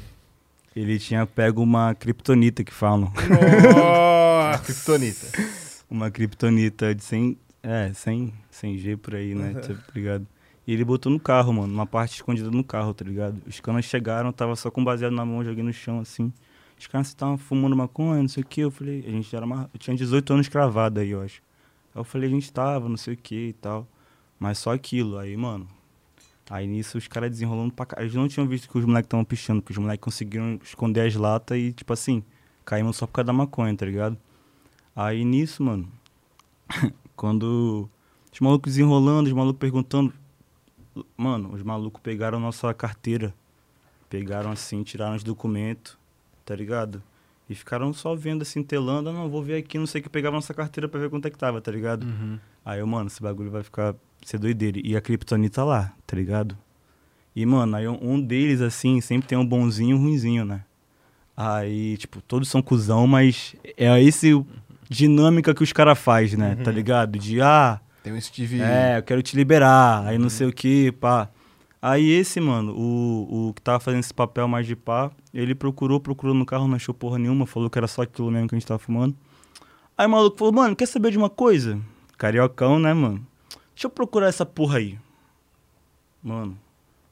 Ele 0.76 0.98
tinha 0.98 1.24
pego 1.26 1.62
uma 1.62 1.94
kriptonita 1.94 2.62
que 2.62 2.72
falam. 2.74 3.12
Nossa! 3.72 4.62
Kryptonita. 4.64 5.26
uma 5.90 6.10
kriptonita 6.10 6.94
de 6.94 7.02
100, 7.02 7.38
é, 7.62 7.92
100, 7.94 8.32
100 8.50 8.78
G 8.78 8.96
por 8.96 9.14
aí, 9.14 9.34
né, 9.34 9.54
tá 9.54 9.74
ligado? 9.94 10.26
E 10.66 10.72
ele 10.72 10.84
botou 10.84 11.12
no 11.12 11.20
carro, 11.20 11.52
mano, 11.52 11.72
uma 11.72 11.86
parte 11.86 12.14
escondida 12.14 12.50
no 12.50 12.64
carro, 12.64 12.94
tá 12.94 13.04
ligado? 13.04 13.40
Os 13.46 13.60
caras 13.60 13.84
chegaram, 13.84 14.32
tava 14.32 14.56
só 14.56 14.70
com 14.70 14.82
baseado 14.82 15.12
na 15.12 15.24
mão, 15.24 15.44
joguei 15.44 15.62
no 15.62 15.72
chão, 15.72 16.00
assim. 16.00 16.32
Os 16.78 16.86
caras 16.86 17.08
estavam 17.08 17.36
fumando 17.36 17.76
maconha, 17.76 18.20
não 18.20 18.28
sei 18.28 18.42
o 18.42 18.46
que, 18.46 18.62
eu 18.62 18.70
falei, 18.70 19.04
a 19.06 19.10
gente 19.10 19.34
era 19.34 19.46
mais, 19.46 19.68
eu 19.72 19.78
tinha 19.78 19.96
18 19.96 20.32
anos 20.32 20.48
cravado 20.48 21.00
aí, 21.00 21.10
eu 21.10 21.20
acho. 21.20 21.42
Aí 21.94 22.00
eu 22.00 22.04
falei, 22.04 22.28
a 22.28 22.32
gente 22.32 22.52
tava, 22.52 22.88
não 22.88 22.96
sei 22.96 23.14
o 23.14 23.16
que 23.16 23.48
e 23.48 23.52
tal, 23.52 23.86
mas 24.38 24.58
só 24.58 24.72
aquilo, 24.72 25.18
aí, 25.18 25.36
mano, 25.36 25.68
Aí 26.50 26.66
nisso 26.66 26.98
os 26.98 27.08
caras 27.08 27.30
desenrolando 27.30 27.72
pra 27.72 27.86
caralho. 27.86 28.06
Eles 28.06 28.14
não 28.14 28.28
tinham 28.28 28.46
visto 28.46 28.68
que 28.68 28.78
os 28.78 28.84
moleques 28.84 29.06
estavam 29.06 29.24
pichando, 29.24 29.62
porque 29.62 29.72
os 29.72 29.78
moleques 29.78 30.04
conseguiram 30.04 30.58
esconder 30.62 31.06
as 31.06 31.14
latas 31.14 31.56
e, 31.58 31.72
tipo 31.72 31.92
assim, 31.92 32.22
caímos 32.64 32.96
só 32.96 33.06
por 33.06 33.14
causa 33.14 33.26
da 33.26 33.32
maconha, 33.32 33.74
tá 33.74 33.86
ligado? 33.86 34.16
Aí 34.94 35.24
nisso, 35.24 35.62
mano, 35.62 35.88
quando 37.16 37.88
os 38.32 38.40
malucos 38.40 38.72
desenrolando, 38.72 39.28
os 39.28 39.32
malucos 39.32 39.58
perguntando. 39.58 40.12
Mano, 41.16 41.52
os 41.52 41.62
malucos 41.62 42.00
pegaram 42.02 42.38
nossa 42.40 42.72
carteira. 42.74 43.34
Pegaram 44.08 44.50
assim, 44.52 44.82
tiraram 44.82 45.16
os 45.16 45.22
documentos, 45.24 45.96
tá 46.44 46.54
ligado? 46.54 47.02
E 47.48 47.54
ficaram 47.54 47.92
só 47.92 48.14
vendo 48.14 48.42
assim, 48.42 48.62
telando, 48.62 49.10
ah, 49.10 49.12
não, 49.12 49.28
vou 49.28 49.42
ver 49.42 49.56
aqui, 49.56 49.78
não 49.78 49.86
sei 49.86 50.00
o 50.00 50.04
que, 50.04 50.08
pegava 50.08 50.36
nossa 50.36 50.54
carteira 50.54 50.88
pra 50.88 51.00
ver 51.00 51.10
quanto 51.10 51.26
é 51.26 51.30
que 51.30 51.36
tava, 51.38 51.60
tá 51.60 51.70
ligado? 51.70 52.06
Aí 52.64 52.78
eu, 52.80 52.86
mano, 52.86 53.08
esse 53.08 53.20
bagulho 53.22 53.50
vai 53.50 53.62
ficar 53.62 53.94
ser 54.24 54.38
doideira. 54.38 54.80
E 54.82 54.96
a 54.96 55.00
Kryptonita 55.00 55.62
lá, 55.64 55.92
tá 56.06 56.16
ligado? 56.16 56.56
E, 57.36 57.44
mano, 57.44 57.76
aí 57.76 57.86
um- 57.88 58.20
deles, 58.20 58.60
assim, 58.60 59.00
sempre 59.00 59.26
tem 59.28 59.36
um 59.36 59.44
bonzinho 59.44 59.90
e 59.90 59.94
um 59.98 60.02
ruinzinho, 60.02 60.44
né? 60.44 60.62
Aí, 61.36 61.96
tipo, 61.96 62.20
todos 62.22 62.48
são 62.48 62.62
cuzão, 62.62 63.06
mas 63.06 63.56
é 63.76 64.00
esse 64.02 64.32
o- 64.32 64.46
dinâmica 64.88 65.52
que 65.54 65.62
os 65.62 65.72
caras 65.72 65.98
fazem, 65.98 66.38
né? 66.38 66.54
Tá 66.62 66.70
ligado? 66.70 67.18
De, 67.18 67.40
ah, 67.40 67.80
Tem 68.04 68.12
um 68.12 68.20
Steve. 68.20 68.60
é, 68.60 68.98
eu 68.98 69.02
quero 69.02 69.22
te 69.22 69.34
liberar, 69.34 70.06
aí 70.06 70.18
não 70.18 70.28
sei 70.28 70.46
o 70.46 70.52
que, 70.52 70.92
pá. 70.92 71.30
Aí 71.80 72.10
esse, 72.10 72.38
mano, 72.38 72.74
o, 72.76 73.48
o 73.48 73.54
que 73.54 73.62
tava 73.62 73.80
fazendo 73.80 74.00
esse 74.00 74.12
papel 74.12 74.46
mais 74.46 74.66
de 74.66 74.76
pá, 74.76 75.10
ele 75.32 75.54
procurou, 75.54 75.98
procurou 75.98 76.34
no 76.34 76.44
carro, 76.44 76.68
não 76.68 76.76
achou 76.76 76.94
porra 76.94 77.18
nenhuma, 77.18 77.46
falou 77.46 77.70
que 77.70 77.78
era 77.78 77.88
só 77.88 78.02
aquilo 78.02 78.30
mesmo 78.30 78.46
que 78.46 78.54
a 78.54 78.58
gente 78.58 78.68
tava 78.68 78.78
fumando. 78.78 79.16
Aí 79.96 80.06
o 80.06 80.10
maluco 80.10 80.36
falou, 80.36 80.52
mano, 80.52 80.76
quer 80.76 80.84
saber 80.84 81.12
de 81.12 81.16
uma 81.16 81.30
coisa? 81.30 81.80
Cariocão, 82.18 82.78
né, 82.78 82.92
mano? 82.92 83.26
Deixa 83.74 83.86
eu 83.86 83.90
procurar 83.90 84.28
essa 84.28 84.44
porra 84.44 84.76
aí. 84.76 84.98
Mano, 86.22 86.58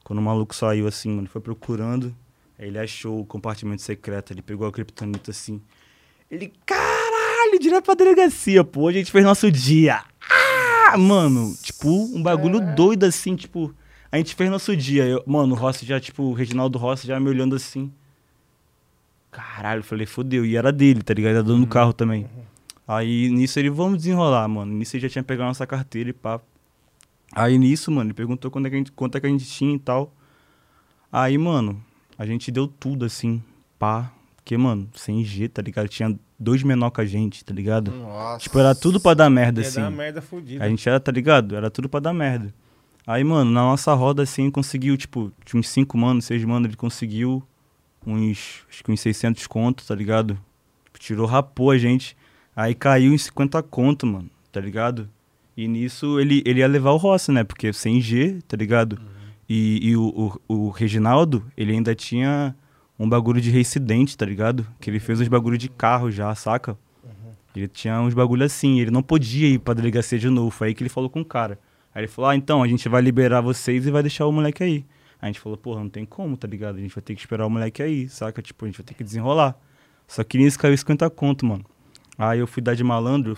quando 0.05 0.19
o 0.19 0.23
maluco 0.23 0.55
saiu 0.55 0.87
assim, 0.87 1.09
mano, 1.11 1.27
foi 1.27 1.41
procurando, 1.41 2.15
aí 2.59 2.69
ele 2.69 2.79
achou 2.79 3.19
o 3.19 3.25
compartimento 3.25 3.81
secreto, 3.81 4.35
ele 4.35 4.43
pegou 4.43 4.67
a 4.67 4.73
criptonita 4.73 5.31
assim. 5.31 5.59
Ele, 6.31 6.53
caralho, 6.67 7.59
direto 7.59 7.87
pra 7.87 7.95
delegacia, 7.95 8.63
pô, 8.63 8.89
a 8.89 8.93
gente 8.93 9.11
fez 9.11 9.25
nosso 9.25 9.51
dia. 9.51 10.05
Ah, 10.95 10.99
mano, 10.99 11.55
tipo, 11.63 11.89
um 11.89 12.23
bagulho 12.23 12.61
doido 12.75 13.05
assim, 13.05 13.35
tipo, 13.35 13.75
a 14.11 14.19
gente 14.19 14.35
fez 14.35 14.51
nosso 14.51 14.77
dia. 14.77 15.05
Eu- 15.05 15.23
mano, 15.27 15.55
o 15.55 15.59
Rossi 15.59 15.87
já, 15.87 15.99
tipo, 15.99 16.23
o 16.23 16.33
Reginaldo 16.35 16.79
Rossi 16.79 17.07
já 17.07 17.19
me 17.19 17.29
olhando 17.29 17.57
assim. 17.57 17.91
Caralho, 19.31 19.81
eu 19.81 19.85
falei, 19.85 20.05
fodeu. 20.07 20.45
E 20.45 20.57
era 20.57 20.71
dele, 20.71 21.03
tá 21.03 21.15
ligado? 21.15 21.33
Era 21.33 21.43
dono 21.43 21.65
do 21.65 21.67
carro 21.67 21.93
também. 21.93 22.27
Aí 22.87 23.31
nisso 23.31 23.59
ele, 23.59 23.71
vamos 23.71 23.99
desenrolar, 23.99 24.47
mano. 24.49 24.73
Nisso 24.73 24.97
ele 24.97 25.03
já 25.03 25.09
tinha 25.09 25.23
pegado 25.23 25.49
nossa 25.49 25.67
carteira 25.67 26.11
e 26.11 26.13
pá. 26.13 26.41
Aí 27.35 27.57
nisso, 27.57 27.91
mano, 27.91 28.09
ele 28.09 28.15
perguntou 28.15 28.51
quanto 28.51 28.67
é 28.67 28.71
que 28.71 28.77
a 28.77 28.79
gente, 28.79 28.93
quanto 28.93 29.17
é 29.17 29.21
que 29.21 29.27
a 29.27 29.31
gente 29.31 29.47
tinha 29.47 29.75
e 29.75 29.79
tal. 29.79 30.13
Aí, 31.11 31.39
mano, 31.39 31.83
a 32.19 32.27
gente 32.27 32.51
deu 32.51 32.67
tudo 32.69 33.07
assim, 33.07 33.43
pá. 33.79 34.13
Porque, 34.37 34.57
mano, 34.59 34.89
sem 34.95 35.25
G, 35.25 35.49
tá 35.49 35.63
ligado? 35.63 35.89
Tinha 35.89 36.19
dois 36.43 36.63
menor 36.63 36.91
que 36.91 37.01
a 37.01 37.05
gente, 37.05 37.45
tá 37.45 37.55
ligado? 37.55 37.91
Nossa. 37.91 38.41
Tipo, 38.41 38.59
era 38.59 38.75
tudo 38.75 39.01
pra 39.01 39.15
dar 39.15 39.31
merda, 39.31 39.61
Ia 39.61 39.67
assim. 39.69 39.81
dar 39.81 39.89
uma 39.89 39.97
merda 39.97 40.21
fodida. 40.21 40.65
A 40.65 40.69
gente 40.69 40.89
era, 40.89 40.99
tá 40.99 41.13
ligado? 41.13 41.57
Era 41.57 41.71
tudo 41.71 41.89
pra 41.89 42.01
dar 42.01 42.13
merda. 42.13 42.53
Aí, 43.07 43.25
mano, 43.25 43.51
na 43.51 43.63
nossa 43.63 43.93
roda, 43.95 44.23
assim, 44.23 44.51
conseguiu, 44.51 44.97
tipo, 44.97 45.33
tinha 45.45 45.59
uns 45.59 45.69
5 45.69 45.97
manos, 45.97 46.25
6 46.25 46.45
manos, 46.45 46.69
ele 46.69 46.77
conseguiu 46.77 47.43
uns, 48.07 48.65
acho 48.69 48.85
que 48.85 48.93
uns 48.93 49.01
600 49.01 49.47
conto, 49.47 49.85
tá 49.87 49.95
ligado? 49.95 50.39
Tirou, 50.99 51.27
rapou 51.27 51.73
a 51.73 51.79
gente. 51.79 52.17
Aí 52.55 52.75
caiu 52.75 53.13
em 53.13 53.19
50 53.19 53.61
conto, 53.65 54.07
mano, 54.07 54.31
tá 54.53 54.61
ligado? 54.61 55.09
E 55.57 55.67
nisso 55.67 56.21
ele, 56.21 56.43
ele 56.47 56.61
ia 56.61 56.69
levar 56.69 56.93
o 56.93 56.97
Rossi, 56.97 57.33
né? 57.33 57.43
Porque 57.43 57.73
sem 57.73 58.01
G, 58.01 58.39
tá 58.47 58.57
ligado? 58.57 59.01
E, 59.49 59.91
e 59.91 59.97
o, 59.97 60.39
o, 60.49 60.55
o 60.55 60.71
Reginaldo, 60.71 61.45
ele 61.57 61.73
ainda 61.73 61.95
tinha 61.95 62.55
um 63.03 63.09
bagulho 63.09 63.41
de 63.41 63.51
reincidente, 63.51 64.17
tá 64.17 64.25
ligado? 64.25 64.65
Que 64.81 64.89
ele 64.89 65.01
fez 65.01 65.21
uns 65.21 65.27
bagulho 65.27 65.59
de 65.59 65.69
carro 65.69 66.09
já, 66.09 66.33
saca? 66.37 66.79
Ele 67.55 67.67
tinha 67.67 68.01
uns 68.01 68.15
bagulho 68.15 68.45
assim, 68.45 68.81
ele 68.81 68.93
não 68.93 69.03
podia 69.03 69.49
ir 69.49 69.59
pra 69.59 69.75
delegacia 69.75 70.19
de 70.19 70.31
novo. 70.31 70.51
Foi 70.51 70.69
aí 70.69 70.75
que 70.75 70.83
ele 70.83 70.89
falou 70.89 71.11
com 71.11 71.21
o 71.21 71.25
cara. 71.25 71.59
Aí 71.93 72.03
ele 72.03 72.09
falou: 72.09 72.31
Ah, 72.31 72.37
então, 72.37 72.63
a 72.63 72.69
gente 72.69 72.89
vai 72.89 73.03
liberar 73.03 73.41
vocês 73.41 73.87
e 73.87 73.91
vai 73.91 74.03
deixar 74.03 74.27
o 74.27 74.33
moleque 74.33 74.63
aí. 74.63 74.87
Aí 75.21 75.23
a 75.23 75.27
gente 75.27 75.41
falou: 75.41 75.59
Porra, 75.59 75.81
não 75.81 75.89
tem 75.89 76.07
como, 76.07 76.37
tá 76.37 76.47
ligado? 76.47 76.77
A 76.77 76.81
gente 76.81 76.95
vai 76.95 77.03
ter 77.03 77.15
que 77.15 77.21
esperar 77.21 77.45
o 77.45 77.51
moleque 77.51 77.83
aí, 77.83 78.09
saca? 78.09 78.41
Tipo, 78.41 78.65
a 78.65 78.69
gente 78.69 78.79
vai 78.79 78.85
ter 78.85 78.95
que 78.95 79.03
desenrolar. 79.03 79.59
Só 80.07 80.23
que 80.23 80.39
nisso 80.39 80.59
caiu 80.59 80.77
50 80.77 81.11
conto, 81.11 81.45
mano. 81.45 81.65
Aí 82.17 82.39
eu 82.39 82.47
fui 82.47 82.63
dar 82.63 82.75
de 82.75 82.85
malandro, 82.85 83.37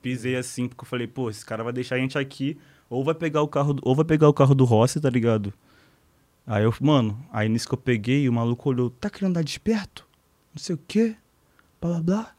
pisei 0.00 0.36
assim, 0.36 0.68
porque 0.68 0.84
eu 0.84 0.88
falei: 0.88 1.08
Pô, 1.08 1.28
esse 1.28 1.44
cara 1.44 1.64
vai 1.64 1.72
deixar 1.72 1.96
a 1.96 1.98
gente 1.98 2.16
aqui, 2.16 2.56
ou 2.88 3.04
vai 3.04 3.14
pegar 3.14 3.42
o 3.42 3.48
carro, 3.48 3.76
ou 3.82 3.94
vai 3.94 4.04
pegar 4.04 4.28
o 4.28 4.32
carro 4.32 4.54
do 4.54 4.64
Rossi, 4.64 5.00
tá 5.00 5.10
ligado? 5.10 5.52
Aí 6.46 6.64
eu, 6.64 6.74
mano, 6.80 7.24
aí 7.32 7.48
nisso 7.48 7.68
que 7.68 7.74
eu 7.74 7.78
peguei, 7.78 8.28
o 8.28 8.32
maluco 8.32 8.68
olhou: 8.68 8.90
Tá 8.90 9.08
querendo 9.08 9.30
andar 9.30 9.44
desperto? 9.44 10.06
Não 10.54 10.60
sei 10.60 10.74
o 10.74 10.80
quê, 10.88 11.16
blá 11.80 11.90
blá 11.92 12.00
blá. 12.02 12.32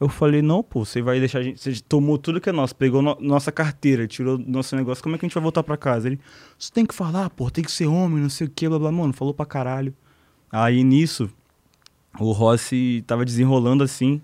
Eu 0.00 0.08
falei, 0.08 0.42
não, 0.42 0.60
pô, 0.62 0.84
você 0.84 1.00
vai 1.00 1.20
deixar 1.20 1.38
a 1.38 1.42
gente. 1.42 1.60
Você 1.60 1.80
tomou 1.80 2.18
tudo 2.18 2.40
que 2.40 2.48
é 2.48 2.52
nosso, 2.52 2.74
pegou 2.74 3.00
no- 3.00 3.16
nossa 3.20 3.52
carteira, 3.52 4.08
tirou 4.08 4.36
nosso 4.36 4.74
negócio, 4.74 5.02
como 5.02 5.14
é 5.14 5.18
que 5.18 5.24
a 5.24 5.28
gente 5.28 5.34
vai 5.34 5.42
voltar 5.42 5.62
pra 5.62 5.76
casa? 5.76 6.08
Ele, 6.08 6.18
você 6.58 6.70
tem 6.72 6.84
que 6.84 6.92
falar, 6.94 7.30
pô, 7.30 7.48
tem 7.48 7.62
que 7.62 7.70
ser 7.70 7.86
homem, 7.86 8.20
não 8.20 8.28
sei 8.28 8.48
o 8.48 8.50
que, 8.50 8.68
blá 8.68 8.78
blá, 8.78 8.90
mano, 8.90 9.12
falou 9.12 9.32
pra 9.32 9.46
caralho. 9.46 9.94
Aí 10.50 10.82
nisso, 10.82 11.30
o 12.18 12.32
Rossi 12.32 13.04
tava 13.06 13.24
desenrolando 13.24 13.84
assim. 13.84 14.20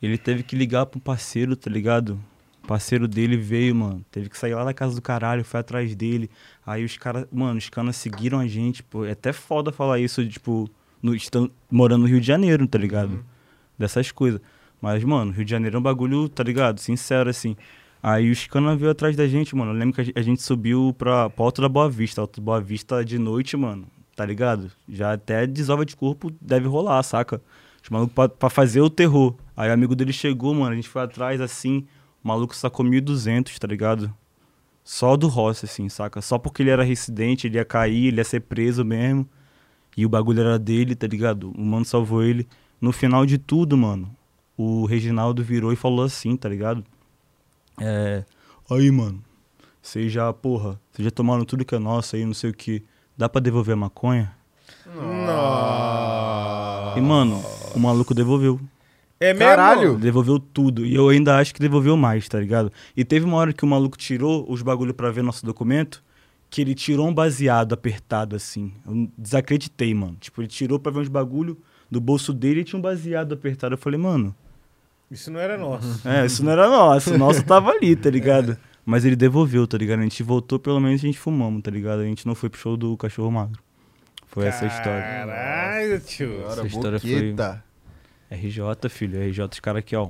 Ele 0.00 0.18
teve 0.18 0.42
que 0.42 0.54
ligar 0.54 0.84
pro 0.86 1.00
parceiro, 1.00 1.56
tá 1.56 1.70
ligado? 1.70 2.20
O 2.62 2.66
parceiro 2.66 3.08
dele 3.08 3.36
veio, 3.36 3.74
mano. 3.74 4.04
Teve 4.10 4.28
que 4.28 4.38
sair 4.38 4.54
lá 4.54 4.64
da 4.64 4.72
casa 4.72 4.94
do 4.94 5.02
caralho, 5.02 5.44
foi 5.44 5.60
atrás 5.60 5.94
dele. 5.94 6.30
Aí 6.64 6.84
os 6.84 6.96
caras, 6.96 7.26
mano, 7.32 7.58
os 7.58 7.68
caras 7.68 7.96
seguiram 7.96 8.38
a 8.38 8.46
gente, 8.46 8.82
pô. 8.82 9.04
É 9.04 9.12
até 9.12 9.32
foda 9.32 9.72
falar 9.72 9.98
isso, 9.98 10.26
tipo, 10.26 10.70
no, 11.02 11.14
estando, 11.14 11.50
morando 11.70 12.02
no 12.02 12.08
Rio 12.08 12.20
de 12.20 12.26
Janeiro, 12.26 12.66
tá 12.66 12.78
ligado? 12.78 13.24
Dessas 13.76 14.12
coisas. 14.12 14.40
Mas, 14.80 15.02
mano, 15.02 15.32
Rio 15.32 15.44
de 15.44 15.50
Janeiro 15.50 15.76
é 15.76 15.78
um 15.78 15.82
bagulho, 15.82 16.28
tá 16.28 16.42
ligado? 16.44 16.78
Sincero, 16.78 17.28
assim. 17.28 17.56
Aí 18.02 18.30
os 18.30 18.46
canas 18.46 18.78
veio 18.78 18.90
atrás 18.90 19.16
da 19.16 19.26
gente, 19.26 19.54
mano. 19.54 19.72
Eu 19.72 19.76
lembro 19.76 19.94
que 19.94 20.12
a 20.14 20.22
gente 20.22 20.42
subiu 20.42 20.94
pra, 20.96 21.30
pra 21.30 21.44
Alto 21.44 21.62
da 21.62 21.68
Boa 21.68 21.88
Vista. 21.88 22.20
Alto 22.20 22.40
da 22.40 22.44
Boa 22.44 22.60
Vista 22.60 23.04
de 23.04 23.18
noite, 23.18 23.56
mano. 23.56 23.86
Tá 24.14 24.24
ligado? 24.26 24.70
Já 24.88 25.12
até 25.12 25.46
desova 25.46 25.86
de 25.86 25.96
corpo 25.96 26.32
deve 26.40 26.66
rolar, 26.66 27.02
saca? 27.02 27.40
Os 27.82 27.88
malucos 27.90 28.14
pra, 28.14 28.28
pra 28.28 28.50
fazer 28.50 28.80
o 28.80 28.90
terror. 28.90 29.34
Aí 29.56 29.70
o 29.70 29.72
amigo 29.72 29.94
dele 29.94 30.12
chegou, 30.12 30.54
mano. 30.54 30.72
A 30.72 30.74
gente 30.74 30.88
foi 30.88 31.02
atrás, 31.02 31.40
assim. 31.40 31.86
O 32.24 32.28
maluco 32.28 32.54
sacou 32.54 32.86
1.200, 32.86 33.58
tá 33.58 33.66
ligado? 33.66 34.14
Só 34.84 35.16
do 35.16 35.28
Rossi, 35.28 35.64
assim, 35.64 35.88
saca? 35.88 36.20
Só 36.20 36.38
porque 36.38 36.62
ele 36.62 36.70
era 36.70 36.82
residente, 36.82 37.46
ele 37.46 37.56
ia 37.56 37.64
cair, 37.64 38.08
ele 38.08 38.18
ia 38.18 38.24
ser 38.24 38.40
preso 38.40 38.84
mesmo. 38.84 39.28
E 39.96 40.06
o 40.06 40.08
bagulho 40.08 40.40
era 40.40 40.58
dele, 40.58 40.94
tá 40.94 41.06
ligado? 41.06 41.52
O 41.56 41.60
mano 41.60 41.84
salvou 41.84 42.22
ele. 42.22 42.48
No 42.80 42.92
final 42.92 43.26
de 43.26 43.38
tudo, 43.38 43.76
mano, 43.76 44.10
o 44.56 44.84
Reginaldo 44.86 45.42
virou 45.42 45.72
e 45.72 45.76
falou 45.76 46.04
assim, 46.04 46.36
tá 46.36 46.48
ligado? 46.48 46.84
É. 47.80 48.24
Aí, 48.70 48.90
mano, 48.90 49.22
vocês 49.80 50.10
já, 50.10 50.32
porra, 50.32 50.80
vocês 50.90 51.04
já 51.04 51.10
tomaram 51.10 51.44
tudo 51.44 51.64
que 51.64 51.74
é 51.74 51.78
nosso 51.78 52.16
aí, 52.16 52.24
não 52.24 52.34
sei 52.34 52.50
o 52.50 52.54
que. 52.54 52.82
Dá 53.16 53.28
pra 53.28 53.40
devolver 53.40 53.74
a 53.74 53.76
maconha? 53.76 54.34
Nossa. 54.86 56.98
E, 56.98 57.00
mano, 57.00 57.42
o 57.74 57.78
maluco 57.78 58.14
devolveu. 58.14 58.58
É 59.22 59.32
mesmo? 59.32 59.38
Caralho. 59.48 59.96
Devolveu 59.96 60.38
tudo. 60.38 60.84
E 60.84 60.94
eu 60.94 61.08
ainda 61.08 61.36
acho 61.38 61.54
que 61.54 61.60
devolveu 61.60 61.96
mais, 61.96 62.28
tá 62.28 62.40
ligado? 62.40 62.72
E 62.96 63.04
teve 63.04 63.24
uma 63.24 63.36
hora 63.36 63.52
que 63.52 63.64
o 63.64 63.66
maluco 63.68 63.96
tirou 63.96 64.44
os 64.50 64.62
bagulho 64.62 64.92
pra 64.92 65.10
ver 65.10 65.22
nosso 65.22 65.44
documento, 65.46 66.02
que 66.50 66.60
ele 66.60 66.74
tirou 66.74 67.06
um 67.08 67.14
baseado 67.14 67.72
apertado 67.72 68.34
assim. 68.36 68.72
Eu 68.86 69.08
desacreditei, 69.16 69.94
mano. 69.94 70.16
Tipo, 70.20 70.40
ele 70.42 70.48
tirou 70.48 70.78
pra 70.78 70.90
ver 70.92 71.00
uns 71.00 71.08
bagulho 71.08 71.56
do 71.90 72.00
bolso 72.00 72.32
dele 72.32 72.60
e 72.60 72.64
tinha 72.64 72.78
um 72.78 72.82
baseado 72.82 73.32
apertado. 73.34 73.74
Eu 73.74 73.78
falei, 73.78 73.98
mano, 73.98 74.34
Isso 75.10 75.30
não 75.30 75.38
era 75.40 75.56
nosso. 75.56 76.00
é, 76.08 76.26
isso 76.26 76.44
não 76.44 76.52
era 76.52 76.68
nosso. 76.68 77.14
O 77.14 77.18
nosso 77.18 77.44
tava 77.44 77.70
ali, 77.70 77.94
tá 77.94 78.10
ligado? 78.10 78.56
Mas 78.84 79.04
ele 79.04 79.14
devolveu, 79.14 79.66
tá 79.66 79.78
ligado? 79.78 80.00
A 80.00 80.02
gente 80.02 80.22
voltou, 80.22 80.58
pelo 80.58 80.80
menos 80.80 81.00
a 81.00 81.06
gente 81.06 81.18
fumamos, 81.18 81.62
tá 81.62 81.70
ligado? 81.70 82.00
A 82.00 82.04
gente 82.04 82.26
não 82.26 82.34
foi 82.34 82.48
pro 82.50 82.58
show 82.58 82.76
do 82.76 82.96
Cachorro 82.96 83.30
Magro. 83.30 83.60
Foi 84.26 84.46
essa 84.46 84.64
a 84.64 84.68
história. 84.68 85.02
Caralho, 85.02 86.00
tio. 86.00 86.40
Agora, 86.46 86.66
história 86.66 86.98
foi- 86.98 87.10
boqueta. 87.32 87.64
RJ, 88.34 88.88
filho. 88.88 89.20
RJ, 89.20 89.44
os 89.44 89.60
caras 89.60 89.80
aqui, 89.80 89.94
ó. 89.96 90.08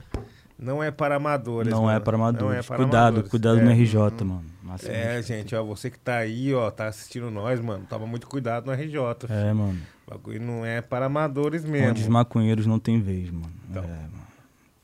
Não 0.59 0.83
é 0.83 0.91
para 0.91 1.17
amadores. 1.17 1.73
Não 1.73 1.91
é 1.91 1.95
mano. 1.95 2.05
para 2.05 2.17
amadores. 2.17 2.45
Não 2.45 2.53
é 2.53 2.63
para 2.63 2.77
cuidado, 2.77 2.97
amadores. 3.05 3.31
cuidado 3.31 3.59
é. 3.59 3.65
no 3.65 3.71
RJ, 3.73 3.97
mano. 4.25 4.45
Máximo 4.63 4.93
É, 4.93 5.17
respeito. 5.17 5.27
gente, 5.27 5.57
ó, 5.57 5.65
você 5.65 5.91
que 5.91 5.99
tá 5.99 6.19
aí, 6.19 6.55
ó, 6.55 6.71
tá 6.71 6.87
assistindo 6.87 7.31
nós, 7.31 7.59
mano, 7.61 7.85
toma 7.89 8.07
muito 8.07 8.29
cuidado 8.29 8.67
no 8.67 8.73
RJ. 8.73 9.27
filho. 9.27 9.33
É, 9.33 9.53
mano. 9.53 9.81
O 10.07 10.11
bagulho 10.11 10.41
não 10.41 10.65
é 10.65 10.81
para 10.81 11.07
amadores 11.07 11.65
Onde 11.65 11.73
os 11.73 11.81
mesmo. 11.99 12.13
maconheiros 12.13 12.65
não 12.67 12.79
tem 12.79 13.01
vez, 13.01 13.31
mano. 13.31 13.53
Então. 13.69 13.83
É, 13.83 13.87
mano. 13.89 14.23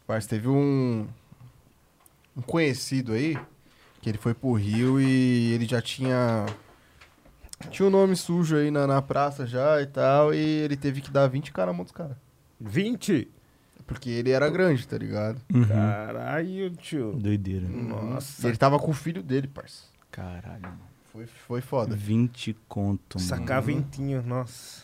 Mas 0.07 0.27
teve 0.27 0.49
um, 0.49 1.07
um 2.37 2.43
conhecido 2.43 3.13
aí, 3.13 3.39
que 4.01 4.09
ele 4.09 4.19
foi 4.19 4.35
pro 4.35 4.53
Rio 4.55 5.01
e 5.01 5.53
ele 5.53 5.67
já 5.67 5.81
tinha. 5.83 6.47
Tinha 7.71 7.87
um 7.87 7.91
nome 7.91 8.17
sujo 8.17 8.57
aí 8.57 8.71
na, 8.71 8.87
na 8.87 9.03
praça 9.03 9.47
já 9.47 9.81
e 9.83 9.87
tal, 9.87 10.33
e 10.33 10.39
ele 10.39 10.77
teve 10.77 11.01
que 11.01 11.11
dar 11.11 11.27
20 11.29 11.53
caras 11.53 11.73
na 11.73 11.77
mão 11.77 11.85
dos 11.85 11.93
caras. 11.93 12.17
20? 12.61 13.29
Porque 13.87 14.11
ele 14.11 14.31
era 14.31 14.51
grande, 14.51 14.87
tá 14.87 14.99
ligado? 14.99 15.41
Uhum. 15.53 15.65
Caralho, 15.67 16.71
tio. 16.77 17.13
Doideira. 17.13 17.67
E 17.67 17.71
Nossa. 17.71 18.47
ele 18.47 18.57
tava 18.57 18.79
com 18.79 18.91
o 18.91 18.95
filho 18.95 19.23
dele, 19.23 19.49
parça. 19.49 19.85
Caralho, 20.11 20.63
mano. 20.63 20.81
Foi, 21.13 21.27
foi 21.27 21.61
foda. 21.63 21.97
20 21.97 22.55
conto, 22.69 23.17
mano. 23.19 23.29
Sacar 23.29 23.63
ventinho, 23.63 24.23
nossa. 24.23 24.83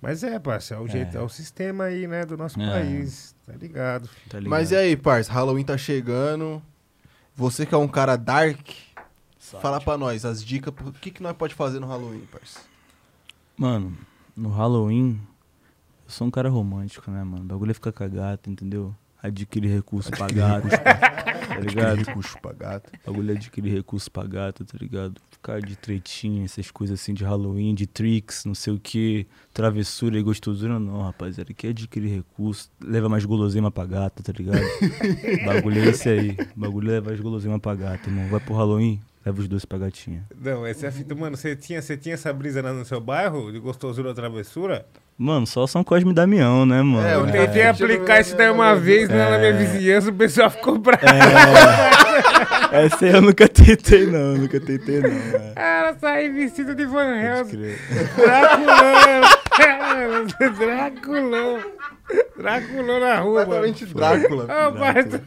Mas 0.00 0.22
é, 0.22 0.38
parça, 0.38 0.74
é 0.74 0.78
o 0.78 0.86
jeito, 0.86 1.16
é, 1.16 1.20
o 1.20 1.28
sistema 1.28 1.84
aí, 1.84 2.06
né, 2.06 2.24
do 2.24 2.36
nosso 2.36 2.60
É. 2.62 2.70
país. 2.70 3.34
Tá 3.44 3.54
ligado? 3.54 4.08
Tá 4.30 4.38
ligado? 4.38 4.50
Mas 4.50 4.70
e 4.70 4.76
aí, 4.76 4.96
parça? 4.96 5.32
Halloween 5.32 5.64
tá 5.64 5.76
chegando. 5.76 6.62
Você 7.34 7.66
que 7.66 7.74
é 7.74 7.78
um 7.78 7.88
cara 7.88 8.14
dark, 8.16 8.60
fala 9.38 9.80
pra 9.80 9.98
nós 9.98 10.24
as 10.24 10.44
dicas. 10.44 10.72
O 10.86 10.92
que, 10.92 11.10
que 11.10 11.20
nós 11.22 11.36
pode 11.36 11.54
fazer 11.56 11.80
no 11.80 11.88
Halloween, 11.88 12.22
parça? 12.30 12.60
Mano, 13.56 13.98
no 14.36 14.48
Halloween, 14.50 15.20
sou 16.14 16.28
um 16.28 16.30
cara 16.30 16.48
romântico, 16.48 17.10
né, 17.10 17.22
mano? 17.24 17.42
O 17.42 17.46
bagulho 17.46 17.72
é 17.72 17.74
ficar 17.74 17.92
com 17.92 18.04
a 18.04 18.08
gata, 18.08 18.48
entendeu? 18.48 18.94
Adquirir 19.20 19.72
recurso 19.72 20.10
pra 20.10 20.26
gata, 20.28 20.68
tá 20.68 21.60
ligado? 21.60 21.96
Recurso 21.96 22.38
pra 22.40 22.52
gato. 22.52 22.92
O 23.02 23.10
bagulho 23.10 23.32
é 23.32 23.34
adquirir 23.36 23.74
recurso 23.74 24.10
pra 24.10 24.22
gata, 24.24 24.64
tá 24.64 24.78
ligado? 24.78 25.20
Ficar 25.30 25.60
de 25.60 25.74
tretinha, 25.76 26.44
essas 26.44 26.70
coisas 26.70 27.00
assim 27.00 27.14
de 27.14 27.24
Halloween, 27.24 27.74
de 27.74 27.86
tricks, 27.86 28.44
não 28.44 28.54
sei 28.54 28.74
o 28.74 28.78
que, 28.78 29.26
travessura 29.52 30.18
e 30.18 30.22
gostosura, 30.22 30.78
não, 30.78 31.02
rapaziada. 31.02 31.50
Aqui 31.50 31.66
é 31.66 31.70
adquirir 31.70 32.14
recurso, 32.14 32.70
leva 32.82 33.08
mais 33.08 33.24
guloseima 33.24 33.70
pra 33.70 33.84
gata, 33.86 34.22
tá 34.22 34.32
ligado? 34.32 34.62
Bagulho 35.44 35.80
é 35.80 35.86
esse 35.88 36.08
aí. 36.08 36.36
O 36.56 36.60
bagulho 36.60 36.90
é 36.90 36.92
levar 36.92 37.12
as 37.12 37.20
guloseimas 37.20 37.60
pra 37.60 37.74
gata, 37.74 38.08
irmão. 38.08 38.28
Vai 38.28 38.40
pro 38.40 38.54
Halloween, 38.54 39.00
leva 39.24 39.40
os 39.40 39.48
doces 39.48 39.64
pra 39.64 39.78
gatinha. 39.78 40.24
Não, 40.38 40.66
essa 40.66 40.86
é 40.86 40.88
a 40.88 40.92
fita, 40.92 41.14
mano, 41.14 41.36
você 41.36 41.54
tinha, 41.56 41.80
você 41.80 41.96
tinha 41.96 42.14
essa 42.14 42.32
brisa 42.32 42.60
lá 42.62 42.72
no 42.72 42.84
seu 42.84 43.00
bairro, 43.00 43.50
de 43.52 43.58
gostosura 43.58 44.08
ou 44.08 44.14
travessura? 44.14 44.84
Mano, 45.16 45.46
só 45.46 45.64
São 45.66 45.84
Cosme 45.84 46.10
e 46.10 46.14
Damião, 46.14 46.66
né, 46.66 46.82
mano? 46.82 47.06
É, 47.06 47.14
Eu 47.14 47.26
tentei 47.30 47.62
É. 47.62 47.68
aplicar 47.68 48.20
isso 48.20 48.36
daí 48.36 48.50
uma 48.50 48.74
vez 48.74 49.08
né, 49.08 49.30
na 49.30 49.38
minha 49.38 49.52
vizinhança, 49.56 50.10
o 50.10 50.12
pessoal 50.14 50.50
ficou 50.50 50.76
bravo. 50.76 51.04
É, 52.72 52.84
essa 52.86 53.04
aí 53.06 53.12
eu 53.12 53.22
nunca 53.22 53.46
tentei, 53.48 54.06
não. 54.06 54.34
Nunca 54.36 54.58
tentei, 54.60 55.00
não. 55.00 55.08
É. 55.10 55.52
Ela 55.54 55.96
saí 56.00 56.28
vestido 56.30 56.74
de 56.74 56.84
Van 56.84 57.14
Helsing. 57.16 57.76
Draculão. 58.16 59.20
Draculão. 60.58 61.60
Draculão 62.36 63.00
na 63.00 63.16
rua, 63.20 63.46
mano. 63.46 63.62
Completamente 63.62 63.86
Drácula. 63.86 64.44
Ô, 64.44 64.72
parça. 64.72 65.22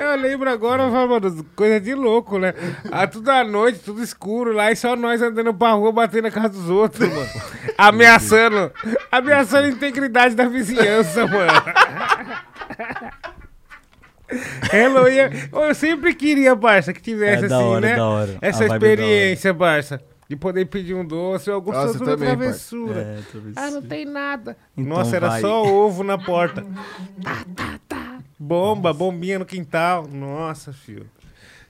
Eu 0.00 0.16
lembro 0.16 0.48
agora, 0.48 0.84
eu 0.84 0.90
falo, 0.90 1.08
mano, 1.20 1.44
coisa 1.54 1.80
de 1.80 1.94
louco, 1.94 2.38
né? 2.38 2.54
Ah, 2.90 3.06
tudo 3.06 3.28
à 3.30 3.44
noite, 3.44 3.80
tudo 3.80 4.02
escuro 4.02 4.52
lá, 4.52 4.70
e 4.72 4.76
só 4.76 4.96
nós 4.96 5.20
andando 5.20 5.52
pra 5.52 5.72
rua, 5.72 5.92
batendo 5.92 6.22
na 6.24 6.30
casa 6.30 6.48
dos 6.50 6.70
outros, 6.70 7.08
mano. 7.08 7.28
Ameaçando. 7.76 8.72
Ameaçando 9.12 9.66
a 9.66 9.70
integridade 9.70 10.34
da 10.34 10.48
vizinhança, 10.48 11.26
mano. 11.26 11.52
Halloween, 14.72 15.30
eu 15.52 15.74
sempre 15.74 16.14
queria, 16.14 16.56
parça, 16.56 16.92
que 16.92 17.00
tivesse 17.00 17.44
É 17.44 17.46
assim, 17.46 17.54
hora, 17.54 17.80
né? 17.86 17.96
da 17.96 18.06
hora. 18.06 18.38
Essa 18.40 18.62
A 18.62 18.66
é 18.66 18.68
da 18.68 18.74
hora. 18.74 18.84
experiência, 18.86 19.54
parça. 19.54 20.00
De 20.28 20.34
poder 20.36 20.66
pedir 20.66 20.94
um 20.94 21.04
doce 21.04 21.48
ou 21.50 21.54
alguma 21.54 21.84
Nossa, 21.86 21.98
também, 22.00 22.16
travessura. 22.28 23.00
É, 23.00 23.18
Ah, 23.54 23.70
não 23.70 23.80
tem 23.82 24.04
nada. 24.04 24.56
Então 24.76 24.96
Nossa, 24.98 25.14
era 25.16 25.28
vai. 25.28 25.40
só 25.40 25.62
ovo 25.62 26.02
na 26.02 26.18
porta. 26.18 26.64
Tá, 27.22 27.44
tá, 27.54 27.78
tá. 27.88 28.18
Bomba, 28.38 28.92
bombinha 28.92 29.38
no 29.38 29.44
quintal. 29.46 30.06
Nossa, 30.10 30.72
filho. 30.72 31.06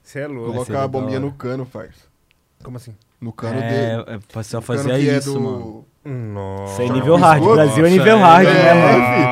Você 0.03 0.21
é 0.21 0.27
louco. 0.27 0.53
Colocar 0.53 0.79
a 0.79 0.81
da 0.83 0.89
bombinha 0.89 1.21
no 1.21 1.33
cano, 1.33 1.67
parça. 1.67 2.07
Como 2.65 2.77
assim? 2.79 2.95
No 3.21 3.31
cano 3.33 3.61
dele. 3.61 3.75
É, 3.75 4.05
é, 4.15 4.19
pra 4.33 4.43
só 4.43 4.61
que 4.61 4.73
é 4.91 4.99
isso, 4.99 5.33
do- 5.35 5.41
mano. 5.41 5.85
Nossa. 6.05 6.73
Isso 6.73 6.83
aí 6.83 6.89
é 6.89 6.93
nível 6.93 7.17
hard. 7.17 7.43
Nossa, 7.43 7.55
Brasil 7.57 7.85
é 7.87 7.91
Nossa, 7.91 7.99
nível 7.99 8.19
hard, 8.19 8.47
é, 8.49 8.53
né, 8.55 8.75
mano? 8.75 8.99
Nossa. 8.99 9.27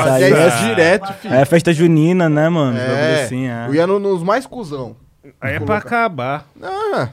Isso 0.00 0.08
aí 0.08 0.20
Fazia 0.30 0.36
é- 0.36 0.48
isso 0.48 0.64
direto, 0.64 1.12
filho. 1.14 1.34
É 1.34 1.44
festa 1.44 1.72
junina, 1.72 2.28
né, 2.28 2.48
mano? 2.48 2.76
É, 2.76 3.22
assim, 3.24 3.46
é. 3.46 3.66
Eu 3.68 3.74
ia 3.74 3.86
no- 3.86 3.98
nos 3.98 4.22
mais 4.22 4.44
cuzão. 4.46 4.96
Aí 5.40 5.54
é 5.54 5.60
pra 5.60 5.78
acabar. 5.78 6.48
Ah, 6.62 7.10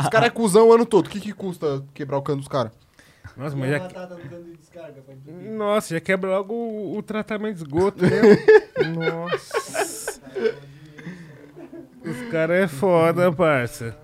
os 0.00 0.08
caras 0.08 0.28
é 0.28 0.30
cuzão 0.30 0.68
o 0.68 0.72
ano 0.72 0.86
todo. 0.86 1.06
O 1.06 1.10
que, 1.10 1.20
que 1.20 1.32
custa 1.32 1.84
quebrar 1.94 2.18
o 2.18 2.22
cano 2.22 2.38
dos 2.38 2.48
caras? 2.48 2.72
Nossa, 3.36 3.54
mas 3.56 3.70
já... 3.70 3.88
Nossa, 5.56 5.94
já 5.94 6.00
quebra 6.00 6.30
logo 6.30 6.54
o, 6.54 6.96
o 6.96 7.02
tratamento 7.02 7.56
de 7.56 7.62
esgoto, 7.62 8.02
né? 8.02 8.10
Nossa. 8.96 10.20
Os 12.04 12.30
caras 12.30 12.64
é 12.64 12.68
foda, 12.68 13.32
parça. 13.32 13.96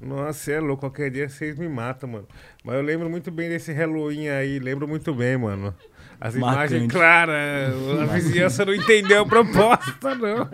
Nossa, 0.00 0.52
é 0.52 0.60
louco. 0.60 0.80
Qualquer 0.80 1.10
dia 1.10 1.28
vocês 1.28 1.58
me 1.58 1.68
matam, 1.68 2.08
mano. 2.08 2.28
Mas 2.62 2.74
eu 2.74 2.82
lembro 2.82 3.08
muito 3.08 3.30
bem 3.30 3.48
desse 3.48 3.72
Halloween 3.72 4.28
aí. 4.28 4.58
Lembro 4.58 4.86
muito 4.86 5.14
bem, 5.14 5.36
mano. 5.36 5.74
As 6.20 6.34
Marcante. 6.36 6.74
imagens 6.74 6.92
claras. 6.92 7.74
A 8.02 8.06
vizinhança 8.06 8.64
não 8.64 8.74
entendeu 8.74 9.22
a 9.22 9.26
proposta, 9.26 10.14
não. 10.14 10.48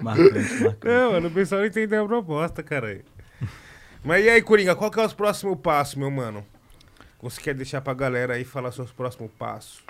Marcante, 0.00 0.62
marcante. 0.62 0.78
Não, 0.84 1.12
mano, 1.12 1.28
o 1.28 1.30
pessoal 1.30 1.60
não 1.60 1.68
entendeu 1.68 2.04
a 2.04 2.06
proposta, 2.08 2.62
cara. 2.62 3.00
Mas 4.04 4.24
e 4.24 4.28
aí, 4.28 4.42
Coringa, 4.42 4.76
qual 4.76 4.90
que 4.90 5.00
é 5.00 5.04
os 5.04 5.12
próximos 5.14 5.58
passos, 5.58 5.96
meu 5.96 6.10
mano? 6.10 6.44
Você 7.20 7.40
quer 7.40 7.54
deixar 7.54 7.80
pra 7.80 7.94
galera 7.94 8.34
aí 8.34 8.44
falar 8.44 8.70
seus 8.70 8.92
próximos 8.92 9.30
passos? 9.32 9.82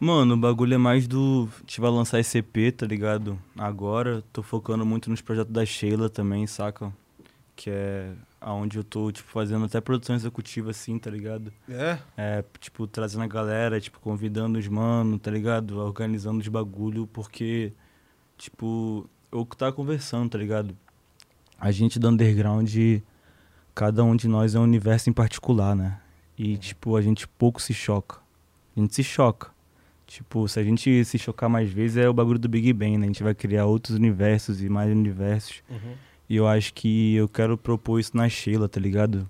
Mano, 0.00 0.34
o 0.34 0.36
bagulho 0.36 0.74
é 0.74 0.78
mais 0.78 1.06
do. 1.06 1.48
A 1.56 1.60
gente 1.60 1.80
vai 1.80 1.90
lançar 1.90 2.18
esse 2.20 2.38
EP, 2.38 2.72
tá 2.76 2.86
ligado? 2.86 3.38
Agora, 3.56 4.22
tô 4.32 4.42
focando 4.42 4.86
muito 4.86 5.10
nos 5.10 5.20
projetos 5.20 5.52
da 5.52 5.64
Sheila 5.64 6.08
também, 6.08 6.46
saca? 6.46 6.92
Que 7.54 7.70
é 7.70 8.12
aonde 8.40 8.78
eu 8.78 8.84
tô, 8.84 9.10
tipo, 9.10 9.28
fazendo 9.30 9.64
até 9.64 9.80
produção 9.80 10.14
executiva 10.14 10.70
assim, 10.70 10.98
tá 10.98 11.10
ligado? 11.10 11.52
É? 11.68 11.98
É, 12.16 12.44
tipo, 12.60 12.86
trazendo 12.86 13.24
a 13.24 13.26
galera, 13.26 13.80
tipo, 13.80 13.98
convidando 14.00 14.58
os 14.58 14.68
mano, 14.68 15.18
tá 15.18 15.30
ligado? 15.30 15.78
Organizando 15.78 16.40
os 16.40 16.48
bagulho, 16.48 17.06
porque, 17.06 17.72
tipo, 18.36 19.08
eu 19.32 19.44
que 19.44 19.56
tava 19.56 19.72
conversando, 19.72 20.30
tá 20.30 20.38
ligado? 20.38 20.76
A 21.58 21.70
gente 21.70 21.98
do 21.98 22.08
underground, 22.08 22.72
cada 23.74 24.04
um 24.04 24.14
de 24.14 24.28
nós 24.28 24.54
é 24.54 24.58
um 24.58 24.62
universo 24.62 25.10
em 25.10 25.12
particular, 25.12 25.74
né? 25.74 26.00
E, 26.36 26.56
tipo, 26.56 26.96
a 26.96 27.02
gente 27.02 27.26
pouco 27.26 27.60
se 27.60 27.74
choca. 27.74 28.18
A 28.76 28.80
gente 28.80 28.94
se 28.94 29.02
choca. 29.02 29.50
Tipo, 30.06 30.48
se 30.48 30.58
a 30.58 30.62
gente 30.64 31.04
se 31.04 31.18
chocar 31.18 31.50
mais 31.50 31.70
vezes, 31.70 31.98
é 31.98 32.08
o 32.08 32.14
bagulho 32.14 32.38
do 32.38 32.48
Big 32.48 32.72
Bang, 32.72 32.96
né? 32.96 33.04
A 33.04 33.08
gente 33.08 33.22
vai 33.22 33.34
criar 33.34 33.66
outros 33.66 33.96
universos 33.96 34.62
e 34.62 34.68
mais 34.68 34.90
universos. 34.90 35.62
E 36.28 36.36
eu 36.36 36.46
acho 36.46 36.74
que 36.74 37.14
eu 37.14 37.28
quero 37.28 37.56
propor 37.56 37.98
isso 37.98 38.16
na 38.16 38.28
Sheila, 38.28 38.68
tá 38.68 38.78
ligado? 38.80 39.28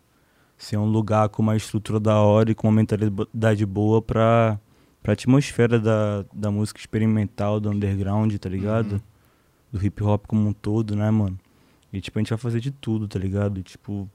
Ser 0.57 0.77
um 0.77 0.87
lugar 0.87 1.29
com 1.29 1.43
uma 1.43 1.57
estrutura 1.57 2.01
da 2.01 2.21
hora 2.21 2.51
e 2.51 2.55
com 2.55 2.67
uma 2.67 2.75
mentalidade 2.75 3.65
boa 3.65 4.03
pra, 4.03 4.59
pra 5.03 5.13
atmosfera 5.13 5.79
da, 5.79 6.25
da 6.33 6.51
música 6.51 6.81
experimental, 6.81 7.61
do 7.61 7.71
underground, 7.71 8.35
tá 8.37 8.49
ligado? 8.49 9.01
Do 9.73 9.85
hip 9.85 10.03
hop 10.03 10.27
como 10.27 10.49
um 10.49 10.53
todo, 10.53 10.97
né, 10.97 11.09
mano? 11.11 11.39
E, 11.93 12.01
tipo, 12.01 12.19
a 12.19 12.21
gente 12.23 12.31
vai 12.31 12.39
fazer 12.39 12.59
de 12.61 12.71
tudo, 12.73 13.07
tá 13.07 13.19
ligado? 13.19 13.63
Tipo, 13.63 14.11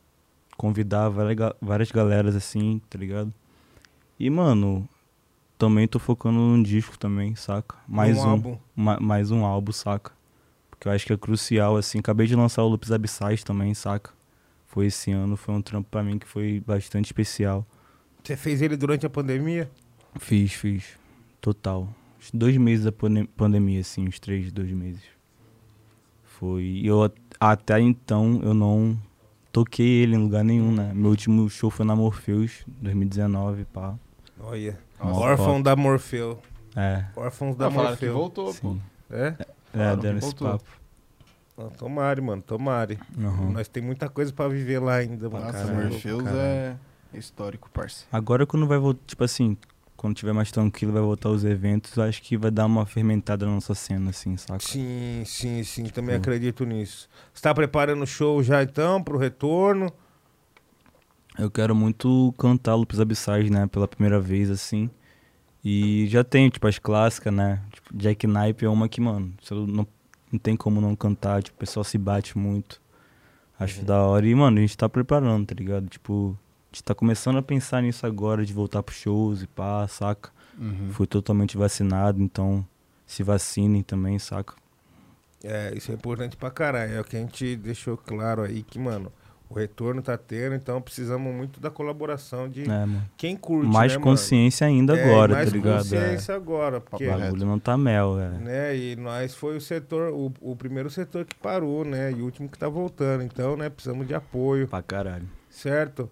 convidar 0.57 1.07
várias, 1.09 1.53
várias 1.61 1.91
galeras 1.91 2.35
assim, 2.35 2.81
tá 2.89 2.97
ligado? 2.99 3.33
E, 4.19 4.29
mano, 4.29 4.87
também 5.57 5.87
tô 5.87 5.99
focando 5.99 6.37
num 6.37 6.61
disco 6.61 6.97
também, 6.99 7.35
saca? 7.35 7.77
Mais 7.87 8.17
um. 8.17 8.29
álbum. 8.29 8.57
ma- 8.75 8.99
mais 8.99 9.31
um 9.31 9.45
álbum, 9.45 9.71
saca? 9.71 10.11
Porque 10.83 10.89
eu 10.89 10.91
acho 10.95 11.05
que 11.05 11.13
é 11.13 11.17
crucial, 11.17 11.77
assim. 11.77 11.99
Acabei 11.99 12.27
de 12.27 12.35
lançar 12.35 12.61
o 12.61 12.67
Lupus 12.67 12.91
Abissais 12.91 13.41
também, 13.41 13.73
saca? 13.73 14.11
Foi 14.67 14.87
esse 14.87 15.11
ano, 15.11 15.37
foi 15.37 15.55
um 15.55 15.61
trampo 15.61 15.87
pra 15.89 16.03
mim 16.03 16.19
que 16.19 16.27
foi 16.27 16.59
bastante 16.67 17.05
especial. 17.05 17.65
Você 18.21 18.35
fez 18.35 18.61
ele 18.61 18.75
durante 18.75 19.05
a 19.05 19.09
pandemia? 19.09 19.71
Fiz, 20.19 20.51
fiz. 20.51 20.83
Total. 21.39 21.87
Dois 22.33 22.57
meses 22.57 22.83
da 22.83 22.91
pandemia, 22.91 23.79
assim, 23.79 24.05
uns 24.05 24.19
três, 24.19 24.51
dois 24.51 24.71
meses. 24.71 25.03
Foi. 26.25 26.63
E 26.63 26.85
eu 26.85 27.01
at- 27.03 27.15
até 27.39 27.79
então 27.79 28.41
eu 28.43 28.53
não 28.53 28.97
toquei 29.53 29.87
ele 30.03 30.15
em 30.15 30.19
lugar 30.19 30.43
nenhum, 30.43 30.69
né? 30.69 30.91
Meu 30.93 31.11
último 31.11 31.49
show 31.49 31.69
foi 31.69 31.85
na 31.85 31.95
Morpheus, 31.95 32.65
2019, 32.67 33.63
pá. 33.65 33.95
Olha. 34.37 34.77
Órfão 34.99 35.61
da 35.61 35.77
Morfeu. 35.77 36.39
É, 36.75 37.05
Órfãos 37.15 37.55
da 37.55 37.67
Ah, 37.67 37.69
que 37.69 37.75
Morfeu. 37.77 38.13
voltou, 38.13 38.45
pô. 38.47 38.51
sim. 38.73 38.81
É? 39.09 39.35
É, 39.73 39.95
deram 39.95 40.19
esse 40.19 40.35
papo. 40.35 40.63
Ah, 41.57 41.69
tomare, 41.77 42.21
mano, 42.21 42.41
tomare. 42.41 42.99
Uhum. 43.17 43.51
Nós 43.51 43.67
tem 43.67 43.83
muita 43.83 44.09
coisa 44.09 44.31
pra 44.33 44.47
viver 44.47 44.79
lá 44.79 44.95
ainda, 44.95 45.29
mano. 45.29 45.45
Nossa, 45.45 45.71
Morpheus 45.71 46.23
caralho. 46.23 46.39
é 46.39 46.77
histórico, 47.13 47.69
parça. 47.71 48.05
Agora 48.11 48.45
quando 48.45 48.65
vai 48.65 48.77
voltar, 48.79 49.01
tipo 49.05 49.23
assim, 49.23 49.55
quando 49.95 50.15
tiver 50.15 50.33
mais 50.33 50.51
tranquilo, 50.51 50.91
vai 50.91 51.01
voltar 51.01 51.29
os 51.29 51.45
eventos, 51.45 51.97
acho 51.97 52.21
que 52.21 52.35
vai 52.35 52.51
dar 52.51 52.65
uma 52.65 52.85
fermentada 52.85 53.45
na 53.45 53.53
nossa 53.53 53.75
cena, 53.75 54.09
assim, 54.09 54.35
saca? 54.35 54.59
Sim, 54.59 55.23
sim, 55.25 55.63
sim, 55.63 55.85
também 55.85 56.15
Sim. 56.15 56.21
acredito 56.21 56.65
nisso. 56.65 57.07
Você 57.33 57.41
tá 57.41 57.53
preparando 57.53 58.03
o 58.03 58.07
show 58.07 58.41
já 58.41 58.63
então, 58.63 59.01
pro 59.03 59.17
retorno? 59.17 59.91
Eu 61.37 61.49
quero 61.49 61.73
muito 61.75 62.33
cantar 62.37 62.75
Lupus 62.75 62.99
Abissais, 62.99 63.49
né, 63.49 63.67
pela 63.67 63.87
primeira 63.87 64.19
vez, 64.19 64.49
assim. 64.49 64.89
E 65.63 66.07
já 66.09 66.23
tenho, 66.23 66.49
tipo, 66.49 66.67
as 66.67 66.77
clássicas, 66.77 67.33
né? 67.33 67.61
Tipo, 67.71 67.95
Jack 67.95 68.27
Knipe 68.27 68.65
é 68.65 68.69
uma 68.69 68.89
que, 68.89 68.99
mano, 68.99 69.33
não, 69.51 69.87
não 70.31 70.39
tem 70.39 70.55
como 70.57 70.81
não 70.81 70.95
cantar, 70.95 71.41
tipo, 71.41 71.55
o 71.55 71.59
pessoal 71.59 71.83
se 71.83 71.97
bate 71.97 72.37
muito. 72.37 72.81
Acho 73.59 73.79
Uhum. 73.79 73.85
da 73.85 74.01
hora. 74.01 74.27
E, 74.27 74.35
mano, 74.35 74.57
a 74.57 74.61
gente 74.61 74.77
tá 74.77 74.89
preparando, 74.89 75.45
tá 75.45 75.55
ligado? 75.55 75.87
Tipo, 75.87 76.37
a 76.71 76.75
gente 76.75 76.83
tá 76.83 76.93
começando 76.93 77.37
a 77.37 77.41
pensar 77.41 77.81
nisso 77.81 78.05
agora, 78.05 78.45
de 78.45 78.51
voltar 78.51 78.83
pros 78.83 78.97
shows 78.97 79.41
e 79.43 79.47
pá, 79.47 79.87
saca? 79.87 80.31
Uhum. 80.57 80.89
Fui 80.91 81.07
totalmente 81.07 81.55
vacinado, 81.57 82.21
então 82.21 82.65
se 83.05 83.23
vacinem 83.23 83.81
também, 83.83 84.19
saca? 84.19 84.55
É, 85.43 85.73
isso 85.77 85.91
é 85.91 85.95
importante 85.95 86.35
pra 86.35 86.49
caralho. 86.51 86.93
É 86.93 87.01
o 87.01 87.03
que 87.03 87.15
a 87.15 87.19
gente 87.19 87.55
deixou 87.55 87.95
claro 87.97 88.41
aí 88.43 88.63
que, 88.63 88.77
mano, 88.79 89.11
O 89.49 89.53
retorno 89.55 90.01
tá 90.01 90.17
tendo, 90.17 90.55
então 90.55 90.81
precisamos 90.81 91.31
muito 91.31 91.59
da 91.59 91.69
colaboração 91.69 92.49
de 92.49 92.63
É, 92.63 92.67
mano. 92.67 93.03
quem 93.15 93.35
curte, 93.37 93.71
Mais 93.71 93.91
né, 93.91 93.99
mano? 93.99 94.11
consciência 94.11 94.65
ainda 94.65 94.97
É, 94.97 95.03
agora, 95.03 95.33
mais 95.35 95.49
tá 95.49 95.55
ligado? 95.55 95.75
É. 95.75 95.77
consciência 95.77 96.35
agora, 96.35 96.81
porque... 96.81 97.07
O 97.07 97.11
bagulho 97.19 97.45
não 97.45 97.59
tá 97.59 97.77
mel, 97.77 98.19
é. 98.19 98.29
né? 98.29 98.75
E 98.75 98.95
nós 98.95 99.35
foi 99.35 99.55
o 99.55 99.61
setor, 99.61 100.11
o, 100.11 100.33
o 100.41 100.55
primeiro 100.55 100.89
setor 100.89 101.23
que 101.23 101.35
parou, 101.35 101.85
né? 101.85 102.11
E 102.11 102.15
o 102.15 102.25
último 102.25 102.49
que 102.49 102.57
tá 102.57 102.67
voltando. 102.67 103.23
Então, 103.23 103.55
né, 103.55 103.69
precisamos 103.69 104.07
de 104.07 104.15
apoio, 104.15 104.67
Pra 104.67 104.81
caralho. 104.81 105.27
certo? 105.51 106.09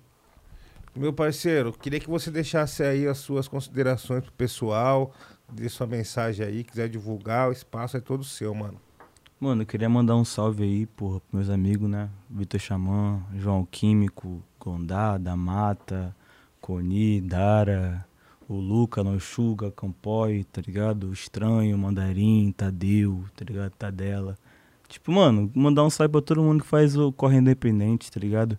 Meu 0.95 1.13
parceiro, 1.13 1.71
queria 1.73 1.99
que 1.99 2.09
você 2.09 2.29
deixasse 2.29 2.83
aí 2.83 3.07
as 3.07 3.17
suas 3.17 3.47
considerações 3.47 4.23
pro 4.23 4.31
pessoal, 4.33 5.13
dê 5.51 5.67
sua 5.69 5.87
mensagem 5.87 6.45
aí, 6.45 6.63
quiser 6.63 6.89
divulgar, 6.89 7.49
o 7.49 7.51
espaço 7.53 7.95
é 7.97 7.99
todo 8.01 8.23
seu, 8.25 8.53
mano. 8.53 8.77
Mano, 9.41 9.63
eu 9.63 9.65
queria 9.65 9.89
mandar 9.89 10.15
um 10.15 10.23
salve 10.23 10.61
aí, 10.61 10.85
porra, 10.85 11.19
pros 11.19 11.33
meus 11.33 11.49
amigos, 11.49 11.89
né? 11.89 12.11
Vitor 12.29 12.59
Xamã, 12.59 13.23
João 13.35 13.65
Químico, 13.65 14.39
Gondá, 14.59 15.17
da 15.17 15.35
Mata, 15.35 16.15
Coni, 16.61 17.19
Dara, 17.19 18.05
o 18.47 18.53
Luca, 18.53 19.03
Noxuga, 19.03 19.71
Campoy, 19.71 20.43
tá 20.43 20.61
ligado? 20.61 21.07
O 21.07 21.13
Estranho, 21.13 21.75
Mandarim, 21.75 22.53
Tadeu, 22.55 23.25
tá 23.35 23.43
ligado? 23.43 23.71
Tadela. 23.71 24.37
Tipo, 24.87 25.11
mano, 25.11 25.51
mandar 25.55 25.85
um 25.85 25.89
salve 25.89 26.11
pra 26.11 26.21
todo 26.21 26.43
mundo 26.43 26.61
que 26.61 26.69
faz 26.69 26.95
o 26.95 27.11
Corre 27.11 27.37
Independente, 27.37 28.11
tá 28.11 28.19
ligado? 28.19 28.55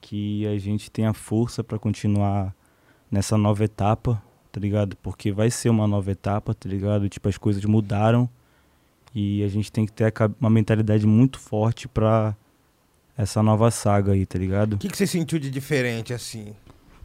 Que 0.00 0.46
a 0.46 0.56
gente 0.60 0.92
tenha 0.92 1.12
força 1.12 1.64
pra 1.64 1.76
continuar 1.76 2.54
nessa 3.10 3.36
nova 3.36 3.64
etapa, 3.64 4.22
tá 4.52 4.60
ligado? 4.60 4.96
Porque 4.98 5.32
vai 5.32 5.50
ser 5.50 5.70
uma 5.70 5.88
nova 5.88 6.12
etapa, 6.12 6.54
tá 6.54 6.68
ligado? 6.68 7.08
Tipo, 7.08 7.28
as 7.28 7.36
coisas 7.36 7.64
mudaram. 7.64 8.30
E 9.14 9.42
a 9.42 9.48
gente 9.48 9.72
tem 9.72 9.84
que 9.86 9.92
ter 9.92 10.12
uma 10.40 10.50
mentalidade 10.50 11.06
muito 11.06 11.38
forte 11.38 11.88
pra 11.88 12.36
essa 13.16 13.42
nova 13.42 13.70
saga 13.70 14.12
aí, 14.12 14.24
tá 14.24 14.38
ligado? 14.38 14.74
O 14.74 14.78
que, 14.78 14.88
que 14.88 14.96
você 14.96 15.06
sentiu 15.06 15.38
de 15.38 15.50
diferente, 15.50 16.12
assim? 16.14 16.54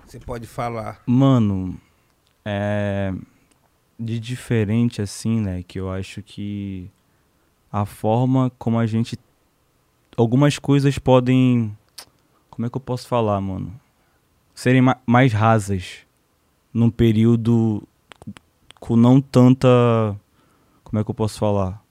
Você 0.06 0.20
pode 0.20 0.46
falar. 0.46 1.02
Mano, 1.06 1.80
é. 2.44 3.14
De 4.00 4.20
diferente, 4.20 5.02
assim, 5.02 5.40
né? 5.42 5.64
Que 5.64 5.80
eu 5.80 5.90
acho 5.90 6.22
que 6.22 6.90
a 7.72 7.86
forma 7.86 8.52
como 8.60 8.78
a 8.78 8.86
gente. 8.86 9.18
Algumas 10.16 10.60
coisas 10.60 10.98
podem. 11.00 11.76
Como 12.50 12.66
é 12.66 12.70
que 12.70 12.78
eu 12.78 12.82
posso 12.82 13.08
falar, 13.08 13.42
mano? 13.42 13.74
Serem 14.54 14.82
ma- 14.82 14.98
mais 15.06 15.34
rasas 15.34 16.00
num 16.74 16.90
período 16.90 17.82
com 18.80 18.96
não 18.96 19.20
tanta. 19.20 19.68
Como 20.84 21.00
é 21.00 21.04
que 21.04 21.10
eu 21.10 21.16
posso 21.16 21.40
falar? 21.40 21.84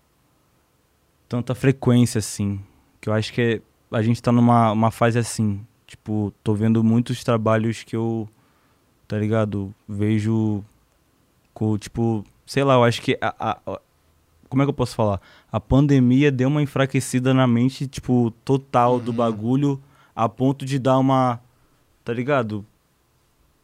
Tanta 1.35 1.53
frequência, 1.53 2.21
assim. 2.21 2.61
Que 3.01 3.09
eu 3.09 3.13
acho 3.13 3.33
que 3.33 3.41
é- 3.43 3.61
a 3.97 4.01
gente 4.03 4.23
tá 4.23 4.31
numa 4.31 4.71
uma 4.71 4.91
fase 4.93 5.19
assim. 5.19 5.67
Tipo, 5.85 6.33
tô 6.45 6.55
vendo 6.55 6.83
muitos 6.85 7.25
trabalhos 7.25 7.83
que 7.83 7.97
eu 7.97 8.29
tá 9.09 9.19
ligado? 9.19 9.75
Vejo 9.89 10.65
com, 11.53 11.77
tipo, 11.77 12.25
sei 12.47 12.63
lá, 12.65 12.75
eu 12.75 12.85
acho 12.85 13.03
que 13.03 13.19
a, 13.21 13.35
a- 13.39 13.59
a- 13.67 13.81
como 14.49 14.63
é 14.63 14.65
que 14.65 14.71
eu 14.71 14.75
posso 14.75 14.95
falar? 14.95 15.21
A 15.51 15.59
pandemia 15.61 16.31
deu 16.31 16.49
uma 16.49 16.63
enfraquecida 16.63 17.35
na 17.35 17.47
mente, 17.49 17.87
tipo, 17.89 18.31
total 18.45 19.01
do 19.01 19.13
bagulho, 19.13 19.81
a 20.15 20.29
ponto 20.29 20.65
de 20.65 20.79
dar 20.79 20.99
uma, 20.99 21.41
tá 22.05 22.13
ligado? 22.13 22.65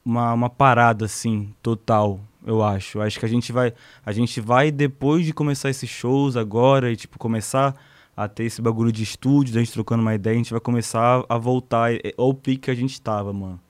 Uma, 0.04 0.32
uma 0.32 0.50
parada, 0.50 1.04
assim, 1.04 1.54
total, 1.62 2.20
eu 2.46 2.62
acho. 2.62 3.00
Acho 3.00 3.18
que 3.18 3.26
a 3.26 3.28
gente 3.28 3.52
vai, 3.52 3.72
a 4.04 4.12
gente 4.12 4.40
vai, 4.40 4.70
depois 4.70 5.24
de 5.24 5.32
começar 5.32 5.70
esses 5.70 5.88
shows 5.88 6.36
agora, 6.36 6.90
e, 6.90 6.96
tipo, 6.96 7.18
começar 7.18 7.74
a 8.16 8.28
ter 8.28 8.44
esse 8.44 8.60
bagulho 8.60 8.92
de 8.92 9.02
estúdio, 9.02 9.54
da 9.54 9.60
gente 9.60 9.72
trocando 9.72 10.02
uma 10.02 10.14
ideia, 10.14 10.34
a 10.34 10.38
gente 10.38 10.50
vai 10.50 10.60
começar 10.60 11.24
a 11.28 11.38
voltar 11.38 11.90
ao 12.16 12.34
pique 12.34 12.62
que 12.62 12.70
a 12.70 12.74
gente 12.74 13.00
tava, 13.00 13.32
mano. 13.32 13.60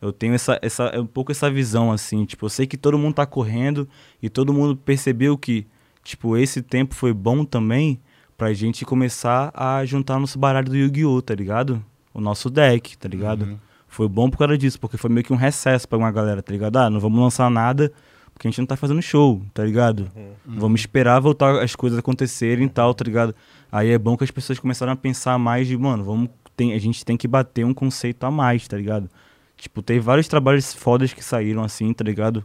Eu 0.00 0.12
tenho 0.12 0.34
essa, 0.34 0.58
essa, 0.60 1.00
um 1.00 1.06
pouco 1.06 1.32
essa 1.32 1.50
visão, 1.50 1.90
assim, 1.90 2.24
tipo, 2.26 2.44
eu 2.44 2.50
sei 2.50 2.66
que 2.66 2.76
todo 2.76 2.98
mundo 2.98 3.14
tá 3.14 3.24
correndo 3.24 3.88
e 4.22 4.28
todo 4.28 4.52
mundo 4.52 4.76
percebeu 4.76 5.38
que, 5.38 5.66
tipo, 6.02 6.36
esse 6.36 6.60
tempo 6.60 6.94
foi 6.94 7.14
bom 7.14 7.44
também 7.44 7.98
pra 8.36 8.52
gente 8.52 8.84
começar 8.84 9.50
a 9.54 9.82
juntar 9.86 10.18
nosso 10.18 10.38
baralho 10.38 10.68
do 10.68 10.76
Yu-Gi-Oh!, 10.76 11.22
tá 11.22 11.34
ligado? 11.34 11.82
O 12.12 12.20
nosso 12.20 12.50
deck, 12.50 12.98
tá 12.98 13.08
ligado? 13.08 13.58
Foi 13.88 14.08
bom 14.08 14.28
por 14.28 14.36
causa 14.36 14.58
disso, 14.58 14.78
porque 14.78 14.98
foi 14.98 15.08
meio 15.08 15.24
que 15.24 15.32
um 15.32 15.36
recesso 15.36 15.88
pra 15.88 15.96
uma 15.96 16.10
galera, 16.10 16.42
tá 16.42 16.52
ligado? 16.52 16.76
Ah, 16.76 16.90
não 16.90 17.00
vamos 17.00 17.18
lançar 17.18 17.48
nada 17.50 17.90
porque 18.34 18.48
a 18.48 18.50
gente 18.50 18.58
não 18.58 18.66
tá 18.66 18.76
fazendo 18.76 19.00
show, 19.00 19.40
tá 19.54 19.64
ligado? 19.64 20.10
Vamos 20.44 20.80
esperar 20.80 21.20
voltar 21.20 21.62
as 21.62 21.74
coisas 21.74 21.98
acontecerem 21.98 22.66
e 22.66 22.68
tal, 22.68 22.92
tá 22.92 23.04
ligado? 23.04 23.34
Aí 23.70 23.90
é 23.90 23.98
bom 23.98 24.16
que 24.16 24.24
as 24.24 24.30
pessoas 24.30 24.58
começaram 24.58 24.92
a 24.92 24.96
pensar 24.96 25.38
mais 25.38 25.68
de, 25.68 25.76
mano, 25.76 26.04
vamos, 26.04 26.28
tem, 26.56 26.72
a 26.72 26.78
gente 26.78 27.04
tem 27.04 27.16
que 27.16 27.28
bater 27.28 27.64
um 27.64 27.72
conceito 27.72 28.24
a 28.24 28.30
mais, 28.30 28.66
tá 28.66 28.76
ligado? 28.76 29.08
Tipo, 29.56 29.82
tem 29.82 30.00
vários 30.00 30.26
trabalhos 30.28 30.74
fodas 30.74 31.12
que 31.12 31.24
saíram 31.24 31.62
assim, 31.62 31.92
tá 31.92 32.04
ligado? 32.04 32.44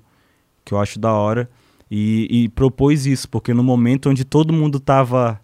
Que 0.64 0.74
eu 0.74 0.80
acho 0.80 1.00
da 1.00 1.12
hora. 1.12 1.50
E, 1.90 2.28
e 2.30 2.50
propôs 2.50 3.08
isso, 3.08 3.28
porque 3.28 3.52
no 3.52 3.64
momento 3.64 4.12
onde 4.12 4.24
todo 4.24 4.54
mundo 4.54 4.80
tava 4.80 5.42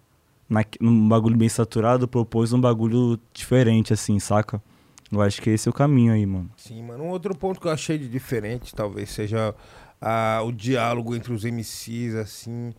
na, 0.48 0.64
num 0.80 1.08
bagulho 1.08 1.36
bem 1.36 1.48
saturado, 1.48 2.06
propôs 2.06 2.52
um 2.52 2.60
bagulho 2.60 3.18
diferente, 3.34 3.92
assim, 3.92 4.20
saca? 4.20 4.62
Eu 5.10 5.20
acho 5.20 5.42
que 5.42 5.50
esse 5.50 5.68
é 5.68 5.70
o 5.70 5.74
caminho 5.74 6.12
aí, 6.12 6.24
mano. 6.24 6.50
Sim, 6.56 6.82
mano. 6.82 7.04
Um 7.04 7.08
outro 7.08 7.36
ponto 7.36 7.60
que 7.60 7.66
eu 7.66 7.72
achei 7.72 7.98
de 7.98 8.08
diferente, 8.08 8.74
talvez, 8.74 9.10
seja 9.10 9.54
ah, 10.00 10.40
o 10.44 10.52
diálogo 10.52 11.14
entre 11.14 11.32
os 11.32 11.44
MCs, 11.44 12.14
assim. 12.14 12.74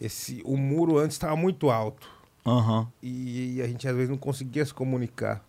Esse, 0.00 0.42
o 0.44 0.56
muro 0.56 0.98
antes 0.98 1.14
estava 1.16 1.36
muito 1.36 1.70
alto. 1.70 2.08
Aham. 2.46 2.86
E, 3.02 3.60
a 3.62 3.66
gente 3.66 3.88
às 3.88 3.94
vezes 3.94 4.10
não 4.10 4.16
conseguia 4.18 4.64
se 4.64 4.72
comunicar. 4.74 5.42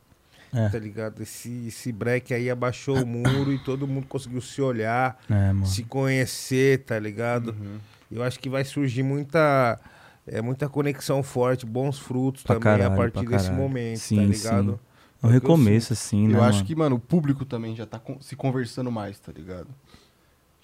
É. 0.54 0.70
Tá 0.70 0.80
ligado? 0.80 1.22
Esse, 1.22 1.68
esse 1.68 1.92
break 1.92 2.34
aí 2.34 2.50
abaixou 2.50 2.98
o 3.02 3.06
muro 3.06 3.52
e 3.52 3.60
todo 3.60 3.86
mundo 3.88 4.08
conseguiu 4.08 4.40
se 4.42 4.62
olhar, 4.62 5.20
É, 5.30 5.66
se 5.66 5.84
conhecer, 5.84 6.84
tá 6.86 6.98
ligado? 6.98 7.50
Uhum. 7.50 7.78
Eu 8.10 8.24
acho 8.24 8.40
que 8.40 8.50
vai 8.50 8.64
surgir 8.64 9.04
muita, 9.04 9.78
é, 10.26 10.42
muita 10.42 10.70
conexão 10.70 11.22
forte, 11.22 11.66
bons 11.66 12.00
frutos 12.00 12.44
Pra 12.44 12.56
também 12.56 12.74
a 12.74 12.78
caralho, 12.90 12.96
partir 12.96 13.28
pra 13.28 13.38
desse 13.38 13.52
momento, 13.52 14.00
Sim, 14.00 14.16
tá 14.16 14.22
sim. 14.22 14.28
ligado? 14.30 14.80
É 15.22 15.26
um 15.26 15.30
É 15.30 15.34
o 15.34 15.36
eu 15.36 15.40
recomeço, 15.42 15.92
assim, 15.92 16.28
né? 16.30 16.38
eu 16.38 16.44
acho 16.44 16.60
mano? 16.60 16.66
que, 16.68 16.76
mano, 16.76 16.96
o 16.96 17.00
público 17.00 17.44
também 17.44 17.76
já 17.76 17.86
tá 17.86 18.00
se 18.22 18.36
conversando 18.38 18.90
mais, 18.90 19.20
tá 19.20 19.32
ligado? 19.34 19.68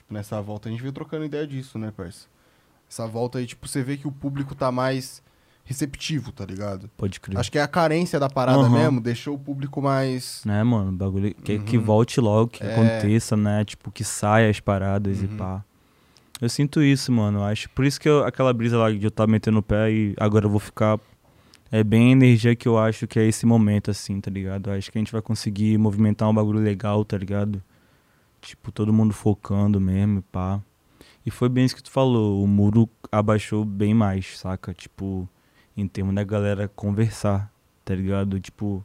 Tipo, 0.03 0.13
nessa 0.13 0.41
volta 0.41 0.69
a 0.69 0.71
gente 0.71 0.81
veio 0.81 0.93
trocando 0.93 1.25
ideia 1.25 1.47
disso, 1.47 1.77
né, 1.77 1.91
parça? 1.95 2.27
Essa 2.89 3.07
volta 3.07 3.39
aí, 3.39 3.45
tipo, 3.47 3.67
você 3.67 3.81
vê 3.81 3.97
que 3.97 4.07
o 4.07 4.11
público 4.11 4.53
tá 4.53 4.71
mais 4.71 5.23
receptivo, 5.65 6.31
tá 6.31 6.45
ligado? 6.45 6.89
Pode 6.97 7.19
crer. 7.19 7.39
Acho 7.39 7.51
que 7.51 7.57
é 7.57 7.61
a 7.61 7.67
carência 7.67 8.19
da 8.19 8.29
parada 8.29 8.59
Aham. 8.59 8.69
mesmo, 8.69 9.01
deixou 9.01 9.35
o 9.35 9.39
público 9.39 9.81
mais. 9.81 10.41
Né, 10.45 10.61
mano? 10.63 10.89
O 10.89 10.91
bagulho 10.93 11.33
que, 11.33 11.57
que 11.59 11.77
Uhum. 11.77 11.83
volte 11.83 12.19
logo, 12.19 12.49
que 12.51 12.63
É. 12.63 12.71
aconteça, 12.71 13.35
né? 13.37 13.63
Tipo, 13.63 13.89
que 13.91 14.03
saia 14.03 14.49
as 14.49 14.59
paradas 14.59 15.21
e 15.21 15.25
Uhum. 15.25 15.37
pá. 15.37 15.63
Eu 16.41 16.49
sinto 16.49 16.83
isso, 16.83 17.11
mano. 17.11 17.41
Acho. 17.43 17.69
Por 17.69 17.85
isso 17.85 17.99
que 17.99 18.09
eu- 18.09 18.25
aquela 18.25 18.51
brisa 18.53 18.77
lá 18.77 18.91
de 18.91 19.01
eu 19.03 19.09
tava 19.11 19.31
metendo 19.31 19.59
o 19.59 19.63
pé 19.63 19.89
e 19.89 20.13
agora 20.19 20.45
eu 20.45 20.49
vou 20.49 20.59
ficar. 20.59 20.99
É 21.71 21.83
bem 21.83 22.09
a 22.09 22.11
energia 22.11 22.55
que 22.55 22.67
eu 22.67 22.77
acho 22.77 23.07
que 23.07 23.17
é 23.17 23.25
esse 23.25 23.45
momento, 23.45 23.89
assim, 23.89 24.19
tá 24.21 24.29
ligado? 24.29 24.69
Eu 24.69 24.73
acho 24.77 24.91
que 24.91 24.97
a 24.97 25.01
gente 25.01 25.11
vai 25.11 25.21
conseguir 25.21 25.77
movimentar 25.79 26.29
um 26.29 26.33
bagulho 26.33 26.59
legal, 26.59 27.03
tá 27.05 27.17
ligado? 27.17 27.63
Tipo, 28.43 28.71
todo 28.71 28.91
mundo 28.93 29.13
focando 29.13 29.79
mesmo 29.79 30.19
e 30.19 30.21
pá. 30.21 30.61
E 31.25 31.31
foi 31.31 31.47
bem 31.49 31.63
isso 31.65 31.75
que 31.75 31.83
tu 31.83 31.89
falou. 31.91 32.43
O 32.43 32.47
muro 32.47 32.89
abaixou 33.11 33.63
bem 33.63 33.93
mais, 33.93 34.37
saca? 34.37 34.73
Tipo, 34.73 35.27
em 35.77 35.87
termos 35.87 36.13
da 36.13 36.23
galera 36.23 36.67
conversar, 36.67 37.49
tá 37.85 37.95
ligado? 37.95 38.39
Tipo, 38.41 38.83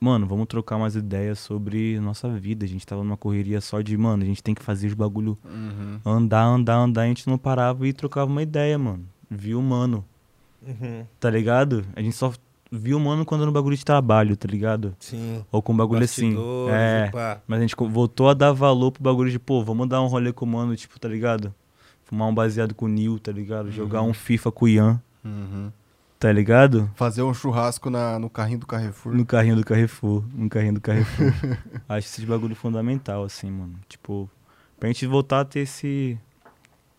mano, 0.00 0.26
vamos 0.26 0.46
trocar 0.46 0.76
umas 0.76 0.94
ideias 0.96 1.38
sobre 1.38 2.00
nossa 2.00 2.28
vida. 2.30 2.64
A 2.64 2.68
gente 2.68 2.86
tava 2.86 3.04
numa 3.04 3.16
correria 3.16 3.60
só 3.60 3.82
de, 3.82 3.96
mano, 3.96 4.22
a 4.22 4.26
gente 4.26 4.42
tem 4.42 4.54
que 4.54 4.62
fazer 4.62 4.86
os 4.86 4.94
bagulho 4.94 5.36
Uhum. 5.44 6.00
andar, 6.04 6.44
andar, 6.44 6.76
andar. 6.76 7.02
A 7.02 7.06
gente 7.08 7.28
não 7.28 7.36
parava 7.36 7.86
e 7.86 7.92
trocava 7.92 8.30
uma 8.30 8.42
ideia, 8.42 8.78
mano. 8.78 9.04
Viu, 9.30 9.60
mano, 9.60 10.02
Uhum. 10.66 11.04
tá 11.20 11.28
ligado? 11.28 11.84
A 11.94 12.00
gente 12.00 12.16
só 12.16 12.32
viu, 12.70 12.98
mano, 13.00 13.24
quando 13.24 13.44
no 13.46 13.52
bagulho 13.52 13.76
de 13.76 13.84
trabalho, 13.84 14.36
tá 14.36 14.46
ligado? 14.48 14.94
Sim. 14.98 15.44
Ou 15.50 15.62
com 15.62 15.76
bagulho 15.76 16.04
assim. 16.04 16.36
É. 16.70 17.10
pá. 17.12 17.40
Mas 17.46 17.58
a 17.58 17.62
gente 17.62 17.74
voltou 17.76 18.28
a 18.28 18.34
dar 18.34 18.52
valor 18.52 18.92
pro 18.92 19.02
bagulho 19.02 19.30
de, 19.30 19.38
pô, 19.38 19.62
vamos 19.64 19.88
dar 19.88 20.00
um 20.02 20.06
rolê 20.06 20.32
com 20.32 20.44
o 20.44 20.48
mano, 20.48 20.74
tipo, 20.76 20.98
tá 21.00 21.08
ligado? 21.08 21.54
Fumar 22.04 22.28
um 22.28 22.34
baseado 22.34 22.74
com 22.74 22.86
o 22.86 22.88
Nil, 22.88 23.18
tá 23.18 23.30
ligado? 23.32 23.70
Jogar 23.70 24.02
um 24.02 24.14
FIFA 24.14 24.50
com 24.52 24.64
o 24.64 24.68
Ian, 24.68 25.02
Uhum. 25.24 25.70
tá 26.18 26.32
ligado? 26.32 26.90
Fazer 26.94 27.22
um 27.22 27.34
churrasco 27.34 27.90
na, 27.90 28.18
no 28.18 28.30
carrinho 28.30 28.58
do 28.60 28.66
Carrefour. 28.66 29.14
No 29.14 29.26
carrinho 29.26 29.56
do 29.56 29.64
Carrefour. 29.64 30.24
No 30.34 30.48
carrinho 30.48 30.74
do 30.74 30.80
Carrefour. 30.80 31.32
Acho 31.88 32.06
esse 32.08 32.24
bagulho 32.24 32.56
fundamental, 32.56 33.24
assim, 33.24 33.50
mano. 33.50 33.74
Tipo, 33.88 34.28
pra 34.80 34.88
gente 34.88 35.06
voltar 35.06 35.40
a 35.40 35.44
ter 35.44 35.60
esse. 35.60 36.18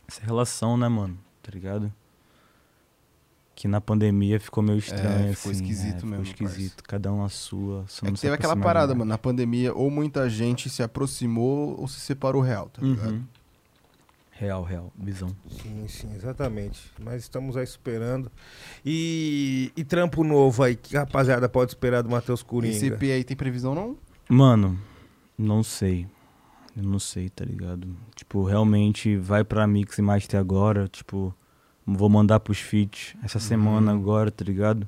Essa 0.07 0.21
relação, 0.23 0.77
né, 0.77 0.87
mano? 0.87 1.17
Tá 1.41 1.49
ligado? 1.53 1.91
Que 3.59 3.67
na 3.67 3.81
pandemia 3.81 4.39
ficou 4.39 4.63
meio 4.63 4.79
estranho, 4.79 5.31
É, 5.31 5.33
ficou 5.33 5.51
assim. 5.51 5.61
esquisito 5.61 5.89
é, 5.89 5.95
ficou 5.95 6.09
mesmo, 6.11 6.23
esquisito. 6.23 6.81
Cada 6.81 7.11
um 7.11 7.21
na 7.21 7.27
sua. 7.27 7.83
só 7.89 8.07
É 8.07 8.11
que 8.13 8.21
teve 8.21 8.33
aquela 8.33 8.55
parada, 8.55 8.95
mano. 8.95 9.09
Na 9.09 9.17
pandemia, 9.17 9.73
ou 9.73 9.91
muita 9.91 10.29
gente 10.29 10.69
se 10.69 10.81
aproximou 10.81 11.77
ou 11.77 11.85
se 11.85 11.99
separou 11.99 12.41
real, 12.41 12.69
tá 12.69 12.81
ligado? 12.81 13.11
Uhum. 13.15 13.23
Real, 14.31 14.63
real. 14.63 14.93
Visão. 14.97 15.35
Sim, 15.61 15.85
sim, 15.89 16.09
exatamente. 16.15 16.79
Mas 17.03 17.23
estamos 17.23 17.57
aí 17.57 17.65
esperando. 17.65 18.31
E, 18.85 19.73
e 19.75 19.83
trampo 19.83 20.23
novo 20.23 20.63
aí, 20.63 20.77
que 20.77 20.95
a 20.95 21.01
rapaziada 21.01 21.49
pode 21.49 21.71
esperar 21.71 22.01
do 22.01 22.09
Matheus 22.09 22.41
Coringa? 22.41 22.73
Esse 22.73 22.85
EP 22.85 23.01
aí 23.03 23.25
tem 23.25 23.35
previsão 23.35 23.75
não? 23.75 23.97
Mano, 24.29 24.79
não 25.37 25.63
sei. 25.63 26.07
Eu 26.77 26.83
não 26.83 26.97
sei, 26.97 27.27
tá 27.29 27.43
ligado? 27.43 27.93
Tipo, 28.15 28.41
realmente 28.45 29.17
vai 29.17 29.43
pra 29.43 29.67
Mix 29.67 29.97
e 29.97 30.01
Master 30.01 30.39
agora. 30.39 30.87
Tipo, 30.87 31.35
vou 31.95 32.09
mandar 32.09 32.39
pros 32.39 32.59
feats 32.59 33.15
essa 33.23 33.39
semana 33.39 33.91
agora, 33.91 34.31
tá 34.31 34.43
ligado? 34.43 34.87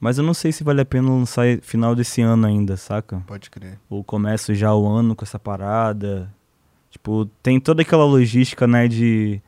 Mas 0.00 0.16
eu 0.16 0.24
não 0.24 0.34
sei 0.34 0.52
se 0.52 0.62
vale 0.62 0.80
a 0.80 0.84
pena 0.84 1.10
lançar 1.10 1.44
final 1.60 1.94
desse 1.94 2.20
ano 2.20 2.46
ainda, 2.46 2.76
saca? 2.76 3.22
Pode 3.26 3.50
crer. 3.50 3.78
Ou 3.90 4.04
começo 4.04 4.54
já 4.54 4.72
o 4.74 4.86
ano 4.86 5.14
com 5.16 5.24
essa 5.24 5.38
parada. 5.38 6.32
Tipo, 6.90 7.26
tem 7.42 7.58
toda 7.58 7.82
aquela 7.82 8.04
logística, 8.04 8.66
né, 8.66 8.86
de, 8.86 9.42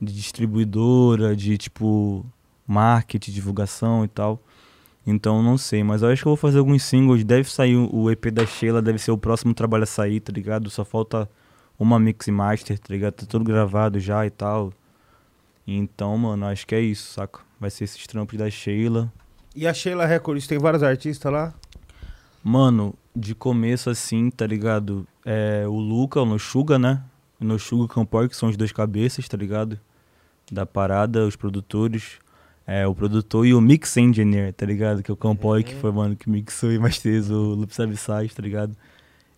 de 0.00 0.12
distribuidora, 0.12 1.34
de 1.34 1.56
tipo 1.56 2.24
marketing, 2.66 3.32
divulgação 3.32 4.04
e 4.04 4.08
tal. 4.08 4.40
Então 5.06 5.42
não 5.42 5.58
sei, 5.58 5.82
mas 5.82 6.02
eu 6.02 6.08
acho 6.08 6.22
que 6.22 6.28
eu 6.28 6.30
vou 6.30 6.36
fazer 6.36 6.58
alguns 6.58 6.82
singles. 6.82 7.24
Deve 7.24 7.50
sair 7.50 7.76
o 7.76 7.94
o 7.94 8.10
EP 8.10 8.26
da 8.26 8.46
Sheila, 8.46 8.80
deve 8.82 8.98
ser 8.98 9.10
o 9.10 9.18
próximo 9.18 9.54
trabalho 9.54 9.84
a 9.84 9.86
sair, 9.86 10.20
tá 10.20 10.32
ligado? 10.32 10.70
Só 10.70 10.84
falta 10.84 11.28
uma 11.78 11.98
mix 11.98 12.26
e 12.26 12.32
master, 12.32 12.78
tá 12.78 12.92
ligado? 12.92 13.14
Tá 13.14 13.26
tudo 13.26 13.44
gravado 13.44 13.98
já 13.98 14.24
e 14.26 14.30
tal. 14.30 14.72
Então, 15.66 16.16
mano, 16.18 16.46
acho 16.46 16.66
que 16.66 16.74
é 16.74 16.80
isso, 16.80 17.12
saca? 17.12 17.40
Vai 17.58 17.70
ser 17.70 17.84
esses 17.84 18.06
trampos 18.06 18.38
da 18.38 18.50
Sheila. 18.50 19.12
E 19.56 19.66
a 19.66 19.72
Sheila 19.72 20.04
Records 20.04 20.46
tem 20.46 20.58
vários 20.58 20.82
artistas 20.82 21.32
lá? 21.32 21.54
Mano, 22.42 22.94
de 23.16 23.34
começo 23.34 23.88
assim, 23.88 24.30
tá 24.30 24.46
ligado? 24.46 25.06
É, 25.24 25.64
o 25.66 25.78
Luca, 25.78 26.20
o 26.20 26.26
Noxuga, 26.26 26.78
né? 26.78 27.02
O 27.40 27.44
Noxuga 27.44 27.82
e 27.82 27.86
o 27.86 27.88
Campor, 27.88 28.28
que 28.28 28.36
são 28.36 28.48
os 28.48 28.56
dois 28.56 28.72
cabeças, 28.72 29.26
tá 29.28 29.36
ligado? 29.36 29.80
Da 30.50 30.66
parada, 30.66 31.24
os 31.26 31.36
produtores. 31.36 32.18
É, 32.66 32.86
o 32.86 32.94
produtor 32.94 33.46
e 33.46 33.54
o 33.54 33.60
mix 33.60 33.96
engineer, 33.96 34.52
tá 34.52 34.66
ligado? 34.66 35.02
Que 35.02 35.10
é 35.10 35.14
o 35.14 35.16
Campoy, 35.16 35.62
que 35.62 35.74
foi, 35.74 35.92
mano, 35.92 36.16
que 36.16 36.28
mixou 36.30 36.72
e 36.72 36.78
masterizou 36.78 37.52
o 37.52 37.54
Loops 37.54 37.78
Abissais, 37.78 38.34
tá 38.34 38.42
ligado? 38.42 38.74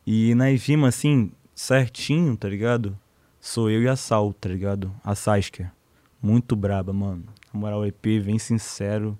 E 0.07 0.35
nas 0.35 0.65
rimas, 0.65 0.95
assim, 0.95 1.33
certinho, 1.55 2.37
tá 2.37 2.49
ligado? 2.49 2.97
Sou 3.41 3.69
eu 3.69 3.83
e 3.83 3.89
a 3.89 3.97
Sal, 3.97 4.33
tá 4.33 4.49
ligado? 4.49 4.93
A 5.05 5.15
Saskia. 5.15 5.73
Muito 6.21 6.57
braba, 6.57 6.93
mano. 6.93 7.25
Na 7.53 7.61
moral, 7.61 7.81
o 7.81 7.87
EP 7.87 8.05
vem 8.23 8.39
sincero. 8.39 9.19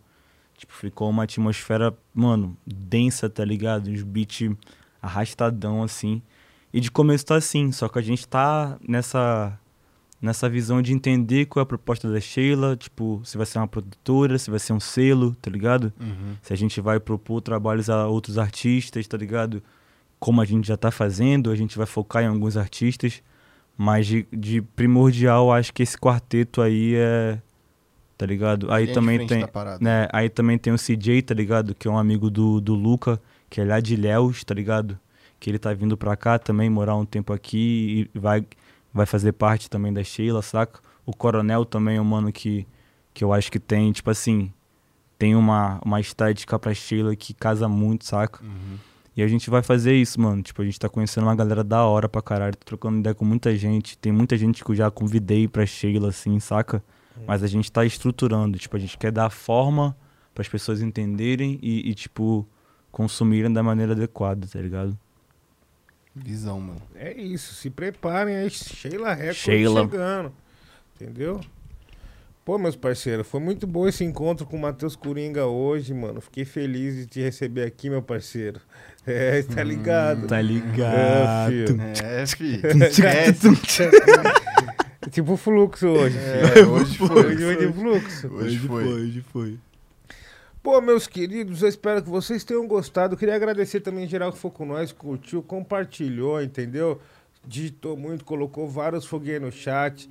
Tipo, 0.57 0.73
ficou 0.73 1.11
uma 1.11 1.25
atmosfera, 1.25 1.97
mano, 2.15 2.57
densa, 2.67 3.29
tá 3.29 3.45
ligado? 3.45 3.89
Os 3.89 4.03
beats 4.03 4.51
arrastadão, 5.01 5.83
assim. 5.83 6.23
E 6.73 6.81
de 6.81 6.91
começo 6.91 7.27
tá 7.27 7.37
assim, 7.37 7.71
só 7.73 7.89
que 7.89 7.99
a 7.99 8.03
gente 8.03 8.27
tá 8.27 8.79
nessa 8.87 9.59
nessa 10.21 10.49
visão 10.49 10.81
de 10.81 10.93
entender 10.93 11.47
qual 11.47 11.61
é 11.61 11.65
a 11.65 11.67
proposta 11.67 12.11
da 12.11 12.19
Sheila, 12.19 12.75
tipo, 12.75 13.21
se 13.23 13.37
vai 13.37 13.47
ser 13.47 13.59
uma 13.59 13.69
produtora, 13.69 14.39
se 14.39 14.51
vai 14.51 14.59
ser 14.59 14.73
um 14.73 14.81
selo, 14.81 15.35
tá 15.37 15.51
ligado? 15.51 15.93
Se 16.43 16.53
a 16.53 16.57
gente 16.57 16.81
vai 16.81 16.99
propor 16.99 17.41
trabalhos 17.43 17.91
a 17.91 18.07
outros 18.07 18.39
artistas, 18.39 19.07
tá 19.07 19.17
ligado? 19.17 19.63
Como 20.19 20.41
a 20.41 20.45
gente 20.45 20.67
já 20.67 20.77
tá 20.77 20.91
fazendo, 20.91 21.51
a 21.51 21.55
gente 21.55 21.77
vai 21.77 21.87
focar 21.87 22.23
em 22.23 22.27
alguns 22.27 22.57
artistas, 22.57 23.23
mas 23.77 24.07
de, 24.07 24.27
de 24.33 24.63
primordial, 24.63 25.53
acho 25.53 25.73
que 25.73 25.83
esse 25.83 25.99
quarteto 25.99 26.63
aí 26.63 26.95
é, 26.97 27.39
tá 28.17 28.25
ligado? 28.25 28.73
Aí 28.73 28.87
de 28.87 28.93
também 28.93 29.27
tem, 29.27 29.45
né, 29.81 30.09
aí 30.13 30.29
também 30.29 30.57
tem 30.57 30.73
o 30.73 30.77
CJ, 30.77 31.23
tá 31.23 31.35
ligado? 31.35 31.75
Que 31.75 31.87
é 31.87 31.91
um 31.91 31.99
amigo 31.99 32.31
do, 32.31 32.61
do 32.61 32.75
Luca, 32.75 33.21
que 33.51 33.61
é 33.61 33.65
lá 33.65 33.81
de 33.81 33.97
Léus, 33.97 34.43
tá 34.45 34.55
ligado? 34.55 34.99
Que 35.39 35.51
ele 35.51 35.59
tá 35.59 35.75
vindo 35.75 35.97
pra 35.97 36.17
cá 36.17 36.39
também, 36.39 36.71
morar 36.71 36.97
um 36.97 37.05
tempo 37.05 37.33
aqui 37.33 38.09
e 38.15 38.19
vai, 38.19 38.45
vai 38.93 39.05
fazer 39.05 39.33
parte 39.33 39.69
também 39.69 39.93
da 39.93 40.03
Sheila, 40.03 40.41
saca? 40.41 40.81
O 41.05 41.15
Coronel 41.15 41.65
também 41.65 41.99
é 41.99 42.01
um 42.01 42.05
mano 42.05 42.33
que, 42.33 42.67
que 43.13 43.23
eu 43.23 43.33
acho 43.33 43.53
que 43.53 43.61
tem, 43.61 43.93
tipo 43.93 44.11
assim, 44.11 44.51
tem 45.19 45.37
uma, 45.37 45.79
uma 45.85 46.01
estética 46.01 46.59
pra 46.59 46.73
Sheila 46.73 47.15
que 47.15 47.35
casa 47.35 47.69
muito, 47.69 48.07
saca? 48.07 48.43
E 49.17 49.23
a 49.23 49.29
gente 49.29 49.49
vai 49.49 49.63
fazer 49.63 49.95
isso, 49.95 50.21
mano. 50.21 50.43
Tipo, 50.43 50.61
a 50.61 50.65
gente 50.65 50.79
tá 50.79 50.89
conhecendo 50.89 51.25
uma 51.25 51.35
galera 51.35 51.65
da 51.65 51.85
hora 51.85 52.09
pra 52.09 52.21
caralho, 52.21 52.55
tô 52.55 52.67
trocando 52.67 52.99
ideia 52.99 53.15
com 53.15 53.25
muita 53.25 53.57
gente. 53.57 53.97
Tem 53.97 54.13
muita 54.13 54.37
gente 54.37 54.63
que 54.63 54.71
eu 54.71 54.75
já 54.75 54.91
convidei 54.91 55.49
pra 55.49 55.65
Sheila, 55.65 56.11
assim, 56.11 56.39
saca? 56.39 56.83
Mas 57.27 57.43
a 57.43 57.47
gente 57.47 57.73
tá 57.73 57.85
estruturando, 57.85 58.59
tipo, 58.59 58.77
a 58.77 58.79
gente 58.79 58.99
quer 58.99 59.11
dar 59.11 59.31
forma 59.31 59.97
para 60.35 60.43
as 60.43 60.49
pessoas 60.49 60.83
entenderem 60.83 61.59
e, 61.63 61.89
e, 61.89 61.95
tipo, 61.95 62.47
consumirem 62.93 63.51
da 63.51 63.63
maneira 63.63 63.93
adequada, 63.93 64.47
tá 64.47 64.61
ligado? 64.61 64.99
Visão, 66.15 66.61
mano. 66.61 66.83
É 66.95 67.13
isso, 67.15 67.55
se 67.55 67.71
preparem 67.71 68.37
aí, 68.37 68.51
Sheila 68.51 69.15
Records 69.15 69.37
Sheila. 69.39 69.81
chegando. 69.83 70.33
Entendeu? 70.95 71.41
Pô, 72.45 72.59
meus 72.59 72.77
parceiros, 72.77 73.27
foi 73.27 73.41
muito 73.41 73.67
bom 73.67 73.89
esse 73.89 74.05
encontro 74.05 74.47
com 74.47 74.57
o 74.57 74.61
Matheus 74.61 74.95
Coringa 74.95 75.47
hoje, 75.47 75.93
mano. 75.93 76.21
Fiquei 76.21 76.45
feliz 76.45 76.95
de 76.95 77.07
te 77.07 77.21
receber 77.21 77.65
aqui, 77.65 77.91
meu 77.91 78.03
parceiro. 78.03 78.61
É, 79.07 79.43
tá 79.43 79.63
ligado? 79.63 80.27
Tá 80.27 80.39
É, 80.39 80.43
ligado. 80.43 81.51
filho. 81.51 81.81
É, 82.05 82.27
fi. 82.27 82.61
É 85.07 85.09
tipo 85.11 85.37
fluxo 85.37 85.87
hoje. 85.89 86.19
É, 86.19 86.65
hoje 86.67 86.99
foi. 86.99 87.27
Hoje 87.27 87.45
foi 87.45 87.57
de 87.67 87.73
fluxo. 87.73 88.29
Hoje 88.35 88.59
foi. 88.59 88.85
hoje 88.85 89.21
foi. 89.33 89.59
Pô, 90.63 90.81
meus 90.81 91.07
queridos, 91.07 91.63
eu 91.63 91.69
espero 91.69 92.03
que 92.03 92.11
vocês 92.11 92.43
tenham 92.43 92.67
gostado. 92.67 93.15
Eu 93.15 93.19
queria 93.19 93.37
agradecer 93.37 93.79
também 93.81 94.05
em 94.05 94.09
geral 94.09 94.33
que 94.33 94.39
foi 94.39 94.51
com 94.51 94.67
nós, 94.67 94.91
curtiu, 94.91 95.41
compartilhou, 95.43 96.43
entendeu? 96.43 97.01
Digitou 97.47 97.97
muito, 97.97 98.25
colocou 98.25 98.69
vários 98.69 99.07
foguinhos 99.07 99.43
no 99.43 99.53
chat. 99.53 100.11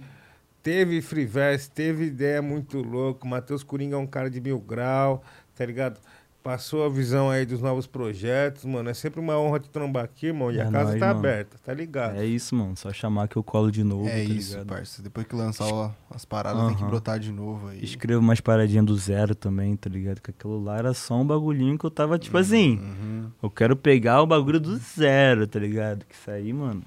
Teve 0.63 1.01
freeverse, 1.01 1.69
teve 1.69 2.05
ideia 2.05 2.41
muito 2.41 2.81
louca. 2.81 3.27
Matheus 3.27 3.63
Coringa 3.63 3.97
é 3.97 3.99
um 3.99 4.07
cara 4.07 4.29
de 4.29 4.39
mil 4.39 4.57
grau, 4.57 5.21
tá 5.53 5.65
ligado? 5.65 5.99
Passou 6.45 6.85
a 6.85 6.89
visão 6.89 7.27
aí 7.31 7.43
dos 7.43 7.59
novos 7.59 7.87
projetos, 7.87 8.65
mano. 8.65 8.87
É 8.87 8.93
sempre 8.93 9.19
uma 9.19 9.35
honra 9.35 9.59
te 9.59 9.67
trombar 9.67 10.03
aqui, 10.03 10.27
irmão. 10.27 10.51
E 10.51 10.59
É 10.59 10.61
a 10.61 10.69
casa 10.69 10.89
nóis, 10.89 10.99
tá 10.99 11.07
mano. 11.07 11.19
aberta, 11.19 11.57
tá 11.65 11.73
ligado? 11.73 12.17
É 12.17 12.23
isso, 12.23 12.53
mano. 12.55 12.77
Só 12.77 12.93
chamar 12.93 13.27
que 13.27 13.35
eu 13.35 13.41
colo 13.43 13.71
de 13.71 13.83
novo, 13.83 14.07
É 14.07 14.11
tá 14.11 14.19
isso, 14.19 14.51
ligado? 14.51 14.67
parça. 14.67 15.01
Depois 15.01 15.25
que 15.25 15.35
lançar 15.35 15.65
ó, 15.65 15.89
as 16.07 16.23
paradas, 16.23 16.67
tem 16.67 16.75
que 16.77 16.83
brotar 16.83 17.17
de 17.17 17.31
novo 17.31 17.69
aí. 17.69 17.83
Escrevo 17.83 18.21
umas 18.21 18.39
paradinhas 18.41 18.85
do 18.85 18.95
zero 18.95 19.33
também, 19.33 19.75
tá 19.75 19.89
ligado? 19.89 20.21
Que 20.21 20.29
aquilo 20.29 20.63
lá 20.63 20.77
era 20.77 20.93
só 20.93 21.15
um 21.19 21.25
bagulhinho 21.25 21.79
que 21.79 21.85
eu 21.85 21.89
tava, 21.89 22.19
tipo 22.19 22.37
assim, 22.37 22.77
Uhum. 22.77 23.31
eu 23.41 23.49
quero 23.49 23.75
pegar 23.75 24.21
o 24.21 24.27
bagulho 24.27 24.59
do 24.59 24.77
zero, 24.77 25.47
tá 25.47 25.57
ligado? 25.57 26.05
Que 26.05 26.13
isso 26.13 26.29
aí, 26.29 26.53
mano, 26.53 26.83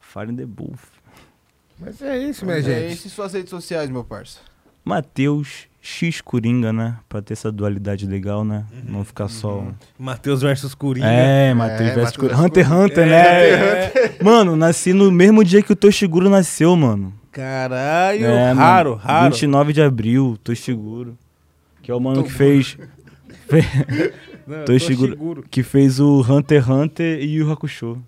fire 0.00 0.30
in 0.30 0.36
the 0.36 0.44
booth. 0.44 0.78
Mas 1.80 2.02
é 2.02 2.18
isso, 2.18 2.44
minha 2.44 2.58
Mas 2.58 2.68
é 2.68 2.80
gente. 2.82 2.92
isso 2.92 3.06
e 3.06 3.10
suas 3.10 3.32
redes 3.32 3.48
sociais, 3.48 3.88
meu 3.88 4.04
parça. 4.04 4.40
Matheus 4.88 5.68
X 5.80 6.20
Coringa, 6.20 6.72
né? 6.72 6.96
Pra 7.08 7.22
ter 7.22 7.34
essa 7.34 7.50
dualidade 7.52 8.06
legal, 8.06 8.44
né? 8.44 8.64
Não 8.86 9.04
ficar 9.04 9.28
só. 9.28 9.60
um- 9.60 9.74
Matheus 9.98 10.42
versus 10.42 10.74
Coringa. 10.74 11.06
É, 11.08 11.54
Matheus 11.54 11.90
É, 11.90 11.94
versus 11.94 12.16
Coringa. 12.16 12.40
Hunter 12.42 12.64
x. 12.66 12.72
Hunter, 12.72 13.06
né? 13.06 13.22
Mano, 14.22 14.56
nasci 14.56 14.92
no 14.92 15.10
mesmo 15.12 15.44
dia 15.44 15.62
que 15.62 15.72
o 15.72 15.76
Toshiguro 15.76 16.28
nasceu, 16.28 16.74
mano. 16.76 17.12
Caralho, 17.30 18.24
É, 18.24 18.48
mano, 18.48 18.60
raro, 18.60 18.94
raro. 18.94 19.30
29 19.32 19.72
de 19.72 19.80
abril, 19.82 20.36
Toshiguro. 20.42 21.16
Que 21.82 21.90
é 21.90 21.94
o 21.94 22.00
mano 22.00 22.24
que 22.24 22.30
fez. 22.32 22.76
fe- 23.48 23.62
Não, 24.46 24.56
eu 24.58 24.64
tô 24.64 24.78
seguro. 24.80 25.44
Que 25.50 25.62
fez 25.62 26.00
o 26.00 26.20
Hunter 26.28 26.60
x 26.62 26.68
Hunter 26.68 27.22
e 27.22 27.42
o 27.42 27.52
Hakusho. 27.52 28.02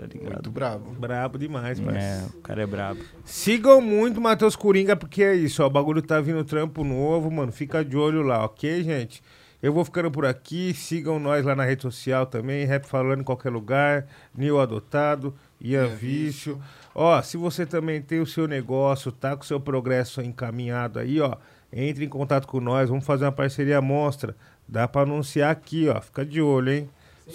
Tá 0.00 0.06
ligado? 0.06 0.32
Muito 0.32 0.50
brabo. 0.50 0.90
Brabo 0.92 1.38
demais, 1.38 1.78
parceiro. 1.78 2.06
É, 2.06 2.26
o 2.34 2.40
cara 2.40 2.62
é 2.62 2.66
brabo. 2.66 3.00
Sigam 3.22 3.82
muito 3.82 4.16
o 4.16 4.20
Matheus 4.22 4.56
Coringa, 4.56 4.96
porque 4.96 5.22
é 5.22 5.34
isso, 5.34 5.62
ó. 5.62 5.66
O 5.66 5.70
bagulho 5.70 6.00
tá 6.00 6.18
vindo 6.22 6.42
trampo 6.42 6.82
novo, 6.82 7.30
mano. 7.30 7.52
Fica 7.52 7.84
de 7.84 7.98
olho 7.98 8.22
lá, 8.22 8.42
ok, 8.42 8.82
gente? 8.82 9.22
Eu 9.62 9.74
vou 9.74 9.84
ficando 9.84 10.10
por 10.10 10.24
aqui. 10.24 10.72
Sigam 10.72 11.20
nós 11.20 11.44
lá 11.44 11.54
na 11.54 11.66
rede 11.66 11.82
social 11.82 12.24
também. 12.24 12.64
Rap 12.64 12.86
falando 12.86 13.20
em 13.20 13.24
qualquer 13.24 13.50
lugar. 13.50 14.06
Nil 14.34 14.58
Adotado, 14.58 15.34
Ian 15.60 15.88
Ian 15.88 15.88
Vício. 15.88 16.58
Ó, 16.94 17.20
se 17.20 17.36
você 17.36 17.66
também 17.66 18.00
tem 18.00 18.20
o 18.20 18.26
seu 18.26 18.48
negócio, 18.48 19.12
tá 19.12 19.36
com 19.36 19.42
o 19.42 19.46
seu 19.46 19.60
progresso 19.60 20.22
encaminhado 20.22 20.98
aí, 20.98 21.20
ó. 21.20 21.36
Entre 21.70 22.06
em 22.06 22.08
contato 22.08 22.48
com 22.48 22.58
nós. 22.58 22.88
Vamos 22.88 23.04
fazer 23.04 23.26
uma 23.26 23.32
parceria 23.32 23.82
monstra. 23.82 24.34
Dá 24.66 24.88
pra 24.88 25.02
anunciar 25.02 25.50
aqui, 25.50 25.90
ó. 25.90 26.00
Fica 26.00 26.24
de 26.24 26.40
olho, 26.40 26.72
hein? 26.72 26.90
Sem 27.26 27.34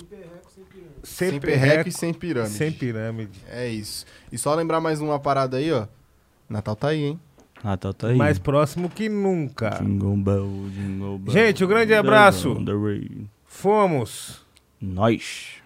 sem, 1.06 1.30
sem 1.30 1.40
perreco, 1.40 1.88
e 1.88 1.92
sem 1.92 2.14
pirâmide. 2.14 2.54
Sem 2.54 2.72
pirâmide. 2.72 3.40
É 3.48 3.70
isso. 3.70 4.06
E 4.32 4.38
só 4.38 4.54
lembrar 4.56 4.82
mais 4.82 5.00
uma 5.00 5.20
parada 5.20 5.58
aí, 5.58 5.72
ó. 5.72 5.88
Natal 6.50 6.76
tá 6.76 6.90
aí, 6.90 7.04
hein? 7.04 7.20
Natal 7.64 7.94
tá 7.94 8.08
aí. 8.08 8.16
Mais 8.16 8.40
próximo 8.40 8.90
que 8.90 9.08
nunca. 9.08 9.70
Jingle 9.82 10.18
bell, 10.18 10.50
jingle 10.72 11.20
bell. 11.20 11.34
Gente, 11.34 11.64
um 11.64 11.68
grande 11.68 11.94
abraço. 11.94 12.58
Fomos. 13.46 14.46
Nós. 14.82 15.62